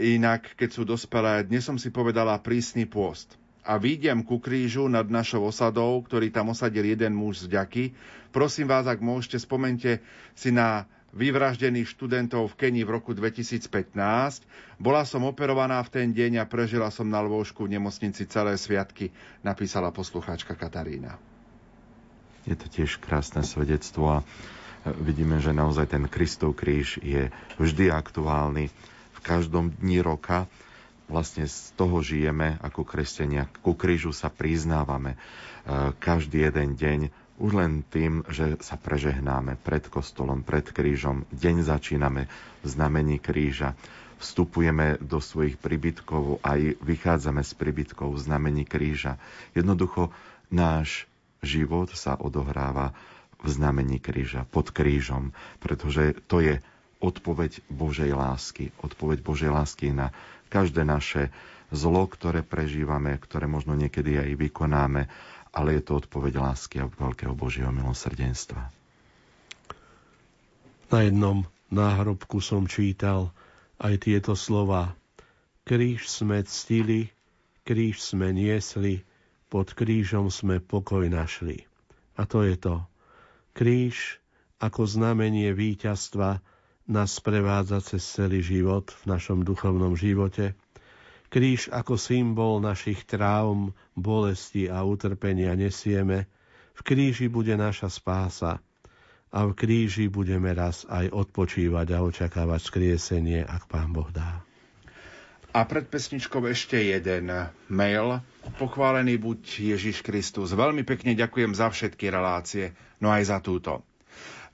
inak 0.00 0.56
keď 0.56 0.70
sú 0.72 0.88
dospelé. 0.88 1.44
Dnes 1.44 1.68
som 1.68 1.76
si 1.76 1.92
povedala 1.92 2.40
prísny 2.40 2.88
pôst 2.88 3.36
a 3.64 3.80
výjdem 3.80 4.24
ku 4.24 4.40
krížu 4.40 4.88
nad 4.88 5.08
našou 5.08 5.48
osadou, 5.48 6.00
ktorý 6.04 6.28
tam 6.32 6.52
osadil 6.52 6.84
jeden 6.84 7.16
muž 7.16 7.48
z 7.48 7.52
ďaky. 7.52 7.84
Prosím 8.32 8.68
vás, 8.68 8.84
ak 8.84 9.00
môžete, 9.00 9.40
spomente 9.40 10.04
si 10.32 10.52
na 10.52 10.88
vyvraždených 11.14 11.86
študentov 11.86 12.50
v 12.52 12.54
Keni 12.58 12.82
v 12.82 12.98
roku 12.98 13.14
2015. 13.14 13.70
Bola 14.82 15.06
som 15.06 15.22
operovaná 15.22 15.78
v 15.86 15.92
ten 15.94 16.08
deň 16.10 16.42
a 16.42 16.50
prežila 16.50 16.90
som 16.90 17.06
na 17.06 17.22
lôžku 17.22 17.64
v 17.64 17.78
nemocnici 17.78 18.26
celé 18.26 18.58
sviatky, 18.58 19.14
napísala 19.46 19.94
poslucháčka 19.94 20.58
Katarína. 20.58 21.16
Je 22.44 22.58
to 22.58 22.66
tiež 22.68 23.00
krásne 23.00 23.40
svedectvo 23.46 24.20
a 24.20 24.26
vidíme, 25.00 25.40
že 25.40 25.56
naozaj 25.56 25.96
ten 25.96 26.04
Kristov 26.10 26.58
kríž 26.58 27.00
je 27.00 27.32
vždy 27.56 27.88
aktuálny 27.88 28.68
v 29.14 29.18
každom 29.24 29.72
dni 29.80 30.04
roka 30.04 30.44
vlastne 31.08 31.44
z 31.44 31.72
toho 31.76 32.00
žijeme 32.00 32.56
ako 32.64 32.84
kresťania. 32.84 33.48
Ku 33.60 33.76
krížu 33.76 34.12
sa 34.12 34.32
priznávame 34.32 35.14
e, 35.14 35.18
každý 36.00 36.48
jeden 36.48 36.76
deň 36.76 37.00
už 37.38 37.50
len 37.58 37.82
tým, 37.90 38.22
že 38.30 38.58
sa 38.62 38.78
prežehnáme 38.78 39.58
pred 39.58 39.82
kostolom, 39.90 40.46
pred 40.46 40.64
krížom. 40.64 41.26
Deň 41.34 41.66
začíname 41.66 42.30
v 42.62 42.66
znamení 42.66 43.18
kríža. 43.18 43.74
Vstupujeme 44.22 45.02
do 45.02 45.18
svojich 45.18 45.58
príbytkov, 45.58 46.38
aj 46.46 46.78
vychádzame 46.78 47.42
z 47.42 47.52
príbytkov 47.58 48.14
v 48.14 48.22
znamení 48.22 48.64
kríža. 48.64 49.18
Jednoducho 49.52 50.14
náš 50.54 51.10
život 51.42 51.90
sa 51.92 52.14
odohráva 52.14 52.94
v 53.42 53.52
znamení 53.52 54.00
kríža, 54.00 54.48
pod 54.48 54.72
krížom, 54.72 55.34
pretože 55.60 56.16
to 56.30 56.40
je 56.40 56.62
odpoveď 57.02 57.60
Božej 57.68 58.16
lásky. 58.16 58.72
Odpoveď 58.80 59.20
Božej 59.20 59.50
lásky 59.52 59.92
na 59.92 60.14
každé 60.48 60.86
naše 60.86 61.28
zlo, 61.68 62.06
ktoré 62.08 62.40
prežívame, 62.40 63.18
ktoré 63.20 63.44
možno 63.50 63.76
niekedy 63.76 64.16
aj 64.16 64.30
vykonáme, 64.38 65.10
ale 65.54 65.78
je 65.78 65.82
to 65.86 66.02
odpoveď 66.02 66.42
lásky 66.42 66.82
a 66.82 66.90
veľkého 66.90 67.32
Božieho 67.38 67.70
milosrdenstva. 67.70 68.74
Na 70.90 70.98
jednom 71.06 71.46
náhrobku 71.70 72.42
som 72.42 72.66
čítal 72.66 73.30
aj 73.78 74.10
tieto 74.10 74.34
slova. 74.34 74.98
Kríž 75.64 76.10
sme 76.10 76.42
ctili, 76.44 77.14
kríž 77.62 78.02
sme 78.02 78.34
niesli, 78.34 79.06
pod 79.48 79.72
krížom 79.72 80.28
sme 80.28 80.58
pokoj 80.58 81.06
našli. 81.06 81.64
A 82.18 82.26
to 82.26 82.42
je 82.42 82.58
to. 82.58 82.82
Kríž 83.54 84.18
ako 84.58 84.86
znamenie 84.86 85.54
víťazstva 85.54 86.42
nás 86.84 87.16
prevádza 87.22 87.80
cez 87.80 88.04
celý 88.04 88.44
život 88.44 88.92
v 89.04 89.16
našom 89.16 89.46
duchovnom 89.46 89.96
živote. 89.96 90.52
Kríž 91.34 91.66
ako 91.74 91.98
symbol 91.98 92.62
našich 92.62 93.02
traum, 93.10 93.74
bolesti 93.98 94.70
a 94.70 94.86
utrpenia 94.86 95.58
nesieme. 95.58 96.30
V 96.78 96.86
kríži 96.86 97.26
bude 97.26 97.58
naša 97.58 97.90
spása 97.90 98.62
a 99.34 99.38
v 99.42 99.50
kríži 99.58 100.06
budeme 100.06 100.54
raz 100.54 100.86
aj 100.86 101.10
odpočívať 101.10 101.90
a 101.90 102.06
očakávať 102.06 102.60
skriesenie, 102.62 103.42
ak 103.42 103.66
Pán 103.66 103.90
Boh 103.90 104.06
dá. 104.14 104.46
A 105.50 105.66
pred 105.66 105.90
pesničkou 105.90 106.46
ešte 106.46 106.78
jeden 106.78 107.34
mail. 107.66 108.22
Pochválený 108.62 109.18
buď 109.18 109.74
Ježiš 109.74 110.06
Kristus. 110.06 110.54
Veľmi 110.54 110.86
pekne 110.86 111.18
ďakujem 111.18 111.50
za 111.50 111.66
všetky 111.66 112.14
relácie, 112.14 112.78
no 113.02 113.10
aj 113.10 113.22
za 113.26 113.38
túto. 113.42 113.82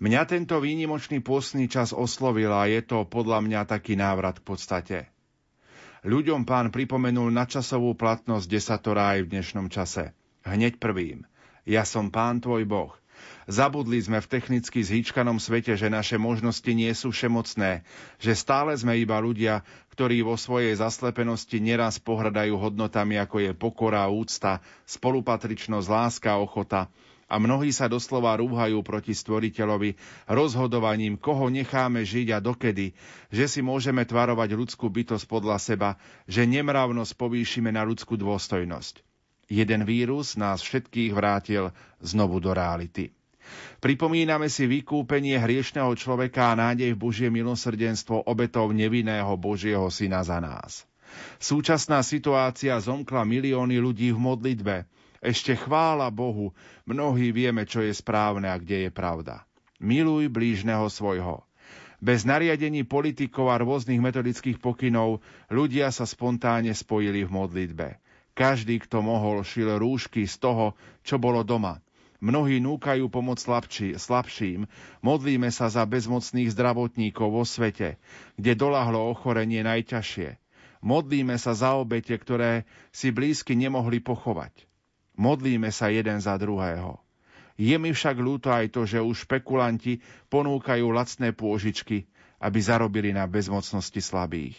Mňa 0.01 0.24
tento 0.24 0.57
výnimočný 0.57 1.20
pôstny 1.20 1.68
čas 1.68 1.93
oslovil 1.93 2.49
a 2.49 2.64
je 2.64 2.81
to 2.81 3.05
podľa 3.05 3.45
mňa 3.45 3.68
taký 3.68 4.01
návrat 4.01 4.41
k 4.41 4.49
podstate. 4.49 4.99
Ľuďom 6.01 6.49
pán 6.49 6.73
pripomenul 6.73 7.29
nadčasovú 7.29 7.93
platnosť 7.93 8.49
desatora 8.49 9.13
aj 9.17 9.29
v 9.29 9.31
dnešnom 9.37 9.69
čase. 9.69 10.17
Hneď 10.49 10.81
prvým. 10.81 11.29
Ja 11.69 11.85
som 11.85 12.09
pán 12.09 12.41
tvoj 12.41 12.65
boh. 12.65 12.97
Zabudli 13.45 14.01
sme 14.01 14.25
v 14.25 14.31
technicky 14.33 14.81
zhýčkanom 14.81 15.37
svete, 15.37 15.77
že 15.77 15.93
naše 15.93 16.17
možnosti 16.17 16.73
nie 16.73 16.89
sú 16.97 17.13
všemocné, 17.13 17.85
že 18.17 18.33
stále 18.33 18.73
sme 18.81 18.97
iba 18.97 19.21
ľudia, 19.21 19.61
ktorí 19.93 20.25
vo 20.25 20.41
svojej 20.41 20.73
zaslepenosti 20.73 21.61
neraz 21.61 22.01
pohrdajú 22.01 22.57
hodnotami, 22.57 23.21
ako 23.21 23.37
je 23.45 23.53
pokora, 23.53 24.09
úcta, 24.09 24.65
spolupatričnosť, 24.89 25.85
láska, 25.85 26.41
ochota, 26.41 26.89
a 27.31 27.39
mnohí 27.39 27.70
sa 27.70 27.87
doslova 27.87 28.35
rúhajú 28.43 28.83
proti 28.83 29.14
stvoriteľovi 29.14 29.95
rozhodovaním, 30.26 31.14
koho 31.14 31.47
necháme 31.47 32.03
žiť 32.03 32.35
a 32.35 32.39
dokedy, 32.43 32.91
že 33.31 33.47
si 33.47 33.62
môžeme 33.62 34.03
tvarovať 34.03 34.51
ľudskú 34.59 34.91
bytosť 34.91 35.31
podľa 35.31 35.62
seba, 35.62 35.91
že 36.26 36.43
nemravnosť 36.43 37.14
povýšime 37.14 37.70
na 37.70 37.87
ľudskú 37.87 38.18
dôstojnosť. 38.18 39.07
Jeden 39.47 39.87
vírus 39.87 40.35
nás 40.35 40.59
všetkých 40.62 41.14
vrátil 41.14 41.70
znovu 42.03 42.43
do 42.43 42.51
reality. 42.51 43.14
Pripomíname 43.83 44.47
si 44.47 44.68
vykúpenie 44.68 45.39
hriešného 45.39 45.91
človeka 45.99 46.55
a 46.55 46.59
nádej 46.59 46.95
v 46.95 47.03
Božie 47.03 47.28
milosrdenstvo 47.33 48.26
obetov 48.26 48.70
nevinného 48.70 49.35
Božieho 49.41 49.89
syna 49.91 50.22
za 50.22 50.39
nás. 50.39 50.87
Súčasná 51.43 52.05
situácia 52.07 52.78
zomkla 52.78 53.26
milióny 53.26 53.83
ľudí 53.83 54.14
v 54.14 54.22
modlitbe, 54.22 54.76
ešte 55.21 55.53
chvála 55.53 56.09
Bohu, 56.09 56.57
mnohí 56.89 57.29
vieme, 57.29 57.68
čo 57.68 57.85
je 57.85 57.93
správne 57.93 58.49
a 58.49 58.57
kde 58.57 58.89
je 58.89 58.91
pravda. 58.91 59.45
Miluj 59.77 60.33
blížneho 60.33 60.89
svojho. 60.89 61.45
Bez 62.01 62.25
nariadení 62.25 62.89
politikov 62.89 63.53
a 63.53 63.61
rôznych 63.61 64.01
metodických 64.01 64.57
pokynov 64.57 65.21
ľudia 65.53 65.93
sa 65.93 66.09
spontánne 66.09 66.73
spojili 66.73 67.29
v 67.29 67.31
modlitbe. 67.37 67.89
Každý, 68.33 68.81
kto 68.81 69.05
mohol, 69.05 69.45
šil 69.45 69.68
rúšky 69.77 70.25
z 70.25 70.41
toho, 70.41 70.73
čo 71.05 71.21
bolo 71.21 71.45
doma. 71.45 71.85
Mnohí 72.25 72.57
núkajú 72.61 73.12
pomoc 73.12 73.41
slabší, 73.41 74.01
slabším. 74.01 74.64
Modlíme 75.05 75.53
sa 75.53 75.68
za 75.68 75.85
bezmocných 75.85 76.53
zdravotníkov 76.53 77.29
vo 77.29 77.45
svete, 77.45 78.01
kde 78.41 78.53
dolahlo 78.57 79.12
ochorenie 79.12 79.61
najťažšie. 79.61 80.41
Modlíme 80.81 81.37
sa 81.37 81.53
za 81.53 81.77
obete, 81.77 82.16
ktoré 82.16 82.64
si 82.89 83.12
blízky 83.12 83.53
nemohli 83.53 84.01
pochovať. 84.01 84.70
Modlíme 85.21 85.68
sa 85.68 85.93
jeden 85.93 86.16
za 86.16 86.41
druhého. 86.41 86.97
Je 87.61 87.77
mi 87.77 87.93
však 87.93 88.16
ľúto 88.16 88.49
aj 88.49 88.73
to, 88.73 88.89
že 88.89 89.05
už 89.05 89.29
špekulanti 89.29 90.01
ponúkajú 90.33 90.89
lacné 90.89 91.37
pôžičky, 91.37 92.09
aby 92.41 92.59
zarobili 92.64 93.12
na 93.12 93.29
bezmocnosti 93.29 94.01
slabých. 94.01 94.57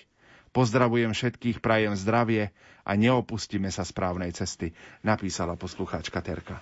Pozdravujem 0.53 1.09
všetkých, 1.09 1.65
prajem 1.65 1.97
zdravie 1.97 2.53
a 2.85 2.91
neopustíme 2.93 3.73
sa 3.73 3.81
správnej 3.81 4.37
cesty, 4.37 4.69
napísala 5.01 5.57
poslucháčka 5.57 6.21
Terka. 6.21 6.61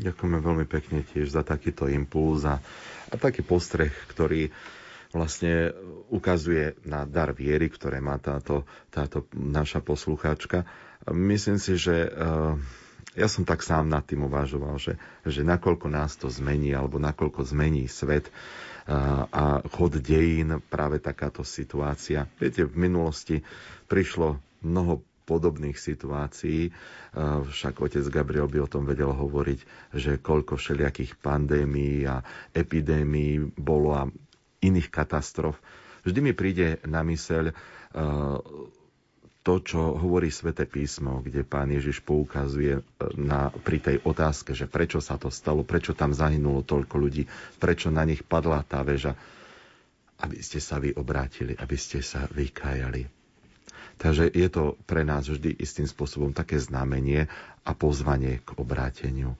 Ďakujeme 0.00 0.40
veľmi 0.40 0.64
pekne 0.64 1.04
tiež 1.04 1.28
za 1.28 1.44
takýto 1.44 1.92
impuls 1.92 2.48
a, 2.48 2.56
a 3.12 3.14
taký 3.20 3.44
postreh, 3.44 3.92
ktorý 4.08 4.48
vlastne 5.12 5.76
ukazuje 6.08 6.80
na 6.88 7.04
dar 7.04 7.36
viery, 7.36 7.68
ktoré 7.68 8.00
má 8.00 8.16
táto, 8.16 8.64
táto 8.88 9.28
naša 9.36 9.84
poslucháčka 9.84 10.64
Myslím 11.10 11.58
si, 11.58 11.74
že 11.74 12.06
eh, 12.06 12.54
ja 13.18 13.26
som 13.26 13.42
tak 13.42 13.66
sám 13.66 13.90
nad 13.90 14.06
tým 14.06 14.30
uvažoval, 14.30 14.78
že, 14.78 14.94
že 15.26 15.42
nakoľko 15.42 15.90
nás 15.90 16.14
to 16.14 16.30
zmení, 16.30 16.70
alebo 16.70 17.02
nakoľko 17.02 17.42
zmení 17.42 17.90
svet 17.90 18.30
a, 18.30 19.26
eh, 19.26 19.34
a 19.34 19.42
chod 19.66 19.98
dejín 19.98 20.62
práve 20.70 21.02
takáto 21.02 21.42
situácia. 21.42 22.30
Viete, 22.38 22.62
v 22.62 22.76
minulosti 22.78 23.42
prišlo 23.90 24.38
mnoho 24.62 25.02
podobných 25.26 25.74
situácií, 25.74 26.70
eh, 26.70 26.72
však 27.50 27.82
otec 27.82 28.06
Gabriel 28.06 28.46
by 28.46 28.62
o 28.62 28.70
tom 28.70 28.86
vedel 28.86 29.10
hovoriť, 29.10 29.90
že 29.98 30.22
koľko 30.22 30.54
všelijakých 30.54 31.18
pandémií 31.18 32.06
a 32.06 32.22
epidémií 32.54 33.58
bolo 33.58 33.98
a 33.98 34.06
iných 34.62 34.86
katastrof. 34.86 35.58
Vždy 36.06 36.18
mi 36.22 36.32
príde 36.34 36.78
na 36.86 37.02
myseľ 37.02 37.54
to, 39.42 39.58
čo 39.58 39.98
hovorí 39.98 40.30
Svete 40.30 40.70
písmo, 40.70 41.18
kde 41.18 41.42
pán 41.42 41.66
Ježiš 41.74 41.98
poukazuje 42.06 42.78
e, 42.78 42.82
na, 43.18 43.50
pri 43.50 43.82
tej 43.82 43.96
otázke, 44.06 44.54
že 44.54 44.70
prečo 44.70 45.02
sa 45.02 45.18
to 45.18 45.34
stalo, 45.34 45.66
prečo 45.66 45.98
tam 45.98 46.14
zahynulo 46.14 46.62
toľko 46.62 46.94
ľudí, 46.94 47.26
prečo 47.58 47.90
na 47.90 48.06
nich 48.06 48.22
padla 48.22 48.62
tá 48.62 48.86
väža, 48.86 49.18
aby 50.22 50.38
ste 50.38 50.62
sa 50.62 50.78
vy 50.78 50.94
obrátili, 50.94 51.58
aby 51.58 51.74
ste 51.74 51.98
sa 51.98 52.30
vykajali. 52.30 53.10
Takže 53.98 54.30
je 54.30 54.48
to 54.48 54.78
pre 54.86 55.02
nás 55.02 55.26
vždy 55.26 55.58
istým 55.58 55.86
spôsobom 55.86 56.30
také 56.30 56.58
znamenie 56.58 57.26
a 57.66 57.70
pozvanie 57.74 58.38
k 58.42 58.54
obráteniu. 58.58 59.34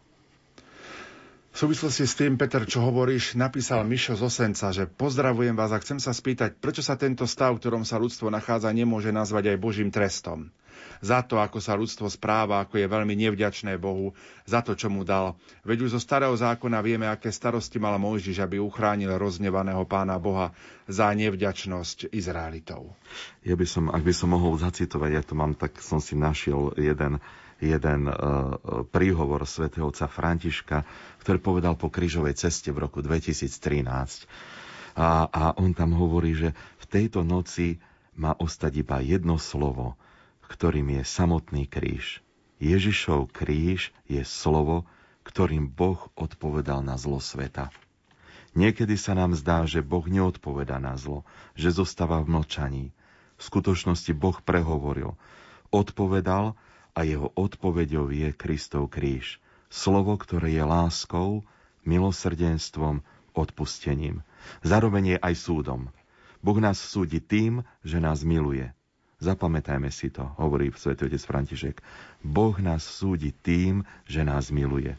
V 1.52 1.68
súvislosti 1.68 2.08
s 2.08 2.16
tým, 2.16 2.40
Peter, 2.40 2.64
čo 2.64 2.80
hovoríš, 2.80 3.36
napísal 3.36 3.84
Mišo 3.84 4.16
z 4.16 4.24
Osenca, 4.24 4.72
že 4.72 4.88
pozdravujem 4.88 5.52
vás 5.52 5.68
a 5.68 5.84
chcem 5.84 6.00
sa 6.00 6.16
spýtať, 6.16 6.56
prečo 6.56 6.80
sa 6.80 6.96
tento 6.96 7.28
stav, 7.28 7.52
v 7.52 7.60
ktorom 7.60 7.84
sa 7.84 8.00
ľudstvo 8.00 8.32
nachádza, 8.32 8.72
nemôže 8.72 9.12
nazvať 9.12 9.52
aj 9.52 9.60
Božím 9.60 9.92
trestom. 9.92 10.48
Za 11.04 11.20
to, 11.20 11.36
ako 11.44 11.60
sa 11.60 11.76
ľudstvo 11.76 12.08
správa, 12.08 12.64
ako 12.64 12.80
je 12.80 12.88
veľmi 12.88 13.12
nevďačné 13.28 13.76
Bohu, 13.76 14.16
za 14.48 14.64
to, 14.64 14.72
čo 14.72 14.88
mu 14.88 15.04
dal. 15.04 15.36
Veď 15.60 15.84
už 15.84 15.98
zo 15.98 16.00
starého 16.00 16.32
zákona 16.32 16.80
vieme, 16.80 17.04
aké 17.04 17.28
starosti 17.28 17.76
mal 17.76 18.00
Mojžiš, 18.00 18.40
aby 18.40 18.56
uchránil 18.56 19.12
roznevaného 19.20 19.84
pána 19.84 20.16
Boha 20.16 20.56
za 20.88 21.12
nevďačnosť 21.12 22.16
Izraelitov. 22.16 22.96
Ja 23.44 23.60
by 23.60 23.66
som, 23.68 23.92
ak 23.92 24.00
by 24.00 24.14
som 24.16 24.32
mohol 24.32 24.56
zacitovať, 24.56 25.10
ja 25.12 25.20
to 25.20 25.36
mám, 25.36 25.52
tak 25.52 25.84
som 25.84 26.00
si 26.00 26.16
našiel 26.16 26.72
jeden 26.80 27.20
jeden 27.62 28.10
uh, 28.10 28.14
príhovor 28.90 29.46
svätého 29.46 29.86
otca 29.86 30.10
Františka, 30.10 30.82
ktorý 31.22 31.38
povedal 31.38 31.78
po 31.78 31.86
krížovej 31.86 32.34
ceste 32.34 32.74
v 32.74 32.82
roku 32.82 32.98
2013. 32.98 34.26
A, 34.98 35.30
a 35.30 35.42
on 35.56 35.72
tam 35.72 35.94
hovorí, 35.94 36.34
že 36.34 36.50
v 36.82 36.84
tejto 36.90 37.22
noci 37.22 37.78
má 38.18 38.34
ostať 38.36 38.82
iba 38.82 38.98
jedno 39.00 39.38
slovo, 39.40 39.96
ktorým 40.50 41.00
je 41.00 41.02
samotný 41.06 41.64
kríž. 41.64 42.20
Ježišov 42.60 43.32
kríž 43.32 43.94
je 44.04 44.20
slovo, 44.22 44.84
ktorým 45.24 45.70
Boh 45.70 46.10
odpovedal 46.18 46.84
na 46.84 46.98
zlo 47.00 47.22
sveta. 47.22 47.72
Niekedy 48.52 49.00
sa 49.00 49.16
nám 49.16 49.32
zdá, 49.32 49.64
že 49.64 49.80
Boh 49.80 50.04
neodpoveda 50.04 50.76
na 50.76 51.00
zlo, 51.00 51.24
že 51.56 51.72
zostáva 51.72 52.20
v 52.20 52.36
mlčaní. 52.36 52.84
V 53.40 53.42
skutočnosti 53.42 54.12
Boh 54.12 54.36
prehovoril, 54.44 55.16
odpovedal 55.72 56.52
a 56.92 57.04
jeho 57.04 57.32
odpoveďou 57.32 58.12
je 58.12 58.28
Kristov 58.36 58.92
kríž. 58.92 59.40
Slovo, 59.72 60.16
ktoré 60.20 60.52
je 60.52 60.64
láskou, 60.64 61.42
milosrdenstvom, 61.88 63.00
odpustením. 63.32 64.20
Zároveň 64.60 65.16
je 65.16 65.18
aj 65.18 65.34
súdom. 65.40 65.88
Boh 66.44 66.58
nás 66.60 66.76
súdi 66.76 67.22
tým, 67.22 67.64
že 67.86 68.02
nás 68.02 68.26
miluje. 68.26 68.68
Zapamätajme 69.22 69.88
si 69.94 70.10
to, 70.10 70.26
hovorí 70.34 70.74
svätý 70.74 71.06
otec 71.06 71.22
František. 71.22 71.76
Boh 72.26 72.58
nás 72.58 72.82
súdi 72.82 73.30
tým, 73.30 73.86
že 74.02 74.26
nás 74.26 74.50
miluje. 74.50 74.98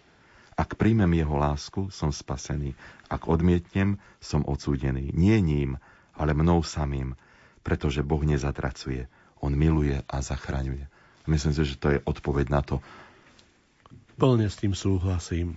Ak 0.55 0.79
príjmem 0.79 1.11
jeho 1.19 1.35
lásku, 1.35 1.91
som 1.91 2.13
spasený. 2.13 2.71
Ak 3.11 3.27
odmietnem, 3.27 3.99
som 4.23 4.47
odsúdený. 4.47 5.11
Nie 5.11 5.43
ním, 5.43 5.75
ale 6.15 6.31
mnou 6.31 6.63
samým, 6.63 7.19
pretože 7.65 8.05
Boh 8.05 8.23
nezatracuje. 8.23 9.11
On 9.43 9.51
miluje 9.51 9.99
a 10.07 10.17
zachraňuje. 10.23 10.87
Myslím 11.23 11.55
si, 11.55 11.63
že 11.63 11.79
to 11.79 11.87
je 11.95 11.99
odpoveď 12.03 12.45
na 12.51 12.61
to. 12.61 12.83
Plne 14.19 14.47
s 14.51 14.59
tým 14.59 14.75
súhlasím. 14.75 15.55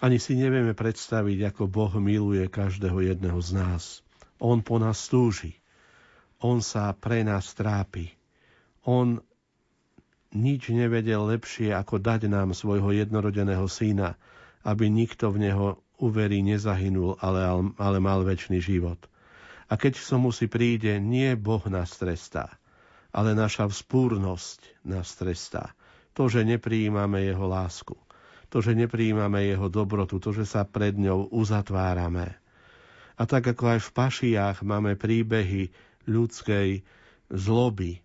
Ani 0.00 0.16
si 0.16 0.36
nevieme 0.36 0.72
predstaviť, 0.72 1.52
ako 1.52 1.68
Boh 1.68 1.92
miluje 2.00 2.48
každého 2.48 3.04
jedného 3.04 3.36
z 3.40 3.50
nás. 3.56 3.82
On 4.40 4.64
po 4.64 4.80
nás 4.80 5.08
túži. 5.08 5.60
On 6.40 6.64
sa 6.64 6.92
pre 6.96 7.20
nás 7.20 7.52
trápi. 7.52 8.08
On 8.88 9.20
nič 10.32 10.72
nevedel 10.72 11.20
lepšie, 11.28 11.74
ako 11.74 12.00
dať 12.00 12.30
nám 12.30 12.56
svojho 12.56 12.94
jednorodeného 12.96 13.66
syna, 13.68 14.16
aby 14.64 14.88
nikto 14.88 15.28
v 15.32 15.50
neho 15.50 15.66
uverí 16.00 16.40
nezahynul, 16.40 17.20
ale, 17.20 17.44
ale 17.76 17.98
mal 18.00 18.24
väčší 18.24 18.60
život. 18.60 19.00
A 19.68 19.76
keď 19.76 20.00
som 20.00 20.24
mu 20.24 20.32
si 20.32 20.48
príde, 20.48 20.96
nie 20.96 21.36
Boh 21.36 21.62
nás 21.68 21.92
trestá, 21.94 22.59
ale 23.10 23.34
naša 23.34 23.66
vzpúrnosť 23.66 24.86
nás 24.86 25.14
trestá. 25.18 25.74
To, 26.14 26.26
že 26.26 26.42
nepríjmame 26.42 27.22
jeho 27.26 27.46
lásku, 27.46 27.94
to, 28.50 28.58
že 28.58 28.74
nepríjmame 28.74 29.46
jeho 29.46 29.70
dobrotu, 29.70 30.18
to, 30.18 30.34
že 30.34 30.46
sa 30.46 30.66
pred 30.66 30.98
ňou 30.98 31.30
uzatvárame. 31.30 32.34
A 33.14 33.22
tak 33.28 33.46
ako 33.52 33.78
aj 33.78 33.80
v 33.84 33.90
pašiach 33.94 34.56
máme 34.66 34.98
príbehy 34.98 35.70
ľudskej 36.08 36.82
zloby, 37.30 38.02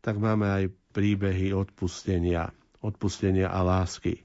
tak 0.00 0.16
máme 0.16 0.48
aj 0.48 0.64
príbehy 0.96 1.52
odpustenia, 1.52 2.48
odpustenia 2.80 3.52
a 3.52 3.60
lásky. 3.60 4.24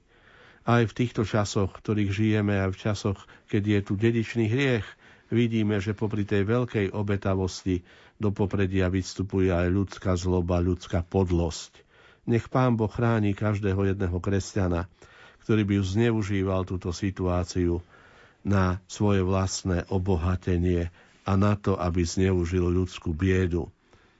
Aj 0.66 0.82
v 0.82 0.96
týchto 0.96 1.22
časoch, 1.22 1.76
v 1.76 1.80
ktorých 1.84 2.10
žijeme, 2.10 2.58
aj 2.58 2.70
v 2.74 2.80
časoch, 2.80 3.18
keď 3.46 3.62
je 3.62 3.80
tu 3.86 3.92
dedičný 3.94 4.50
hriech, 4.50 4.86
vidíme, 5.30 5.78
že 5.82 5.96
popri 5.96 6.26
tej 6.26 6.46
veľkej 6.46 6.86
obetavosti 6.94 7.82
do 8.16 8.32
popredia 8.32 8.88
vystupuje 8.88 9.52
aj 9.52 9.68
ľudská 9.68 10.12
zloba, 10.16 10.62
ľudská 10.62 11.04
podlosť. 11.04 11.84
Nech 12.26 12.50
Pán 12.50 12.74
Boh 12.74 12.90
chráni 12.90 13.36
každého 13.36 13.94
jedného 13.94 14.18
kresťana, 14.18 14.90
ktorý 15.46 15.62
by 15.62 15.74
zneužíval 15.78 16.66
túto 16.66 16.90
situáciu 16.90 17.78
na 18.42 18.82
svoje 18.90 19.22
vlastné 19.22 19.86
obohatenie 19.90 20.90
a 21.26 21.32
na 21.34 21.54
to, 21.54 21.78
aby 21.78 22.02
zneužil 22.02 22.66
ľudskú 22.66 23.14
biedu 23.14 23.70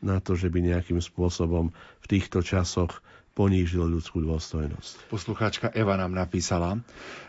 na 0.04 0.22
to, 0.22 0.36
že 0.36 0.52
by 0.52 0.60
nejakým 0.62 1.00
spôsobom 1.00 1.72
v 1.74 2.06
týchto 2.06 2.44
časoch 2.44 3.00
ponížil 3.36 3.84
ľudskú 3.84 4.24
dôstojnosť. 4.24 5.12
Poslucháčka 5.12 5.68
Eva 5.76 6.00
nám 6.00 6.16
napísala, 6.16 6.80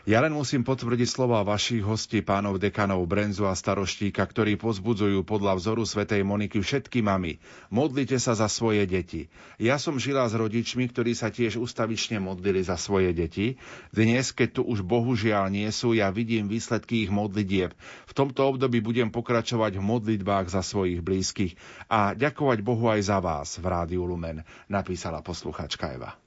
ja 0.07 0.23
len 0.23 0.31
musím 0.31 0.63
potvrdiť 0.63 1.03
slova 1.03 1.43
vašich 1.43 1.83
hostí, 1.83 2.23
pánov 2.23 2.63
dekanov 2.63 3.03
Brenzu 3.11 3.43
a 3.43 3.51
Staroštíka, 3.51 4.23
ktorí 4.23 4.55
pozbudzujú 4.55 5.27
podľa 5.27 5.59
vzoru 5.59 5.83
svätej 5.83 6.23
Moniky 6.23 6.63
všetky 6.63 7.03
mami. 7.03 7.43
Modlite 7.67 8.15
sa 8.15 8.31
za 8.31 8.47
svoje 8.47 8.87
deti. 8.87 9.27
Ja 9.59 9.75
som 9.75 9.99
žila 9.99 10.23
s 10.23 10.31
rodičmi, 10.31 10.87
ktorí 10.87 11.11
sa 11.11 11.27
tiež 11.27 11.59
ustavične 11.59 12.23
modlili 12.23 12.63
za 12.63 12.79
svoje 12.79 13.11
deti. 13.11 13.59
Dnes, 13.91 14.31
keď 14.31 14.49
tu 14.55 14.61
už 14.63 14.87
bohužiaľ 14.87 15.51
nie 15.51 15.67
sú, 15.75 15.91
ja 15.91 16.07
vidím 16.07 16.47
výsledky 16.47 17.03
ich 17.03 17.11
modlitieb. 17.11 17.75
V 18.07 18.13
tomto 18.15 18.47
období 18.47 18.79
budem 18.79 19.11
pokračovať 19.11 19.75
v 19.75 19.83
modlitbách 19.83 20.47
za 20.47 20.63
svojich 20.63 21.03
blízkych 21.03 21.59
a 21.91 22.15
ďakovať 22.15 22.63
Bohu 22.63 22.87
aj 22.87 23.11
za 23.11 23.19
vás 23.19 23.59
v 23.59 23.67
Rádiu 23.67 24.07
Lumen, 24.07 24.47
napísala 24.71 25.19
poslucháčka 25.19 25.91
Eva. 25.91 26.26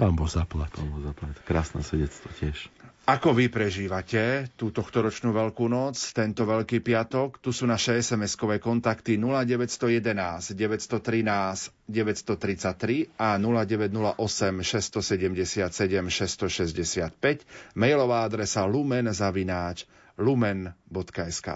Pán 0.00 0.16
Boh 0.16 0.32
zaplať. 0.32 0.80
Pán 0.80 0.88
Boh 0.88 1.04
zaplať. 1.04 1.44
Krásne 1.44 1.84
svedectvo 1.84 2.32
tiež. 2.40 2.72
Ako 3.04 3.36
vy 3.36 3.52
prežívate 3.52 4.48
túto 4.54 4.80
tohtoročnú 4.80 5.34
Veľkú 5.34 5.66
noc, 5.66 5.98
tento 6.14 6.46
Veľký 6.48 6.80
piatok? 6.80 7.42
Tu 7.42 7.52
sú 7.52 7.68
naše 7.68 8.00
SMS-kové 8.00 8.62
kontakty 8.62 9.18
0911 9.18 10.56
913 10.56 11.90
933 11.90 13.18
a 13.18 13.36
0908 13.36 14.62
677 14.62 15.68
665, 15.68 17.76
mailová 17.76 18.24
adresa 18.24 18.64
lumen 18.64 19.12
zavináč 19.12 19.84
lumen.sk. 20.16 21.48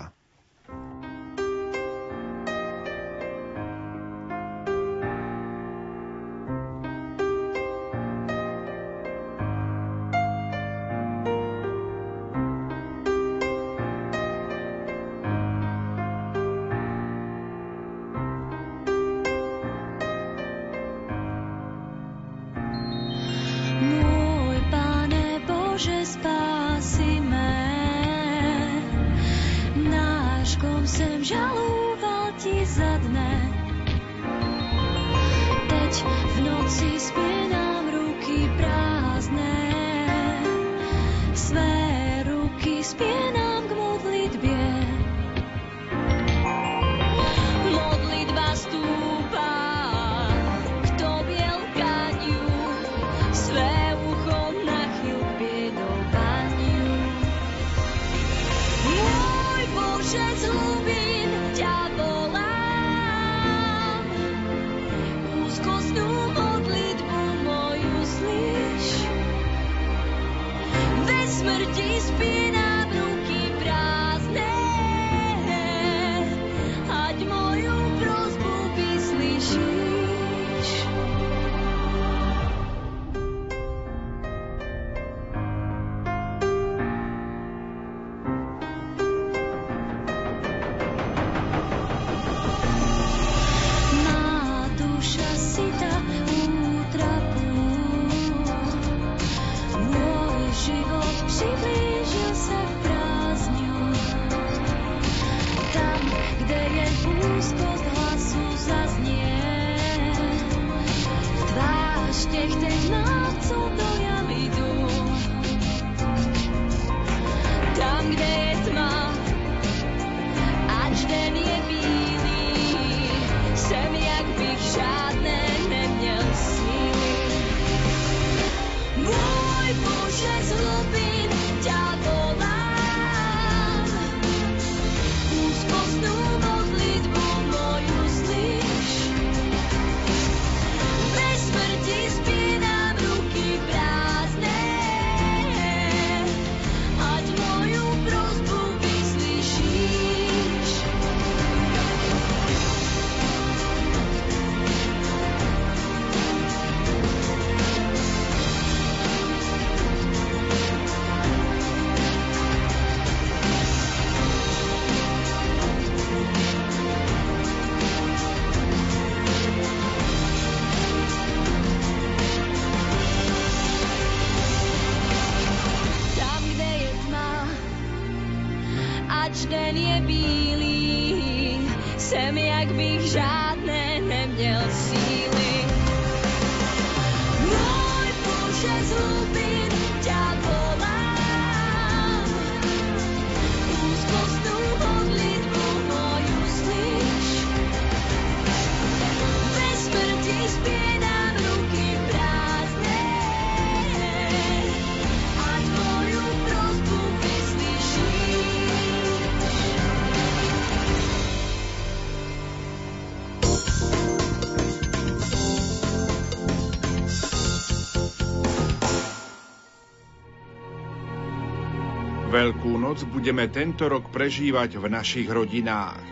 noc 222.84 223.00
budeme 223.08 223.48
tento 223.48 223.88
rok 223.88 224.12
prežívať 224.12 224.76
v 224.76 224.92
našich 224.92 225.24
rodinách. 225.24 226.04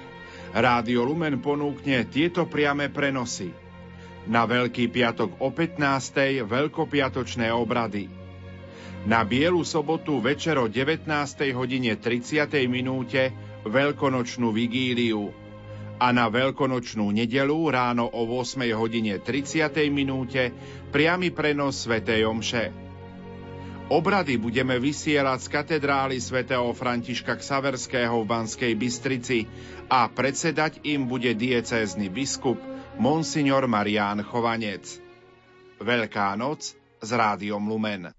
Rádio 0.56 1.04
Lumen 1.04 1.36
ponúkne 1.44 2.08
tieto 2.08 2.48
priame 2.48 2.88
prenosy. 2.88 3.52
Na 4.32 4.48
Veľký 4.48 4.88
piatok 4.88 5.36
o 5.44 5.52
15. 5.52 6.48
veľkopiatočné 6.48 7.52
obrady. 7.52 8.08
Na 9.04 9.20
Bielu 9.20 9.60
sobotu 9.68 10.16
večer 10.24 10.56
o 10.56 10.70
19. 10.70 11.04
hodine 11.52 12.00
30. 12.00 12.48
minúte 12.64 13.36
veľkonočnú 13.68 14.48
vigíliu. 14.56 15.28
A 16.00 16.08
na 16.16 16.32
veľkonočnú 16.32 17.12
nedelu 17.12 17.58
ráno 17.68 18.08
o 18.08 18.24
8. 18.24 18.64
hodine 18.80 19.20
30. 19.20 19.68
minúte 19.92 20.56
priamy 20.88 21.36
prenos 21.36 21.84
Svetej 21.84 22.24
Omše. 22.24 22.91
Obrady 23.92 24.40
budeme 24.40 24.80
vysielať 24.80 25.38
z 25.44 25.48
katedrály 25.52 26.16
svätého 26.16 26.64
Františka 26.72 27.36
Ksaverského 27.36 28.24
v 28.24 28.24
Banskej 28.24 28.72
Bystrici 28.72 29.44
a 29.92 30.08
predsedať 30.08 30.80
im 30.88 31.04
bude 31.04 31.36
diecézny 31.36 32.08
biskup 32.08 32.56
Monsignor 32.96 33.68
Marián 33.68 34.24
Chovanec. 34.24 34.96
Veľká 35.76 36.32
noc 36.40 36.72
s 37.04 37.10
rádiom 37.12 37.60
Lumen. 37.68 38.16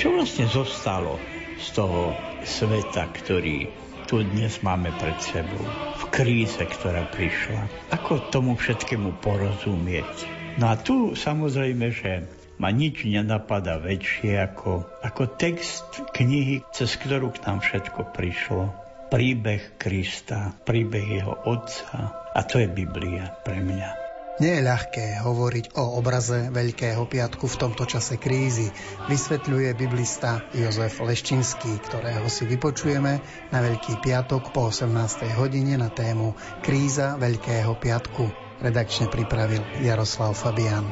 Čo 0.00 0.16
vlastne 0.16 0.48
zostalo 0.48 1.20
z 1.60 1.76
toho 1.76 2.16
sveta, 2.40 3.12
ktorý 3.12 3.68
tu 4.08 4.24
dnes 4.24 4.56
máme 4.64 4.88
pred 4.96 5.20
sebou? 5.20 5.60
V 6.00 6.04
kríze, 6.08 6.64
ktorá 6.64 7.04
prišla. 7.12 7.68
Ako 7.92 8.32
tomu 8.32 8.56
všetkému 8.56 9.20
porozumieť? 9.20 10.43
No 10.54 10.70
a 10.70 10.78
tu 10.78 11.18
samozrejme, 11.18 11.90
že 11.90 12.30
ma 12.62 12.70
nič 12.70 13.02
nenapadá 13.02 13.82
väčšie 13.82 14.38
ako, 14.38 14.86
ako 15.02 15.22
text 15.34 16.06
knihy, 16.14 16.62
cez 16.70 16.94
ktorú 16.94 17.34
k 17.34 17.42
nám 17.42 17.58
všetko 17.58 18.14
prišlo. 18.14 18.70
Príbeh 19.10 19.74
Krista, 19.78 20.54
príbeh 20.62 21.22
jeho 21.22 21.34
otca. 21.46 22.14
A 22.34 22.40
to 22.46 22.62
je 22.62 22.70
Biblia 22.70 23.34
pre 23.42 23.58
mňa. 23.58 24.04
Nie 24.42 24.58
je 24.58 24.66
ľahké 24.66 25.22
hovoriť 25.22 25.78
o 25.78 25.94
obraze 25.94 26.50
Veľkého 26.50 27.06
piatku 27.06 27.46
v 27.46 27.58
tomto 27.58 27.86
čase 27.86 28.18
krízy, 28.18 28.66
vysvetľuje 29.06 29.70
biblista 29.78 30.42
Jozef 30.50 30.98
Leščinský, 30.98 31.78
ktorého 31.86 32.26
si 32.26 32.42
vypočujeme 32.42 33.22
na 33.54 33.58
Veľký 33.62 34.02
piatok 34.02 34.50
po 34.50 34.74
18. 34.74 34.90
hodine 35.38 35.78
na 35.78 35.86
tému 35.86 36.34
Kríza 36.66 37.14
Veľkého 37.14 37.78
piatku. 37.78 38.43
Redakčne 38.62 39.10
pripravil 39.10 39.62
Jaroslav 39.82 40.36
Fabian. 40.38 40.86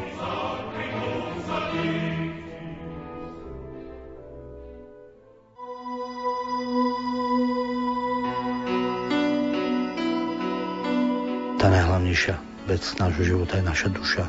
Tá 11.62 11.66
najhlavnejšia 11.70 12.34
vec 12.66 12.82
nášho 12.98 13.22
života 13.22 13.58
je 13.58 13.64
naša 13.66 13.88
duša. 13.94 14.24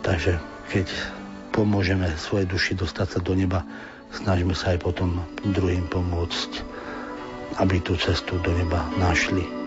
Takže 0.00 0.40
keď 0.72 0.88
pomôžeme 1.52 2.08
svojej 2.16 2.48
duši 2.48 2.72
dostať 2.76 3.08
sa 3.08 3.20
do 3.20 3.32
neba, 3.36 3.64
snažíme 4.12 4.56
sa 4.56 4.72
aj 4.72 4.84
potom 4.84 5.20
druhým 5.42 5.84
pomôcť, 5.88 6.50
aby 7.60 7.80
tú 7.84 7.96
cestu 8.00 8.40
do 8.40 8.50
neba 8.56 8.84
našli. 8.96 9.63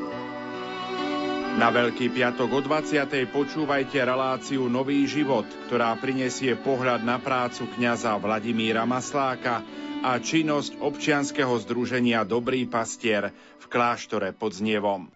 Na 1.58 1.74
Veľký 1.74 2.14
piatok 2.14 2.50
o 2.54 2.62
20. 2.62 3.10
počúvajte 3.34 3.98
reláciu 4.06 4.70
Nový 4.70 5.10
život, 5.10 5.50
ktorá 5.66 5.98
prinesie 5.98 6.54
pohľad 6.54 7.02
na 7.02 7.18
prácu 7.18 7.66
kňaza 7.74 8.14
Vladimíra 8.22 8.86
Masláka 8.86 9.66
a 10.06 10.22
činnosť 10.22 10.78
občianskeho 10.78 11.58
združenia 11.66 12.22
Dobrý 12.30 12.70
pastier 12.70 13.34
v 13.58 13.66
kláštore 13.74 14.38
pod 14.38 14.54
Znievom. 14.54 15.10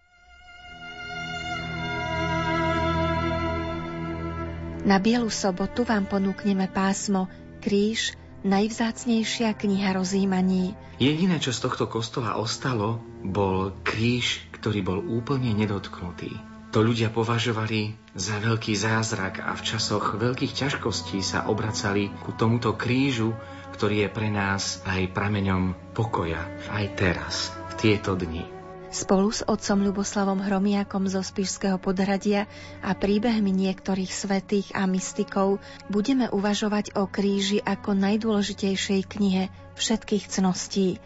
Na 4.81 4.97
Bielu 4.97 5.29
sobotu 5.29 5.85
vám 5.85 6.09
ponúkneme 6.09 6.65
pásmo 6.73 7.29
Kríž, 7.61 8.17
najvzácnejšia 8.41 9.53
kniha 9.53 9.93
rozímaní. 9.93 10.73
Jediné, 10.97 11.37
čo 11.37 11.53
z 11.53 11.69
tohto 11.69 11.85
kostola 11.85 12.33
ostalo, 12.33 12.97
bol 13.21 13.77
kríž, 13.85 14.49
ktorý 14.61 14.79
bol 14.85 15.01
úplne 15.01 15.57
nedotknutý. 15.57 16.37
To 16.71 16.85
ľudia 16.85 17.11
považovali 17.11 17.97
za 18.15 18.39
veľký 18.39 18.77
zázrak 18.77 19.43
a 19.43 19.57
v 19.57 19.65
časoch 19.65 20.15
veľkých 20.15 20.55
ťažkostí 20.55 21.19
sa 21.19 21.49
obracali 21.49 22.13
ku 22.23 22.31
tomuto 22.31 22.79
krížu, 22.79 23.35
ktorý 23.75 24.07
je 24.07 24.09
pre 24.13 24.29
nás 24.31 24.79
aj 24.87 25.11
prameňom 25.11 25.91
pokoja, 25.97 26.39
aj 26.71 26.85
teraz, 26.95 27.51
v 27.73 27.73
tieto 27.75 28.15
dni. 28.15 28.61
Spolu 28.91 29.31
s 29.31 29.43
otcom 29.43 29.87
Ľuboslavom 29.87 30.43
Hromiakom 30.43 31.07
zo 31.07 31.23
Spišského 31.23 31.79
podhradia 31.79 32.47
a 32.83 32.91
príbehmi 32.91 33.51
niektorých 33.51 34.11
svetých 34.11 34.67
a 34.75 34.83
mystikov 34.83 35.63
budeme 35.87 36.27
uvažovať 36.27 36.99
o 36.99 37.07
kríži 37.07 37.63
ako 37.63 37.95
najdôležitejšej 37.95 39.01
knihe 39.07 39.47
všetkých 39.79 40.27
cností. 40.27 40.99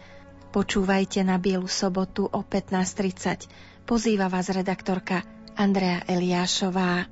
Počúvajte 0.56 1.20
na 1.20 1.36
Bielu 1.36 1.68
sobotu 1.68 2.24
o 2.32 2.40
15.30. 2.40 3.84
Pozýva 3.84 4.32
vás 4.32 4.48
redaktorka 4.48 5.20
Andrea 5.52 6.00
Eliášová. 6.08 7.04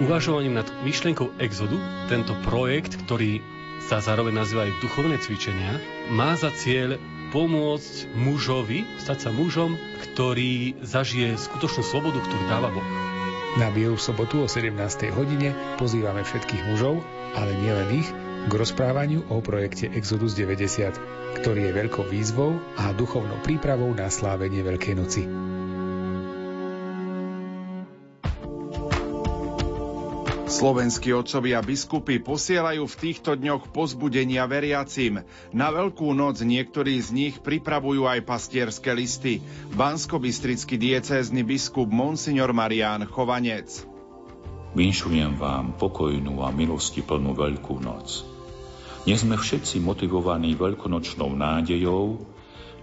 Uvažovaním 0.00 0.56
nad 0.56 0.68
myšlienkou 0.80 1.36
exodu, 1.44 1.76
tento 2.08 2.32
projekt, 2.48 2.96
ktorý 3.04 3.44
sa 3.84 4.00
zároveň 4.00 4.32
nazýva 4.32 4.64
aj 4.64 4.80
duchovné 4.80 5.20
cvičenia, 5.20 5.76
má 6.08 6.40
za 6.40 6.48
cieľ 6.56 6.96
pomôcť 7.36 8.16
mužovi 8.16 8.88
stať 8.96 9.28
sa 9.28 9.30
mužom, 9.30 9.76
ktorý 10.08 10.80
zažije 10.80 11.36
skutočnú 11.36 11.84
slobodu, 11.84 12.16
ktorú 12.16 12.44
dáva 12.48 12.72
Boh. 12.72 13.13
Na 13.54 13.70
Bielu 13.70 13.94
sobotu 13.94 14.42
o 14.42 14.50
17. 14.50 14.74
hodine 15.14 15.54
pozývame 15.78 16.26
všetkých 16.26 16.74
mužov, 16.74 17.06
ale 17.38 17.54
nielen 17.54 18.02
ich, 18.02 18.10
k 18.44 18.52
rozprávaniu 18.52 19.30
o 19.30 19.38
projekte 19.38 19.86
Exodus 19.94 20.34
90, 20.34 21.38
ktorý 21.38 21.70
je 21.70 21.72
veľkou 21.78 22.02
výzvou 22.02 22.58
a 22.74 22.90
duchovnou 22.90 23.38
prípravou 23.46 23.94
na 23.94 24.10
slávenie 24.10 24.58
Veľkej 24.66 24.94
noci. 24.98 25.22
Slovenskí 30.44 31.08
otcovia 31.16 31.64
biskupy 31.64 32.20
posielajú 32.20 32.84
v 32.84 32.98
týchto 33.00 33.32
dňoch 33.32 33.72
pozbudenia 33.72 34.44
veriacim. 34.44 35.24
Na 35.56 35.72
Veľkú 35.72 36.12
noc 36.12 36.44
niektorí 36.44 37.00
z 37.00 37.08
nich 37.16 37.34
pripravujú 37.40 38.04
aj 38.04 38.28
pastierské 38.28 38.92
listy. 38.92 39.40
Banskobystrický 39.72 40.76
diecézny 40.76 41.48
biskup 41.48 41.88
Monsignor 41.88 42.52
Marián 42.52 43.08
Chovanec. 43.08 43.88
Vinšujem 44.76 45.40
vám 45.40 45.80
pokojnú 45.80 46.44
a 46.44 46.52
milosti 46.52 47.00
plnú 47.00 47.32
Veľkú 47.32 47.80
noc. 47.80 48.28
Dnes 49.08 49.24
sme 49.24 49.40
všetci 49.40 49.80
motivovaní 49.80 50.52
veľkonočnou 50.60 51.32
nádejou 51.32 52.20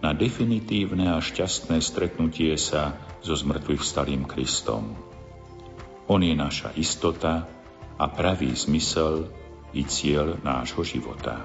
na 0.01 0.17
definitívne 0.17 1.13
a 1.13 1.21
šťastné 1.21 1.77
stretnutie 1.77 2.57
sa 2.57 2.97
so 3.21 3.37
zmrtvých 3.37 3.85
vstalým 3.85 4.25
Kristom. 4.25 5.10
On 6.11 6.19
je 6.19 6.35
naša 6.35 6.75
istota, 6.75 7.47
a 8.01 8.09
pravý 8.09 8.49
zmysel 8.57 9.29
i 9.77 9.85
cieľ 9.85 10.41
nášho 10.41 10.81
života. 10.81 11.37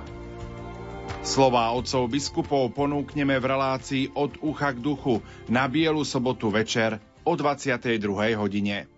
Slová 1.21 1.71
otcov 1.77 2.09
biskupov 2.09 2.73
ponúkneme 2.73 3.37
v 3.37 3.45
relácii 3.45 4.05
od 4.17 4.41
ucha 4.41 4.73
k 4.73 4.81
duchu 4.81 5.21
na 5.53 5.69
Bielu 5.69 6.01
sobotu 6.01 6.49
večer 6.49 6.97
o 7.29 7.37
22. 7.37 8.01
hodine. 8.35 8.95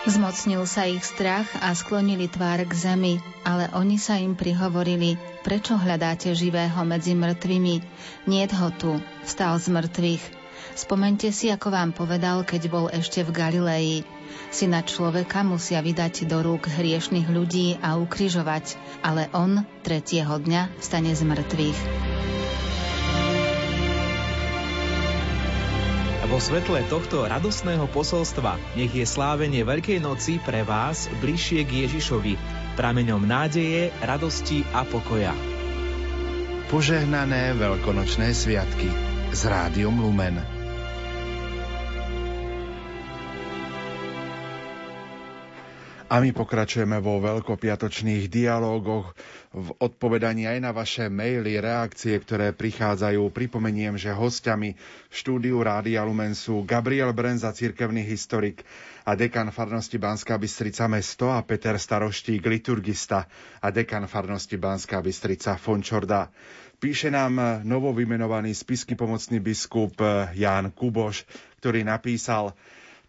Zmocnil 0.00 0.64
sa 0.64 0.88
ich 0.88 1.04
strach 1.04 1.44
a 1.60 1.76
sklonili 1.76 2.24
tvár 2.24 2.64
k 2.64 2.72
zemi, 2.72 3.20
ale 3.44 3.68
oni 3.76 4.00
sa 4.00 4.16
im 4.16 4.32
prihovorili, 4.32 5.20
prečo 5.44 5.76
hľadáte 5.76 6.32
živého 6.32 6.80
medzi 6.88 7.12
mŕtvými? 7.12 7.84
Niet 8.24 8.48
ho 8.56 8.72
tu, 8.80 8.96
vstal 9.28 9.60
z 9.60 9.68
mŕtvych. 9.68 10.24
Spomente 10.72 11.28
si, 11.36 11.52
ako 11.52 11.68
vám 11.68 11.92
povedal, 11.92 12.48
keď 12.48 12.62
bol 12.72 12.88
ešte 12.88 13.20
v 13.20 13.30
Galilei. 13.36 13.90
Syna 14.48 14.80
človeka 14.88 15.44
musia 15.44 15.84
vydať 15.84 16.24
do 16.24 16.40
rúk 16.40 16.72
hriešných 16.72 17.28
ľudí 17.28 17.76
a 17.84 18.00
ukrižovať, 18.00 18.80
ale 19.04 19.28
on 19.36 19.68
tretieho 19.84 20.40
dňa 20.40 20.80
stane 20.80 21.12
z 21.12 21.28
mŕtvych. 21.28 22.39
Vo 26.30 26.38
svetle 26.38 26.86
tohto 26.86 27.26
radosného 27.26 27.90
posolstva 27.90 28.54
nech 28.78 28.94
je 28.94 29.02
slávenie 29.02 29.66
Veľkej 29.66 29.98
noci 29.98 30.38
pre 30.38 30.62
vás 30.62 31.10
bližšie 31.18 31.66
k 31.66 31.90
Ježišovi, 31.90 32.38
prameňom 32.78 33.26
nádeje, 33.26 33.90
radosti 33.98 34.62
a 34.70 34.86
pokoja. 34.86 35.34
Požehnané 36.70 37.58
veľkonočné 37.58 38.30
sviatky 38.30 38.86
s 39.34 39.42
Rádiom 39.42 39.98
Lumen. 39.98 40.59
A 46.10 46.18
my 46.18 46.34
pokračujeme 46.34 46.98
vo 46.98 47.22
veľkopiatočných 47.22 48.26
dialógoch 48.26 49.14
v 49.54 49.68
odpovedaní 49.78 50.42
aj 50.42 50.58
na 50.58 50.74
vaše 50.74 51.06
maily, 51.06 51.62
reakcie, 51.62 52.18
ktoré 52.18 52.50
prichádzajú. 52.50 53.30
Pripomeniem, 53.30 53.94
že 53.94 54.10
hostiami 54.10 54.74
v 54.74 55.14
štúdiu 55.14 55.62
Rádia 55.62 56.02
Lumen 56.02 56.34
sú 56.34 56.66
Gabriel 56.66 57.14
Brenza, 57.14 57.54
cirkevný 57.54 58.02
historik 58.02 58.66
a 59.06 59.14
dekan 59.14 59.54
farnosti 59.54 60.02
Banská 60.02 60.34
Bystrica 60.34 60.90
mesto 60.90 61.30
a 61.30 61.46
Peter 61.46 61.78
Staroštík, 61.78 62.42
liturgista 62.42 63.30
a 63.62 63.70
dekan 63.70 64.10
farnosti 64.10 64.58
Banská 64.58 64.98
Bystrica 64.98 65.54
Fončorda. 65.62 66.26
Píše 66.82 67.14
nám 67.14 67.62
novovymenovaný 67.62 68.50
spisky 68.50 68.98
pomocný 68.98 69.38
biskup 69.38 69.94
Ján 70.34 70.74
Kuboš, 70.74 71.22
ktorý 71.62 71.86
napísal 71.86 72.50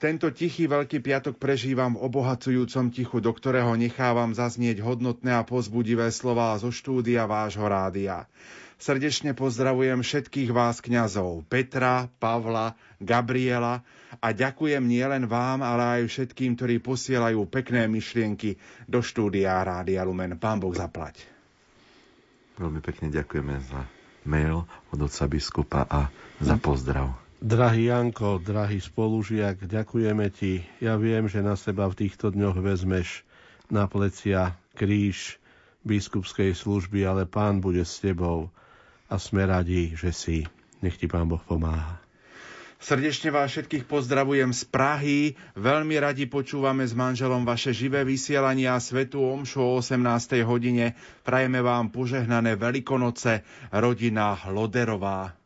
tento 0.02 0.34
tichý 0.34 0.66
Veľký 0.66 0.97
piatok 0.97 1.38
prežívam 1.38 1.93
v 1.93 2.10
obohacujúcom 2.10 2.89
tichu, 2.89 3.22
do 3.22 3.30
ktorého 3.30 3.78
nechávam 3.78 4.34
zaznieť 4.34 4.82
hodnotné 4.82 5.30
a 5.38 5.45
pozbudivé 5.45 6.10
slová 6.10 6.58
zo 6.58 6.74
štúdia 6.74 7.30
vášho 7.30 7.70
rádia. 7.70 8.26
Srdečne 8.82 9.38
pozdravujem 9.38 10.02
všetkých 10.02 10.49
vás 10.49 10.82
kňazov, 10.82 11.45
Petra, 11.45 12.10
Pavla, 12.18 12.74
Gabriela 12.97 13.86
a 14.18 14.34
ďakujem 14.34 14.82
nielen 14.82 15.30
vám, 15.30 15.62
ale 15.62 16.02
aj 16.02 16.10
všetkým, 16.10 16.58
ktorí 16.58 16.82
posielajú 16.82 17.45
pekné 17.45 17.86
myšlienky 17.86 18.58
do 18.89 19.06
štúdia 19.06 19.62
Rádia 19.62 20.02
Lumen. 20.02 20.34
Pán 20.41 20.58
Boh 20.58 20.74
zaplať. 20.74 21.22
Veľmi 22.58 22.82
pekne 22.82 23.14
ďakujeme 23.14 23.54
za 23.70 23.86
mail 24.26 24.66
od 24.89 24.97
otca 24.97 25.30
biskupa 25.30 25.86
a 25.86 26.10
za 26.41 26.58
pozdrav. 26.58 27.20
Drahý 27.41 27.89
Janko, 27.89 28.37
drahý 28.37 28.77
spolužiak, 28.77 29.65
ďakujeme 29.65 30.29
ti. 30.29 30.61
Ja 30.77 30.93
viem, 30.93 31.25
že 31.25 31.41
na 31.41 31.57
seba 31.57 31.89
v 31.89 32.05
týchto 32.05 32.29
dňoch 32.29 32.61
vezmeš 32.61 33.25
na 33.65 33.89
plecia 33.89 34.53
kríž 34.77 35.41
biskupskej 35.81 36.53
služby, 36.53 37.01
ale 37.01 37.25
pán 37.25 37.57
bude 37.57 37.81
s 37.81 37.97
tebou 37.97 38.53
a 39.09 39.17
sme 39.17 39.49
radi, 39.49 39.97
že 39.97 40.13
si. 40.13 40.45
Nech 40.85 41.01
ti 41.01 41.09
pán 41.09 41.25
Boh 41.25 41.41
pomáha. 41.41 41.97
Srdečne 42.77 43.33
vás 43.33 43.49
všetkých 43.49 43.89
pozdravujem 43.89 44.53
z 44.53 44.61
Prahy. 44.69 45.19
Veľmi 45.57 45.97
radi 45.97 46.29
počúvame 46.29 46.85
s 46.85 46.93
manželom 46.93 47.41
vaše 47.41 47.73
živé 47.73 48.05
vysielanie 48.05 48.69
a 48.69 48.77
svetu 48.77 49.17
omšu 49.17 49.65
o 49.65 49.81
18. 49.81 50.45
hodine. 50.45 50.93
Prajeme 51.25 51.65
vám 51.65 51.89
požehnané 51.89 52.53
Veľkonoce, 52.53 53.41
rodina 53.73 54.37
Loderová. 54.45 55.40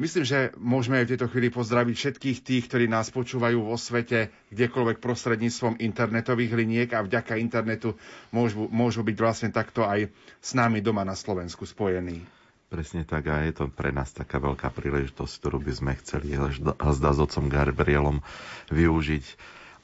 Myslím, 0.00 0.24
že 0.24 0.56
môžeme 0.56 0.96
aj 0.96 1.04
v 1.04 1.10
tejto 1.12 1.28
chvíli 1.28 1.52
pozdraviť 1.52 1.92
všetkých 1.92 2.38
tých, 2.40 2.64
ktorí 2.72 2.88
nás 2.88 3.12
počúvajú 3.12 3.60
vo 3.60 3.76
svete, 3.76 4.32
kdekoľvek 4.48 4.96
prostredníctvom 4.96 5.76
internetových 5.76 6.56
liniek 6.56 6.88
a 6.96 7.04
vďaka 7.04 7.36
internetu 7.36 8.00
môžu, 8.32 8.64
môžu 8.72 9.04
byť 9.04 9.16
vlastne 9.20 9.50
takto 9.52 9.84
aj 9.84 10.08
s 10.40 10.50
nami 10.56 10.80
doma 10.80 11.04
na 11.04 11.12
Slovensku 11.12 11.68
spojení. 11.68 12.24
Presne 12.72 13.04
tak 13.04 13.28
a 13.28 13.44
je 13.44 13.52
to 13.52 13.68
pre 13.68 13.92
nás 13.92 14.08
taká 14.16 14.40
veľká 14.40 14.72
príležitosť, 14.72 15.32
ktorú 15.36 15.60
by 15.68 15.72
sme 15.76 15.92
chceli 16.00 16.32
zdá 16.72 17.10
s 17.12 17.18
otcom 17.20 17.52
Gabrielom 17.52 18.24
využiť 18.72 19.24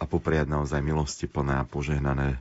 a 0.00 0.08
popriať 0.08 0.48
naozaj 0.48 0.80
milosti 0.80 1.28
plné 1.28 1.60
a 1.60 1.68
požehnané. 1.68 2.40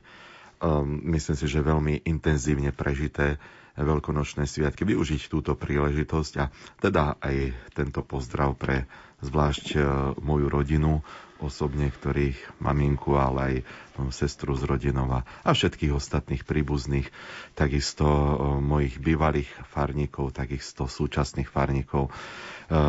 Um, 0.64 1.04
myslím 1.12 1.36
si, 1.36 1.44
že 1.44 1.60
veľmi 1.60 2.08
intenzívne 2.08 2.72
prežité 2.72 3.36
veľkonočné 3.76 4.48
sviatky, 4.48 4.88
využiť 4.88 5.28
túto 5.28 5.52
príležitosť 5.52 6.32
a 6.40 6.48
teda 6.80 7.20
aj 7.20 7.52
tento 7.76 8.00
pozdrav 8.00 8.56
pre 8.56 8.88
zvlášť 9.24 9.66
e, 9.72 9.78
moju 10.20 10.46
rodinu, 10.48 11.00
osobne, 11.36 11.92
ktorých 11.92 12.64
maminku, 12.64 13.12
ale 13.20 13.40
aj 13.40 13.54
moju 14.00 14.12
sestru 14.12 14.56
z 14.56 14.64
rodinova 14.64 15.28
a 15.44 15.52
všetkých 15.52 15.92
ostatných 15.92 16.48
príbuzných, 16.48 17.08
takisto 17.52 18.04
e, 18.04 18.32
mojich 18.60 18.96
bývalých 19.00 19.48
farníkov, 19.72 20.36
takisto 20.36 20.88
súčasných 20.88 21.48
farníkov. 21.48 22.08
E, 22.08 22.12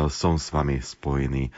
som 0.08 0.36
s 0.40 0.52
vami 0.52 0.80
spojený 0.80 1.52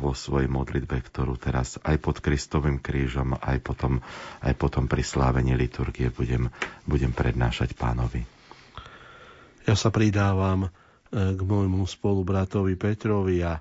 vo 0.00 0.16
svojej 0.16 0.48
modlitbe, 0.48 0.96
ktorú 1.04 1.36
teraz 1.36 1.76
aj 1.84 2.00
pod 2.00 2.24
Kristovým 2.24 2.80
krížom, 2.80 3.36
aj 3.36 3.60
potom, 3.60 4.00
aj 4.40 4.54
potom 4.56 4.88
pri 4.88 5.04
slávení 5.04 5.52
liturgie 5.52 6.08
budem, 6.08 6.48
budem 6.88 7.12
prednášať 7.12 7.76
pánovi. 7.76 8.37
Ja 9.68 9.76
sa 9.76 9.92
pridávam 9.92 10.64
e, 10.64 10.68
k 11.12 11.40
môjmu 11.44 11.84
spolubratovi 11.84 12.72
Petrovi 12.80 13.44
a 13.44 13.60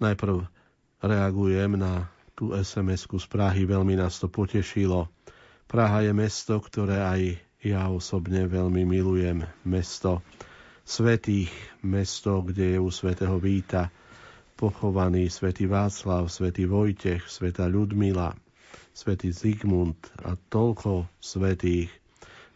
najprv 0.00 0.48
reagujem 1.04 1.76
na 1.76 2.08
tú 2.32 2.56
sms 2.56 3.04
z 3.04 3.26
Prahy, 3.28 3.68
veľmi 3.68 4.00
nás 4.00 4.16
to 4.16 4.32
potešilo. 4.32 5.12
Praha 5.68 6.08
je 6.08 6.16
mesto, 6.16 6.56
ktoré 6.56 7.04
aj 7.04 7.20
ja 7.60 7.84
osobne 7.92 8.48
veľmi 8.48 8.88
milujem. 8.88 9.44
Mesto 9.68 10.24
svetých, 10.88 11.52
mesto, 11.84 12.40
kde 12.40 12.72
je 12.72 12.78
u 12.80 12.88
svätého 12.88 13.36
Víta 13.36 13.92
pochovaný 14.56 15.28
svätý 15.28 15.68
Václav, 15.68 16.32
svätý 16.32 16.64
Vojtech, 16.64 17.28
svätá 17.28 17.68
Ľudmila, 17.68 18.32
svätý 18.96 19.28
Zigmund 19.36 20.00
a 20.24 20.32
toľko 20.48 21.12
svetých. 21.20 21.92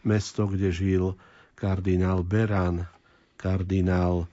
Mesto, 0.01 0.49
kde 0.49 0.73
žil 0.73 1.13
kardinál 1.57 2.21
Beran, 2.21 2.85
kardinál, 3.33 4.29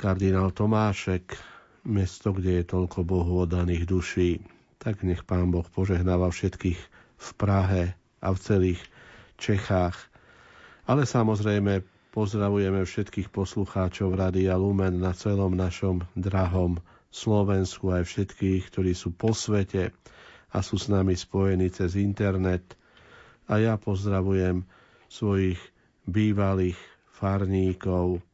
kardinál 0.00 0.48
Tomášek, 0.48 1.36
mesto, 1.84 2.32
kde 2.32 2.60
je 2.60 2.64
toľko 2.64 3.04
Bohu 3.04 3.44
oddaných 3.44 3.84
duší. 3.84 4.40
Tak 4.80 5.04
nech 5.04 5.28
Pán 5.28 5.52
Boh 5.52 5.68
požehnáva 5.68 6.32
všetkých 6.32 6.80
v 7.18 7.28
Prahe 7.36 7.92
a 8.24 8.28
v 8.32 8.38
celých 8.40 8.80
Čechách. 9.36 9.96
Ale 10.88 11.04
samozrejme 11.04 11.84
pozdravujeme 12.16 12.80
všetkých 12.80 13.28
poslucháčov 13.28 14.16
Radia 14.16 14.56
Lumen 14.56 15.04
na 15.04 15.12
celom 15.12 15.52
našom 15.52 16.08
drahom 16.16 16.80
Slovensku 17.12 17.92
aj 17.92 18.08
všetkých, 18.08 18.72
ktorí 18.72 18.96
sú 18.96 19.12
po 19.12 19.36
svete 19.36 19.92
a 20.48 20.64
sú 20.64 20.80
s 20.80 20.88
nami 20.88 21.12
spojení 21.12 21.68
cez 21.68 21.92
internet. 22.00 22.64
A 23.48 23.60
ja 23.60 23.76
pozdravujem 23.76 24.64
svojich 25.12 25.60
bývalých 26.08 26.80
farníkov, 27.12 28.24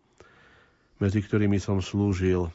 medzi 1.03 1.21
ktorými 1.21 1.59
som 1.59 1.83
slúžil 1.83 2.47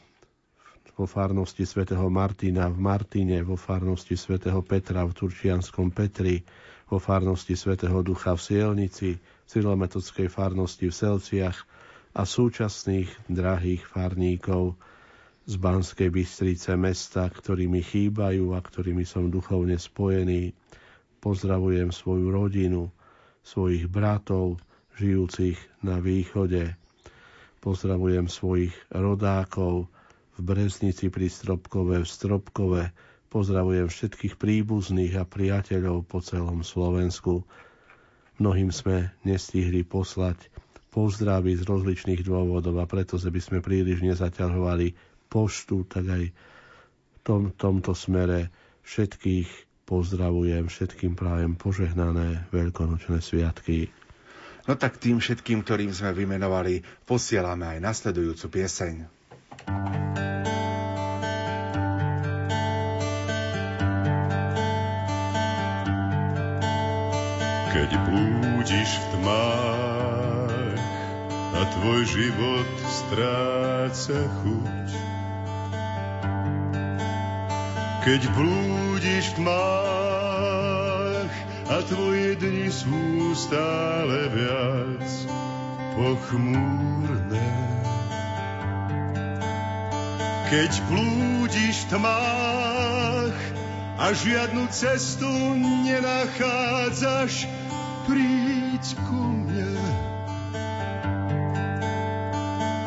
vo 0.96 1.08
farnosti 1.08 1.64
svätého 1.64 2.08
Martina 2.12 2.68
v 2.68 2.76
Martine, 2.76 3.40
vo 3.40 3.56
farnosti 3.56 4.20
svätého 4.20 4.60
Petra 4.60 5.04
v 5.08 5.16
Turčianskom 5.16 5.92
Petri, 5.92 6.44
vo 6.92 7.00
farnosti 7.00 7.56
svätého 7.56 8.04
Ducha 8.04 8.36
v 8.36 8.44
Sielnici, 8.44 9.16
Cyrilometodskej 9.48 10.28
farnosti 10.28 10.92
v 10.92 10.92
Selciach 10.92 11.56
a 12.12 12.28
súčasných 12.28 13.32
drahých 13.32 13.80
farníkov 13.88 14.76
z 15.48 15.54
Banskej 15.56 16.12
Bystrice 16.12 16.76
mesta, 16.76 17.24
ktorí 17.32 17.64
mi 17.64 17.80
chýbajú 17.80 18.52
a 18.52 18.60
ktorými 18.60 19.08
som 19.08 19.32
duchovne 19.32 19.80
spojený. 19.80 20.52
Pozdravujem 21.24 21.96
svoju 21.96 22.28
rodinu, 22.28 22.92
svojich 23.40 23.88
bratov, 23.88 24.60
žijúcich 25.00 25.56
na 25.80 25.96
východe. 25.96 26.76
Pozdravujem 27.64 28.28
svojich 28.28 28.76
rodákov 28.92 29.88
v 30.36 30.38
Breznici 30.44 31.08
pri 31.08 31.32
Stropkove, 31.32 32.04
v 32.04 32.08
Stropkove. 32.08 32.82
Pozdravujem 33.32 33.88
všetkých 33.88 34.36
príbuzných 34.36 35.16
a 35.16 35.24
priateľov 35.24 36.04
po 36.04 36.20
celom 36.20 36.60
Slovensku. 36.60 37.48
Mnohým 38.36 38.68
sme 38.68 39.12
nestihli 39.24 39.84
poslať 39.84 40.36
pozdravy 40.90 41.56
z 41.56 41.62
rozličných 41.64 42.20
dôvodov 42.26 42.76
a 42.80 42.84
preto, 42.84 43.16
by 43.16 43.40
sme 43.40 43.58
príliš 43.64 44.04
nezaťahovali 44.04 44.92
poštu, 45.30 45.86
tak 45.86 46.04
aj 46.10 46.24
v 46.28 47.18
tom, 47.22 47.54
tomto 47.54 47.94
smere 47.94 48.50
všetkých 48.82 49.48
pozdravujem, 49.86 50.66
všetkým 50.66 51.14
prajem 51.14 51.54
požehnané 51.54 52.50
veľkonočné 52.50 53.22
sviatky. 53.22 53.90
No 54.70 54.78
tak 54.78 55.02
tým 55.02 55.18
všetkým, 55.18 55.66
ktorým 55.66 55.90
sme 55.90 56.14
vymenovali, 56.14 56.86
posielame 57.02 57.66
aj 57.74 57.78
nasledujúcu 57.82 58.46
pieseň. 58.54 59.02
Keď 67.74 67.90
blúdiš 67.98 68.90
v 68.94 69.04
tmách 69.18 70.78
a 71.50 71.62
tvoj 71.74 72.00
život 72.06 72.70
stráca 72.86 74.22
chuť. 74.22 74.88
Keď 78.06 78.22
blúdiš 78.38 79.34
v 79.34 79.42
tmách 79.42 80.09
a 81.70 81.78
tvoje 81.86 82.34
dni 82.34 82.66
sú 82.66 83.30
stále 83.38 84.26
viac 84.34 85.06
pochmúrne. 85.94 87.46
Keď 90.50 90.70
blúdiš 90.90 91.86
v 91.86 91.88
tmách 91.94 93.38
a 94.02 94.06
žiadnu 94.10 94.66
cestu 94.74 95.30
nenachádzaš, 95.86 97.46
príď 98.10 98.84
ku 99.06 99.22
mne. 99.30 99.70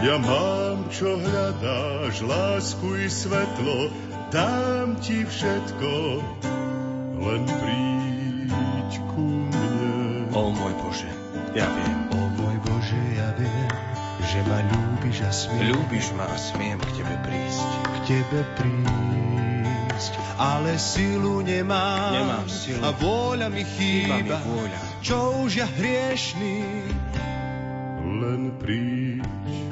Ja 0.04 0.20
mám, 0.20 0.92
čo 0.92 1.16
hľadáš, 1.16 2.20
lásku 2.20 3.00
i 3.00 3.08
svetlo, 3.08 3.88
dám 4.28 5.00
ti 5.00 5.24
všetko, 5.24 6.20
len 7.24 7.48
príď 7.48 7.93
ku 9.14 9.26
mne. 9.50 10.30
O 10.34 10.50
môj 10.54 10.74
Bože, 10.82 11.12
ja 11.54 11.68
viem. 11.70 12.00
O 12.14 12.22
môj 12.38 12.58
Bože, 12.66 13.02
ja 13.14 13.30
viem, 13.38 13.72
že 14.26 14.40
ma 14.50 14.60
ľúbiš 14.66 15.18
a 15.24 15.32
smiem. 15.32 15.72
Ľúbiš 15.74 16.06
ma 16.18 16.26
a 16.26 16.38
smiem 16.38 16.78
k 16.82 16.90
Tebe 17.02 17.16
prísť. 17.24 17.70
K 17.70 17.98
Tebe 18.10 18.42
prísť, 18.58 20.14
ale 20.42 20.76
silu 20.82 21.46
nemám. 21.46 22.12
Nemám 22.18 22.48
silu. 22.50 22.82
A 22.82 22.90
vôľa 22.98 23.48
mi 23.54 23.64
chýba. 23.64 24.20
Chýba 24.20 24.38
mi 24.42 24.46
vôľa. 24.50 24.80
Čo 25.06 25.18
už 25.46 25.52
ja 25.62 25.68
hriešný. 25.70 26.58
Len 28.04 28.54
príď 28.62 29.63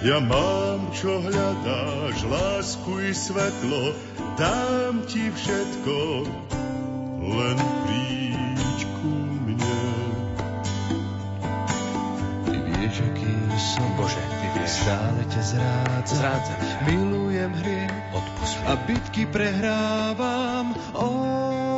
Ja 0.00 0.16
mám, 0.16 0.88
čo 0.96 1.20
hľadáš, 1.20 2.24
lásku 2.24 3.04
i 3.04 3.12
svetlo, 3.12 3.92
dám 4.40 5.04
ti 5.04 5.28
všetko, 5.28 6.24
len 7.20 7.58
príď 7.84 8.78
ku 8.96 9.12
mne. 9.44 9.84
Ty 12.48 12.56
vieš, 12.64 12.96
aký 13.12 13.32
som, 13.60 13.92
Bože, 14.00 14.24
Ty 14.24 14.46
vieš. 14.56 14.72
stále 14.72 15.20
ťa 15.36 15.42
zrádzam, 15.44 16.16
Zrádzam 16.16 16.60
milujem 16.88 17.52
hriech 17.60 17.92
Odpust 18.16 18.56
a 18.64 18.80
bitky 18.88 19.28
prehrávam. 19.28 20.72
Oh, 20.96 21.69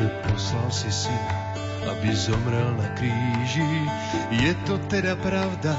Bože, 0.00 0.16
poslal 0.24 0.70
si 0.72 0.88
syna, 0.88 1.36
aby 1.92 2.08
zomrel 2.16 2.72
na 2.80 2.88
kríži. 2.96 3.68
Je 4.32 4.56
to 4.64 4.80
teda 4.88 5.12
pravda, 5.20 5.76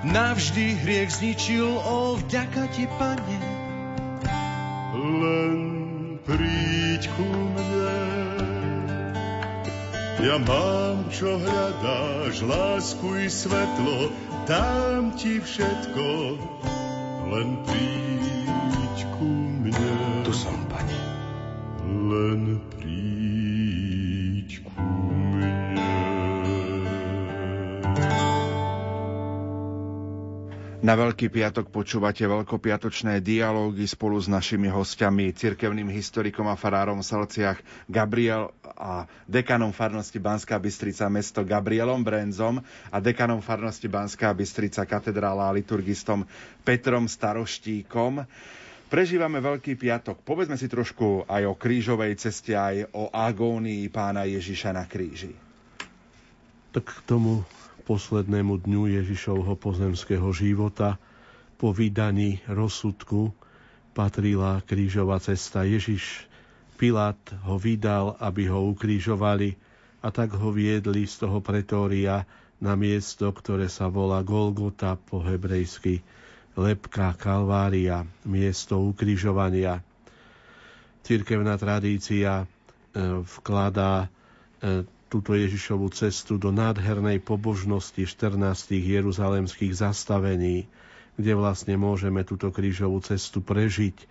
navždy 0.00 0.80
hriech 0.80 1.12
zničil, 1.20 1.68
o 1.68 2.16
vďaka 2.16 2.72
ti, 2.72 2.88
pane. 2.96 3.40
Len 4.96 5.60
príď 6.24 7.04
ku 7.12 7.28
mne. 7.28 8.00
Ja 10.24 10.40
mám, 10.40 11.12
čo 11.12 11.36
hľadáš, 11.36 12.40
lásku 12.40 13.08
i 13.20 13.28
svetlo, 13.28 14.08
dám 14.48 15.12
ti 15.20 15.36
všetko, 15.36 16.08
len 17.28 17.48
príď 17.68 18.96
ku 19.20 19.28
mne. 19.28 19.39
Na 30.90 30.98
Veľký 30.98 31.30
piatok 31.30 31.70
počúvate 31.70 32.26
veľkopiatočné 32.26 33.22
dialógy 33.22 33.86
spolu 33.86 34.18
s 34.18 34.26
našimi 34.26 34.66
hostiami, 34.66 35.30
cirkevným 35.30 35.86
historikom 35.86 36.50
a 36.50 36.58
farárom 36.58 36.98
v 36.98 37.06
Salciach 37.06 37.62
Gabriel 37.86 38.50
a 38.74 39.06
dekanom 39.22 39.70
farnosti 39.70 40.18
Banská 40.18 40.58
Bystrica 40.58 41.06
mesto 41.06 41.46
Gabrielom 41.46 42.02
Brenzom 42.02 42.58
a 42.90 42.98
dekanom 42.98 43.38
farnosti 43.38 43.86
Banská 43.86 44.34
Bystrica 44.34 44.82
katedrála 44.82 45.46
a 45.46 45.54
liturgistom 45.54 46.26
Petrom 46.66 47.06
Staroštíkom. 47.06 48.26
Prežívame 48.90 49.38
Veľký 49.38 49.78
piatok. 49.78 50.26
Povedzme 50.26 50.58
si 50.58 50.66
trošku 50.66 51.22
aj 51.30 51.46
o 51.46 51.54
krížovej 51.54 52.18
ceste, 52.18 52.58
aj 52.58 52.90
o 52.98 53.14
agónii 53.14 53.86
pána 53.94 54.26
Ježiša 54.26 54.74
na 54.74 54.90
kríži. 54.90 55.38
Tak 56.74 56.82
k 56.82 57.00
tomu 57.06 57.46
poslednému 57.82 58.62
dňu 58.62 58.92
Ježišovho 59.00 59.56
pozemského 59.56 60.28
života 60.30 61.00
po 61.56 61.72
vydaní 61.74 62.40
rozsudku 62.46 63.32
patrila 63.92 64.62
krížová 64.64 65.18
cesta. 65.20 65.66
Ježiš 65.66 66.24
Pilát 66.80 67.20
ho 67.44 67.60
vydal, 67.60 68.16
aby 68.16 68.48
ho 68.48 68.72
ukrížovali 68.72 69.52
a 70.00 70.08
tak 70.08 70.32
ho 70.32 70.48
viedli 70.48 71.04
z 71.04 71.28
toho 71.28 71.44
pretória 71.44 72.24
na 72.56 72.72
miesto, 72.72 73.28
ktoré 73.28 73.68
sa 73.68 73.92
volá 73.92 74.24
Golgota 74.24 74.96
po 74.96 75.20
hebrejsky 75.20 76.00
lepka 76.56 77.12
Kalvária, 77.16 78.08
miesto 78.24 78.80
ukrižovania. 78.80 79.80
Cirkevná 81.00 81.56
tradícia 81.56 82.44
e, 82.44 82.44
vkladá 83.24 84.06
e, 84.06 84.08
túto 85.10 85.34
Ježišovú 85.34 85.90
cestu 85.90 86.38
do 86.38 86.54
nádhernej 86.54 87.18
pobožnosti 87.18 88.06
14 88.06 88.38
jeruzalemských 88.70 89.74
zastavení, 89.74 90.70
kde 91.18 91.32
vlastne 91.34 91.74
môžeme 91.74 92.22
túto 92.22 92.54
krížovú 92.54 93.02
cestu 93.02 93.42
prežiť 93.42 94.06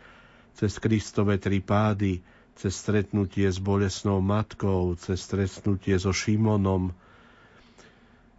cez 0.59 0.76
Kristové 0.76 1.39
tri 1.39 1.63
pády, 1.63 2.19
cez 2.59 2.76
stretnutie 2.76 3.47
s 3.47 3.63
bolesnou 3.63 4.19
matkou, 4.19 4.99
cez 4.99 5.23
stretnutie 5.23 5.95
so 5.95 6.11
Šimonom, 6.11 6.91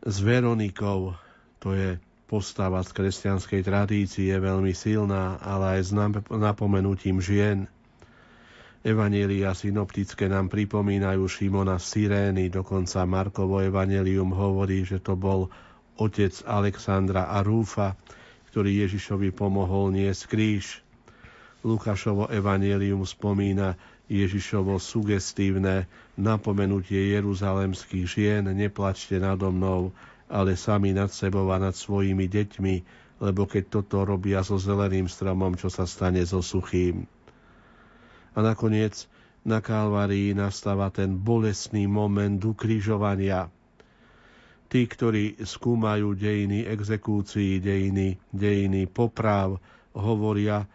s 0.05 0.17
Veronikou, 0.21 1.17
to 1.65 1.73
je 1.73 1.97
postava 2.29 2.85
z 2.85 2.93
kresťanskej 2.93 3.61
tradície 3.65 4.31
veľmi 4.37 4.77
silná, 4.77 5.41
ale 5.41 5.81
aj 5.81 5.81
s 5.89 5.91
napomenutím 6.29 7.25
žien. 7.25 7.67
Evanielia 8.81 9.53
synoptické 9.53 10.25
nám 10.25 10.49
pripomínajú 10.49 11.29
Šimona 11.29 11.77
Sirény, 11.77 12.49
dokonca 12.49 13.05
Markovo 13.05 13.61
evanelium 13.61 14.33
hovorí, 14.33 14.89
že 14.89 15.05
to 15.05 15.21
bol 15.21 15.53
otec 16.01 16.33
Alexandra 16.49 17.29
a 17.29 17.45
Rúfa, 17.45 17.93
ktorý 18.49 18.89
Ježišovi 18.89 19.37
pomohol 19.37 19.93
niesť 19.93 20.23
kríž. 20.33 20.81
Lukášovo 21.61 22.33
evanelium 22.33 23.05
spomína 23.05 23.77
Ježišovo 24.09 24.81
sugestívne 24.81 25.85
napomenutie 26.17 27.13
jeruzalemských 27.13 28.07
žien 28.09 28.49
neplačte 28.49 29.21
nado 29.21 29.53
mnou, 29.53 29.93
ale 30.25 30.57
sami 30.57 30.97
nad 30.97 31.13
sebou 31.13 31.53
a 31.53 31.61
nad 31.61 31.77
svojimi 31.77 32.25
deťmi, 32.33 32.75
lebo 33.21 33.45
keď 33.45 33.77
toto 33.77 34.09
robia 34.09 34.41
so 34.41 34.57
zeleným 34.57 35.05
stromom, 35.05 35.53
čo 35.53 35.69
sa 35.69 35.85
stane 35.85 36.25
so 36.25 36.41
suchým. 36.41 37.05
A 38.35 38.39
nakoniec 38.41 39.11
na 39.43 39.65
Kalvárii 39.65 40.37
nastáva 40.37 40.93
ten 40.93 41.17
bolestný 41.17 41.89
moment 41.89 42.39
ukrižovania. 42.45 43.49
Tí, 44.71 44.87
ktorí 44.87 45.43
skúmajú 45.43 46.15
dejiny 46.15 46.63
exekúcií, 46.63 47.59
dejiny, 47.59 48.21
dejiny 48.31 48.87
poprav, 48.87 49.59
hovoria, 49.97 50.69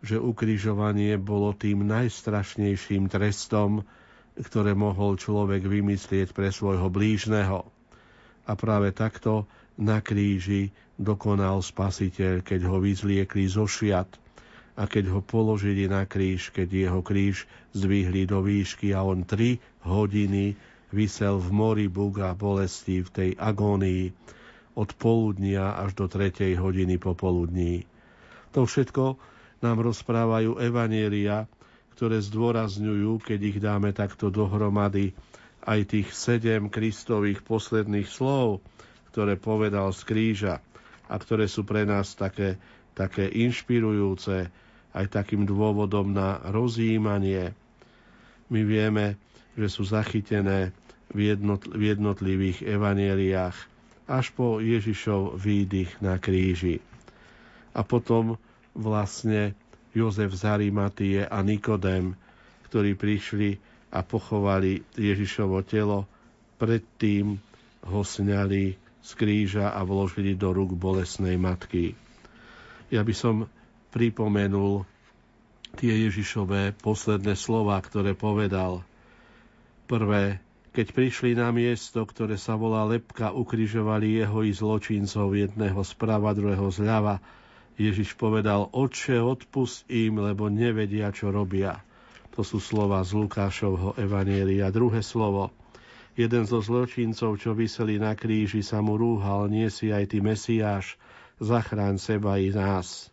že 0.00 0.16
ukrižovanie 0.16 1.20
bolo 1.20 1.52
tým 1.52 1.84
najstrašnejším 1.84 3.12
trestom, 3.12 3.84
ktoré 4.32 4.72
mohol 4.72 5.20
človek 5.20 5.68
vymyslieť 5.68 6.32
pre 6.32 6.48
svojho 6.48 6.88
blížneho. 6.88 7.68
A 8.48 8.52
práve 8.56 8.90
takto 8.96 9.44
na 9.76 10.00
kríži 10.00 10.72
dokonal 10.96 11.60
spasiteľ, 11.60 12.40
keď 12.40 12.60
ho 12.66 12.80
vyzliekli 12.80 13.44
zo 13.46 13.68
šiat 13.68 14.21
a 14.72 14.88
keď 14.88 15.12
ho 15.12 15.20
položili 15.20 15.84
na 15.84 16.08
kríž, 16.08 16.48
keď 16.52 16.68
jeho 16.88 17.00
kríž 17.04 17.44
zdvihli 17.76 18.24
do 18.24 18.40
výšky 18.40 18.96
a 18.96 19.04
on 19.04 19.28
tri 19.28 19.60
hodiny 19.84 20.56
vysel 20.92 21.40
v 21.40 21.48
mori 21.52 21.86
bug 21.88 22.20
a 22.20 22.32
bolesti 22.32 23.04
v 23.04 23.10
tej 23.10 23.30
agónii. 23.36 24.12
od 24.72 24.88
poludnia 24.96 25.76
až 25.76 25.92
do 25.92 26.08
tretej 26.08 26.56
hodiny 26.56 26.96
popoludní. 26.96 27.84
To 28.56 28.64
všetko 28.64 29.20
nám 29.60 29.84
rozprávajú 29.84 30.56
evanielia, 30.56 31.44
ktoré 31.92 32.24
zdôrazňujú, 32.24 33.20
keď 33.20 33.40
ich 33.52 33.58
dáme 33.60 33.92
takto 33.92 34.32
dohromady, 34.32 35.12
aj 35.62 35.92
tých 35.92 36.08
sedem 36.16 36.72
Kristových 36.72 37.44
posledných 37.44 38.08
slov, 38.08 38.64
ktoré 39.12 39.36
povedal 39.36 39.92
z 39.92 40.00
kríža 40.08 40.54
a 41.06 41.14
ktoré 41.20 41.46
sú 41.46 41.62
pre 41.68 41.84
nás 41.84 42.16
také, 42.16 42.56
také 42.92 43.28
inšpirujúce, 43.28 44.52
aj 44.92 45.06
takým 45.08 45.48
dôvodom 45.48 46.12
na 46.12 46.40
rozjímanie. 46.44 47.56
My 48.52 48.60
vieme, 48.60 49.16
že 49.56 49.68
sú 49.72 49.88
zachytené 49.88 50.76
v, 51.12 51.36
jednotlivých 51.76 52.64
evanieliách 52.64 53.56
až 54.08 54.26
po 54.36 54.60
Ježišov 54.60 55.40
výdych 55.40 56.00
na 56.04 56.20
kríži. 56.20 56.84
A 57.72 57.80
potom 57.80 58.36
vlastne 58.76 59.56
Jozef 59.92 60.32
z 60.36 60.42
Arimatie 60.48 61.20
a 61.24 61.40
Nikodem, 61.40 62.16
ktorí 62.68 62.96
prišli 62.96 63.60
a 63.92 64.00
pochovali 64.00 64.80
Ježišovo 64.96 65.60
telo, 65.64 66.08
predtým 66.56 67.36
ho 67.84 68.00
sňali 68.00 68.76
z 69.02 69.10
kríža 69.18 69.72
a 69.72 69.84
vložili 69.84 70.32
do 70.32 70.54
rúk 70.54 70.72
bolesnej 70.72 71.36
matky. 71.36 71.92
Ja 72.92 73.00
by 73.00 73.14
som 73.16 73.48
pripomenul 73.88 74.84
tie 75.80 75.96
Ježišové 76.08 76.76
posledné 76.76 77.32
slova, 77.40 77.80
ktoré 77.80 78.12
povedal. 78.12 78.84
Prvé, 79.88 80.44
keď 80.76 80.86
prišli 80.92 81.32
na 81.32 81.48
miesto, 81.52 82.04
ktoré 82.04 82.36
sa 82.36 82.56
volá 82.60 82.84
Lepka, 82.84 83.32
ukrižovali 83.32 84.20
jeho 84.20 84.44
i 84.44 84.52
zločincov 84.52 85.32
jedného 85.32 85.80
sprava, 85.80 86.36
druhého 86.36 86.68
zľava, 86.68 87.20
Ježiš 87.80 88.12
povedal, 88.20 88.68
Otče, 88.68 89.16
odpust 89.24 89.88
im, 89.88 90.20
lebo 90.20 90.52
nevedia, 90.52 91.08
čo 91.08 91.32
robia. 91.32 91.80
To 92.36 92.44
sú 92.44 92.60
slova 92.60 93.00
z 93.04 93.16
Lukášovho 93.16 93.96
Evanielia. 93.96 94.68
Druhé 94.68 95.00
slovo. 95.00 95.52
Jeden 96.12 96.44
zo 96.44 96.60
zločincov, 96.60 97.40
čo 97.40 97.56
vyseli 97.56 97.96
na 97.96 98.12
kríži, 98.12 98.60
sa 98.60 98.84
mu 98.84 99.00
rúhal, 99.00 99.48
nie 99.48 99.72
si 99.72 99.88
aj 99.88 100.12
ty 100.12 100.20
Mesiáš, 100.20 101.00
zachráň 101.42 101.98
seba 101.98 102.38
i 102.38 102.54
nás. 102.54 103.10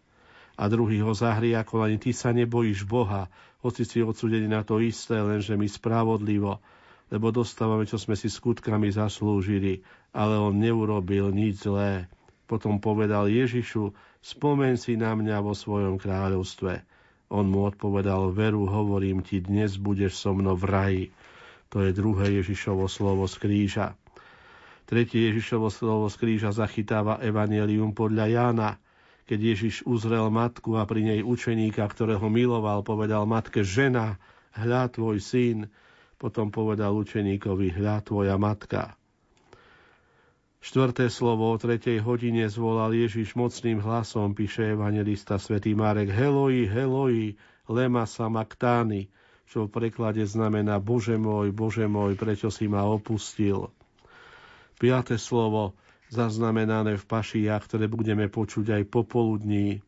A 0.60 0.70
druhý 0.70 1.02
ho 1.02 1.18
ako 1.18 1.76
ani 1.82 1.98
ty 1.98 2.14
sa 2.14 2.30
nebojíš 2.30 2.86
Boha, 2.86 3.32
hoci 3.60 3.84
si 3.84 4.00
odsudený 4.00 4.48
na 4.48 4.64
to 4.64 4.80
isté, 4.80 5.20
lenže 5.20 5.58
my 5.58 5.68
spravodlivo, 5.68 6.62
lebo 7.10 7.34
dostávame, 7.34 7.90
čo 7.90 7.98
sme 7.98 8.14
si 8.14 8.30
skutkami 8.30 8.94
zaslúžili, 8.94 9.82
ale 10.14 10.38
on 10.38 10.62
neurobil 10.62 11.34
nič 11.34 11.66
zlé. 11.66 12.08
Potom 12.46 12.78
povedal 12.78 13.30
Ježišu, 13.30 13.94
spomen 14.22 14.78
si 14.78 14.96
na 14.96 15.14
mňa 15.18 15.42
vo 15.42 15.54
svojom 15.58 15.98
kráľovstve. 15.98 16.86
On 17.30 17.46
mu 17.46 17.70
odpovedal, 17.70 18.34
veru, 18.34 18.66
hovorím 18.66 19.22
ti, 19.22 19.38
dnes 19.38 19.78
budeš 19.78 20.18
so 20.18 20.34
mnou 20.34 20.58
v 20.58 20.66
raji. 20.66 21.06
To 21.70 21.86
je 21.86 21.94
druhé 21.94 22.42
Ježišovo 22.42 22.90
slovo 22.90 23.30
z 23.30 23.36
kríža. 23.38 23.94
Tretie 24.90 25.30
Ježišovo 25.30 25.70
slovo 25.70 26.10
z 26.10 26.18
kríža 26.18 26.50
zachytáva 26.50 27.22
Evangelium 27.22 27.94
podľa 27.94 28.26
Jána. 28.26 28.70
Keď 29.30 29.38
Ježiš 29.38 29.76
uzrel 29.86 30.26
matku 30.34 30.82
a 30.82 30.90
pri 30.90 31.06
nej 31.06 31.22
učeníka, 31.22 31.86
ktorého 31.86 32.26
miloval, 32.26 32.82
povedal 32.82 33.30
matke, 33.30 33.62
žena, 33.62 34.18
hľa 34.58 34.90
tvoj 34.90 35.22
syn. 35.22 35.70
Potom 36.18 36.50
povedal 36.50 36.98
učeníkovi, 36.98 37.70
hľa 37.78 38.02
tvoja 38.02 38.34
matka. 38.42 38.98
Štvrté 40.58 41.14
slovo 41.14 41.54
o 41.54 41.62
tretej 41.62 42.02
hodine 42.02 42.50
zvolal 42.50 42.90
Ježiš 42.98 43.38
mocným 43.38 43.86
hlasom, 43.86 44.34
píše 44.34 44.74
evangelista 44.74 45.38
svätý 45.38 45.78
Marek, 45.78 46.10
Heloi, 46.10 46.66
Heloi, 46.66 47.38
lema 47.70 48.10
samaktány, 48.10 49.06
čo 49.46 49.70
v 49.70 49.72
preklade 49.72 50.26
znamená 50.26 50.82
Bože 50.82 51.14
môj, 51.14 51.54
Bože 51.54 51.86
môj, 51.86 52.18
prečo 52.18 52.50
si 52.50 52.66
ma 52.66 52.90
opustil. 52.90 53.70
Piaté 54.80 55.20
slovo, 55.20 55.76
zaznamenané 56.08 56.96
v 56.96 57.06
pašiach, 57.06 57.68
ktoré 57.68 57.92
budeme 57.92 58.32
počuť 58.32 58.80
aj 58.80 58.84
popoludní. 58.88 59.84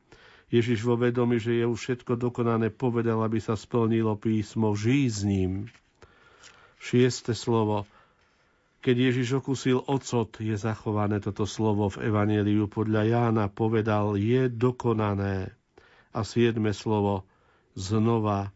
Ježiš 0.51 0.83
vo 0.83 0.99
vedomi, 0.99 1.39
že 1.39 1.63
je 1.63 1.65
už 1.65 1.79
všetko 1.79 2.19
dokonané, 2.19 2.69
povedal, 2.69 3.23
aby 3.23 3.39
sa 3.39 3.55
splnilo 3.55 4.19
písmo, 4.19 4.75
žij 4.75 5.03
s 5.07 5.19
ním. 5.23 5.71
Šieste 6.75 7.31
slovo, 7.31 7.87
keď 8.81 9.13
Ježiš 9.13 9.45
okusil 9.45 9.79
ocot, 9.85 10.41
je 10.41 10.57
zachované 10.57 11.21
toto 11.21 11.45
slovo 11.45 11.87
v 11.93 12.11
Evangeliu 12.11 12.65
podľa 12.65 13.07
Jána, 13.07 13.45
povedal, 13.47 14.17
je 14.17 14.49
dokonané. 14.49 15.53
A 16.11 16.25
siedme 16.27 16.75
slovo, 16.75 17.23
znova 17.77 18.51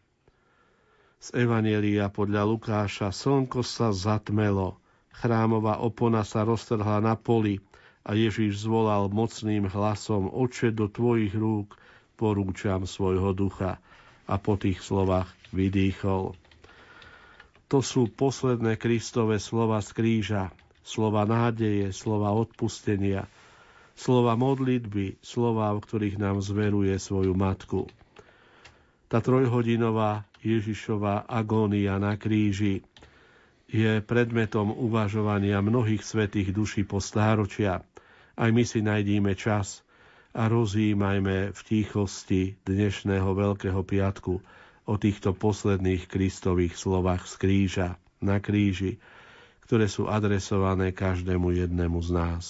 z 1.21 1.47
Evanielia 1.47 2.11
podľa 2.11 2.43
Lukáša, 2.43 3.15
slnko 3.15 3.63
sa 3.63 3.95
zatmelo, 3.95 4.81
chrámová 5.21 5.79
opona 5.79 6.27
sa 6.27 6.43
roztrhla 6.43 6.99
na 6.99 7.15
poli 7.15 7.63
a 8.05 8.13
Ježiš 8.13 8.67
zvolal 8.67 9.09
mocným 9.09 9.65
hlasom, 9.65 10.29
oče, 10.29 10.75
do 10.75 10.85
tvojich 10.91 11.33
rúk 11.33 11.73
porúčam 12.15 12.85
svojho 12.85 13.33
ducha. 13.33 13.81
A 14.25 14.41
po 14.41 14.57
tých 14.57 14.81
slovách 14.81 15.29
vydýchol. 15.53 16.33
To 17.69 17.79
sú 17.81 18.09
posledné 18.09 18.77
Kristové 18.77 19.41
slova 19.41 19.81
z 19.81 19.89
kríža, 19.93 20.43
slova 20.85 21.25
nádeje, 21.25 21.89
slova 21.93 22.29
odpustenia, 22.33 23.25
slova 23.97 24.37
modlitby, 24.37 25.17
slova, 25.25 25.73
v 25.73 25.79
ktorých 25.81 26.17
nám 26.21 26.45
zveruje 26.45 26.93
svoju 26.97 27.33
matku. 27.33 27.89
Tá 29.09 29.21
trojhodinová 29.21 30.25
Ježišová 30.45 31.25
agónia 31.25 31.97
na 31.97 32.17
kríži 32.17 32.85
je 33.75 33.99
predmetom 33.99 34.71
uvažovania 34.71 35.59
mnohých 35.59 35.99
svetých 35.99 36.55
duší 36.55 36.87
po 36.87 37.03
stáročia. 37.03 37.83
Aj 38.39 38.47
my 38.47 38.63
si 38.63 38.79
najdíme 38.79 39.35
čas 39.35 39.83
a 40.31 40.47
rozjímajme 40.47 41.51
v 41.51 41.59
tichosti 41.59 42.55
dnešného 42.63 43.27
Veľkého 43.35 43.83
piatku 43.83 44.39
o 44.87 44.95
týchto 44.95 45.35
posledných 45.35 46.07
Kristových 46.07 46.79
slovách 46.79 47.27
z 47.27 47.33
kríža, 47.35 47.87
na 48.23 48.39
kríži, 48.39 48.95
ktoré 49.67 49.91
sú 49.91 50.07
adresované 50.07 50.95
každému 50.95 51.51
jednému 51.51 51.99
z 51.99 52.09
nás. 52.15 52.45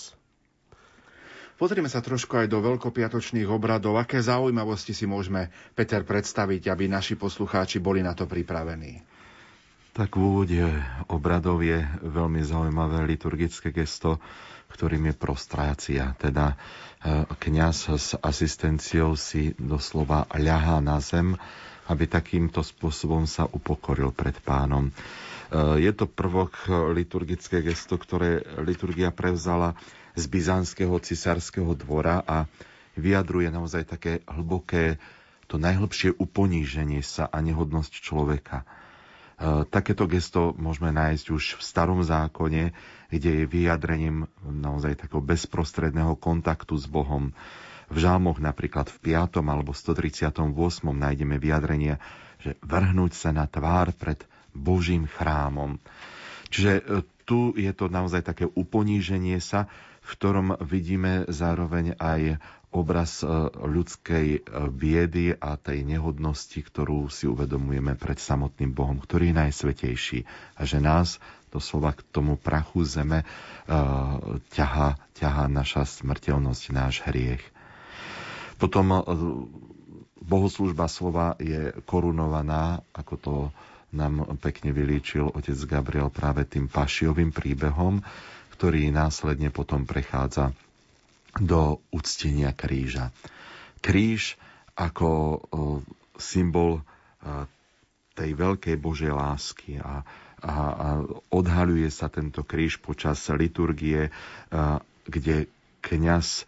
Pozrime 1.55 1.89
sa 1.89 2.05
trošku 2.05 2.37
aj 2.37 2.51
do 2.51 2.59
veľkopiatočných 2.59 3.47
obradov. 3.49 3.97
Aké 3.97 4.21
zaujímavosti 4.21 4.91
si 4.91 5.07
môžeme, 5.09 5.49
Peter, 5.73 6.05
predstaviť, 6.05 6.69
aby 6.69 6.85
naši 6.85 7.15
poslucháči 7.17 7.79
boli 7.81 8.03
na 8.03 8.11
to 8.11 8.27
pripravení? 8.27 9.14
Tak 9.95 10.19
v 10.19 10.21
úvode 10.21 10.59
obradov 11.07 11.63
je 11.63 11.79
veľmi 12.03 12.43
zaujímavé 12.43 13.07
liturgické 13.07 13.71
gesto, 13.71 14.19
ktorým 14.75 15.07
je 15.07 15.15
prostrácia. 15.15 16.03
Teda 16.19 16.51
e, 16.51 16.55
kňaz 17.31 17.77
s 17.95 18.07
asistenciou 18.19 19.15
si 19.15 19.55
doslova 19.55 20.27
ľahá 20.35 20.83
na 20.83 20.99
zem 20.99 21.39
aby 21.85 22.09
takýmto 22.09 22.65
spôsobom 22.65 23.29
sa 23.29 23.45
upokoril 23.45 24.09
pred 24.09 24.33
pánom. 24.41 24.89
E, 24.89 24.91
je 25.81 25.91
to 25.93 26.09
prvok 26.09 26.65
liturgické 26.93 27.61
gesto, 27.61 27.97
ktoré 28.01 28.41
liturgia 28.65 29.13
prevzala 29.13 29.77
z 30.17 30.25
byzantského 30.25 30.97
cisárskeho 30.97 31.77
dvora 31.77 32.25
a 32.25 32.49
vyjadruje 32.97 33.53
naozaj 33.53 33.83
také 33.85 34.25
hlboké, 34.25 34.97
to 35.45 35.61
najhlbšie 35.61 36.17
uponíženie 36.17 37.05
sa 37.05 37.29
a 37.29 37.37
nehodnosť 37.37 38.01
človeka. 38.01 38.65
E, 39.35 39.67
takéto 39.67 40.07
gesto 40.07 40.55
môžeme 40.55 40.95
nájsť 40.95 41.25
už 41.27 41.43
v 41.59 41.61
starom 41.61 41.99
zákone, 41.99 42.71
kde 43.11 43.31
je 43.43 43.51
vyjadrením 43.51 44.31
naozaj 44.41 45.05
takého 45.05 45.19
bezprostredného 45.19 46.15
kontaktu 46.15 46.79
s 46.79 46.87
Bohom. 46.87 47.35
V 47.91 47.97
žalmoch 48.01 48.39
napríklad 48.39 48.87
v 48.89 49.13
5. 49.13 49.43
alebo 49.43 49.75
138. 49.75 50.39
nájdeme 50.89 51.35
vyjadrenie, 51.37 51.99
že 52.39 52.57
vrhnúť 52.63 53.11
sa 53.13 53.29
na 53.35 53.45
tvár 53.45 53.91
pred 53.93 54.23
Božím 54.55 55.05
chrámom. 55.05 55.83
Čiže 56.47 56.71
e, 56.71 56.81
tu 57.27 57.51
je 57.59 57.73
to 57.75 57.91
naozaj 57.91 58.23
také 58.23 58.47
uponíženie 58.47 59.41
sa, 59.43 59.67
v 59.99 60.09
ktorom 60.15 60.47
vidíme 60.61 61.25
zároveň 61.27 61.97
aj 61.97 62.37
obraz 62.75 63.23
e, 63.23 63.31
ľudskej 63.47 64.27
e, 64.35 64.39
biedy 64.67 65.31
a 65.31 65.55
tej 65.55 65.87
nehodnosti, 65.87 66.59
ktorú 66.59 67.07
si 67.07 67.25
uvedomujeme 67.25 67.95
pred 67.95 68.19
samotným 68.19 68.75
Bohom, 68.75 68.99
ktorý 68.99 69.31
je 69.31 69.39
najsvetejší 69.39 70.19
a 70.59 70.61
že 70.67 70.83
nás 70.83 71.23
doslova 71.47 71.95
k 71.95 72.03
tomu 72.11 72.35
prachu 72.35 72.83
zeme 72.83 73.23
ťaha, 74.51 74.99
ťaha 75.15 75.43
naša 75.47 75.87
smrteľnosť, 75.87 76.63
náš 76.75 76.99
hriech. 77.07 77.39
Potom 78.59 78.91
e, 78.91 78.99
bohoslúžba 80.19 80.91
slova 80.91 81.39
je 81.39 81.71
korunovaná, 81.87 82.83
ako 82.91 83.15
to 83.15 83.35
nám 83.95 84.35
pekne 84.43 84.75
vylíčil 84.75 85.31
otec 85.31 85.55
Gabriel 85.63 86.11
práve 86.11 86.43
tým 86.43 86.67
pašiovým 86.67 87.31
príbehom, 87.31 88.03
ktorý 88.51 88.91
následne 88.91 89.47
potom 89.51 89.87
prechádza 89.87 90.51
do 91.35 91.83
uctenia 91.91 92.55
kríža. 92.55 93.11
Kríž 93.83 94.39
ako 94.75 95.43
symbol 96.15 96.83
tej 98.15 98.31
veľkej 98.35 98.75
Božej 98.79 99.11
lásky 99.11 99.79
a, 99.83 100.03
a, 100.39 100.53
a 100.55 100.87
odhaľuje 101.31 101.91
sa 101.91 102.07
tento 102.07 102.47
kríž 102.47 102.79
počas 102.79 103.19
liturgie, 103.31 104.11
kde 105.07 105.51
kňaz 105.83 106.47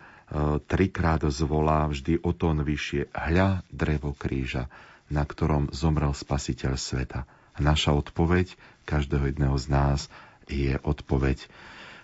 trikrát 0.67 1.23
zvolá 1.31 1.87
vždy 1.87 2.19
o 2.23 2.31
tón 2.35 2.63
vyššie 2.63 3.11
hľa 3.11 3.63
drevo 3.71 4.11
kríža, 4.15 4.67
na 5.07 5.23
ktorom 5.23 5.71
zomrel 5.71 6.11
spasiteľ 6.11 6.75
sveta. 6.75 7.23
A 7.55 7.59
naša 7.63 7.95
odpoveď 7.95 8.55
každého 8.83 9.31
jedného 9.31 9.55
z 9.55 9.67
nás 9.71 9.99
je 10.47 10.75
odpoveď, 10.83 11.43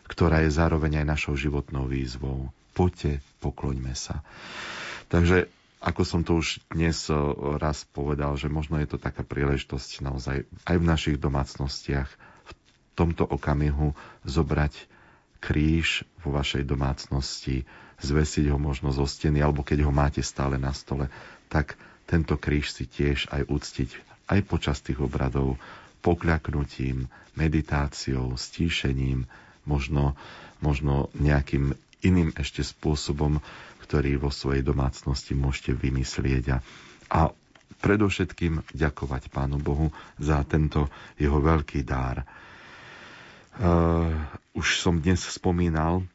ktorá 0.08 0.44
je 0.44 0.52
zároveň 0.52 1.04
aj 1.04 1.06
našou 1.08 1.36
životnou 1.36 1.88
výzvou. 1.88 2.52
Poďte, 2.74 3.22
pokloňme 3.40 3.94
sa. 3.94 4.26
Takže 5.08 5.50
ako 5.84 6.02
som 6.08 6.22
to 6.24 6.40
už 6.40 6.64
dnes 6.72 6.96
eh, 7.12 7.18
raz 7.60 7.84
povedal, 7.86 8.34
že 8.40 8.48
možno 8.50 8.80
je 8.80 8.88
to 8.88 8.98
taká 8.98 9.22
príležitosť 9.22 10.02
naozaj 10.02 10.48
aj 10.66 10.76
v 10.80 10.86
našich 10.86 11.18
domácnostiach 11.20 12.10
v 12.48 12.52
tomto 12.96 13.28
okamihu 13.28 13.94
zobrať 14.24 14.90
kríž 15.44 16.08
vo 16.24 16.32
vašej 16.32 16.64
domácnosti, 16.64 17.68
zvesiť 18.00 18.48
ho 18.48 18.56
možno 18.56 18.96
zo 18.96 19.04
steny, 19.04 19.44
alebo 19.44 19.60
keď 19.60 19.84
ho 19.84 19.92
máte 19.92 20.24
stále 20.24 20.56
na 20.56 20.72
stole, 20.72 21.12
tak 21.52 21.76
tento 22.08 22.40
kríž 22.40 22.72
si 22.72 22.88
tiež 22.88 23.28
aj 23.28 23.52
uctiť 23.52 23.90
aj 24.32 24.40
počas 24.48 24.80
tých 24.80 25.04
obradov 25.04 25.60
pokľaknutím, 26.00 27.12
meditáciou, 27.36 28.36
stíšením, 28.40 29.28
možno, 29.68 30.16
možno 30.60 31.12
nejakým 31.16 31.76
iným 32.04 32.36
ešte 32.36 32.62
spôsobom, 32.62 33.40
ktorý 33.84 34.20
vo 34.20 34.30
svojej 34.30 34.64
domácnosti 34.64 35.36
môžete 35.36 35.76
vymyslieť 35.76 36.60
a, 37.12 37.32
predovšetkým 37.84 38.64
ďakovať 38.72 39.28
Pánu 39.28 39.60
Bohu 39.60 39.92
za 40.16 40.40
tento 40.48 40.88
jeho 41.20 41.44
veľký 41.44 41.84
dár. 41.84 42.24
Uh, 43.54 44.16
už 44.56 44.80
som 44.80 45.04
dnes 45.04 45.20
spomínal 45.20 46.08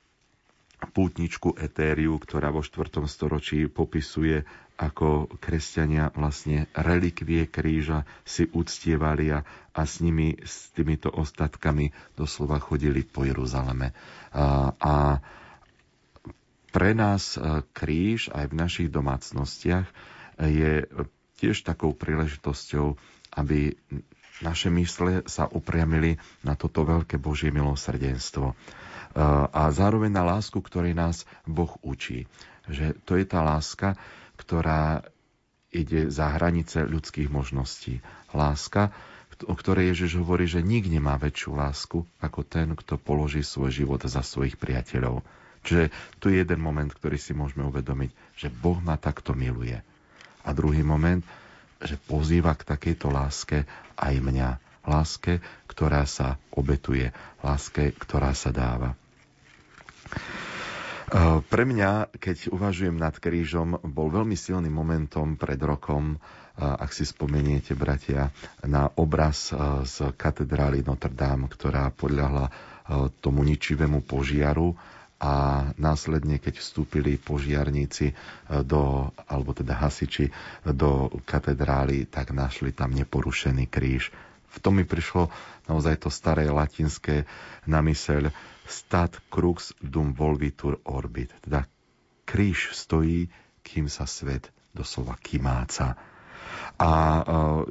pútničku 0.97 1.61
Etériu, 1.61 2.17
ktorá 2.17 2.49
vo 2.49 2.65
4. 2.65 3.05
storočí 3.05 3.69
popisuje, 3.69 4.49
ako 4.79 5.27
kresťania 5.43 6.15
vlastne 6.15 6.71
relikvie 6.71 7.51
kríža 7.51 8.07
si 8.23 8.47
uctievali 8.47 9.35
a, 9.35 9.43
a 9.75 9.83
s 9.83 9.99
nimi, 9.99 10.39
s 10.39 10.71
týmito 10.71 11.11
ostatkami 11.11 11.91
doslova 12.15 12.63
chodili 12.63 13.03
po 13.03 13.27
Jeruzaleme. 13.27 13.91
A, 14.31 14.71
a 14.79 14.95
pre 16.69 16.93
nás 16.93 17.37
e, 17.37 17.65
kríž 17.73 18.29
aj 18.33 18.53
v 18.53 18.59
našich 18.59 18.89
domácnostiach 18.93 19.89
je 20.39 20.87
tiež 21.39 21.67
takou 21.67 21.95
príležitosťou, 21.95 22.95
aby 23.35 23.75
naše 24.39 24.71
mysle 24.71 25.27
sa 25.27 25.51
upriamili 25.51 26.19
na 26.47 26.55
toto 26.55 26.87
veľké 26.87 27.19
Božie 27.19 27.51
milosrdenstvo. 27.51 28.53
E, 28.53 28.55
a 29.51 29.63
zároveň 29.75 30.13
na 30.15 30.25
lásku, 30.25 30.59
ktorej 30.63 30.95
nás 30.95 31.27
Boh 31.49 31.75
učí. 31.83 32.31
Že 32.69 32.95
to 33.03 33.19
je 33.19 33.25
tá 33.27 33.41
láska, 33.43 33.99
ktorá 34.39 35.03
ide 35.75 36.09
za 36.09 36.33
hranice 36.33 36.85
ľudských 36.85 37.29
možností. 37.29 38.01
Láska, 38.33 38.93
o 39.47 39.55
ktorej 39.55 39.95
Ježiš 39.95 40.19
hovorí, 40.19 40.51
že 40.51 40.65
nik 40.65 40.89
nemá 40.91 41.15
väčšiu 41.21 41.55
lásku 41.55 42.03
ako 42.19 42.41
ten, 42.43 42.75
kto 42.75 42.99
položí 42.99 43.45
svoj 43.45 43.71
život 43.71 44.03
za 44.03 44.25
svojich 44.25 44.59
priateľov. 44.59 45.23
Čiže 45.63 45.91
tu 46.23 46.31
je 46.31 46.41
jeden 46.43 46.61
moment, 46.61 46.89
ktorý 46.89 47.19
si 47.19 47.35
môžeme 47.35 47.67
uvedomiť, 47.67 48.11
že 48.39 48.49
Boh 48.51 48.79
ma 48.79 48.97
takto 48.99 49.35
miluje. 49.35 49.79
A 50.47 50.51
druhý 50.55 50.81
moment, 50.81 51.23
že 51.79 51.95
pozýva 51.99 52.55
k 52.59 52.67
takejto 52.67 53.11
láske 53.11 53.67
aj 53.99 54.15
mňa. 54.19 54.51
Láske, 54.89 55.45
ktorá 55.69 56.09
sa 56.09 56.41
obetuje. 56.51 57.13
Láske, 57.45 57.93
ktorá 57.93 58.33
sa 58.33 58.49
dáva. 58.51 58.97
E, 61.09 61.41
pre 61.45 61.65
mňa, 61.69 62.17
keď 62.17 62.53
uvažujem 62.53 62.97
nad 62.97 63.17
krížom, 63.17 63.81
bol 63.85 64.09
veľmi 64.09 64.37
silným 64.37 64.73
momentom 64.73 65.37
pred 65.37 65.61
rokom, 65.61 66.17
e, 66.17 66.19
ak 66.61 66.93
si 66.93 67.05
spomeniete, 67.05 67.77
bratia, 67.77 68.33
na 68.65 68.89
obraz 68.97 69.53
e, 69.53 69.57
z 69.85 70.13
katedrály 70.17 70.85
Notre 70.85 71.13
Dame, 71.13 71.49
ktorá 71.49 71.93
podľahla 71.93 72.77
tomu 73.21 73.45
ničivému 73.45 74.01
požiaru 74.09 74.73
a 75.19 75.67
následne, 75.75 76.39
keď 76.39 76.63
vstúpili 76.63 77.19
požiarníci 77.19 78.07
e, 78.11 78.15
do, 78.63 79.11
alebo 79.27 79.51
teda 79.51 79.75
hasiči 79.75 80.31
do 80.63 81.11
katedrály, 81.27 82.07
tak 82.07 82.31
našli 82.31 82.71
tam 82.71 82.95
neporušený 82.95 83.67
kríž. 83.67 84.15
V 84.49 84.59
tom 84.63 84.79
mi 84.79 84.87
prišlo 84.87 85.27
naozaj 85.67 86.07
to 86.07 86.09
staré 86.09 86.47
latinské 86.47 87.27
na 87.67 87.83
myseľ 87.83 88.31
stat 88.65 89.19
crux 89.27 89.75
dum 89.83 90.15
volvitur 90.15 90.79
orbit. 90.87 91.35
Teda 91.43 91.67
kríž 92.23 92.71
stojí, 92.71 93.27
kým 93.67 93.91
sa 93.91 94.07
svet 94.07 94.55
doslova 94.71 95.19
kymáca. 95.19 95.99
A 96.79 96.91
e, 96.95 97.23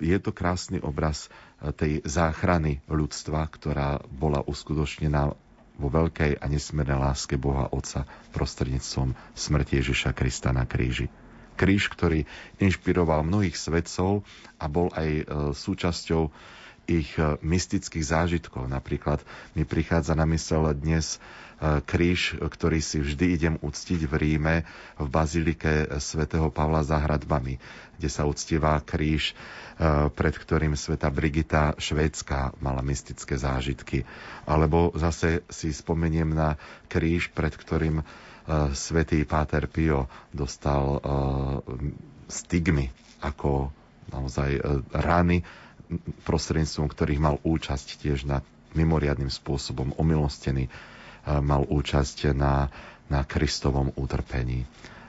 je 0.04 0.18
to 0.20 0.36
krásny 0.36 0.84
obraz 0.84 1.32
e, 1.64 1.72
tej 1.72 2.04
záchrany 2.04 2.84
ľudstva, 2.92 3.48
ktorá 3.48 4.04
bola 4.12 4.44
uskutočnená 4.44 5.47
vo 5.78 5.88
veľkej 5.94 6.42
a 6.42 6.46
nesmiernej 6.50 6.98
láske 6.98 7.38
Boha 7.38 7.70
Otca 7.70 8.04
prostredníctvom 8.34 9.14
smrti 9.38 9.80
Ježiša 9.80 10.12
Krista 10.18 10.50
na 10.50 10.66
kríži. 10.66 11.08
Kríž, 11.58 11.90
ktorý 11.90 12.26
inšpiroval 12.62 13.26
mnohých 13.26 13.58
svedcov 13.58 14.22
a 14.62 14.66
bol 14.70 14.94
aj 14.94 15.10
e, 15.10 15.24
súčasťou 15.58 16.30
ich 16.88 17.20
e, 17.20 17.36
mystických 17.44 18.02
zážitkov. 18.02 18.72
Napríklad 18.72 19.22
mi 19.54 19.68
prichádza 19.68 20.16
na 20.16 20.24
mysel 20.32 20.72
dnes 20.74 21.20
e, 21.62 21.84
kríž, 21.84 22.40
ktorý 22.40 22.80
si 22.80 23.04
vždy 23.04 23.26
idem 23.36 23.56
uctiť 23.60 24.08
v 24.08 24.14
Ríme 24.16 24.56
v 24.96 25.08
bazilike 25.12 26.00
svätého 26.00 26.48
Pavla 26.50 26.82
za 26.82 26.98
hradbami, 26.98 27.60
kde 28.00 28.10
sa 28.10 28.24
uctieva 28.26 28.80
kríž 28.82 29.36
pred 30.18 30.34
ktorým 30.34 30.74
sveta 30.74 31.14
Brigita 31.14 31.78
švédska 31.78 32.58
mala 32.58 32.82
mystické 32.82 33.38
zážitky. 33.38 34.10
Alebo 34.50 34.90
zase 34.98 35.46
si 35.54 35.70
spomeniem 35.70 36.34
na 36.34 36.58
kríž, 36.90 37.30
pred 37.30 37.54
ktorým 37.54 38.02
svätý 38.74 39.22
Páter 39.28 39.70
Pio 39.70 40.10
dostal 40.34 40.98
stigmy 42.26 42.90
ako 43.22 43.70
naozaj 44.10 44.50
rany, 44.96 45.44
prostredníctvom 46.28 46.88
ktorých 46.92 47.22
mal 47.24 47.36
účasť 47.42 48.04
tiež 48.04 48.28
na 48.28 48.44
mimoriadným 48.76 49.32
spôsobom 49.32 49.96
omilostený, 49.96 50.68
mal 51.28 51.64
účasť 51.68 52.32
na, 52.36 52.72
na 53.08 53.24
Kristovom 53.24 53.92
utrpení 53.96 54.68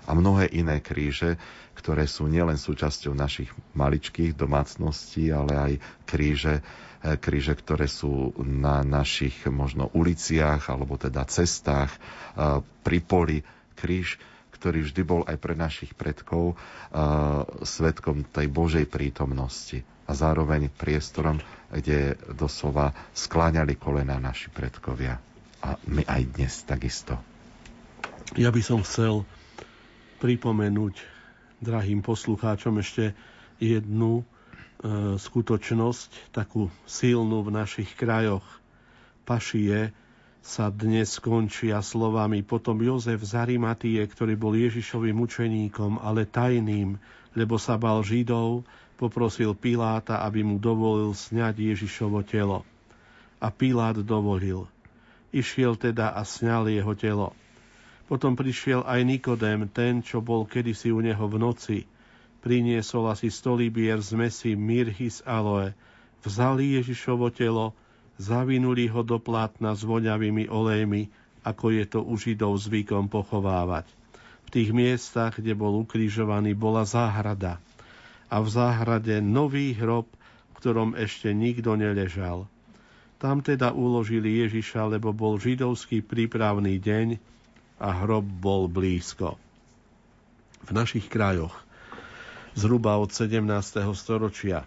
a 0.09 0.17
mnohé 0.17 0.49
iné 0.57 0.81
kríže, 0.81 1.37
ktoré 1.77 2.09
sú 2.09 2.27
nielen 2.33 2.57
súčasťou 2.57 3.13
našich 3.13 3.53
maličkých 3.77 4.33
domácností, 4.33 5.29
ale 5.29 5.53
aj 5.53 5.73
kríže, 6.09 6.65
e, 7.05 7.21
kríže, 7.21 7.53
ktoré 7.55 7.85
sú 7.87 8.33
na 8.41 8.81
našich 8.81 9.45
možno 9.53 9.93
uliciach 9.93 10.73
alebo 10.73 10.97
teda 10.97 11.29
cestách, 11.29 11.93
e, 11.93 11.99
pri 12.65 12.99
poli. 13.05 13.39
Kríž, 13.79 14.19
ktorý 14.59 14.83
vždy 14.83 15.03
bol 15.07 15.23
aj 15.29 15.37
pre 15.39 15.55
našich 15.55 15.93
predkov 15.93 16.51
e, 16.51 16.55
svetkom 17.63 18.25
tej 18.27 18.49
Božej 18.49 18.89
prítomnosti 18.89 19.85
a 20.09 20.13
zároveň 20.17 20.73
priestorom, 20.73 21.37
kde 21.69 22.17
doslova 22.33 22.97
skláňali 23.13 23.77
kolena 23.77 24.17
naši 24.17 24.49
predkovia. 24.49 25.21
A 25.61 25.77
my 25.85 26.01
aj 26.09 26.23
dnes 26.33 26.53
takisto. 26.65 27.21
Ja 28.41 28.49
by 28.49 28.63
som 28.65 28.81
chcel 28.81 29.29
pripomenúť 30.25 30.97
drahým 31.61 32.01
poslucháčom 32.01 32.81
ešte 32.81 33.13
jednu 33.61 34.23
e, 34.23 34.25
skutočnosť, 35.19 36.33
takú 36.33 36.73
silnú 36.89 37.45
v 37.45 37.51
našich 37.53 37.93
krajoch. 37.99 38.45
Pašie 39.29 39.93
sa 40.41 40.73
dnes 40.73 41.19
skončia 41.19 41.85
slovami 41.85 42.41
potom 42.47 42.81
Jozef 42.81 43.21
z 43.21 43.45
ktorý 44.09 44.39
bol 44.39 44.57
Ježišovým 44.57 45.19
učeníkom, 45.21 46.01
ale 46.01 46.25
tajným, 46.25 46.97
lebo 47.37 47.61
sa 47.61 47.77
bal 47.77 48.01
Židov, 48.01 48.65
poprosil 48.99 49.55
Piláta, 49.55 50.27
aby 50.27 50.43
mu 50.43 50.59
dovolil 50.59 51.15
sňať 51.15 51.55
Ježišovo 51.55 52.27
telo. 52.27 52.67
A 53.39 53.55
Pilát 53.55 53.95
dovolil. 54.03 54.67
Išiel 55.31 55.79
teda 55.79 56.11
a 56.11 56.27
sňal 56.27 56.67
jeho 56.67 56.93
telo. 56.99 57.31
Potom 58.11 58.35
prišiel 58.35 58.83
aj 58.83 59.01
Nikodém, 59.07 59.71
ten, 59.71 60.03
čo 60.03 60.19
bol 60.19 60.43
kedysi 60.49 60.91
u 60.91 60.99
neho 60.99 61.23
v 61.31 61.37
noci. 61.39 61.79
Priniesol 62.43 63.07
asi 63.13 63.31
stolibier 63.31 64.03
z 64.03 64.19
mesy 64.19 64.59
mirhy 64.59 65.13
z 65.13 65.23
aloe. 65.23 65.77
Vzali 66.25 66.81
Ježišovo 66.83 67.31
telo, 67.31 67.77
zavinuli 68.19 68.91
ho 68.91 69.07
do 69.07 69.23
plátna 69.23 69.79
s 69.79 69.87
voňavými 69.87 70.51
olejmi, 70.51 71.13
ako 71.47 71.71
je 71.71 71.85
to 71.87 72.01
u 72.03 72.19
Židov 72.19 72.59
zvykom 72.59 73.07
pochovávať. 73.07 73.87
V 74.49 74.49
tých 74.51 74.73
miestach, 74.73 75.37
kde 75.37 75.53
bol 75.53 75.77
ukrižovaný, 75.85 76.57
bola 76.57 76.83
záhrada. 76.89 77.61
A 78.29 78.45
v 78.45 78.49
záhrade 78.49 79.25
nový 79.25 79.73
hrob, 79.73 80.09
v 80.53 80.53
ktorom 80.61 80.93
ešte 80.97 81.33
nikto 81.33 81.77
neležal. 81.77 82.45
Tam 83.19 83.43
teda 83.43 83.75
uložili 83.75 84.47
Ježiša, 84.47 84.95
lebo 84.95 85.11
bol 85.11 85.43
židovský 85.43 86.07
prípravný 86.07 86.79
deň 86.79 87.19
a 87.83 87.89
hrob 88.05 88.23
bol 88.23 88.71
blízko. 88.71 89.35
V 90.63 90.71
našich 90.71 91.11
krajoch, 91.11 91.55
zhruba 92.55 92.99
od 92.99 93.11
17. 93.11 93.43
storočia, 93.95 94.67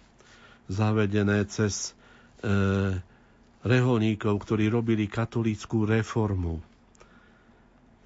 zavedené 0.72 1.44
cez 1.48 1.92
e, 1.92 2.52
reholníkov, 3.64 4.36
ktorí 4.42 4.72
robili 4.72 5.06
katolíckú 5.12 5.84
reformu, 5.84 6.64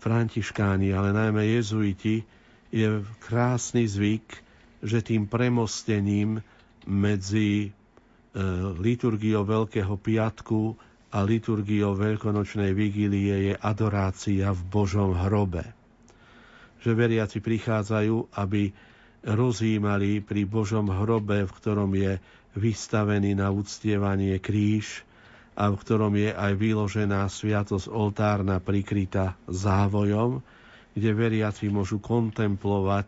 františkáni, 0.02 0.94
ale 0.94 1.10
najmä 1.10 1.41
jezuiti, 1.57 2.22
je 2.69 3.02
krásny 3.26 3.90
zvyk, 3.90 4.44
že 4.86 5.02
tým 5.02 5.26
premostením 5.26 6.40
medzi 6.86 7.68
e, 7.68 7.70
liturgiou 8.78 9.41
Veľkého 9.41 9.98
piatku 9.98 10.78
a 11.10 11.26
liturgiou 11.26 11.98
Veľkonočnej 11.98 12.72
vigílie 12.72 13.52
je 13.52 13.53
adorácia 13.57 14.53
v 14.53 14.62
Božom 14.70 15.18
hrobe. 15.18 15.66
Že 16.86 16.91
veriaci 16.94 17.41
prichádzajú, 17.41 18.38
aby 18.38 18.70
rozímali 19.26 20.22
pri 20.22 20.45
Božom 20.45 20.94
hrobe, 20.94 21.44
v 21.44 21.52
ktorom 21.52 21.91
je 21.98 22.22
vystavený 22.53 23.34
na 23.34 23.49
uctievanie 23.49 24.38
kríž, 24.38 25.02
a 25.56 25.72
v 25.72 25.76
ktorom 25.80 26.14
je 26.20 26.36
aj 26.36 26.52
vyložená 26.60 27.32
sviatosť 27.32 27.88
oltárna 27.88 28.60
prikrytá 28.60 29.40
závojom, 29.48 30.44
kde 30.91 31.10
veriaci 31.16 31.72
môžu 31.72 32.03
kontemplovať 32.03 33.07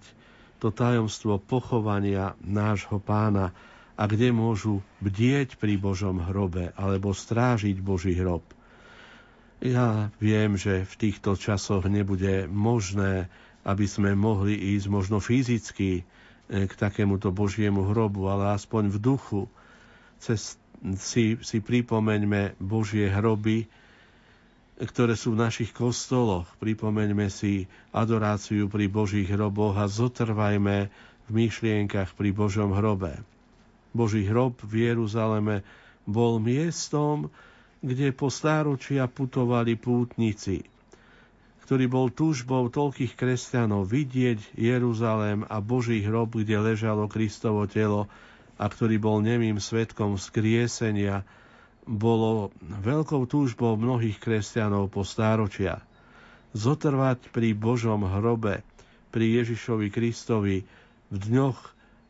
to 0.58 0.74
tajomstvo 0.74 1.38
pochovania 1.38 2.34
nášho 2.42 2.98
pána 2.98 3.54
a 3.98 4.04
kde 4.06 4.30
môžu 4.30 4.86
bdieť 5.02 5.58
pri 5.58 5.78
Božom 5.82 6.22
hrobe 6.22 6.74
alebo 6.78 7.14
strážiť 7.14 7.82
Boží 7.82 8.14
hrob. 8.14 8.46
Ja 9.58 10.14
viem, 10.22 10.54
že 10.54 10.86
v 10.86 10.94
týchto 11.10 11.34
časoch 11.34 11.90
nebude 11.90 12.46
možné, 12.46 13.26
aby 13.66 13.90
sme 13.90 14.14
mohli 14.14 14.54
ísť 14.78 14.86
možno 14.86 15.18
fyzicky 15.18 16.02
eh, 16.02 16.66
k 16.70 16.74
takémuto 16.78 17.34
Božiemu 17.34 17.90
hrobu, 17.90 18.30
ale 18.30 18.54
aspoň 18.54 18.94
v 18.94 18.98
duchu, 19.02 19.42
cez 20.22 20.62
si, 21.02 21.42
si 21.42 21.58
pripomeňme 21.58 22.62
Božie 22.62 23.10
hroby, 23.10 23.66
ktoré 24.78 25.18
sú 25.18 25.34
v 25.34 25.42
našich 25.42 25.74
kostoloch. 25.74 26.46
Pripomeňme 26.62 27.34
si 27.34 27.66
adoráciu 27.90 28.70
pri 28.70 28.86
Božích 28.86 29.26
hroboch 29.26 29.74
a 29.74 29.90
zotrvajme 29.90 30.78
v 31.28 31.30
myšlienkach 31.34 32.14
pri 32.14 32.30
Božom 32.30 32.78
hrobe. 32.78 33.18
Boží 33.98 34.30
hrob 34.30 34.62
v 34.62 34.94
Jeruzaleme 34.94 35.66
bol 36.06 36.38
miestom, 36.38 37.34
kde 37.82 38.14
po 38.14 38.30
stáročia 38.30 39.10
putovali 39.10 39.74
pútnici, 39.74 40.62
ktorý 41.66 41.90
bol 41.90 42.08
túžbou 42.14 42.70
toľkých 42.70 43.18
kresťanov 43.18 43.90
vidieť 43.90 44.56
Jeruzalém 44.56 45.42
a 45.50 45.58
Boží 45.58 46.06
hrob, 46.06 46.38
kde 46.38 46.62
ležalo 46.62 47.10
Kristovo 47.10 47.66
telo 47.66 48.06
a 48.58 48.66
ktorý 48.70 49.02
bol 49.02 49.20
nemým 49.26 49.58
svetkom 49.58 50.22
skriesenia, 50.22 51.26
bolo 51.88 52.52
veľkou 52.62 53.24
túžbou 53.26 53.80
mnohých 53.80 54.20
kresťanov 54.20 54.92
po 54.92 55.08
stáročia. 55.08 55.80
Zotrvať 56.52 57.32
pri 57.32 57.56
Božom 57.56 58.04
hrobe, 58.04 58.62
pri 59.10 59.42
Ježišovi 59.42 59.88
Kristovi 59.88 60.68
v 61.08 61.16
dňoch 61.16 61.60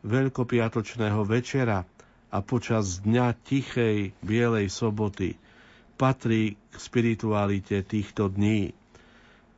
veľkopiatočného 0.01 1.21
večera 1.23 1.85
a 2.33 2.37
počas 2.41 3.05
dňa 3.05 3.37
tichej 3.45 4.11
bielej 4.25 4.67
soboty 4.73 5.37
patrí 5.97 6.53
k 6.53 6.75
spiritualite 6.77 7.81
týchto 7.81 8.29
dní. 8.29 8.73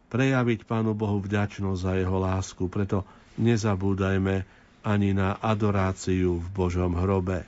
Prejaviť 0.10 0.66
Pánu 0.66 0.96
Bohu 0.96 1.20
vďačnosť 1.20 1.80
za 1.80 1.94
jeho 2.00 2.18
lásku, 2.18 2.64
preto 2.72 3.06
nezabúdajme, 3.38 4.48
ani 4.80 5.12
na 5.12 5.36
adoráciu 5.38 6.40
v 6.40 6.48
Božom 6.56 6.96
hrobe. 6.96 7.44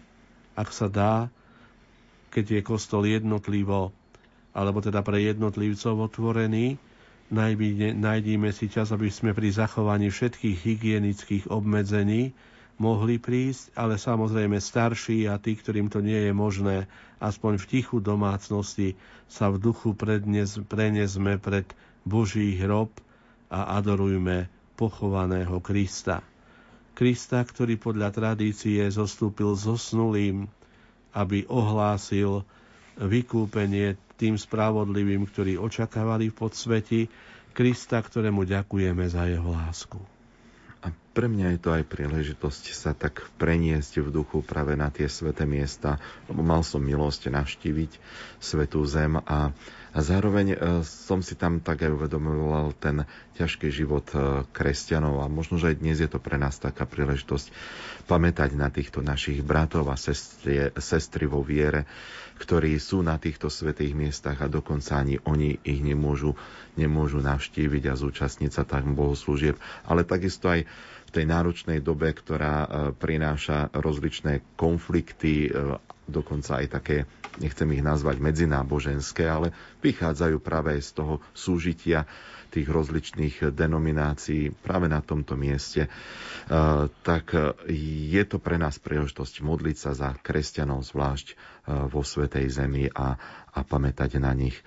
Ak 0.54 0.76
sa 0.76 0.92
dá, 0.92 1.32
keď 2.32 2.46
je 2.58 2.62
kostol 2.64 3.06
jednotlivo, 3.06 3.92
alebo 4.56 4.80
teda 4.80 5.04
pre 5.04 5.20
jednotlivcov 5.20 6.10
otvorený, 6.12 6.80
nájdime 7.32 8.52
si 8.52 8.68
čas, 8.68 8.92
aby 8.92 9.08
sme 9.08 9.32
pri 9.32 9.52
zachovaní 9.52 10.12
všetkých 10.12 10.58
hygienických 10.64 11.44
obmedzení 11.48 12.36
mohli 12.82 13.22
prísť, 13.22 13.78
ale 13.78 13.96
samozrejme 13.96 14.58
starší 14.58 15.30
a 15.30 15.38
tí, 15.38 15.54
ktorým 15.54 15.88
to 15.88 16.02
nie 16.02 16.18
je 16.28 16.34
možné, 16.34 16.90
aspoň 17.22 17.62
v 17.62 17.70
tichu 17.70 18.02
domácnosti 18.02 18.98
sa 19.30 19.54
v 19.54 19.62
duchu 19.62 19.94
prednes, 19.94 20.58
prenesme 20.66 21.38
pred 21.38 21.70
Boží 22.04 22.58
hrob 22.58 22.90
a 23.54 23.78
adorujme 23.78 24.50
pochovaného 24.76 25.62
Krista. 25.62 26.26
Krista, 26.98 27.46
ktorý 27.46 27.78
podľa 27.78 28.10
tradície 28.12 28.82
zostúpil 28.90 29.54
zosnulým, 29.56 30.50
aby 31.12 31.48
ohlásil 31.48 32.44
vykúpenie 33.00 33.96
tým 34.16 34.38
spravodlivým, 34.38 35.26
ktorí 35.26 35.58
očakávali 35.58 36.30
v 36.30 36.38
podsveti, 36.38 37.02
Krista, 37.52 38.00
ktorému 38.00 38.48
ďakujeme 38.48 39.04
za 39.12 39.28
jeho 39.28 39.52
lásku. 39.52 40.00
A 40.82 40.90
pre 41.12 41.28
mňa 41.28 41.58
je 41.58 41.60
to 41.60 41.70
aj 41.76 41.84
príležitosť 41.84 42.64
sa 42.72 42.96
tak 42.96 43.28
preniesť 43.36 44.02
v 44.02 44.10
duchu 44.10 44.40
práve 44.40 44.74
na 44.80 44.88
tie 44.88 45.06
sveté 45.12 45.44
miesta, 45.44 46.00
lebo 46.32 46.42
mal 46.42 46.64
som 46.64 46.80
milosť 46.80 47.28
navštíviť 47.28 47.92
svetú 48.40 48.82
zem 48.88 49.20
a 49.20 49.52
a 49.92 50.00
zároveň 50.00 50.56
e, 50.56 50.58
som 50.88 51.20
si 51.20 51.36
tam 51.36 51.60
tak 51.60 51.84
aj 51.84 51.92
uvedomoval 51.92 52.72
ten 52.80 53.04
ťažký 53.36 53.68
život 53.68 54.08
e, 54.16 54.48
kresťanov. 54.48 55.20
A 55.20 55.28
možno, 55.28 55.60
že 55.60 55.76
aj 55.76 55.84
dnes 55.84 56.00
je 56.00 56.08
to 56.08 56.16
pre 56.16 56.40
nás 56.40 56.56
taká 56.56 56.88
príležitosť 56.88 57.52
pamätať 58.08 58.56
na 58.56 58.72
týchto 58.72 59.04
našich 59.04 59.44
bratov 59.44 59.92
a 59.92 60.00
sestry, 60.00 60.72
sestry 60.80 61.28
vo 61.28 61.44
viere, 61.44 61.84
ktorí 62.40 62.80
sú 62.80 63.04
na 63.04 63.20
týchto 63.20 63.52
svetých 63.52 63.92
miestach 63.92 64.40
a 64.40 64.48
dokonca 64.48 64.96
ani 64.96 65.20
oni 65.28 65.60
ich 65.68 65.84
nemôžu, 65.84 66.40
nemôžu 66.80 67.20
navštíviť 67.20 67.92
a 67.92 68.00
zúčastniť 68.00 68.52
sa 68.56 68.64
tam 68.64 68.96
bohoslúžieb, 68.96 69.60
ale 69.84 70.08
takisto 70.08 70.48
aj 70.48 70.64
v 71.12 71.12
tej 71.12 71.28
náročnej 71.28 71.84
dobe, 71.84 72.16
ktorá 72.16 72.56
e, 72.64 72.68
prináša 72.96 73.68
rozličné 73.76 74.56
konflikty, 74.56 75.52
dokonca 76.12 76.60
aj 76.60 76.68
také 76.70 76.98
nechcem 77.38 77.66
ich 77.72 77.82
nazvať 77.82 78.20
medzináboženské, 78.20 79.24
ale 79.24 79.50
vychádzajú 79.80 80.38
práve 80.38 80.76
z 80.78 80.92
toho 80.94 81.24
súžitia 81.32 82.04
tých 82.48 82.68
rozličných 82.68 83.50
denominácií 83.50 84.52
práve 84.54 84.86
na 84.86 85.00
tomto 85.00 85.34
mieste, 85.34 85.88
e, 85.88 85.90
tak 87.00 87.32
je 87.72 88.24
to 88.28 88.38
pre 88.38 88.60
nás 88.60 88.76
príležitosť 88.76 89.40
modliť 89.40 89.78
sa 89.80 89.92
za 89.96 90.10
kresťanov, 90.14 90.84
zvlášť 90.84 91.28
e, 91.28 91.36
vo 91.88 92.04
Svetej 92.04 92.52
Zemi 92.52 92.92
a, 92.92 93.16
a 93.48 93.60
pamätať 93.64 94.20
na 94.20 94.36
nich. 94.36 94.60
E, 94.60 94.64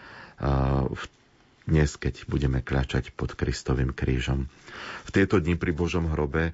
v 0.89 1.05
dnes, 1.65 1.97
keď 1.97 2.29
budeme 2.29 2.61
kľačať 2.61 3.17
pod 3.17 3.33
Kristovým 3.33 3.97
krížom. 3.97 4.53
V 5.05 5.11
tieto 5.13 5.41
dni 5.41 5.57
pri 5.57 5.73
Božom 5.73 6.13
hrobe 6.13 6.51
e, 6.51 6.53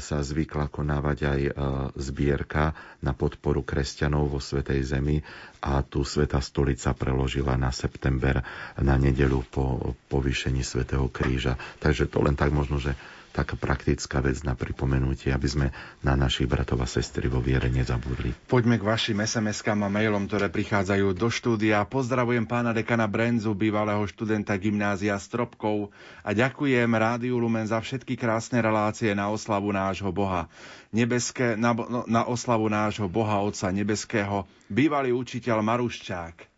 sa 0.00 0.24
zvykla 0.24 0.72
konávať 0.72 1.18
aj 1.28 1.40
e, 1.44 1.52
zbierka 2.00 2.72
na 3.04 3.12
podporu 3.12 3.60
kresťanov 3.60 4.32
vo 4.32 4.40
Svetej 4.40 4.80
Zemi 4.80 5.20
a 5.60 5.84
tu 5.84 6.08
Sveta 6.08 6.40
Stolica 6.40 6.96
preložila 6.96 7.60
na 7.60 7.68
september 7.68 8.40
na 8.80 8.96
nedelu 8.96 9.44
po 9.52 9.92
povýšení 10.08 10.64
Svetého 10.64 11.08
kríža. 11.12 11.60
Takže 11.84 12.08
to 12.08 12.24
len 12.24 12.36
tak 12.36 12.48
možno, 12.48 12.80
že 12.80 12.96
taká 13.36 13.60
praktická 13.60 14.24
vec 14.24 14.40
na 14.40 14.56
pripomenutie, 14.56 15.28
aby 15.28 15.44
sme 15.44 15.66
na 16.00 16.16
našich 16.16 16.48
bratov 16.48 16.80
a 16.80 16.88
sestry 16.88 17.28
vo 17.28 17.44
viere 17.44 17.68
nezabudli. 17.68 18.32
Poďme 18.48 18.80
k 18.80 18.88
vašim 18.88 19.20
SMS-kám 19.20 19.84
a 19.84 19.92
mailom, 19.92 20.24
ktoré 20.24 20.48
prichádzajú 20.48 21.12
do 21.12 21.28
štúdia. 21.28 21.84
Pozdravujem 21.84 22.48
pána 22.48 22.72
dekana 22.72 23.04
Brenzu, 23.04 23.52
bývalého 23.52 24.00
študenta 24.08 24.56
gymnázia 24.56 25.20
Stropkov 25.20 25.92
a 26.24 26.32
ďakujem 26.32 26.88
Rádiu 26.88 27.36
Lumen 27.36 27.68
za 27.68 27.84
všetky 27.84 28.16
krásne 28.16 28.64
relácie 28.64 29.12
na 29.12 29.28
oslavu 29.28 29.68
nášho 29.68 30.08
Boha. 30.08 30.48
Nebeské, 30.96 31.60
na, 31.60 31.76
no, 31.76 32.08
na 32.08 32.24
oslavu 32.24 32.72
nášho 32.72 33.04
Boha 33.12 33.44
Otca 33.44 33.68
Nebeského, 33.68 34.48
bývalý 34.72 35.12
učiteľ 35.12 35.60
Maruščák. 35.60 36.55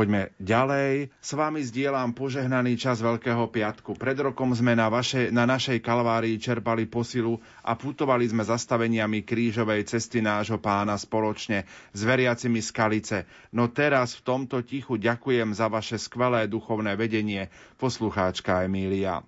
Poďme 0.00 0.32
ďalej. 0.40 1.12
S 1.20 1.36
vami 1.36 1.60
zdieľam 1.60 2.16
požehnaný 2.16 2.80
čas 2.80 3.04
Veľkého 3.04 3.52
piatku. 3.52 4.00
Pred 4.00 4.32
rokom 4.32 4.48
sme 4.56 4.72
na, 4.72 4.88
vaše, 4.88 5.28
na 5.28 5.44
našej 5.44 5.84
kalvárii 5.84 6.40
čerpali 6.40 6.88
posilu 6.88 7.36
a 7.60 7.76
putovali 7.76 8.24
sme 8.24 8.40
zastaveniami 8.40 9.20
krížovej 9.20 9.84
cesty 9.84 10.24
nášho 10.24 10.56
pána 10.56 10.96
spoločne 10.96 11.68
s 11.92 12.00
veriacimi 12.00 12.64
skalice. 12.64 13.28
No 13.52 13.68
teraz 13.68 14.16
v 14.16 14.24
tomto 14.24 14.64
tichu 14.64 14.96
ďakujem 14.96 15.52
za 15.52 15.68
vaše 15.68 16.00
skvelé 16.00 16.48
duchovné 16.48 16.96
vedenie, 16.96 17.52
poslucháčka 17.76 18.64
Emília. 18.64 19.20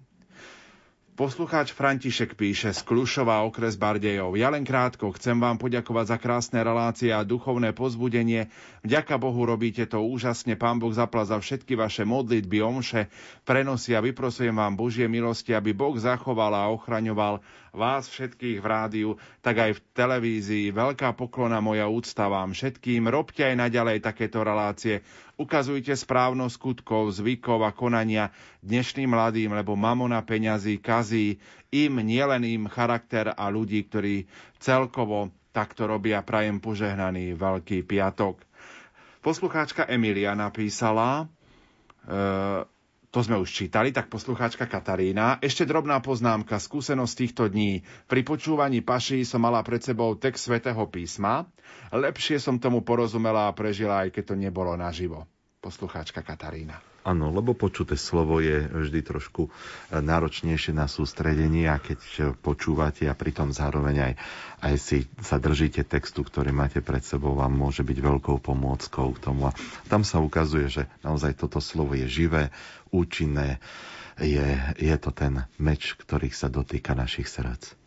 Poslucháč 1.12 1.76
František 1.76 2.40
píše 2.40 2.72
z 2.72 2.80
Klušova 2.88 3.44
okres 3.44 3.76
Bardejov. 3.76 4.32
Ja 4.32 4.48
len 4.48 4.64
krátko 4.64 5.12
chcem 5.12 5.36
vám 5.36 5.60
poďakovať 5.60 6.06
za 6.08 6.16
krásne 6.16 6.64
relácie 6.64 7.12
a 7.12 7.20
duchovné 7.20 7.76
pozbudenie. 7.76 8.48
Vďaka 8.80 9.20
Bohu 9.20 9.44
robíte 9.44 9.84
to 9.84 10.00
úžasne. 10.00 10.56
Pán 10.56 10.80
Boh 10.80 10.88
zapla 10.96 11.28
za 11.28 11.36
všetky 11.36 11.76
vaše 11.76 12.08
modlitby, 12.08 12.64
omše, 12.64 13.12
prenosy 13.44 13.92
a 13.92 14.00
vyprosujem 14.00 14.56
vám 14.56 14.72
Božie 14.72 15.04
milosti, 15.04 15.52
aby 15.52 15.76
Boh 15.76 16.00
zachoval 16.00 16.56
a 16.56 16.72
ochraňoval 16.72 17.44
vás 17.76 18.08
všetkých 18.08 18.60
v 18.60 18.66
rádiu, 18.68 19.10
tak 19.44 19.68
aj 19.68 19.70
v 19.76 19.84
televízii. 19.92 20.72
Veľká 20.72 21.12
poklona 21.12 21.60
moja 21.60 21.92
úcta 21.92 22.32
vám 22.32 22.56
všetkým. 22.56 23.04
Robte 23.12 23.44
aj 23.44 23.68
naďalej 23.68 24.00
takéto 24.00 24.40
relácie. 24.40 25.04
Ukazujte 25.42 25.98
správnosť 25.98 26.54
skutkov, 26.54 27.10
zvykov 27.18 27.66
a 27.66 27.74
konania 27.74 28.30
dnešným 28.62 29.10
mladým, 29.10 29.50
lebo 29.50 29.74
mamona 29.74 30.22
peňazí 30.22 30.78
kazí 30.78 31.42
im, 31.74 31.98
nielen 31.98 32.46
im 32.46 32.70
charakter 32.70 33.34
a 33.34 33.50
ľudí, 33.50 33.82
ktorí 33.90 34.30
celkovo 34.62 35.34
takto 35.50 35.90
robia. 35.90 36.22
Prajem 36.22 36.62
požehnaný 36.62 37.34
Veľký 37.34 37.82
piatok. 37.82 38.38
Poslucháčka 39.18 39.82
Emilia 39.90 40.38
napísala, 40.38 41.26
e, 42.06 42.62
to 43.10 43.18
sme 43.18 43.42
už 43.42 43.50
čítali, 43.50 43.90
tak 43.90 44.14
poslucháčka 44.14 44.70
Katarína. 44.70 45.42
Ešte 45.42 45.66
drobná 45.66 45.98
poznámka, 45.98 46.62
skúsenosť 46.62 47.14
týchto 47.18 47.44
dní. 47.50 47.82
Pri 48.06 48.22
počúvaní 48.22 48.78
paší 48.78 49.26
som 49.26 49.42
mala 49.42 49.58
pred 49.66 49.82
sebou 49.82 50.14
text 50.14 50.46
svätého 50.46 50.86
písma. 50.86 51.50
Lepšie 51.90 52.38
som 52.38 52.62
tomu 52.62 52.86
porozumela 52.86 53.50
a 53.50 53.56
prežila, 53.58 54.06
aj 54.06 54.14
keď 54.14 54.24
to 54.32 54.34
nebolo 54.38 54.78
naživo. 54.78 55.31
Poslucháčka 55.62 56.26
Katarína. 56.26 56.82
Áno, 57.06 57.30
lebo 57.30 57.54
počuté 57.54 57.94
slovo 57.94 58.42
je 58.42 58.66
vždy 58.66 59.00
trošku 59.06 59.46
eh, 59.46 60.02
náročnejšie 60.02 60.74
na 60.74 60.90
sústredenie 60.90 61.70
a 61.70 61.78
keď 61.78 62.34
počúvate 62.42 63.06
a 63.06 63.14
pritom 63.14 63.54
zároveň 63.54 64.10
aj, 64.10 64.12
aj 64.58 64.74
si 64.82 64.98
sa 65.22 65.38
držíte 65.38 65.86
textu, 65.86 66.26
ktorý 66.26 66.50
máte 66.50 66.82
pred 66.82 67.06
sebou, 67.06 67.38
vám 67.38 67.54
môže 67.54 67.86
byť 67.86 67.98
veľkou 67.98 68.42
pomôckou 68.42 69.14
k 69.14 69.22
tomu. 69.22 69.50
A 69.50 69.56
tam 69.86 70.02
sa 70.02 70.18
ukazuje, 70.18 70.66
že 70.66 70.90
naozaj 71.06 71.38
toto 71.38 71.62
slovo 71.62 71.94
je 71.94 72.10
živé, 72.10 72.50
účinné, 72.90 73.62
je, 74.18 74.58
je 74.82 74.94
to 74.98 75.14
ten 75.14 75.46
meč, 75.62 75.94
ktorý 75.94 76.30
sa 76.34 76.50
dotýka 76.50 76.98
našich 76.98 77.30
srdc. 77.30 77.78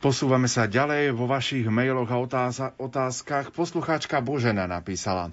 Posúvame 0.00 0.48
sa 0.48 0.64
ďalej 0.64 1.12
vo 1.12 1.28
vašich 1.28 1.68
mailoch 1.68 2.08
a 2.08 2.20
otázkach. 2.80 3.52
Poslucháčka 3.52 4.24
Božena 4.24 4.64
napísala. 4.64 5.28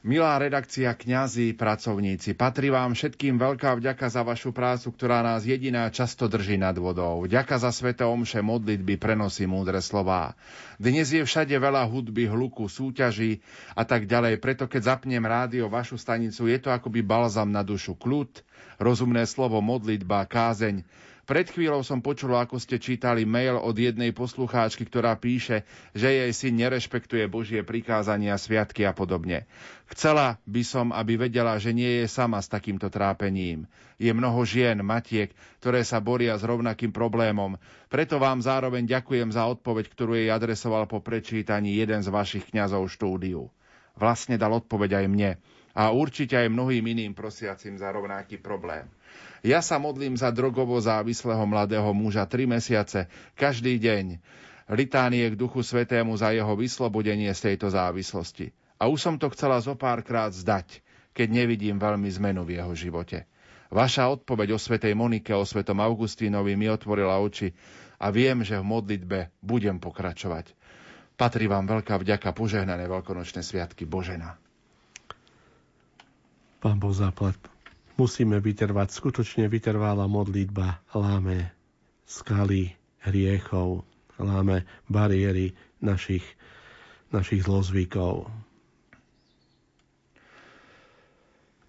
Milá 0.00 0.40
redakcia, 0.40 0.96
kňazi, 0.96 1.52
pracovníci, 1.52 2.32
patrí 2.32 2.72
vám 2.72 2.96
všetkým 2.96 3.36
veľká 3.36 3.76
vďaka 3.76 4.08
za 4.08 4.24
vašu 4.24 4.48
prácu, 4.48 4.96
ktorá 4.96 5.20
nás 5.20 5.44
jediná 5.44 5.92
často 5.92 6.24
drží 6.24 6.56
nad 6.56 6.72
vodou. 6.80 7.28
Vďaka 7.28 7.60
za 7.60 7.68
sveté 7.68 8.08
omše, 8.08 8.40
modlitby, 8.40 8.96
prenosy 8.96 9.44
múdre 9.44 9.84
slová. 9.84 10.40
Dnes 10.80 11.12
je 11.12 11.20
všade 11.20 11.52
veľa 11.52 11.84
hudby, 11.84 12.32
hluku, 12.32 12.64
súťaží 12.64 13.44
a 13.76 13.84
tak 13.84 14.08
ďalej, 14.08 14.40
preto 14.40 14.64
keď 14.64 14.96
zapnem 14.96 15.20
rádio, 15.20 15.68
vašu 15.68 16.00
stanicu, 16.00 16.48
je 16.48 16.56
to 16.56 16.72
akoby 16.72 17.04
balzam 17.04 17.52
na 17.52 17.60
dušu, 17.60 17.92
kľud, 17.92 18.40
rozumné 18.80 19.28
slovo, 19.28 19.60
modlitba, 19.60 20.24
kázeň, 20.24 20.80
pred 21.30 21.46
chvíľou 21.46 21.86
som 21.86 22.02
počul, 22.02 22.34
ako 22.34 22.58
ste 22.58 22.82
čítali 22.82 23.22
mail 23.22 23.54
od 23.54 23.78
jednej 23.78 24.10
poslucháčky, 24.10 24.82
ktorá 24.82 25.14
píše, 25.14 25.62
že 25.94 26.10
jej 26.10 26.32
syn 26.34 26.58
nerešpektuje 26.58 27.30
Božie 27.30 27.62
prikázania, 27.62 28.34
sviatky 28.34 28.82
a 28.82 28.90
podobne. 28.90 29.46
Chcela 29.94 30.42
by 30.42 30.62
som, 30.66 30.90
aby 30.90 31.30
vedela, 31.30 31.54
že 31.62 31.70
nie 31.70 32.02
je 32.02 32.10
sama 32.10 32.42
s 32.42 32.50
takýmto 32.50 32.90
trápením. 32.90 33.70
Je 34.02 34.10
mnoho 34.10 34.42
žien, 34.42 34.82
matiek, 34.82 35.30
ktoré 35.62 35.86
sa 35.86 36.02
boria 36.02 36.34
s 36.34 36.42
rovnakým 36.42 36.90
problémom. 36.90 37.54
Preto 37.86 38.18
vám 38.18 38.42
zároveň 38.42 38.90
ďakujem 38.90 39.30
za 39.30 39.46
odpoveď, 39.46 39.86
ktorú 39.86 40.18
jej 40.18 40.34
adresoval 40.34 40.90
po 40.90 40.98
prečítaní 40.98 41.78
jeden 41.78 42.02
z 42.02 42.10
vašich 42.10 42.50
kňazov 42.50 42.90
štúdiu. 42.90 43.46
Vlastne 43.94 44.34
dal 44.34 44.50
odpoveď 44.50 44.98
aj 44.98 45.06
mne 45.06 45.38
a 45.78 45.94
určite 45.94 46.34
aj 46.34 46.50
mnohým 46.50 46.82
iným 46.82 47.14
prosiacim 47.14 47.78
za 47.78 47.94
rovnaký 47.94 48.42
problém. 48.42 48.90
Ja 49.40 49.64
sa 49.64 49.80
modlím 49.80 50.20
za 50.20 50.28
drogovo 50.28 50.76
závislého 50.76 51.40
mladého 51.48 51.88
muža 51.96 52.28
tri 52.28 52.44
mesiace, 52.44 53.08
každý 53.32 53.80
deň. 53.80 54.20
Litánie 54.70 55.24
k 55.32 55.40
Duchu 55.40 55.64
Svetému 55.64 56.12
za 56.14 56.30
jeho 56.30 56.52
vyslobodenie 56.52 57.32
z 57.32 57.52
tejto 57.52 57.72
závislosti. 57.72 58.52
A 58.76 58.86
už 58.86 59.00
som 59.00 59.14
to 59.16 59.32
chcela 59.32 59.56
zo 59.64 59.74
párkrát 59.74 60.30
zdať, 60.30 60.84
keď 61.16 61.28
nevidím 61.32 61.80
veľmi 61.80 62.06
zmenu 62.20 62.44
v 62.44 62.60
jeho 62.60 62.72
živote. 62.76 63.24
Vaša 63.72 64.12
odpoveď 64.12 64.54
o 64.54 64.58
svetej 64.60 64.92
Monike, 64.92 65.32
o 65.32 65.42
svetom 65.42 65.80
Augustínovi 65.80 66.54
mi 66.54 66.68
otvorila 66.68 67.16
oči 67.18 67.50
a 67.96 68.12
viem, 68.12 68.44
že 68.44 68.60
v 68.60 68.66
modlitbe 68.66 69.18
budem 69.40 69.80
pokračovať. 69.80 70.52
Patrí 71.16 71.48
vám 71.48 71.64
veľká 71.64 71.96
vďaka 71.96 72.32
požehnané 72.36 72.88
veľkonočné 72.88 73.40
sviatky 73.40 73.88
Božena. 73.88 74.36
Pán 76.60 76.76
Boh 76.76 76.92
zaplať 76.92 77.59
musíme 78.00 78.40
vytrvať. 78.40 78.88
Skutočne 78.88 79.44
vytrvala 79.46 80.08
modlitba, 80.08 80.80
láme 80.96 81.52
skaly 82.08 82.72
hriechov, 83.04 83.84
láme 84.16 84.64
bariéry 84.88 85.52
našich, 85.84 86.24
našich 87.12 87.44
zlozvykov. 87.44 88.24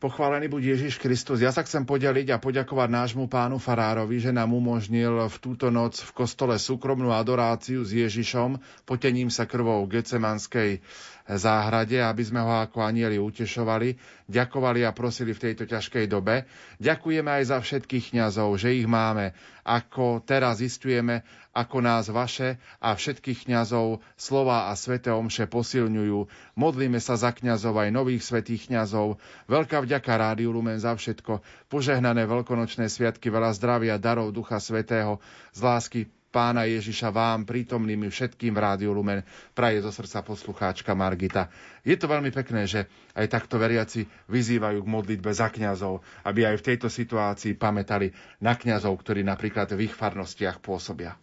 Pochválený 0.02 0.50
buď 0.50 0.64
Ježiš 0.74 0.98
Kristus. 0.98 1.46
Ja 1.46 1.54
sa 1.54 1.62
chcem 1.62 1.86
podeliť 1.86 2.34
a 2.34 2.42
poďakovať 2.42 2.90
nášmu 2.90 3.30
pánu 3.30 3.62
Farárovi, 3.62 4.18
že 4.18 4.34
nám 4.34 4.50
umožnil 4.50 5.30
v 5.30 5.38
túto 5.38 5.70
noc 5.70 6.02
v 6.02 6.26
kostole 6.26 6.58
súkromnú 6.58 7.14
adoráciu 7.14 7.86
s 7.86 7.94
Ježišom, 7.94 8.58
potením 8.82 9.30
sa 9.30 9.46
krvou 9.46 9.86
Gecemanskej 9.86 10.82
záhrade, 11.30 12.02
aby 12.02 12.24
sme 12.26 12.42
ho 12.42 12.50
ako 12.50 12.82
anieli 12.82 13.22
utešovali, 13.22 13.94
ďakovali 14.26 14.82
a 14.82 14.90
prosili 14.90 15.38
v 15.38 15.54
tejto 15.54 15.70
ťažkej 15.70 16.10
dobe. 16.10 16.50
Ďakujeme 16.82 17.30
aj 17.38 17.44
za 17.54 17.58
všetkých 17.62 18.18
kňazov, 18.18 18.58
že 18.58 18.74
ich 18.74 18.90
máme, 18.90 19.38
ako 19.62 20.26
teraz 20.26 20.66
zistujeme, 20.66 21.22
ako 21.52 21.84
nás 21.84 22.08
vaše 22.08 22.56
a 22.80 22.96
všetkých 22.96 23.48
kňazov 23.52 24.00
slova 24.16 24.72
a 24.72 24.74
sveté 24.76 25.12
omše 25.12 25.52
posilňujú. 25.52 26.20
Modlíme 26.56 27.00
sa 27.04 27.20
za 27.20 27.36
kňazov 27.36 27.76
aj 27.76 27.90
nových 27.92 28.24
svetých 28.24 28.72
kňazov. 28.72 29.20
Veľká 29.52 29.84
vďaka 29.84 30.12
Rádiu 30.16 30.56
Lumen 30.56 30.80
za 30.80 30.96
všetko. 30.96 31.44
Požehnané 31.68 32.24
veľkonočné 32.24 32.88
sviatky, 32.88 33.28
veľa 33.28 33.52
zdravia, 33.56 34.00
darov 34.00 34.32
Ducha 34.32 34.64
Svetého, 34.64 35.20
z 35.52 35.60
lásky 35.60 36.02
pána 36.32 36.64
Ježiša 36.64 37.12
vám, 37.12 37.44
prítomným 37.44 38.08
všetkým 38.08 38.56
v 38.56 38.64
Rádiu 38.64 38.96
Lumen, 38.96 39.28
praje 39.52 39.84
zo 39.84 39.92
srdca 39.92 40.24
poslucháčka 40.24 40.96
Margita. 40.96 41.52
Je 41.84 42.00
to 42.00 42.08
veľmi 42.08 42.32
pekné, 42.32 42.64
že 42.64 42.88
aj 43.12 43.28
takto 43.28 43.60
veriaci 43.60 44.08
vyzývajú 44.32 44.80
k 44.80 44.88
modlitbe 44.88 45.32
za 45.36 45.52
kňazov, 45.52 46.00
aby 46.24 46.48
aj 46.48 46.64
v 46.64 46.66
tejto 46.72 46.88
situácii 46.88 47.60
pamätali 47.60 48.16
na 48.40 48.56
kňazov, 48.56 48.96
ktorí 49.04 49.28
napríklad 49.28 49.76
v 49.76 49.92
ich 49.92 49.94
farnostiach 49.94 50.64
pôsobia. 50.64 51.20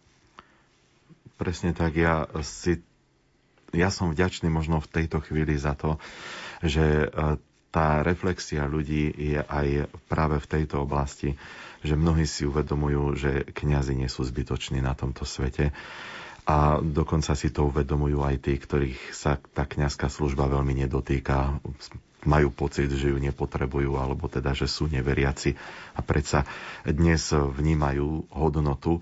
Presne 1.39 1.71
tak, 1.71 1.95
ja 1.95 2.27
si 2.43 2.83
ja 3.69 3.87
som 3.87 4.09
vďačný 4.09 4.49
možno 4.49 4.81
v 4.81 4.91
tejto 4.91 5.21
chvíli 5.21 5.53
za 5.53 5.77
to, 5.77 6.01
že 6.59 7.05
e, 7.05 7.07
tá 7.69 8.01
reflexia 8.01 8.65
ľudí 8.65 9.13
je 9.13 9.37
aj 9.39 9.67
práve 10.09 10.41
v 10.41 10.49
tejto 10.49 10.81
oblasti 10.81 11.37
že 11.79 11.95
mnohí 11.95 12.27
si 12.27 12.43
uvedomujú, 12.43 13.03
že 13.15 13.31
kňazi 13.47 13.95
nie 13.95 14.09
sú 14.11 14.27
zbytoční 14.27 14.83
na 14.83 14.91
tomto 14.91 15.23
svete 15.23 15.71
a 16.49 16.81
dokonca 16.81 17.37
si 17.37 17.53
to 17.53 17.69
uvedomujú 17.69 18.25
aj 18.25 18.35
tí, 18.41 18.57
ktorých 18.57 19.13
sa 19.13 19.37
tá 19.53 19.69
kňazská 19.69 20.09
služba 20.09 20.49
veľmi 20.49 20.81
nedotýka, 20.81 21.61
majú 22.25 22.49
pocit, 22.49 22.89
že 22.89 23.13
ju 23.13 23.17
nepotrebujú, 23.21 23.95
alebo 23.95 24.25
teda, 24.25 24.57
že 24.57 24.65
sú 24.65 24.89
neveriaci 24.89 25.55
a 25.93 26.01
predsa 26.01 26.49
dnes 26.83 27.31
vnímajú 27.31 28.33
hodnotu 28.33 28.99
e, 28.99 29.01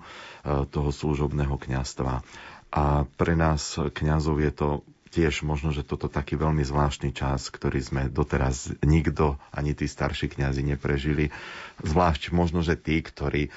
toho 0.68 0.90
služobného 0.92 1.56
kňazstva. 1.56 2.20
A 2.68 3.08
pre 3.16 3.32
nás 3.32 3.80
kňazov 3.80 4.44
je 4.44 4.52
to 4.52 4.68
tiež 5.08 5.40
možno, 5.40 5.72
že 5.72 5.88
toto 5.88 6.06
taký 6.06 6.36
veľmi 6.36 6.62
zvláštny 6.62 7.16
čas, 7.16 7.48
ktorý 7.48 7.80
sme 7.80 8.02
doteraz 8.12 8.76
nikto, 8.84 9.40
ani 9.50 9.72
tí 9.72 9.88
starší 9.88 10.28
kňazi 10.28 10.62
neprežili. 10.62 11.32
Zvlášť 11.80 12.30
možno, 12.30 12.60
že 12.60 12.76
tí, 12.76 13.00
ktorí, 13.00 13.48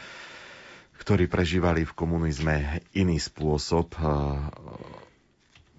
ktorí 1.02 1.26
prežívali 1.26 1.82
v 1.82 1.98
komunizme 1.98 2.86
iný 2.94 3.18
spôsob 3.18 3.98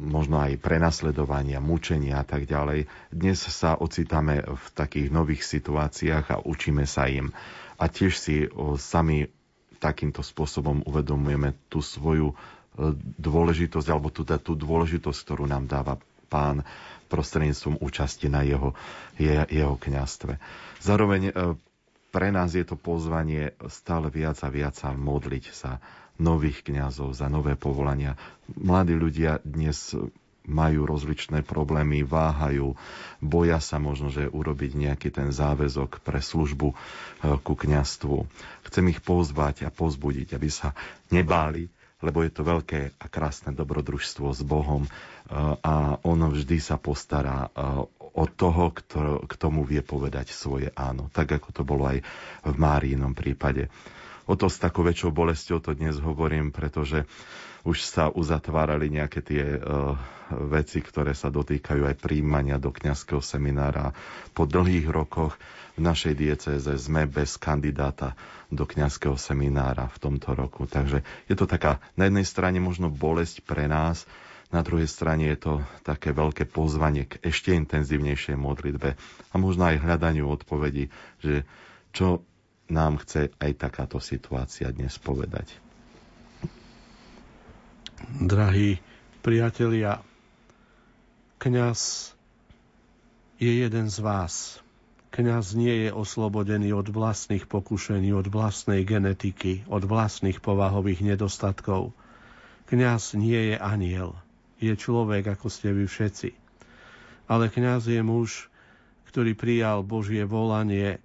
možno 0.03 0.43
aj 0.43 0.59
prenasledovania, 0.59 1.63
mučenia 1.63 2.19
a 2.19 2.27
tak 2.27 2.51
ďalej. 2.51 2.91
Dnes 3.15 3.39
sa 3.39 3.79
ocitáme 3.79 4.43
v 4.43 4.67
takých 4.75 5.15
nových 5.15 5.47
situáciách 5.47 6.27
a 6.27 6.43
učíme 6.43 6.83
sa 6.91 7.07
im. 7.07 7.31
A 7.79 7.87
tiež 7.87 8.19
si 8.19 8.51
sami 8.83 9.31
takýmto 9.79 10.27
spôsobom 10.27 10.83
uvedomujeme 10.83 11.55
tú 11.71 11.79
svoju 11.79 12.35
dôležitosť, 13.23 13.89
alebo 13.95 14.11
tú, 14.11 14.27
tú 14.27 14.59
dôležitosť, 14.59 15.19
ktorú 15.23 15.47
nám 15.47 15.71
dáva 15.71 16.03
pán 16.27 16.67
prostredníctvom 17.07 17.79
účasti 17.79 18.27
na 18.27 18.43
jeho, 18.43 18.75
je, 19.21 19.39
jeho 19.53 19.79
kňastve. 19.79 20.43
Zároveň 20.83 21.31
pre 22.13 22.29
nás 22.29 22.53
je 22.53 22.63
to 22.63 22.77
pozvanie 22.77 23.57
stále 23.73 24.13
viac 24.13 24.37
a 24.45 24.53
viac 24.53 24.77
sa 24.77 24.93
modliť 24.93 25.45
sa 25.51 25.81
nových 26.21 26.61
kňazov 26.63 27.17
za 27.17 27.27
nové 27.33 27.57
povolania. 27.57 28.21
Mladí 28.53 28.93
ľudia 28.93 29.41
dnes 29.43 29.97
majú 30.43 30.85
rozličné 30.85 31.47
problémy, 31.47 32.03
váhajú, 32.03 32.75
boja 33.23 33.63
sa 33.63 33.79
možno, 33.79 34.11
že 34.11 34.27
urobiť 34.27 34.75
nejaký 34.75 35.09
ten 35.15 35.31
záväzok 35.31 36.03
pre 36.03 36.19
službu 36.19 36.75
e, 36.75 36.77
ku 37.41 37.55
kňastvu. 37.55 38.27
Chcem 38.67 38.85
ich 38.91 39.01
pozvať 39.01 39.63
a 39.67 39.71
pozbudiť, 39.71 40.35
aby 40.35 40.49
sa 40.51 40.75
nebáli, 41.15 41.71
lebo 42.03 42.27
je 42.27 42.31
to 42.35 42.43
veľké 42.43 42.99
a 42.99 43.07
krásne 43.07 43.55
dobrodružstvo 43.55 44.35
s 44.35 44.43
Bohom 44.43 44.85
a 45.63 45.97
on 46.03 46.21
vždy 46.29 46.59
sa 46.59 46.77
postará 46.77 47.49
o 48.13 48.25
toho, 48.29 48.75
kto 48.77 49.25
k 49.25 49.33
tomu 49.41 49.65
vie 49.65 49.81
povedať 49.81 50.35
svoje 50.35 50.69
áno. 50.77 51.09
Tak 51.09 51.41
ako 51.41 51.49
to 51.55 51.63
bolo 51.65 51.89
aj 51.89 52.05
v 52.45 52.55
Máriinom 52.59 53.17
prípade. 53.17 53.73
O 54.31 54.39
to 54.39 54.47
s 54.47 54.63
takou 54.63 54.87
väčšou 54.87 55.11
bolestou 55.11 55.59
to 55.59 55.75
dnes 55.75 55.99
hovorím, 55.99 56.55
pretože 56.55 57.05
už 57.63 57.83
sa 57.83 58.11
uzatvárali 58.11 58.91
nejaké 58.91 59.23
tie 59.23 59.43
uh, 59.59 59.95
veci, 60.51 60.83
ktoré 60.83 61.15
sa 61.15 61.31
dotýkajú 61.31 61.87
aj 61.87 62.03
príjmania 62.03 62.59
do 62.59 62.75
kňazského 62.75 63.23
seminára. 63.23 63.95
Po 64.35 64.47
dlhých 64.47 64.91
rokoch 64.91 65.39
v 65.79 65.81
našej 65.87 66.15
diecéze 66.19 66.73
sme 66.79 67.07
bez 67.07 67.39
kandidáta 67.39 68.19
do 68.51 68.67
kňazského 68.67 69.15
seminára 69.15 69.89
v 69.95 69.99
tomto 69.99 70.35
roku. 70.35 70.67
Takže 70.67 71.07
je 71.31 71.35
to 71.39 71.47
taká 71.47 71.79
na 71.95 72.11
jednej 72.11 72.27
strane 72.27 72.59
možno 72.59 72.91
bolesť 72.91 73.47
pre 73.47 73.71
nás, 73.71 74.05
na 74.53 74.61
druhej 74.61 74.85
strane 74.85 75.33
je 75.33 75.39
to 75.41 75.53
také 75.81 76.13
veľké 76.13 76.45
pozvanie 76.45 77.09
k 77.09 77.17
ešte 77.25 77.57
intenzívnejšej 77.57 78.37
modlitbe 78.37 78.91
a 79.33 79.35
možno 79.41 79.65
aj 79.65 79.81
hľadaniu 79.81 80.29
odpovedí, 80.29 80.93
že 81.25 81.49
čo 81.97 82.21
nám 82.69 83.03
chce 83.03 83.33
aj 83.41 83.53
takáto 83.59 83.99
situácia 83.99 84.71
dnes 84.71 84.95
povedať. 85.01 85.59
Drahí 88.19 88.83
priatelia, 89.23 90.03
kňaz 91.39 92.13
je 93.39 93.53
jeden 93.63 93.87
z 93.91 93.99
vás. 94.03 94.59
Kňaz 95.13 95.53
nie 95.53 95.87
je 95.87 95.91
oslobodený 95.93 96.73
od 96.73 96.89
vlastných 96.89 97.45
pokušení, 97.45 98.17
od 98.17 98.33
vlastnej 98.33 98.81
genetiky, 98.83 99.63
od 99.69 99.85
vlastných 99.85 100.41
povahových 100.41 101.05
nedostatkov. 101.05 101.93
Kňaz 102.73 103.13
nie 103.19 103.53
je 103.53 103.57
aniel 103.61 104.17
je 104.63 104.75
človek, 104.79 105.35
ako 105.35 105.51
ste 105.51 105.75
vy 105.75 105.91
všetci. 105.91 106.31
Ale 107.27 107.51
kňaz 107.51 107.91
je 107.91 107.99
muž, 108.07 108.47
ktorý 109.11 109.35
prijal 109.35 109.83
Božie 109.83 110.23
volanie, 110.23 111.03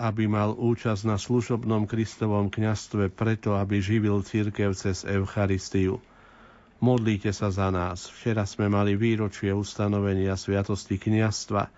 aby 0.00 0.24
mal 0.24 0.56
účasť 0.56 1.04
na 1.04 1.20
služobnom 1.20 1.84
Kristovom 1.84 2.48
kňastve 2.48 3.12
preto, 3.12 3.52
aby 3.60 3.84
živil 3.84 4.24
církev 4.24 4.72
cez 4.72 5.04
Eucharistiu. 5.04 6.00
Modlíte 6.80 7.28
sa 7.36 7.52
za 7.52 7.68
nás. 7.68 8.08
Včera 8.08 8.48
sme 8.48 8.72
mali 8.72 8.96
výročie 8.96 9.52
ustanovenia 9.52 10.40
Sviatosti 10.40 10.96
kňastva. 10.96 11.68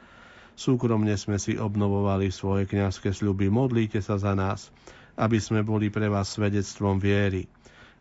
Súkromne 0.55 1.19
sme 1.19 1.43
si 1.43 1.59
obnovovali 1.59 2.31
svoje 2.31 2.71
kňazské 2.71 3.11
sľuby. 3.11 3.51
Modlíte 3.51 3.99
sa 3.99 4.15
za 4.23 4.39
nás, 4.39 4.71
aby 5.19 5.43
sme 5.43 5.67
boli 5.67 5.91
pre 5.91 6.07
vás 6.07 6.31
svedectvom 6.31 7.03
viery. 7.03 7.51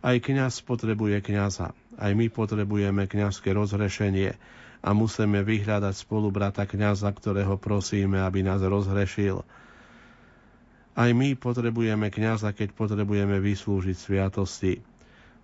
Aj 0.06 0.14
kňaz 0.14 0.62
potrebuje 0.62 1.26
kňaza. 1.26 1.74
Aj 1.98 2.12
my 2.14 2.30
potrebujeme 2.30 3.10
kňazské 3.10 3.58
rozhrešenie 3.58 4.38
a 4.86 4.90
musíme 4.94 5.42
vyhľadať 5.42 6.06
spolubrata 6.06 6.70
kňaza, 6.70 7.10
ktorého 7.10 7.58
prosíme, 7.58 8.22
aby 8.22 8.46
nás 8.46 8.62
rozhrešil. 8.62 9.42
Aj 10.92 11.10
my 11.16 11.40
potrebujeme 11.40 12.12
kňaza, 12.12 12.52
keď 12.52 12.76
potrebujeme 12.76 13.40
vyslúžiť 13.40 13.96
sviatosti. 13.96 14.84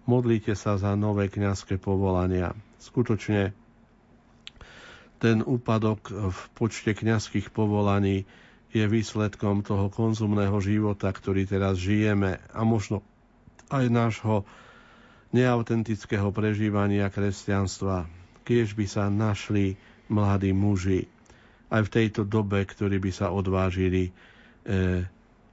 Modlite 0.07 0.55
sa 0.59 0.75
za 0.75 0.95
nové 0.99 1.31
kňazské 1.31 1.79
povolania. 1.79 2.51
Skutočne 2.79 3.55
ten 5.17 5.41
úpadok 5.41 6.11
v 6.11 6.41
počte 6.53 6.93
kňazských 6.93 7.49
povolaní 7.49 8.27
je 8.75 8.85
výsledkom 8.85 9.63
toho 9.63 9.89
konzumného 9.89 10.59
života, 10.59 11.09
ktorý 11.09 11.47
teraz 11.47 11.79
žijeme 11.79 12.37
a 12.53 12.61
možno 12.67 13.01
aj 13.71 13.87
nášho 13.87 14.45
neautentického 15.31 16.29
prežívania 16.31 17.09
kresťanstva, 17.09 18.07
kiež 18.43 18.77
by 18.77 18.85
sa 18.87 19.09
našli 19.11 19.75
mladí 20.07 20.55
muži 20.55 21.07
aj 21.67 21.87
v 21.87 21.93
tejto 21.99 22.23
dobe, 22.23 22.63
ktorí 22.63 22.99
by 23.01 23.11
sa 23.11 23.27
odvážili 23.33 24.07
e, 24.07 24.11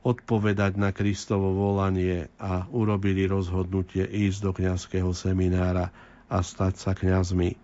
odpovedať 0.04 0.76
na 0.76 0.92
Kristovo 0.92 1.56
volanie 1.56 2.28
a 2.36 2.68
urobili 2.68 3.24
rozhodnutie 3.24 4.04
ísť 4.04 4.38
do 4.44 4.52
kňazského 4.52 5.10
seminára 5.16 5.88
a 6.28 6.44
stať 6.44 6.74
sa 6.76 6.92
kňazmi. 6.92 7.56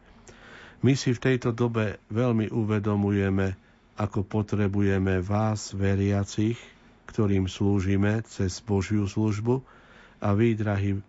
My 0.80 0.96
si 0.96 1.12
v 1.12 1.20
tejto 1.20 1.52
dobe 1.52 2.00
veľmi 2.08 2.48
uvedomujeme, 2.48 3.52
ako 4.00 4.24
potrebujeme 4.24 5.20
vás, 5.20 5.76
veriacich, 5.76 6.56
ktorým 7.12 7.44
slúžime 7.44 8.24
cez 8.24 8.64
Božiu 8.64 9.04
službu, 9.04 9.60
a 10.20 10.32
vy, 10.32 10.56
drahí, 10.56 11.00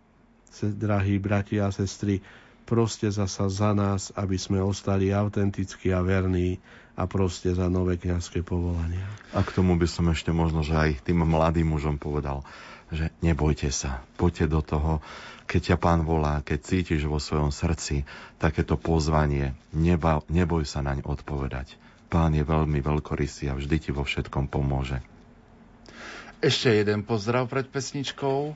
drahí 0.60 1.16
bratia 1.20 1.68
a 1.68 1.76
sestry, 1.76 2.20
proste 2.68 3.08
zasa 3.08 3.48
za 3.48 3.72
nás, 3.72 4.12
aby 4.20 4.36
sme 4.36 4.60
ostali 4.60 5.16
autentickí 5.16 5.96
a 5.96 6.04
verní 6.04 6.60
a 6.96 7.04
proste 7.08 7.56
za 7.56 7.72
nové 7.72 7.96
kniazské 7.96 8.44
povolania. 8.44 9.06
A 9.32 9.42
k 9.42 9.56
tomu 9.56 9.80
by 9.80 9.88
som 9.88 10.12
ešte 10.12 10.30
možno, 10.36 10.62
že 10.62 10.76
aj 10.76 11.08
tým 11.08 11.24
mladým 11.24 11.72
mužom 11.72 11.96
povedal, 11.96 12.44
že 12.92 13.10
nebojte 13.24 13.72
sa, 13.72 14.04
poďte 14.20 14.46
do 14.52 14.62
toho, 14.62 14.92
keď 15.48 15.76
ťa 15.76 15.78
pán 15.80 16.08
volá, 16.08 16.40
keď 16.44 16.60
cítiš 16.64 17.08
vo 17.08 17.20
svojom 17.20 17.52
srdci 17.52 18.08
takéto 18.40 18.80
pozvanie, 18.80 19.52
neba, 19.76 20.24
neboj 20.32 20.64
sa 20.64 20.80
naň 20.80 21.04
odpovedať. 21.04 21.76
Pán 22.12 22.36
je 22.36 22.44
veľmi 22.44 22.84
veľkorysý 22.84 23.52
a 23.52 23.56
vždy 23.56 23.76
ti 23.80 23.90
vo 23.96 24.04
všetkom 24.04 24.52
pomôže. 24.52 25.00
Ešte 26.44 26.74
jeden 26.74 27.08
pozdrav 27.08 27.48
pred 27.48 27.68
pesničkou. 27.68 28.56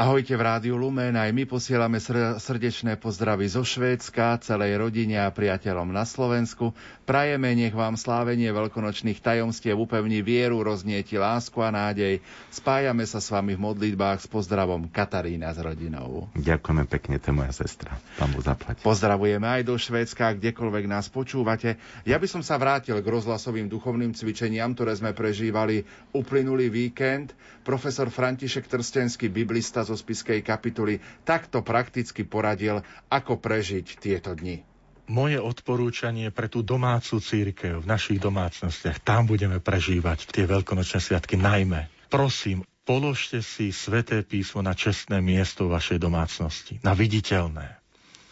Ahojte 0.00 0.32
v 0.32 0.40
Rádiu 0.40 0.80
Lumen, 0.80 1.12
aj 1.12 1.28
my 1.28 1.44
posielame 1.44 2.00
srdečné 2.40 2.96
pozdravy 2.96 3.52
zo 3.52 3.60
Švédska, 3.60 4.40
celej 4.40 4.80
rodine 4.80 5.20
a 5.20 5.28
priateľom 5.28 5.92
na 5.92 6.08
Slovensku. 6.08 6.72
Prajeme, 7.04 7.52
nech 7.52 7.76
vám 7.76 8.00
slávenie 8.00 8.48
veľkonočných 8.48 9.20
tajomstiev 9.20 9.76
upevní 9.76 10.24
vieru, 10.24 10.64
roznieti 10.64 11.20
lásku 11.20 11.60
a 11.60 11.68
nádej. 11.68 12.24
Spájame 12.48 13.04
sa 13.04 13.20
s 13.20 13.28
vami 13.28 13.60
v 13.60 13.60
modlitbách 13.60 14.24
s 14.24 14.26
pozdravom 14.32 14.88
Katarína 14.88 15.52
s 15.52 15.60
rodinou. 15.60 16.32
Ďakujeme 16.32 16.88
pekne, 16.88 17.20
to 17.20 17.28
je 17.28 17.34
moja 17.36 17.52
sestra. 17.52 18.00
Pán 18.16 18.32
Boh 18.32 18.40
zaplať. 18.40 18.80
Pozdravujeme 18.80 19.44
aj 19.60 19.68
do 19.68 19.76
Švédska, 19.76 20.32
kdekoľvek 20.40 20.88
nás 20.88 21.12
počúvate. 21.12 21.76
Ja 22.08 22.16
by 22.16 22.24
som 22.24 22.40
sa 22.40 22.56
vrátil 22.56 22.96
k 22.96 23.04
rozhlasovým 23.04 23.68
duchovným 23.68 24.16
cvičeniam, 24.16 24.72
ktoré 24.72 24.96
sme 24.96 25.12
prežívali 25.12 25.84
uplynulý 26.16 26.72
víkend. 26.72 27.36
Profesor 27.60 28.08
František 28.08 28.64
Trstenský, 28.64 29.28
biblista 29.28 29.84
zo 29.90 29.98
spiskej 29.98 30.46
kapituly 30.46 31.02
takto 31.26 31.66
prakticky 31.66 32.22
poradil, 32.22 32.86
ako 33.10 33.42
prežiť 33.42 33.98
tieto 33.98 34.38
dni. 34.38 34.62
Moje 35.10 35.42
odporúčanie 35.42 36.30
pre 36.30 36.46
tú 36.46 36.62
domácu 36.62 37.18
církev 37.18 37.82
v 37.82 37.90
našich 37.90 38.22
domácnostiach, 38.22 39.02
tam 39.02 39.26
budeme 39.26 39.58
prežívať 39.58 40.30
tie 40.30 40.46
veľkonočné 40.46 41.02
sviatky 41.02 41.34
najmä. 41.34 41.90
Prosím, 42.06 42.62
položte 42.86 43.42
si 43.42 43.74
sveté 43.74 44.22
písmo 44.22 44.62
na 44.62 44.70
čestné 44.70 45.18
miesto 45.18 45.66
vašej 45.66 45.98
domácnosti, 45.98 46.78
na 46.86 46.94
viditeľné. 46.94 47.82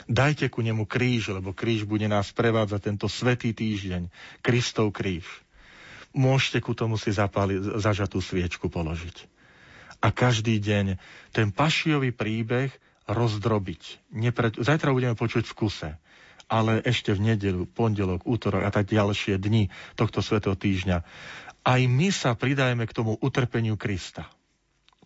Dajte 0.06 0.46
ku 0.54 0.62
nemu 0.62 0.86
kríž, 0.86 1.34
lebo 1.34 1.50
kríž 1.50 1.82
bude 1.82 2.06
nás 2.06 2.30
prevádzať 2.30 2.80
tento 2.80 3.10
svetý 3.10 3.50
týždeň. 3.50 4.08
Kristov 4.40 4.94
kríž. 4.94 5.26
Môžete 6.14 6.62
ku 6.62 6.78
tomu 6.78 6.94
si 6.94 7.10
zapáliť, 7.10 7.76
zažatú 7.82 8.22
sviečku 8.22 8.70
položiť 8.70 9.37
a 9.98 10.08
každý 10.14 10.62
deň 10.62 10.98
ten 11.34 11.50
pašiový 11.50 12.14
príbeh 12.14 12.70
rozdrobiť. 13.08 14.12
Nepred... 14.14 14.60
Zajtra 14.60 14.94
budeme 14.94 15.18
počuť 15.18 15.48
v 15.48 15.56
kuse, 15.56 15.90
ale 16.46 16.80
ešte 16.84 17.10
v 17.16 17.34
nedelu, 17.34 17.64
pondelok, 17.66 18.24
útorok 18.28 18.62
a 18.62 18.70
tak 18.70 18.88
ďalšie 18.92 19.40
dni 19.40 19.72
tohto 19.96 20.20
svetého 20.20 20.54
týždňa. 20.54 20.98
Aj 21.64 21.80
my 21.84 22.08
sa 22.14 22.32
pridajeme 22.38 22.84
k 22.88 22.96
tomu 22.96 23.16
utrpeniu 23.20 23.76
Krista. 23.76 24.28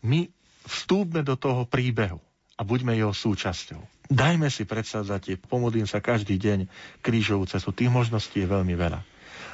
My 0.03 0.29
vstúpme 0.67 1.23
do 1.27 1.39
toho 1.39 1.67
príbehu 1.67 2.23
a 2.59 2.63
buďme 2.63 2.95
jeho 2.95 3.15
súčasťou. 3.15 3.81
Dajme 4.13 4.53
si 4.53 4.69
predsadzať, 4.69 5.41
pomodlím 5.49 5.89
sa 5.89 6.03
každý 6.03 6.37
deň 6.37 6.69
krížovú 7.01 7.49
cestu. 7.49 7.73
Tých 7.73 7.89
možností 7.89 8.45
je 8.45 8.51
veľmi 8.51 8.77
veľa. 8.77 9.12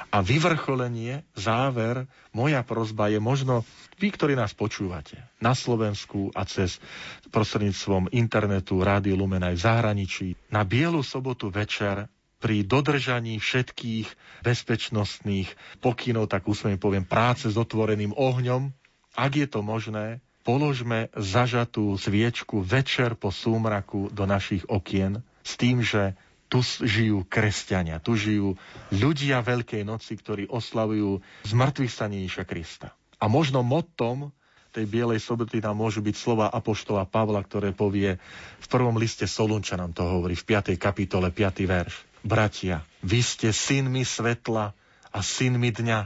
A 0.09 0.25
vyvrcholenie, 0.25 1.21
záver, 1.37 2.09
moja 2.33 2.65
prozba 2.65 3.13
je 3.13 3.21
možno 3.21 3.61
vy, 4.01 4.09
ktorí 4.09 4.33
nás 4.33 4.57
počúvate 4.57 5.21
na 5.37 5.53
Slovensku 5.53 6.33
a 6.33 6.49
cez 6.49 6.81
prostredníctvom 7.29 8.09
internetu, 8.09 8.81
Rádio 8.81 9.13
Lumen 9.13 9.45
aj 9.45 9.55
v 9.55 9.65
zahraničí, 9.69 10.27
na 10.49 10.65
Bielu 10.65 11.05
sobotu 11.05 11.53
večer 11.53 12.09
pri 12.39 12.63
dodržaní 12.63 13.37
všetkých 13.37 14.07
bezpečnostných 14.41 15.53
pokynov, 15.83 16.31
tak 16.31 16.47
úsmene 16.47 16.79
poviem, 16.79 17.05
práce 17.05 17.51
s 17.51 17.59
otvoreným 17.59 18.15
ohňom, 18.15 18.73
ak 19.13 19.31
je 19.35 19.47
to 19.51 19.59
možné, 19.59 20.23
položme 20.47 21.11
zažatú 21.13 21.99
sviečku 21.99 22.63
večer 22.63 23.19
po 23.19 23.29
súmraku 23.29 24.09
do 24.09 24.23
našich 24.23 24.63
okien 24.71 25.21
s 25.43 25.59
tým, 25.59 25.83
že 25.83 26.15
tu 26.49 26.65
žijú 26.65 27.23
kresťania, 27.29 28.01
tu 28.01 28.17
žijú 28.17 28.57
ľudia 28.89 29.45
Veľkej 29.45 29.85
noci, 29.85 30.17
ktorí 30.17 30.49
oslavujú 30.49 31.21
zmrtvých 31.45 31.93
staníša 31.93 32.43
Krista. 32.49 32.91
A 33.21 33.29
možno 33.29 33.61
motom 33.61 34.33
tej 34.73 34.85
Bielej 34.85 35.21
soboty 35.21 35.61
tam 35.61 35.77
môžu 35.77 36.01
byť 36.01 36.15
slova 36.17 36.49
Apoštola 36.49 37.05
Pavla, 37.05 37.41
ktoré 37.41 37.73
povie 37.73 38.17
v 38.57 38.67
prvom 38.69 38.97
liste 38.97 39.25
Solunčanom 39.25 39.93
to 39.93 40.05
hovorí 40.05 40.37
v 40.37 40.45
5. 40.45 40.77
kapitole, 40.77 41.33
5. 41.33 41.65
verš. 41.65 41.95
Bratia, 42.21 42.85
vy 43.01 43.21
ste 43.23 43.49
synmi 43.49 44.05
svetla 44.05 44.73
a 45.09 45.19
synmi 45.21 45.73
dňa. 45.73 45.99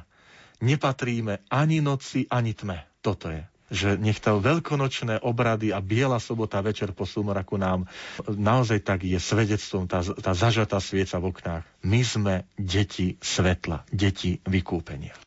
Nepatríme 0.63 1.43
ani 1.51 1.83
noci, 1.83 2.23
ani 2.31 2.55
tme. 2.55 2.87
Toto 3.03 3.27
je 3.27 3.52
že 3.73 3.97
nech 3.97 4.21
to 4.21 4.37
veľkonočné 4.37 5.25
obrady 5.25 5.73
a 5.73 5.81
biela 5.81 6.21
sobota 6.21 6.61
večer 6.61 6.93
po 6.93 7.09
súmraku 7.09 7.57
nám 7.57 7.89
naozaj 8.29 8.85
tak 8.85 9.01
je 9.01 9.17
svedectvom 9.17 9.89
tá, 9.89 10.05
tá 10.05 10.37
zažatá 10.37 10.77
svieca 10.77 11.17
v 11.17 11.33
oknách. 11.33 11.63
My 11.81 12.05
sme 12.05 12.45
deti 12.53 13.17
svetla, 13.17 13.89
deti 13.89 14.37
vykúpenia. 14.45 15.17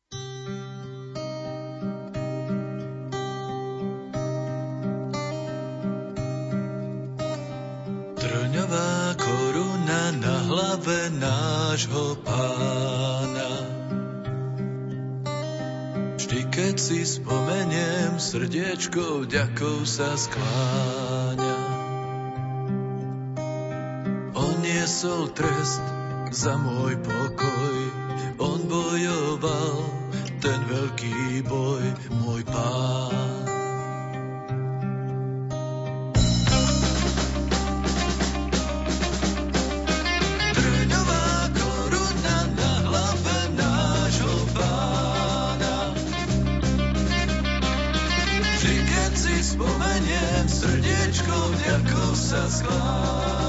Trňová 8.16 9.18
koruna 9.18 10.02
na 10.22 10.36
hlave 10.46 10.98
nášho 11.18 12.14
pána 12.22 13.55
keď 16.56 16.76
si 16.80 17.04
spomeniem, 17.04 18.16
srdiečko 18.16 19.28
vďakou 19.28 19.84
sa 19.84 20.16
skláňa. 20.16 21.58
On 24.32 24.56
niesol 24.64 25.28
trest 25.36 25.84
za 26.32 26.56
môj 26.56 26.96
pokoj, 27.04 27.76
on 28.40 28.64
bojoval 28.72 29.76
ten 30.40 30.56
veľký 30.72 31.44
boj, 31.44 31.84
môj 32.24 32.40
pán. 32.48 33.35
Sa 52.26 52.42
skláňa. 52.50 53.45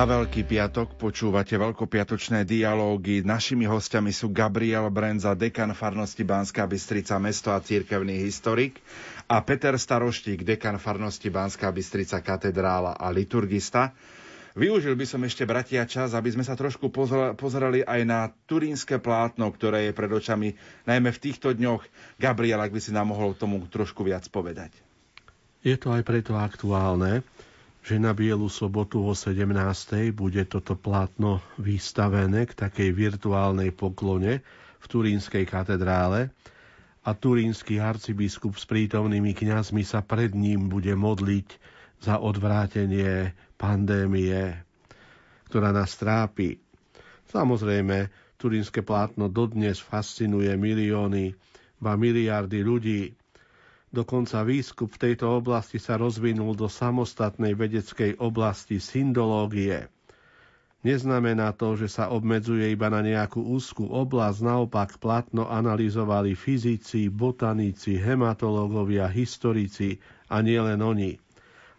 Na 0.00 0.08
Veľký 0.08 0.48
piatok 0.48 0.96
počúvate 0.96 1.60
veľkopiatočné 1.60 2.48
dialógy. 2.48 3.20
Našimi 3.20 3.68
hostiami 3.68 4.16
sú 4.16 4.32
Gabriel 4.32 4.88
Brenza, 4.88 5.36
dekan 5.36 5.76
farnosti 5.76 6.24
Banská 6.24 6.64
Bystrica, 6.64 7.20
mesto 7.20 7.52
a 7.52 7.60
církevný 7.60 8.16
historik 8.24 8.80
a 9.28 9.44
Peter 9.44 9.76
Staroštík, 9.76 10.40
dekan 10.40 10.80
farnosti 10.80 11.28
Banská 11.28 11.68
Bystrica, 11.68 12.16
katedrála 12.24 12.96
a 12.96 13.12
liturgista. 13.12 13.92
Využil 14.56 14.96
by 14.96 15.04
som 15.04 15.20
ešte, 15.20 15.44
bratia, 15.44 15.84
čas, 15.84 16.16
aby 16.16 16.32
sme 16.32 16.48
sa 16.48 16.56
trošku 16.56 16.88
pozerali 17.36 17.84
aj 17.84 18.00
na 18.08 18.32
turínske 18.48 18.96
plátno, 19.04 19.52
ktoré 19.52 19.84
je 19.84 19.92
pred 19.92 20.08
očami, 20.08 20.56
najmä 20.88 21.12
v 21.12 21.22
týchto 21.28 21.52
dňoch. 21.52 21.84
Gabriel, 22.16 22.64
ak 22.64 22.72
by 22.72 22.80
si 22.80 22.96
nám 22.96 23.12
mohol 23.12 23.36
tomu 23.36 23.68
trošku 23.68 24.00
viac 24.00 24.24
povedať. 24.32 24.72
Je 25.60 25.76
to 25.76 25.92
aj 25.92 26.08
preto 26.08 26.40
aktuálne, 26.40 27.20
že 27.80 27.96
na 27.96 28.12
Bielu 28.12 28.46
sobotu 28.52 29.00
o 29.04 29.16
17. 29.16 29.50
bude 30.12 30.44
toto 30.44 30.76
plátno 30.76 31.40
vystavené 31.56 32.44
k 32.44 32.52
takej 32.52 32.92
virtuálnej 32.92 33.72
poklone 33.72 34.44
v 34.80 34.84
Turínskej 34.84 35.48
katedrále 35.48 36.32
a 37.00 37.16
turínsky 37.16 37.80
arcibiskup 37.80 38.60
s 38.60 38.68
prítomnými 38.68 39.32
kňazmi 39.32 39.80
sa 39.84 40.04
pred 40.04 40.36
ním 40.36 40.68
bude 40.68 40.92
modliť 40.92 41.48
za 42.00 42.20
odvrátenie 42.20 43.32
pandémie, 43.56 44.60
ktorá 45.48 45.72
nás 45.72 45.96
trápi. 45.96 46.60
Samozrejme, 47.32 48.12
turínske 48.40 48.84
plátno 48.84 49.28
dodnes 49.28 49.80
fascinuje 49.80 50.52
milióny, 50.56 51.36
ba 51.80 51.96
miliardy 51.96 52.60
ľudí. 52.60 53.02
Dokonca 53.90 54.46
výskup 54.46 54.94
v 54.94 55.02
tejto 55.02 55.34
oblasti 55.34 55.82
sa 55.82 55.98
rozvinul 55.98 56.54
do 56.54 56.70
samostatnej 56.70 57.58
vedeckej 57.58 58.22
oblasti 58.22 58.78
syndológie. 58.78 59.90
Neznamená 60.80 61.52
to, 61.52 61.76
že 61.76 61.92
sa 61.92 62.08
obmedzuje 62.08 62.70
iba 62.70 62.88
na 62.88 63.04
nejakú 63.04 63.42
úzkú 63.42 63.84
oblasť, 63.84 64.38
naopak 64.40 64.96
platno 64.96 65.44
analyzovali 65.44 66.32
fyzici, 66.32 67.12
botanici, 67.12 67.98
hematológovia, 67.98 69.10
historici 69.10 70.00
a 70.30 70.40
nielen 70.40 70.80
oni. 70.80 71.18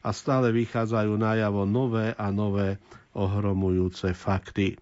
A 0.04 0.14
stále 0.14 0.54
vychádzajú 0.54 1.18
najavo 1.18 1.66
nové 1.66 2.14
a 2.14 2.30
nové 2.30 2.78
ohromujúce 3.16 4.14
fakty. 4.14 4.78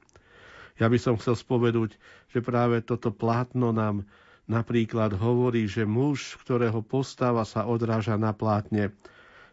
Ja 0.76 0.92
by 0.92 0.98
som 0.98 1.16
chcel 1.16 1.36
spovedúť, 1.36 1.96
že 2.32 2.40
práve 2.42 2.84
toto 2.84 3.12
plátno 3.12 3.72
nám 3.72 4.04
napríklad 4.50 5.14
hovorí, 5.14 5.70
že 5.70 5.86
muž, 5.86 6.36
ktorého 6.42 6.82
postava 6.82 7.46
sa 7.46 7.70
odráža 7.70 8.18
na 8.18 8.34
plátne, 8.34 8.90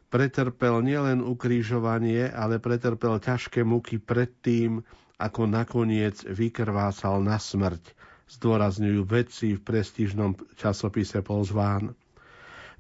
pretrpel 0.09 0.81
nielen 0.81 1.21
ukrižovanie, 1.21 2.33
ale 2.33 2.57
pretrpel 2.57 3.21
ťažké 3.21 3.61
muky 3.63 4.01
predtým, 4.01 4.81
ako 5.21 5.45
nakoniec 5.45 6.25
vykrvácal 6.25 7.21
na 7.21 7.37
smrť, 7.37 7.93
zdôrazňujú 8.29 9.01
vedci 9.05 9.57
v 9.57 9.61
prestížnom 9.61 10.33
časopise 10.57 11.21
Polzván. 11.21 11.93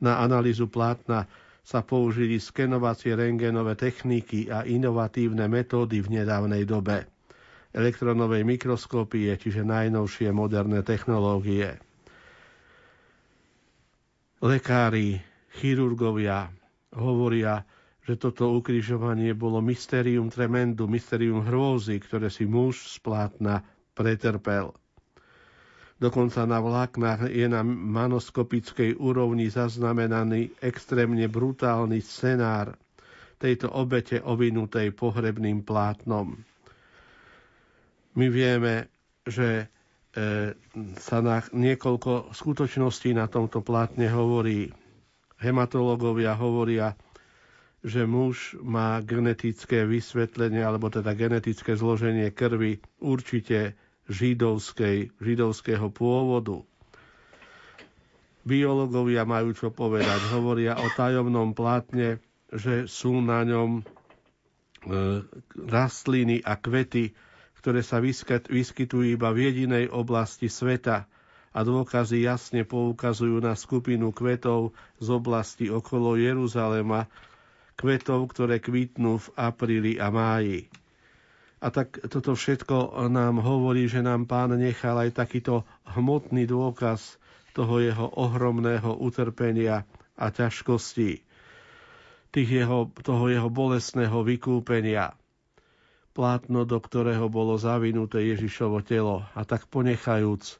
Na 0.00 0.20
analýzu 0.20 0.68
plátna 0.68 1.24
sa 1.66 1.80
použili 1.80 2.36
skenovacie 2.38 3.16
rengenové 3.16 3.74
techniky 3.74 4.52
a 4.52 4.62
inovatívne 4.62 5.48
metódy 5.48 5.98
v 5.98 6.22
nedávnej 6.22 6.62
dobe. 6.62 7.08
Elektronovej 7.74 8.44
mikroskópie, 8.46 9.34
čiže 9.36 9.66
najnovšie 9.66 10.30
moderné 10.30 10.80
technológie. 10.80 11.85
Lekári, 14.44 15.16
chirurgovia 15.56 16.52
hovoria, 16.92 17.64
že 18.04 18.20
toto 18.20 18.52
ukrižovanie 18.52 19.32
bolo 19.32 19.64
mysterium 19.64 20.28
tremendu, 20.28 20.84
mysterium 20.86 21.40
hrôzy, 21.40 21.96
ktoré 21.98 22.28
si 22.28 22.44
muž 22.44 22.84
z 22.84 22.96
plátna 23.00 23.64
pretrpel. 23.96 24.76
Dokonca 25.96 26.44
na 26.44 26.60
vláknach 26.60 27.32
je 27.32 27.48
na 27.48 27.64
manoskopickej 27.64 29.00
úrovni 29.00 29.48
zaznamenaný 29.48 30.52
extrémne 30.60 31.24
brutálny 31.24 32.04
scenár 32.04 32.76
tejto 33.40 33.72
obete 33.72 34.20
ovinutej 34.20 34.92
pohrebným 34.92 35.64
plátnom. 35.64 36.36
My 38.12 38.26
vieme, 38.28 38.92
že 39.24 39.72
sa 40.96 41.18
na 41.20 41.44
niekoľko 41.44 42.32
skutočností 42.32 43.12
na 43.12 43.28
tomto 43.28 43.60
plátne 43.60 44.08
hovorí. 44.08 44.72
Hematológovia 45.36 46.32
hovoria, 46.32 46.96
že 47.84 48.02
muž 48.02 48.56
má 48.58 48.98
genetické 48.98 49.84
vysvetlenie, 49.84 50.64
alebo 50.64 50.88
teda 50.88 51.12
genetické 51.12 51.76
zloženie 51.76 52.32
krvi 52.32 52.80
určite 52.96 53.76
židovskej, 54.08 55.12
židovského 55.14 55.92
pôvodu. 55.92 56.64
Biológovia 58.42 59.22
majú 59.22 59.52
čo 59.52 59.68
povedať. 59.68 60.18
Hovoria 60.32 60.78
o 60.78 60.86
tajomnom 60.88 61.52
plátne, 61.52 62.22
že 62.48 62.86
sú 62.86 63.18
na 63.18 63.42
ňom 63.42 63.70
e, 63.76 63.82
rastliny 65.58 66.40
a 66.40 66.54
kvety, 66.54 67.10
ktoré 67.66 67.82
sa 67.82 67.98
vyskytujú 68.46 69.18
iba 69.18 69.34
v 69.34 69.50
jedinej 69.50 69.90
oblasti 69.90 70.46
sveta 70.46 71.10
a 71.50 71.58
dôkazy 71.66 72.22
jasne 72.22 72.62
poukazujú 72.62 73.42
na 73.42 73.58
skupinu 73.58 74.14
kvetov 74.14 74.70
z 75.02 75.10
oblasti 75.10 75.66
okolo 75.66 76.14
Jeruzalema, 76.14 77.10
kvetov, 77.74 78.30
ktoré 78.30 78.62
kvitnú 78.62 79.18
v 79.18 79.26
apríli 79.34 79.98
a 79.98 80.14
máji. 80.14 80.70
A 81.58 81.74
tak 81.74 82.06
toto 82.06 82.38
všetko 82.38 83.10
nám 83.10 83.42
hovorí, 83.42 83.90
že 83.90 83.98
nám 83.98 84.30
pán 84.30 84.54
nechal 84.54 85.02
aj 85.02 85.18
takýto 85.18 85.66
hmotný 85.90 86.46
dôkaz 86.46 87.18
toho 87.50 87.82
jeho 87.82 88.14
ohromného 88.14 88.94
utrpenia 88.94 89.82
a 90.14 90.30
ťažkostí, 90.30 91.18
tých 92.30 92.48
jeho, 92.62 92.94
toho 93.02 93.26
jeho 93.26 93.50
bolestného 93.50 94.22
vykúpenia. 94.22 95.18
Plátno, 96.16 96.64
do 96.64 96.80
ktorého 96.80 97.28
bolo 97.28 97.60
zavinuté 97.60 98.24
Ježišovo 98.24 98.80
telo. 98.80 99.28
A 99.36 99.44
tak 99.44 99.68
ponechajúc, 99.68 100.56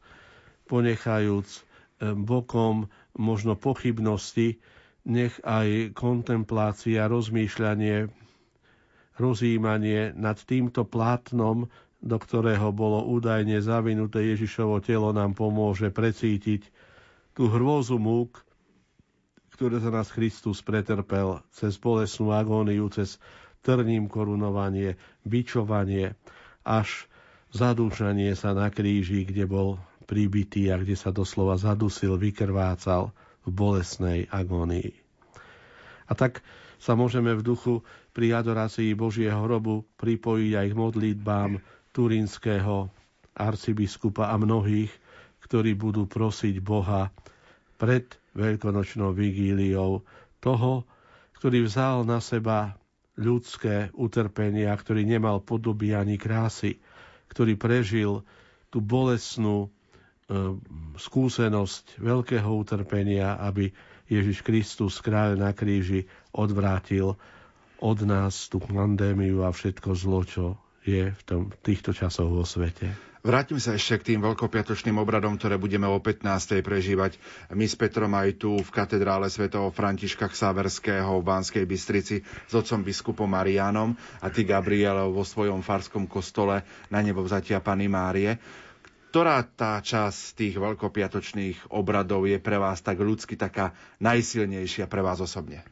ponechajúc 0.69 1.65
bokom 1.97 2.93
možno 3.17 3.57
pochybnosti, 3.57 4.61
nech 5.09 5.33
aj 5.41 5.97
kontemplácia, 5.97 7.09
rozmýšľanie 7.09 8.13
rozjímanie 9.17 10.13
nad 10.13 10.37
týmto 10.37 10.85
plátnom, 10.85 11.73
do 12.05 12.17
ktorého 12.21 12.71
bolo 12.71 13.09
údajne 13.09 13.59
zavinuté 13.65 14.37
Ježišovo 14.37 14.85
telo, 14.85 15.11
nám 15.17 15.33
pomôže 15.33 15.89
precítiť 15.89 16.69
tú 17.33 17.49
hrôzu 17.49 17.97
múk, 17.97 18.45
ktoré 19.57 19.81
za 19.81 19.89
nás 19.89 20.13
Kristus 20.13 20.61
pretrpel 20.61 21.41
cez 21.49 21.81
bolesnú 21.81 22.29
agóniu, 22.37 22.93
cez 22.93 23.17
trním 23.67 24.07
korunovanie, 24.07 24.95
bičovanie, 25.27 26.15
až 26.63 27.11
zadúšanie 27.51 28.31
sa 28.39 28.55
na 28.55 28.71
kríži, 28.71 29.27
kde 29.27 29.51
bol 29.51 29.83
pribitý 30.07 30.71
a 30.71 30.79
kde 30.79 30.95
sa 30.95 31.11
doslova 31.11 31.59
zadusil, 31.59 32.15
vykrvácal 32.15 33.11
v 33.43 33.51
bolesnej 33.51 34.31
agónii. 34.31 34.95
A 36.07 36.15
tak 36.15 36.47
sa 36.79 36.95
môžeme 36.95 37.35
v 37.35 37.43
duchu 37.43 37.83
pri 38.15 38.39
adorácii 38.39 38.95
Božieho 38.95 39.43
hrobu 39.43 39.83
pripojiť 39.99 40.53
aj 40.55 40.67
k 40.71 40.79
modlitbám 40.79 41.51
turínskeho 41.91 42.87
arcibiskupa 43.35 44.31
a 44.31 44.39
mnohých, 44.39 44.93
ktorí 45.43 45.75
budú 45.75 46.07
prosiť 46.07 46.63
Boha 46.63 47.11
pred 47.77 48.07
veľkonočnou 48.39 49.11
vigíliou 49.11 50.07
toho, 50.39 50.87
ktorý 51.37 51.67
vzal 51.67 52.07
na 52.07 52.23
seba 52.23 52.79
ľudské 53.17 53.91
utrpenia, 53.97 54.73
ktorý 54.77 55.09
nemal 55.09 55.41
podoby 55.41 55.97
ani 55.97 56.21
krásy, 56.21 56.79
ktorý 57.33 57.57
prežil 57.57 58.23
tú 58.69 58.79
bolesnú 58.85 59.67
e, 59.67 59.69
skúsenosť 61.01 61.99
veľkého 61.99 62.51
utrpenia, 62.53 63.41
aby 63.41 63.73
Ježiš 64.07 64.45
Kristus, 64.45 65.03
kráľ 65.03 65.41
na 65.41 65.51
kríži, 65.57 66.07
odvrátil 66.31 67.19
od 67.81 67.99
nás 68.07 68.47
tú 68.49 68.63
pandémiu 68.63 69.43
a 69.43 69.51
všetko 69.51 69.89
zlo, 69.97 70.23
čo 70.23 70.45
je 70.87 71.11
v, 71.11 71.23
tom, 71.27 71.51
v 71.51 71.57
týchto 71.67 71.91
časoch 71.91 72.31
vo 72.31 72.47
svete. 72.47 72.95
Vrátim 73.27 73.59
sa 73.59 73.75
ešte 73.75 73.99
k 73.99 74.07
tým 74.15 74.23
veľkopiatočným 74.23 75.03
obradom, 75.03 75.35
ktoré 75.35 75.59
budeme 75.59 75.91
o 75.91 75.99
15. 75.99 76.63
prežívať. 76.63 77.19
My 77.51 77.67
s 77.67 77.75
Petrom 77.75 78.15
aj 78.15 78.39
tu 78.39 78.55
v 78.55 78.71
katedrále 78.71 79.27
svätého 79.27 79.67
Františka 79.75 80.31
Xaverského 80.31 81.11
v 81.19 81.27
Banskej 81.27 81.67
Bystrici 81.67 82.23
s 82.23 82.53
otcom 82.55 82.87
biskupom 82.87 83.27
Marianom 83.27 83.99
a 84.23 84.31
ty, 84.31 84.47
Gabriel, 84.47 85.11
vo 85.11 85.27
svojom 85.27 85.59
farskom 85.59 86.07
kostole 86.07 86.63
na 86.87 87.03
nebo 87.03 87.27
vzatia 87.27 87.59
Pany 87.59 87.91
Márie. 87.91 88.39
Ktorá 89.11 89.43
tá 89.43 89.83
časť 89.83 90.39
tých 90.39 90.55
veľkopiatočných 90.63 91.75
obradov 91.75 92.31
je 92.31 92.39
pre 92.39 92.63
vás 92.63 92.79
tak 92.79 93.03
ľudsky 93.03 93.35
taká 93.35 93.75
najsilnejšia 93.99 94.87
pre 94.87 95.03
vás 95.03 95.19
osobne? 95.19 95.67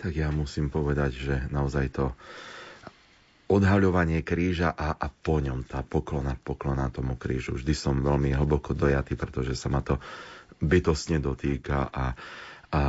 tak 0.00 0.16
ja 0.16 0.32
musím 0.32 0.72
povedať, 0.72 1.12
že 1.12 1.34
naozaj 1.52 1.92
to 1.92 2.16
odhaľovanie 3.50 4.22
kríža 4.22 4.70
a, 4.70 4.94
a 4.94 5.10
po 5.10 5.42
ňom 5.42 5.66
tá 5.66 5.82
poklona, 5.82 6.38
poklona 6.38 6.86
tomu 6.94 7.18
krížu. 7.18 7.58
Vždy 7.58 7.74
som 7.74 7.98
veľmi 7.98 8.30
hlboko 8.30 8.78
dojatý, 8.78 9.18
pretože 9.18 9.58
sa 9.58 9.66
ma 9.66 9.82
to 9.82 9.98
bytostne 10.62 11.18
dotýka 11.18 11.90
a, 11.90 12.14
a 12.70 12.82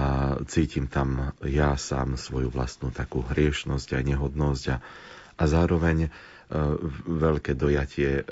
cítim 0.46 0.86
tam 0.86 1.34
ja 1.42 1.74
sám 1.74 2.14
svoju 2.14 2.54
vlastnú 2.54 2.94
takú 2.94 3.26
hriešnosť 3.26 3.98
a 3.98 4.06
nehodnosť 4.06 4.66
a, 4.70 4.78
a 5.42 5.44
zároveň 5.50 6.06
e, 6.06 6.10
veľké 7.10 7.58
dojatie 7.58 8.22
e, 8.22 8.24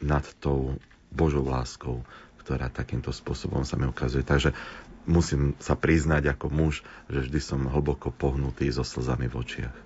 nad 0.00 0.24
tou 0.40 0.80
Božou 1.12 1.44
láskou, 1.44 2.00
ktorá 2.40 2.72
takýmto 2.72 3.12
spôsobom 3.12 3.68
sa 3.68 3.76
mi 3.76 3.84
ukazuje. 3.84 4.24
Takže 4.24 4.56
musím 5.04 5.52
sa 5.60 5.76
priznať 5.76 6.32
ako 6.32 6.48
muž, 6.48 6.80
že 7.12 7.28
vždy 7.28 7.40
som 7.44 7.68
hlboko 7.68 8.08
pohnutý 8.08 8.72
so 8.72 8.80
slzami 8.80 9.28
v 9.28 9.36
očiach. 9.36 9.83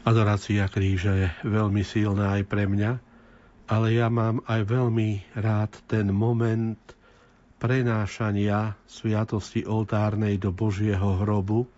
Adorácia 0.00 0.64
kríža 0.64 1.12
je 1.12 1.28
veľmi 1.44 1.84
silná 1.84 2.40
aj 2.40 2.48
pre 2.48 2.64
mňa, 2.64 2.92
ale 3.68 4.00
ja 4.00 4.08
mám 4.08 4.40
aj 4.48 4.64
veľmi 4.64 5.36
rád 5.36 5.76
ten 5.84 6.08
moment 6.08 6.80
prenášania 7.60 8.80
sviatosti 8.88 9.68
oltárnej 9.68 10.40
do 10.40 10.56
Božieho 10.56 11.20
hrobu, 11.20 11.68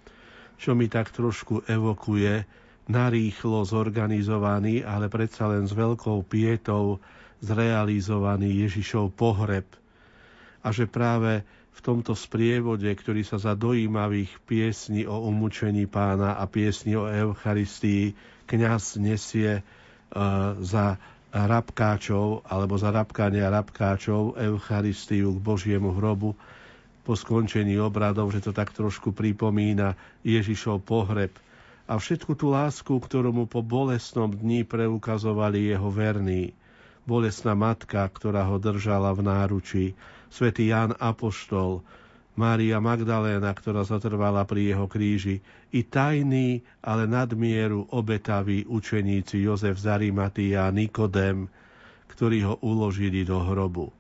čo 0.55 0.78
mi 0.78 0.86
tak 0.86 1.11
trošku 1.11 1.66
evokuje 1.66 2.47
narýchlo 2.86 3.66
zorganizovaný, 3.66 4.86
ale 4.86 5.11
predsa 5.11 5.51
len 5.51 5.66
s 5.66 5.74
veľkou 5.74 6.23
pietou 6.23 7.03
zrealizovaný 7.43 8.70
Ježišov 8.70 9.19
pohreb. 9.19 9.66
A 10.62 10.70
že 10.70 10.86
práve 10.86 11.43
v 11.73 11.81
tomto 11.81 12.12
sprievode, 12.12 12.86
ktorý 12.86 13.24
sa 13.24 13.40
za 13.40 13.57
dojímavých 13.57 14.44
piesní 14.44 15.09
o 15.09 15.24
umúčení 15.27 15.89
pána 15.89 16.36
a 16.36 16.44
piesni 16.47 16.94
o 16.94 17.09
Eucharistii 17.09 18.12
kňaz 18.47 19.01
nesie 19.01 19.61
uh, 19.61 20.55
za 20.61 21.01
rabkáčov 21.32 22.44
alebo 22.44 22.77
za 22.77 22.93
rabkania 22.93 23.49
rabkáčov 23.49 24.36
Eucharistiu 24.36 25.32
k 25.32 25.40
Božiemu 25.40 25.97
hrobu 25.97 26.36
po 27.03 27.16
skončení 27.16 27.81
obradov, 27.81 28.31
že 28.31 28.44
to 28.44 28.53
tak 28.53 28.70
trošku 28.77 29.16
pripomína 29.16 29.97
Ježišov 30.23 30.85
pohreb 30.85 31.32
a 31.93 31.99
všetku 31.99 32.39
tú 32.39 32.55
lásku, 32.55 32.89
ktorú 32.89 33.35
mu 33.35 33.44
po 33.51 33.61
bolestnom 33.61 34.31
dni 34.31 34.62
preukazovali 34.62 35.74
jeho 35.74 35.90
verní. 35.90 36.55
Bolestná 37.03 37.59
matka, 37.59 38.07
ktorá 38.07 38.47
ho 38.47 38.62
držala 38.62 39.11
v 39.12 39.27
náručí, 39.27 39.85
svätý 40.33 40.73
Ján 40.73 40.97
Apoštol, 40.97 41.85
Mária 42.33 42.81
Magdaléna, 42.81 43.53
ktorá 43.53 43.85
zatrvala 43.85 44.49
pri 44.49 44.73
jeho 44.73 44.89
kríži, 44.89 45.45
i 45.69 45.85
tajný, 45.85 46.65
ale 46.81 47.05
nadmieru 47.05 47.93
obetaví 47.93 48.65
učeníci 48.65 49.45
Jozef 49.45 49.77
Zarimatý 49.77 50.57
a 50.57 50.73
Nikodem, 50.73 51.53
ktorí 52.09 52.41
ho 52.49 52.57
uložili 52.65 53.29
do 53.29 53.37
hrobu. 53.37 53.93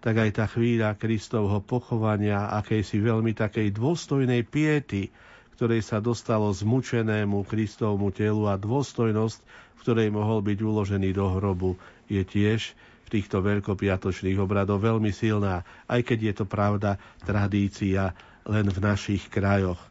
tak 0.00 0.16
aj 0.16 0.30
tá 0.32 0.46
chvíľa 0.48 0.96
Kristovho 0.96 1.60
pochovania, 1.60 2.48
akejsi 2.56 3.04
veľmi 3.04 3.36
takej 3.36 3.76
dôstojnej 3.76 4.48
piety, 4.48 5.12
ktorej 5.60 5.84
sa 5.84 6.00
dostalo 6.00 6.48
zmučenému 6.56 7.44
Kristovmu 7.44 8.08
telu 8.08 8.48
a 8.48 8.56
dôstojnosť, 8.56 9.38
v 9.76 9.78
ktorej 9.84 10.08
mohol 10.08 10.40
byť 10.40 10.56
uložený 10.56 11.12
do 11.12 11.26
hrobu, 11.36 11.76
je 12.08 12.24
tiež 12.24 12.72
týchto 13.10 13.42
veľkopiatočných 13.42 14.38
obradoch 14.38 14.78
veľmi 14.78 15.10
silná, 15.10 15.60
aj 15.84 16.00
keď 16.06 16.18
je 16.22 16.34
to 16.38 16.44
pravda 16.46 16.94
tradícia 17.20 18.14
len 18.46 18.66
v 18.66 18.78
našich 18.78 19.26
krajoch. 19.26 19.82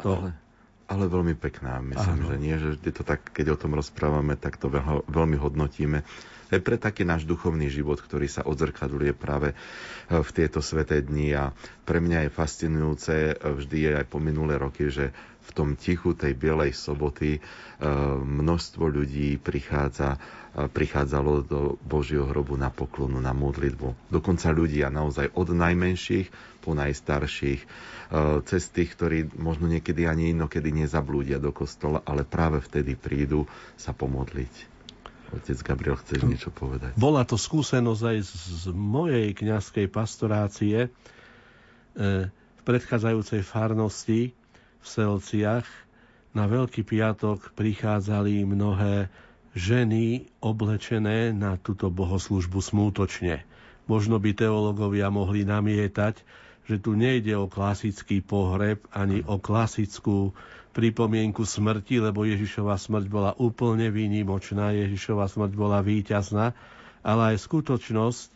To... 0.00 0.16
Ale, 0.16 0.30
ale 0.90 1.06
veľmi 1.06 1.38
pekná. 1.38 1.78
Myslím, 1.78 2.26
Áno. 2.26 2.28
že 2.28 2.36
nie, 2.42 2.54
že 2.58 2.68
vždy 2.74 2.90
to 2.90 3.02
tak, 3.06 3.30
keď 3.30 3.54
o 3.54 3.60
tom 3.60 3.78
rozprávame, 3.78 4.34
tak 4.34 4.58
to 4.58 4.66
veľmi 5.06 5.38
hodnotíme 5.38 6.02
aj 6.50 6.60
pre 6.60 6.76
taký 6.76 7.06
náš 7.06 7.24
duchovný 7.24 7.70
život, 7.70 8.02
ktorý 8.02 8.26
sa 8.26 8.42
odzrkadluje 8.42 9.14
práve 9.14 9.54
e, 9.54 9.56
v 10.10 10.30
tieto 10.34 10.58
sveté 10.58 10.98
dni 11.00 11.30
a 11.38 11.44
pre 11.86 12.02
mňa 12.02 12.26
je 12.26 12.30
fascinujúce 12.34 13.14
e, 13.14 13.34
vždy 13.38 13.78
je 13.86 13.90
aj 14.02 14.06
po 14.10 14.18
minulé 14.18 14.58
roky, 14.58 14.90
že 14.90 15.14
v 15.40 15.50
tom 15.54 15.78
tichu 15.78 16.14
tej 16.14 16.34
Bielej 16.34 16.74
soboty 16.74 17.38
e, 17.38 17.40
množstvo 18.22 18.84
ľudí 18.86 19.38
prichádza, 19.38 20.18
prichádzalo 20.50 21.46
do 21.46 21.60
Božieho 21.78 22.26
hrobu 22.26 22.58
na 22.58 22.74
poklonu, 22.74 23.22
na 23.22 23.30
modlitbu. 23.30 24.10
Dokonca 24.10 24.50
ľudia 24.50 24.90
naozaj 24.90 25.30
od 25.38 25.54
najmenších 25.54 26.49
po 26.60 26.76
najstarších, 26.76 27.64
cez 28.44 28.62
tých, 28.70 28.92
ktorí 28.94 29.18
možno 29.40 29.66
niekedy 29.70 30.04
ani 30.04 30.36
inokedy 30.36 30.70
nezablúdia 30.74 31.40
do 31.40 31.50
kostola, 31.50 32.04
ale 32.04 32.28
práve 32.28 32.60
vtedy 32.60 32.94
prídu 32.94 33.48
sa 33.80 33.96
pomodliť. 33.96 34.70
Otec 35.30 35.58
Gabriel, 35.62 35.94
chceš 36.02 36.26
niečo 36.26 36.50
povedať? 36.50 36.98
Bola 36.98 37.22
to 37.22 37.38
skúsenosť 37.38 38.02
aj 38.02 38.18
z 38.26 38.64
mojej 38.74 39.30
kňazskej 39.30 39.86
pastorácie 39.86 40.78
e, 40.86 40.88
v 42.26 42.62
predchádzajúcej 42.66 43.46
farnosti 43.46 44.34
v 44.82 44.86
Selciach. 44.86 45.66
Na 46.34 46.50
Veľký 46.50 46.82
piatok 46.82 47.54
prichádzali 47.54 48.42
mnohé 48.42 49.06
ženy 49.54 50.30
oblečené 50.42 51.30
na 51.30 51.58
túto 51.58 51.90
bohoslužbu 51.90 52.58
smútočne. 52.58 53.46
Možno 53.86 54.22
by 54.22 54.34
teológovia 54.34 55.10
mohli 55.10 55.42
namietať, 55.42 56.22
že 56.70 56.78
tu 56.78 56.94
nejde 56.94 57.34
o 57.34 57.50
klasický 57.50 58.22
pohreb 58.22 58.78
ani 58.94 59.26
o 59.26 59.42
klasickú 59.42 60.30
pripomienku 60.70 61.42
smrti, 61.42 61.98
lebo 61.98 62.22
Ježišova 62.22 62.78
smrť 62.78 63.10
bola 63.10 63.34
úplne 63.34 63.90
výnimočná, 63.90 64.70
Ježišova 64.70 65.26
smrť 65.26 65.52
bola 65.58 65.82
víťazná, 65.82 66.54
ale 67.02 67.34
aj 67.34 67.42
skutočnosť, 67.42 68.28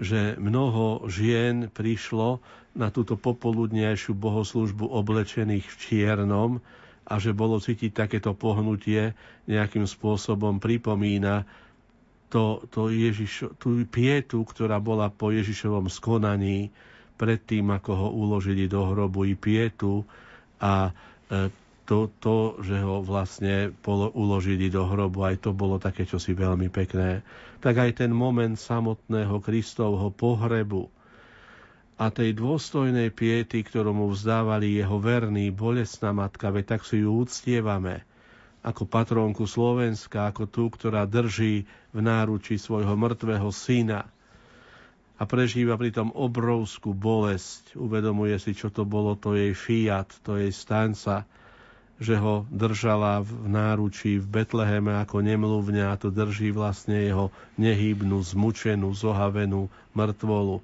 že 0.00 0.40
mnoho 0.40 1.04
žien 1.12 1.68
prišlo 1.68 2.40
na 2.72 2.88
túto 2.88 3.20
popoludnejšiu 3.20 4.16
bohoslužbu 4.16 4.88
oblečených 4.88 5.68
v 5.68 5.76
čiernom 5.76 6.50
a 7.04 7.14
že 7.20 7.36
bolo 7.36 7.60
cítiť 7.60 7.92
takéto 7.92 8.32
pohnutie 8.32 9.12
nejakým 9.44 9.84
spôsobom 9.84 10.64
pripomína 10.64 11.44
to, 12.32 12.64
to 12.72 12.88
Ježiš, 12.88 13.52
tú 13.60 13.84
pietu, 13.84 14.42
ktorá 14.42 14.80
bola 14.80 15.12
po 15.12 15.28
Ježišovom 15.28 15.92
skonaní 15.92 16.72
predtým, 17.16 17.72
ako 17.72 17.90
ho 17.96 18.08
uložili 18.12 18.68
do 18.68 18.84
hrobu, 18.84 19.24
i 19.24 19.34
pietu 19.34 20.04
a 20.60 20.92
e, 21.28 21.50
to, 21.86 22.10
to, 22.18 22.60
že 22.60 22.82
ho 22.82 23.00
vlastne 23.00 23.72
uložili 24.14 24.68
do 24.68 24.84
hrobu, 24.84 25.22
aj 25.24 25.48
to 25.48 25.50
bolo 25.54 25.78
také 25.78 26.04
čosi 26.04 26.34
veľmi 26.34 26.68
pekné. 26.68 27.22
Tak 27.62 27.74
aj 27.78 28.04
ten 28.04 28.12
moment 28.12 28.58
samotného 28.58 29.38
Kristovho 29.40 30.10
pohrebu 30.10 30.90
a 31.96 32.12
tej 32.12 32.36
dôstojnej 32.36 33.08
piety, 33.14 33.64
ktorú 33.64 33.96
mu 33.96 34.06
vzdávali 34.12 34.76
jeho 34.76 35.00
verný, 35.00 35.48
bolestná 35.48 36.12
matka, 36.12 36.52
veď 36.52 36.76
tak 36.76 36.82
si 36.84 37.00
ju 37.00 37.24
úctievame 37.24 38.04
ako 38.66 38.82
patrónku 38.82 39.46
Slovenska, 39.46 40.26
ako 40.26 40.50
tú, 40.50 40.66
ktorá 40.66 41.06
drží 41.06 41.64
v 41.94 41.98
náruči 42.02 42.58
svojho 42.58 42.98
mŕtvého 42.98 43.46
syna 43.54 44.10
a 45.16 45.22
prežíva 45.24 45.80
pritom 45.80 46.12
obrovskú 46.12 46.92
bolesť. 46.92 47.72
Uvedomuje 47.80 48.36
si, 48.36 48.52
čo 48.52 48.68
to 48.68 48.84
bolo, 48.84 49.16
to 49.16 49.32
jej 49.32 49.56
fiat, 49.56 50.12
to 50.20 50.36
jej 50.36 50.52
stanca, 50.52 51.24
že 51.96 52.20
ho 52.20 52.44
držala 52.52 53.24
v 53.24 53.48
náručí 53.48 54.20
v 54.20 54.28
Betleheme 54.28 55.00
ako 55.00 55.24
nemluvňa 55.24 55.96
a 55.96 55.96
to 55.96 56.12
drží 56.12 56.52
vlastne 56.52 57.00
jeho 57.00 57.32
nehybnú, 57.56 58.20
zmučenú, 58.20 58.92
zohavenú 58.92 59.72
mŕtvolu. 59.96 60.60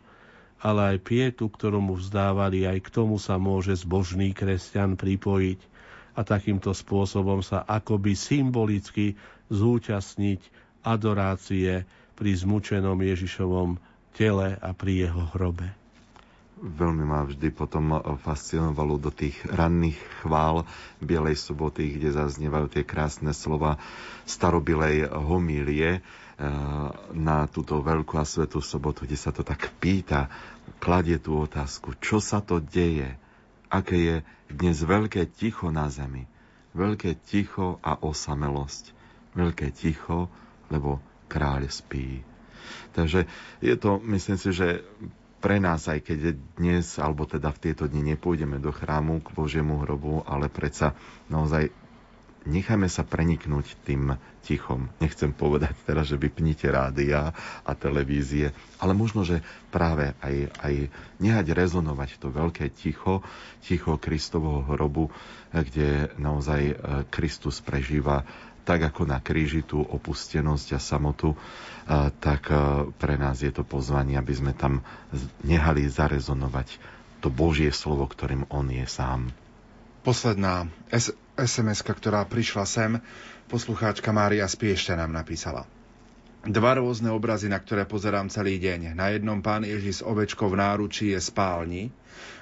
Ale 0.62 0.94
aj 0.94 0.98
pietu, 1.00 1.48
ktorú 1.48 1.80
mu 1.80 1.96
vzdávali, 1.96 2.68
aj 2.68 2.84
k 2.84 2.88
tomu 2.92 3.16
sa 3.16 3.40
môže 3.40 3.72
zbožný 3.80 4.36
kresťan 4.36 5.00
pripojiť 5.00 5.60
a 6.12 6.20
takýmto 6.28 6.76
spôsobom 6.76 7.40
sa 7.40 7.64
akoby 7.64 8.12
symbolicky 8.12 9.16
zúčastniť 9.48 10.44
adorácie 10.84 11.88
pri 12.12 12.30
zmučenom 12.36 13.00
Ježišovom 13.00 13.80
tele 14.12 14.56
a 14.60 14.70
pri 14.76 15.08
jeho 15.08 15.28
hrobe? 15.32 15.82
Veľmi 16.62 17.02
ma 17.02 17.26
vždy 17.26 17.50
potom 17.50 17.98
fascinovalo 18.22 18.94
do 18.94 19.10
tých 19.10 19.34
ranných 19.50 19.98
chvál 20.22 20.62
Bielej 21.02 21.34
soboty, 21.34 21.98
kde 21.98 22.14
zaznievajú 22.14 22.70
tie 22.70 22.86
krásne 22.86 23.34
slova 23.34 23.82
starobilej 24.30 25.10
homílie 25.10 25.98
eh, 25.98 26.02
na 27.10 27.50
túto 27.50 27.82
veľkú 27.82 28.14
a 28.14 28.22
svetú 28.22 28.62
sobotu, 28.62 29.10
kde 29.10 29.18
sa 29.18 29.34
to 29.34 29.42
tak 29.42 29.74
pýta, 29.82 30.30
kladie 30.78 31.18
tú 31.18 31.42
otázku, 31.42 31.98
čo 31.98 32.22
sa 32.22 32.38
to 32.38 32.62
deje, 32.62 33.10
aké 33.66 33.96
je 33.98 34.16
dnes 34.46 34.78
veľké 34.78 35.34
ticho 35.34 35.74
na 35.74 35.90
zemi, 35.90 36.30
veľké 36.78 37.18
ticho 37.26 37.82
a 37.82 37.98
osamelosť, 37.98 38.94
veľké 39.34 39.74
ticho, 39.74 40.30
lebo 40.70 41.02
kráľ 41.26 41.66
spí. 41.72 42.22
Takže 42.92 43.24
je 43.58 43.74
to, 43.74 43.98
myslím 44.04 44.36
si, 44.36 44.48
že 44.52 44.84
pre 45.42 45.58
nás, 45.58 45.90
aj 45.90 46.06
keď 46.06 46.18
dnes, 46.54 46.86
alebo 47.02 47.26
teda 47.26 47.50
v 47.50 47.58
tieto 47.60 47.90
dni 47.90 48.14
nepôjdeme 48.14 48.62
do 48.62 48.70
chrámu 48.70 49.18
k 49.20 49.34
Božiemu 49.34 49.82
hrobu, 49.82 50.22
ale 50.22 50.46
predsa 50.46 50.94
naozaj 51.26 51.74
nechajme 52.46 52.90
sa 52.90 53.06
preniknúť 53.06 53.78
tým 53.86 54.16
tichom. 54.42 54.90
Nechcem 54.98 55.30
povedať 55.30 55.74
teraz, 55.86 56.10
že 56.10 56.18
vypnite 56.18 56.66
rádia 56.66 57.30
a 57.62 57.72
televízie, 57.78 58.50
ale 58.82 58.92
možno, 58.92 59.22
že 59.22 59.40
práve 59.70 60.14
aj, 60.18 60.50
aj 60.58 60.74
nehať 61.22 61.46
rezonovať 61.54 62.18
to 62.18 62.28
veľké 62.34 62.74
ticho, 62.74 63.22
ticho 63.62 63.98
Kristovho 63.98 64.66
hrobu, 64.66 65.14
kde 65.54 66.10
naozaj 66.18 66.62
e, 66.66 66.74
Kristus 67.08 67.62
prežíva 67.62 68.26
tak 68.62 68.94
ako 68.94 69.10
na 69.10 69.18
kríži 69.18 69.66
tú 69.66 69.82
opustenosť 69.82 70.78
a 70.78 70.80
samotu, 70.80 71.34
tak 72.22 72.46
pre 72.94 73.14
nás 73.18 73.42
je 73.42 73.50
to 73.50 73.66
pozvanie, 73.66 74.14
aby 74.14 74.30
sme 74.30 74.54
tam 74.54 74.86
nehali 75.42 75.90
zarezonovať 75.90 76.78
to 77.18 77.30
Božie 77.30 77.70
slovo, 77.74 78.06
ktorým 78.06 78.46
On 78.50 78.66
je 78.70 78.86
sám. 78.86 79.34
Posledná 80.02 80.66
sms 81.36 81.80
ktorá 81.80 82.24
prišla 82.28 82.64
sem, 82.68 82.92
poslucháčka 83.48 84.12
Mária 84.12 84.44
Spiešte 84.44 84.92
nám 84.92 85.12
napísala. 85.12 85.64
Dva 86.42 86.74
rôzne 86.74 87.14
obrazy, 87.14 87.46
na 87.46 87.62
ktoré 87.62 87.86
pozerám 87.86 88.26
celý 88.26 88.58
deň. 88.58 88.98
Na 88.98 89.14
jednom 89.14 89.38
pán 89.38 89.62
Ježiš 89.62 90.02
s 90.02 90.06
ovečkou 90.06 90.50
v 90.50 90.58
náručí 90.58 91.14
je 91.14 91.20
spálni, 91.22 91.94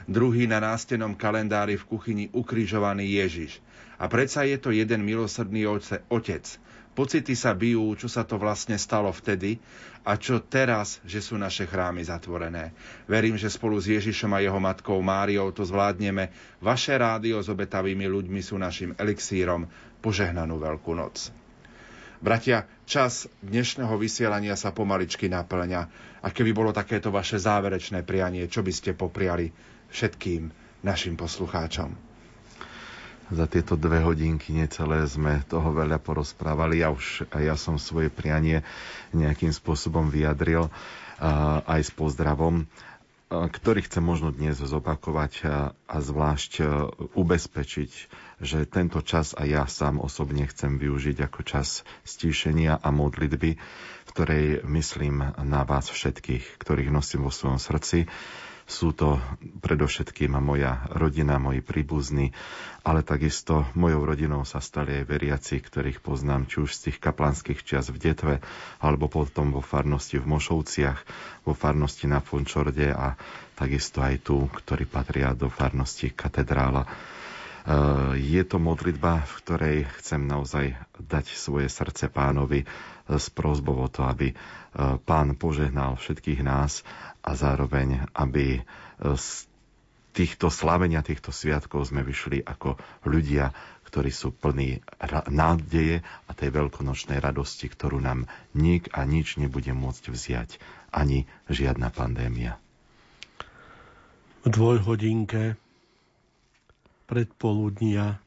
druhý 0.09 0.49
na 0.49 0.57
nástenom 0.57 1.13
kalendári 1.13 1.77
v 1.77 1.85
kuchyni 1.85 2.25
ukrižovaný 2.33 3.05
Ježiš. 3.21 3.61
A 4.01 4.09
predsa 4.09 4.49
je 4.49 4.57
to 4.57 4.73
jeden 4.73 5.05
milosrdný 5.05 5.69
otec. 6.09 6.45
Pocity 6.91 7.39
sa 7.39 7.55
bijú, 7.55 7.95
čo 7.95 8.11
sa 8.11 8.27
to 8.27 8.35
vlastne 8.35 8.75
stalo 8.75 9.15
vtedy 9.15 9.63
a 10.03 10.19
čo 10.19 10.43
teraz, 10.43 10.99
že 11.07 11.23
sú 11.23 11.39
naše 11.39 11.63
chrámy 11.63 12.03
zatvorené. 12.03 12.75
Verím, 13.07 13.39
že 13.39 13.47
spolu 13.47 13.79
s 13.79 13.87
Ježišom 13.87 14.35
a 14.35 14.43
jeho 14.43 14.59
matkou 14.59 14.99
Máriou 14.99 15.55
to 15.55 15.63
zvládneme. 15.63 16.35
Vaše 16.59 16.99
rádio 16.99 17.39
s 17.39 17.47
obetavými 17.47 18.11
ľuďmi 18.11 18.41
sú 18.43 18.59
našim 18.59 18.91
elixírom. 18.99 19.71
Požehnanú 20.03 20.59
veľkú 20.59 20.93
noc. 20.97 21.31
Bratia, 22.21 22.69
čas 22.85 23.31
dnešného 23.41 23.97
vysielania 23.97 24.59
sa 24.59 24.75
pomaličky 24.75 25.31
naplňa. 25.31 25.83
A 26.21 26.29
keby 26.29 26.53
bolo 26.53 26.75
takéto 26.75 27.09
vaše 27.09 27.39
záverečné 27.41 28.03
prianie, 28.05 28.45
čo 28.51 28.61
by 28.61 28.73
ste 28.75 28.99
popriali 28.99 29.49
všetkým 29.89 30.53
našim 30.85 31.17
poslucháčom? 31.17 32.10
Za 33.31 33.47
tieto 33.47 33.79
dve 33.79 34.03
hodinky 34.03 34.51
necelé 34.51 35.07
sme 35.07 35.43
toho 35.47 35.71
veľa 35.71 36.03
porozprávali. 36.03 36.83
Ja 36.83 36.91
už 36.91 37.31
aj 37.31 37.43
ja 37.43 37.57
som 37.57 37.79
svoje 37.79 38.11
prianie 38.11 38.67
nejakým 39.15 39.55
spôsobom 39.55 40.11
vyjadril 40.11 40.67
aj 41.67 41.81
s 41.81 41.91
pozdravom. 41.95 42.67
ktorý 43.31 43.87
chcem 43.87 44.03
možno 44.03 44.35
dnes 44.35 44.59
zopakovať 44.59 45.33
a, 45.47 45.71
a 45.87 45.97
zvlášť 46.03 46.53
e, 46.59 46.65
ubezpečiť, 47.15 47.91
že 48.43 48.67
tento 48.67 48.99
čas 49.07 49.39
aj 49.39 49.47
ja 49.47 49.65
sám 49.71 50.03
osobne 50.03 50.51
chcem 50.51 50.83
využiť 50.83 51.31
ako 51.31 51.47
čas 51.47 51.87
stíšenia 52.03 52.83
a 52.83 52.89
modlitby, 52.91 53.55
v 53.55 54.11
ktorej 54.11 54.67
myslím 54.67 55.23
na 55.47 55.63
vás 55.63 55.87
všetkých, 55.87 56.59
ktorých 56.59 56.91
nosím 56.91 57.23
vo 57.23 57.31
svojom 57.31 57.63
srdci 57.63 58.11
sú 58.71 58.95
to 58.95 59.19
predovšetkým 59.61 60.39
moja 60.39 60.87
rodina, 60.95 61.43
moji 61.43 61.59
príbuzní, 61.59 62.31
ale 62.87 63.03
takisto 63.03 63.67
mojou 63.75 64.07
rodinou 64.07 64.47
sa 64.47 64.63
stali 64.63 65.03
aj 65.03 65.11
veriaci, 65.11 65.59
ktorých 65.59 65.99
poznám 65.99 66.47
či 66.47 66.63
už 66.63 66.71
z 66.71 66.81
tých 66.89 66.99
kaplanských 67.03 67.67
čias 67.67 67.91
v 67.91 67.99
Detve, 67.99 68.35
alebo 68.79 69.11
potom 69.11 69.51
vo 69.51 69.59
farnosti 69.59 70.23
v 70.23 70.31
Mošovciach, 70.31 70.99
vo 71.43 71.53
farnosti 71.53 72.07
na 72.07 72.23
Fončorde 72.23 72.95
a 72.95 73.19
takisto 73.59 74.01
aj 74.01 74.23
tu, 74.23 74.47
ktorí 74.47 74.87
patria 74.87 75.35
do 75.35 75.51
farnosti 75.51 76.15
katedrála. 76.15 76.87
E, 76.87 76.89
je 78.17 78.43
to 78.47 78.57
modlitba, 78.57 79.27
v 79.27 79.33
ktorej 79.45 79.77
chcem 80.01 80.25
naozaj 80.25 80.79
dať 80.97 81.27
svoje 81.35 81.69
srdce 81.69 82.09
pánovi 82.09 82.65
s 83.11 83.27
prozbou 83.35 83.83
o 83.83 83.89
to, 83.91 84.07
aby 84.07 84.31
e, 84.31 84.35
pán 85.03 85.35
požehnal 85.35 85.99
všetkých 85.99 86.41
nás 86.47 86.87
a 87.21 87.31
zároveň, 87.37 88.09
aby 88.17 88.59
e, 88.59 88.61
z 89.17 89.51
týchto 90.11 90.51
slavenia 90.51 91.07
týchto 91.07 91.31
sviatkov 91.31 91.87
sme 91.87 92.03
vyšli 92.03 92.43
ako 92.43 92.77
ľudia, 93.07 93.55
ktorí 93.87 94.11
sú 94.11 94.31
plní 94.31 94.83
nádeje 95.31 96.03
a 96.03 96.31
tej 96.35 96.51
veľkonočnej 96.55 97.19
radosti, 97.19 97.67
ktorú 97.67 97.99
nám 97.99 98.27
nik 98.55 98.91
a 98.95 99.03
nič 99.03 99.39
nebude 99.39 99.71
môcť 99.75 100.05
vziať, 100.11 100.51
ani 100.95 101.27
žiadna 101.51 101.91
pandémia. 101.91 102.59
V 104.41 104.49
dvojhodinke 104.49 105.59
predpoludnia 107.05 108.23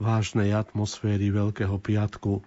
vážnej 0.00 0.50
atmosféry 0.50 1.30
Veľkého 1.30 1.78
piatku 1.78 2.42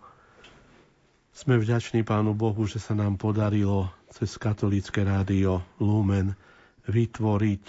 sme 1.31 1.55
vďační 1.55 2.03
Pánu 2.03 2.35
Bohu, 2.35 2.67
že 2.67 2.83
sa 2.83 2.91
nám 2.97 3.15
podarilo 3.15 3.94
cez 4.15 4.39
katolické 4.39 5.03
rádio 5.03 5.59
Lumen 5.83 6.39
vytvoriť 6.87 7.63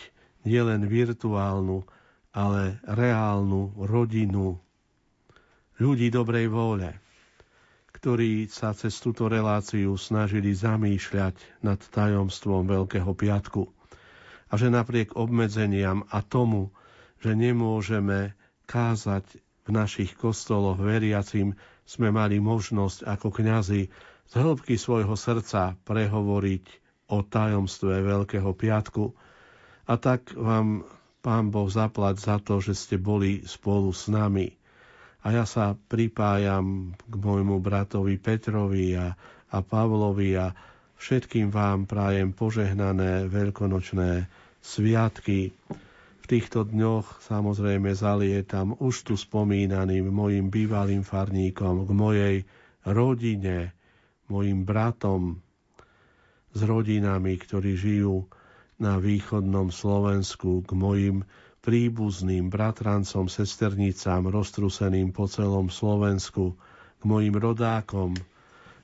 nielen 0.47 0.87
virtuálnu, 0.87 1.83
ale 2.31 2.79
reálnu 2.87 3.75
rodinu 3.83 4.55
ľudí 5.83 6.07
dobrej 6.15 6.47
vôle, 6.47 6.95
ktorí 7.91 8.47
sa 8.47 8.71
cez 8.79 8.95
túto 9.03 9.27
reláciu 9.27 9.99
snažili 9.99 10.55
zamýšľať 10.55 11.67
nad 11.67 11.83
tajomstvom 11.83 12.71
Veľkého 12.71 13.11
piatku. 13.11 13.67
A 14.47 14.55
že 14.55 14.71
napriek 14.71 15.19
obmedzeniam 15.19 16.07
a 16.15 16.23
tomu, 16.23 16.71
že 17.19 17.35
nemôžeme 17.35 18.39
kázať 18.71 19.43
v 19.67 19.75
našich 19.75 20.15
kostoloch 20.15 20.79
veriacim 20.79 21.59
sme 21.83 22.15
mali 22.15 22.39
možnosť 22.39 23.03
ako 23.03 23.35
kňazi 23.35 23.91
z 24.27 24.35
hĺbky 24.37 24.75
svojho 24.75 25.15
srdca 25.15 25.75
prehovoriť 25.83 26.65
o 27.09 27.23
tajomstve 27.23 28.03
Veľkého 28.03 28.51
piatku. 28.51 29.15
A 29.87 29.95
tak 29.97 30.35
vám 30.35 30.83
Pán 31.21 31.51
Boh 31.51 31.67
zaplať 31.67 32.17
za 32.23 32.37
to, 32.39 32.59
že 32.59 32.75
ste 32.75 32.97
boli 32.99 33.43
spolu 33.43 33.91
s 33.91 34.07
nami. 34.07 34.51
A 35.23 35.35
ja 35.35 35.43
sa 35.43 35.75
pripájam 35.75 36.95
k 36.95 37.15
môjmu 37.15 37.59
bratovi 37.59 38.15
Petrovi 38.15 38.95
a, 38.95 39.15
a 39.51 39.59
Pavlovi 39.59 40.39
a 40.39 40.55
všetkým 40.97 41.51
vám 41.51 41.85
prajem 41.85 42.31
požehnané 42.31 43.27
veľkonočné 43.27 44.27
sviatky 44.61 45.51
v 46.27 46.35
týchto 46.35 46.67
dňoch 46.67 47.23
samozrejme 47.23 47.95
zalietam 47.95 48.75
už 48.83 49.07
tu 49.07 49.15
spomínaným 49.15 50.11
mojim 50.11 50.51
bývalým 50.51 51.07
farníkom, 51.07 51.87
k 51.87 51.91
mojej 51.95 52.37
rodine, 52.83 53.71
mojim 54.33 54.67
bratom, 54.67 55.41
s 56.57 56.61
rodinami, 56.65 57.37
ktorí 57.37 57.77
žijú 57.77 58.25
na 58.81 58.97
východnom 58.97 59.69
Slovensku, 59.69 60.65
k 60.65 60.71
mojim 60.73 61.17
príbuzným 61.61 62.49
bratrancom, 62.49 63.29
sesternicám, 63.29 64.29
roztruseným 64.31 65.13
po 65.13 65.29
celom 65.29 65.69
Slovensku, 65.69 66.57
k 66.97 67.03
mojim 67.05 67.37
rodákom, 67.37 68.17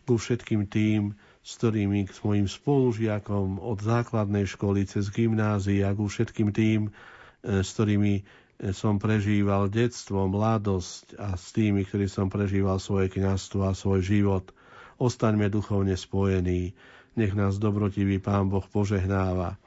ku 0.05 0.21
všetkým 0.21 0.69
tým, 0.69 1.17
s 1.41 1.57
ktorými, 1.57 2.11
s 2.11 2.21
mojim 2.21 2.45
spolužiakom 2.45 3.63
od 3.63 3.79
základnej 3.81 4.45
školy 4.45 4.85
cez 4.85 5.09
gymnázia, 5.09 5.97
ku 5.97 6.11
všetkým 6.11 6.53
tým, 6.53 6.93
E, 7.43 7.67
s 7.67 7.75
ktorými 7.75 8.15
e, 8.19 8.23
som 8.71 9.03
prežíval 9.03 9.67
detstvo, 9.67 10.31
mladosť 10.31 11.19
a 11.19 11.35
s 11.35 11.51
tými, 11.51 11.83
ktorí 11.83 12.07
som 12.07 12.31
prežíval 12.31 12.79
svoje 12.79 13.11
kniazstvo 13.11 13.67
a 13.67 13.75
svoj 13.75 14.01
život. 14.07 14.55
Ostaňme 14.99 15.53
duchovne 15.53 15.97
spojení. 15.97 16.73
Nech 17.13 17.33
nás 17.37 17.61
dobrotivý 17.61 18.19
Pán 18.19 18.49
Boh 18.49 18.65
požehnáva. 18.65 19.61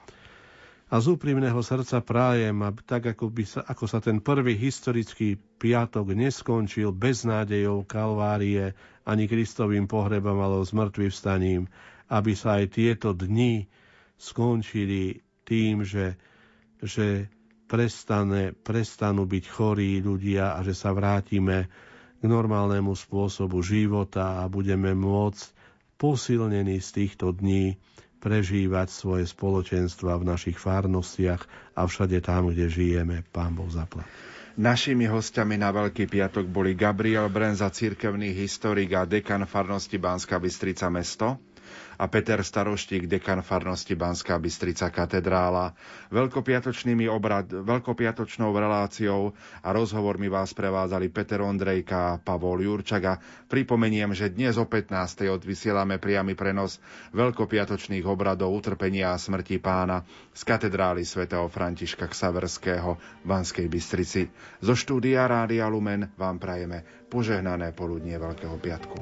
A 0.85 1.01
z 1.01 1.17
úprimného 1.17 1.57
srdca 1.65 1.97
prájem, 2.05 2.61
aby 2.61 2.81
tak 2.85 3.03
ako, 3.17 3.33
by 3.33 3.43
sa, 3.43 3.65
ako 3.65 3.85
sa 3.89 3.97
ten 3.97 4.21
prvý 4.21 4.53
historický 4.53 5.33
piatok 5.57 6.13
neskončil 6.13 6.93
bez 6.93 7.25
nádejov 7.25 7.89
Kalvárie 7.89 8.77
ani 9.01 9.25
Kristovým 9.25 9.89
pohrebom, 9.89 10.37
ale 10.37 10.61
s 10.61 10.73
mŕtvým 10.77 11.09
vstaním, 11.09 11.61
aby 12.13 12.37
sa 12.37 12.61
aj 12.61 12.77
tieto 12.77 13.17
dni 13.17 13.65
skončili 14.17 15.25
tým, 15.41 15.81
že, 15.81 16.21
že 16.81 17.33
prestane, 17.65 18.53
prestanú 18.53 19.25
byť 19.25 19.45
chorí 19.49 20.01
ľudia 20.05 20.53
a 20.53 20.61
že 20.61 20.77
sa 20.77 20.93
vrátime 20.93 21.65
k 22.25 22.27
normálnemu 22.27 22.97
spôsobu 22.97 23.61
života 23.61 24.41
a 24.41 24.49
budeme 24.49 24.97
môcť 24.97 25.53
posilnení 26.01 26.81
z 26.81 26.89
týchto 26.89 27.29
dní 27.29 27.77
prežívať 28.17 28.89
svoje 28.89 29.29
spoločenstva 29.29 30.17
v 30.17 30.33
našich 30.33 30.57
farnostiach 30.57 31.45
a 31.77 31.85
všade 31.85 32.17
tam, 32.25 32.49
kde 32.49 32.65
žijeme. 32.65 33.21
Pán 33.29 33.53
Boh 33.53 33.69
zaplat. 33.69 34.09
Našimi 34.57 35.05
hostiami 35.05 35.61
na 35.61 35.69
Veľký 35.69 36.09
piatok 36.09 36.49
boli 36.49 36.73
Gabriel 36.73 37.29
Brenza, 37.29 37.69
cirkevný 37.69 38.33
historik 38.33 38.97
a 38.97 39.05
dekan 39.05 39.45
farnosti 39.45 40.01
Banská 40.01 40.41
Bystrica 40.41 40.89
mesto, 40.89 41.37
a 41.95 42.05
Peter 42.11 42.43
Staroštík, 42.43 43.07
dekan 43.07 43.39
farnosti 43.39 43.95
Banská 43.95 44.35
Bystrica 44.39 44.91
katedrála. 44.91 45.71
Veľkopiatočnými 46.11 47.07
obrad, 47.07 47.47
veľkopiatočnou 47.49 48.51
reláciou 48.51 49.31
a 49.63 49.69
rozhovormi 49.71 50.27
vás 50.27 50.51
prevádzali 50.51 51.07
Peter 51.11 51.39
Ondrejka 51.39 52.15
a 52.15 52.19
Pavol 52.19 52.63
Jurčaga. 52.63 53.19
Pripomeniem, 53.47 54.11
že 54.11 54.31
dnes 54.31 54.59
o 54.59 54.67
15. 54.67 54.91
odvysielame 55.31 55.97
priamy 55.97 56.35
prenos 56.35 56.77
veľkopiatočných 57.15 58.03
obradov 58.03 58.51
utrpenia 58.51 59.15
a 59.15 59.21
smrti 59.21 59.57
pána 59.63 60.03
z 60.35 60.41
katedrály 60.43 61.07
svätého 61.07 61.47
Františka 61.47 62.11
Ksaverského 62.11 62.99
v 63.23 63.25
Banskej 63.25 63.67
Bystrici. 63.71 64.27
Zo 64.59 64.75
štúdia 64.75 65.23
Rádia 65.25 65.71
Lumen 65.71 66.11
vám 66.19 66.37
prajeme 66.41 66.83
požehnané 67.07 67.71
poludnie 67.71 68.19
Veľkého 68.19 68.57
piatku. 68.59 68.97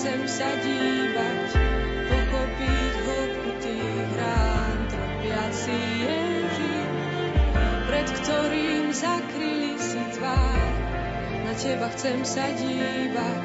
Chcem 0.00 0.24
sa 0.24 0.48
dívať, 0.64 1.48
pochopiť 2.08 2.92
hĺbku 3.04 3.50
tých 3.60 4.08
rán, 4.16 4.78
trpiaci 4.88 5.78
Ježiš, 6.00 6.88
pred 7.84 8.08
ktorým 8.08 8.86
zakryli 8.96 9.76
si 9.76 10.02
tvár. 10.16 10.72
Na 11.44 11.52
teba 11.52 11.92
chcem 11.92 12.24
sa 12.24 12.48
dívať, 12.48 13.44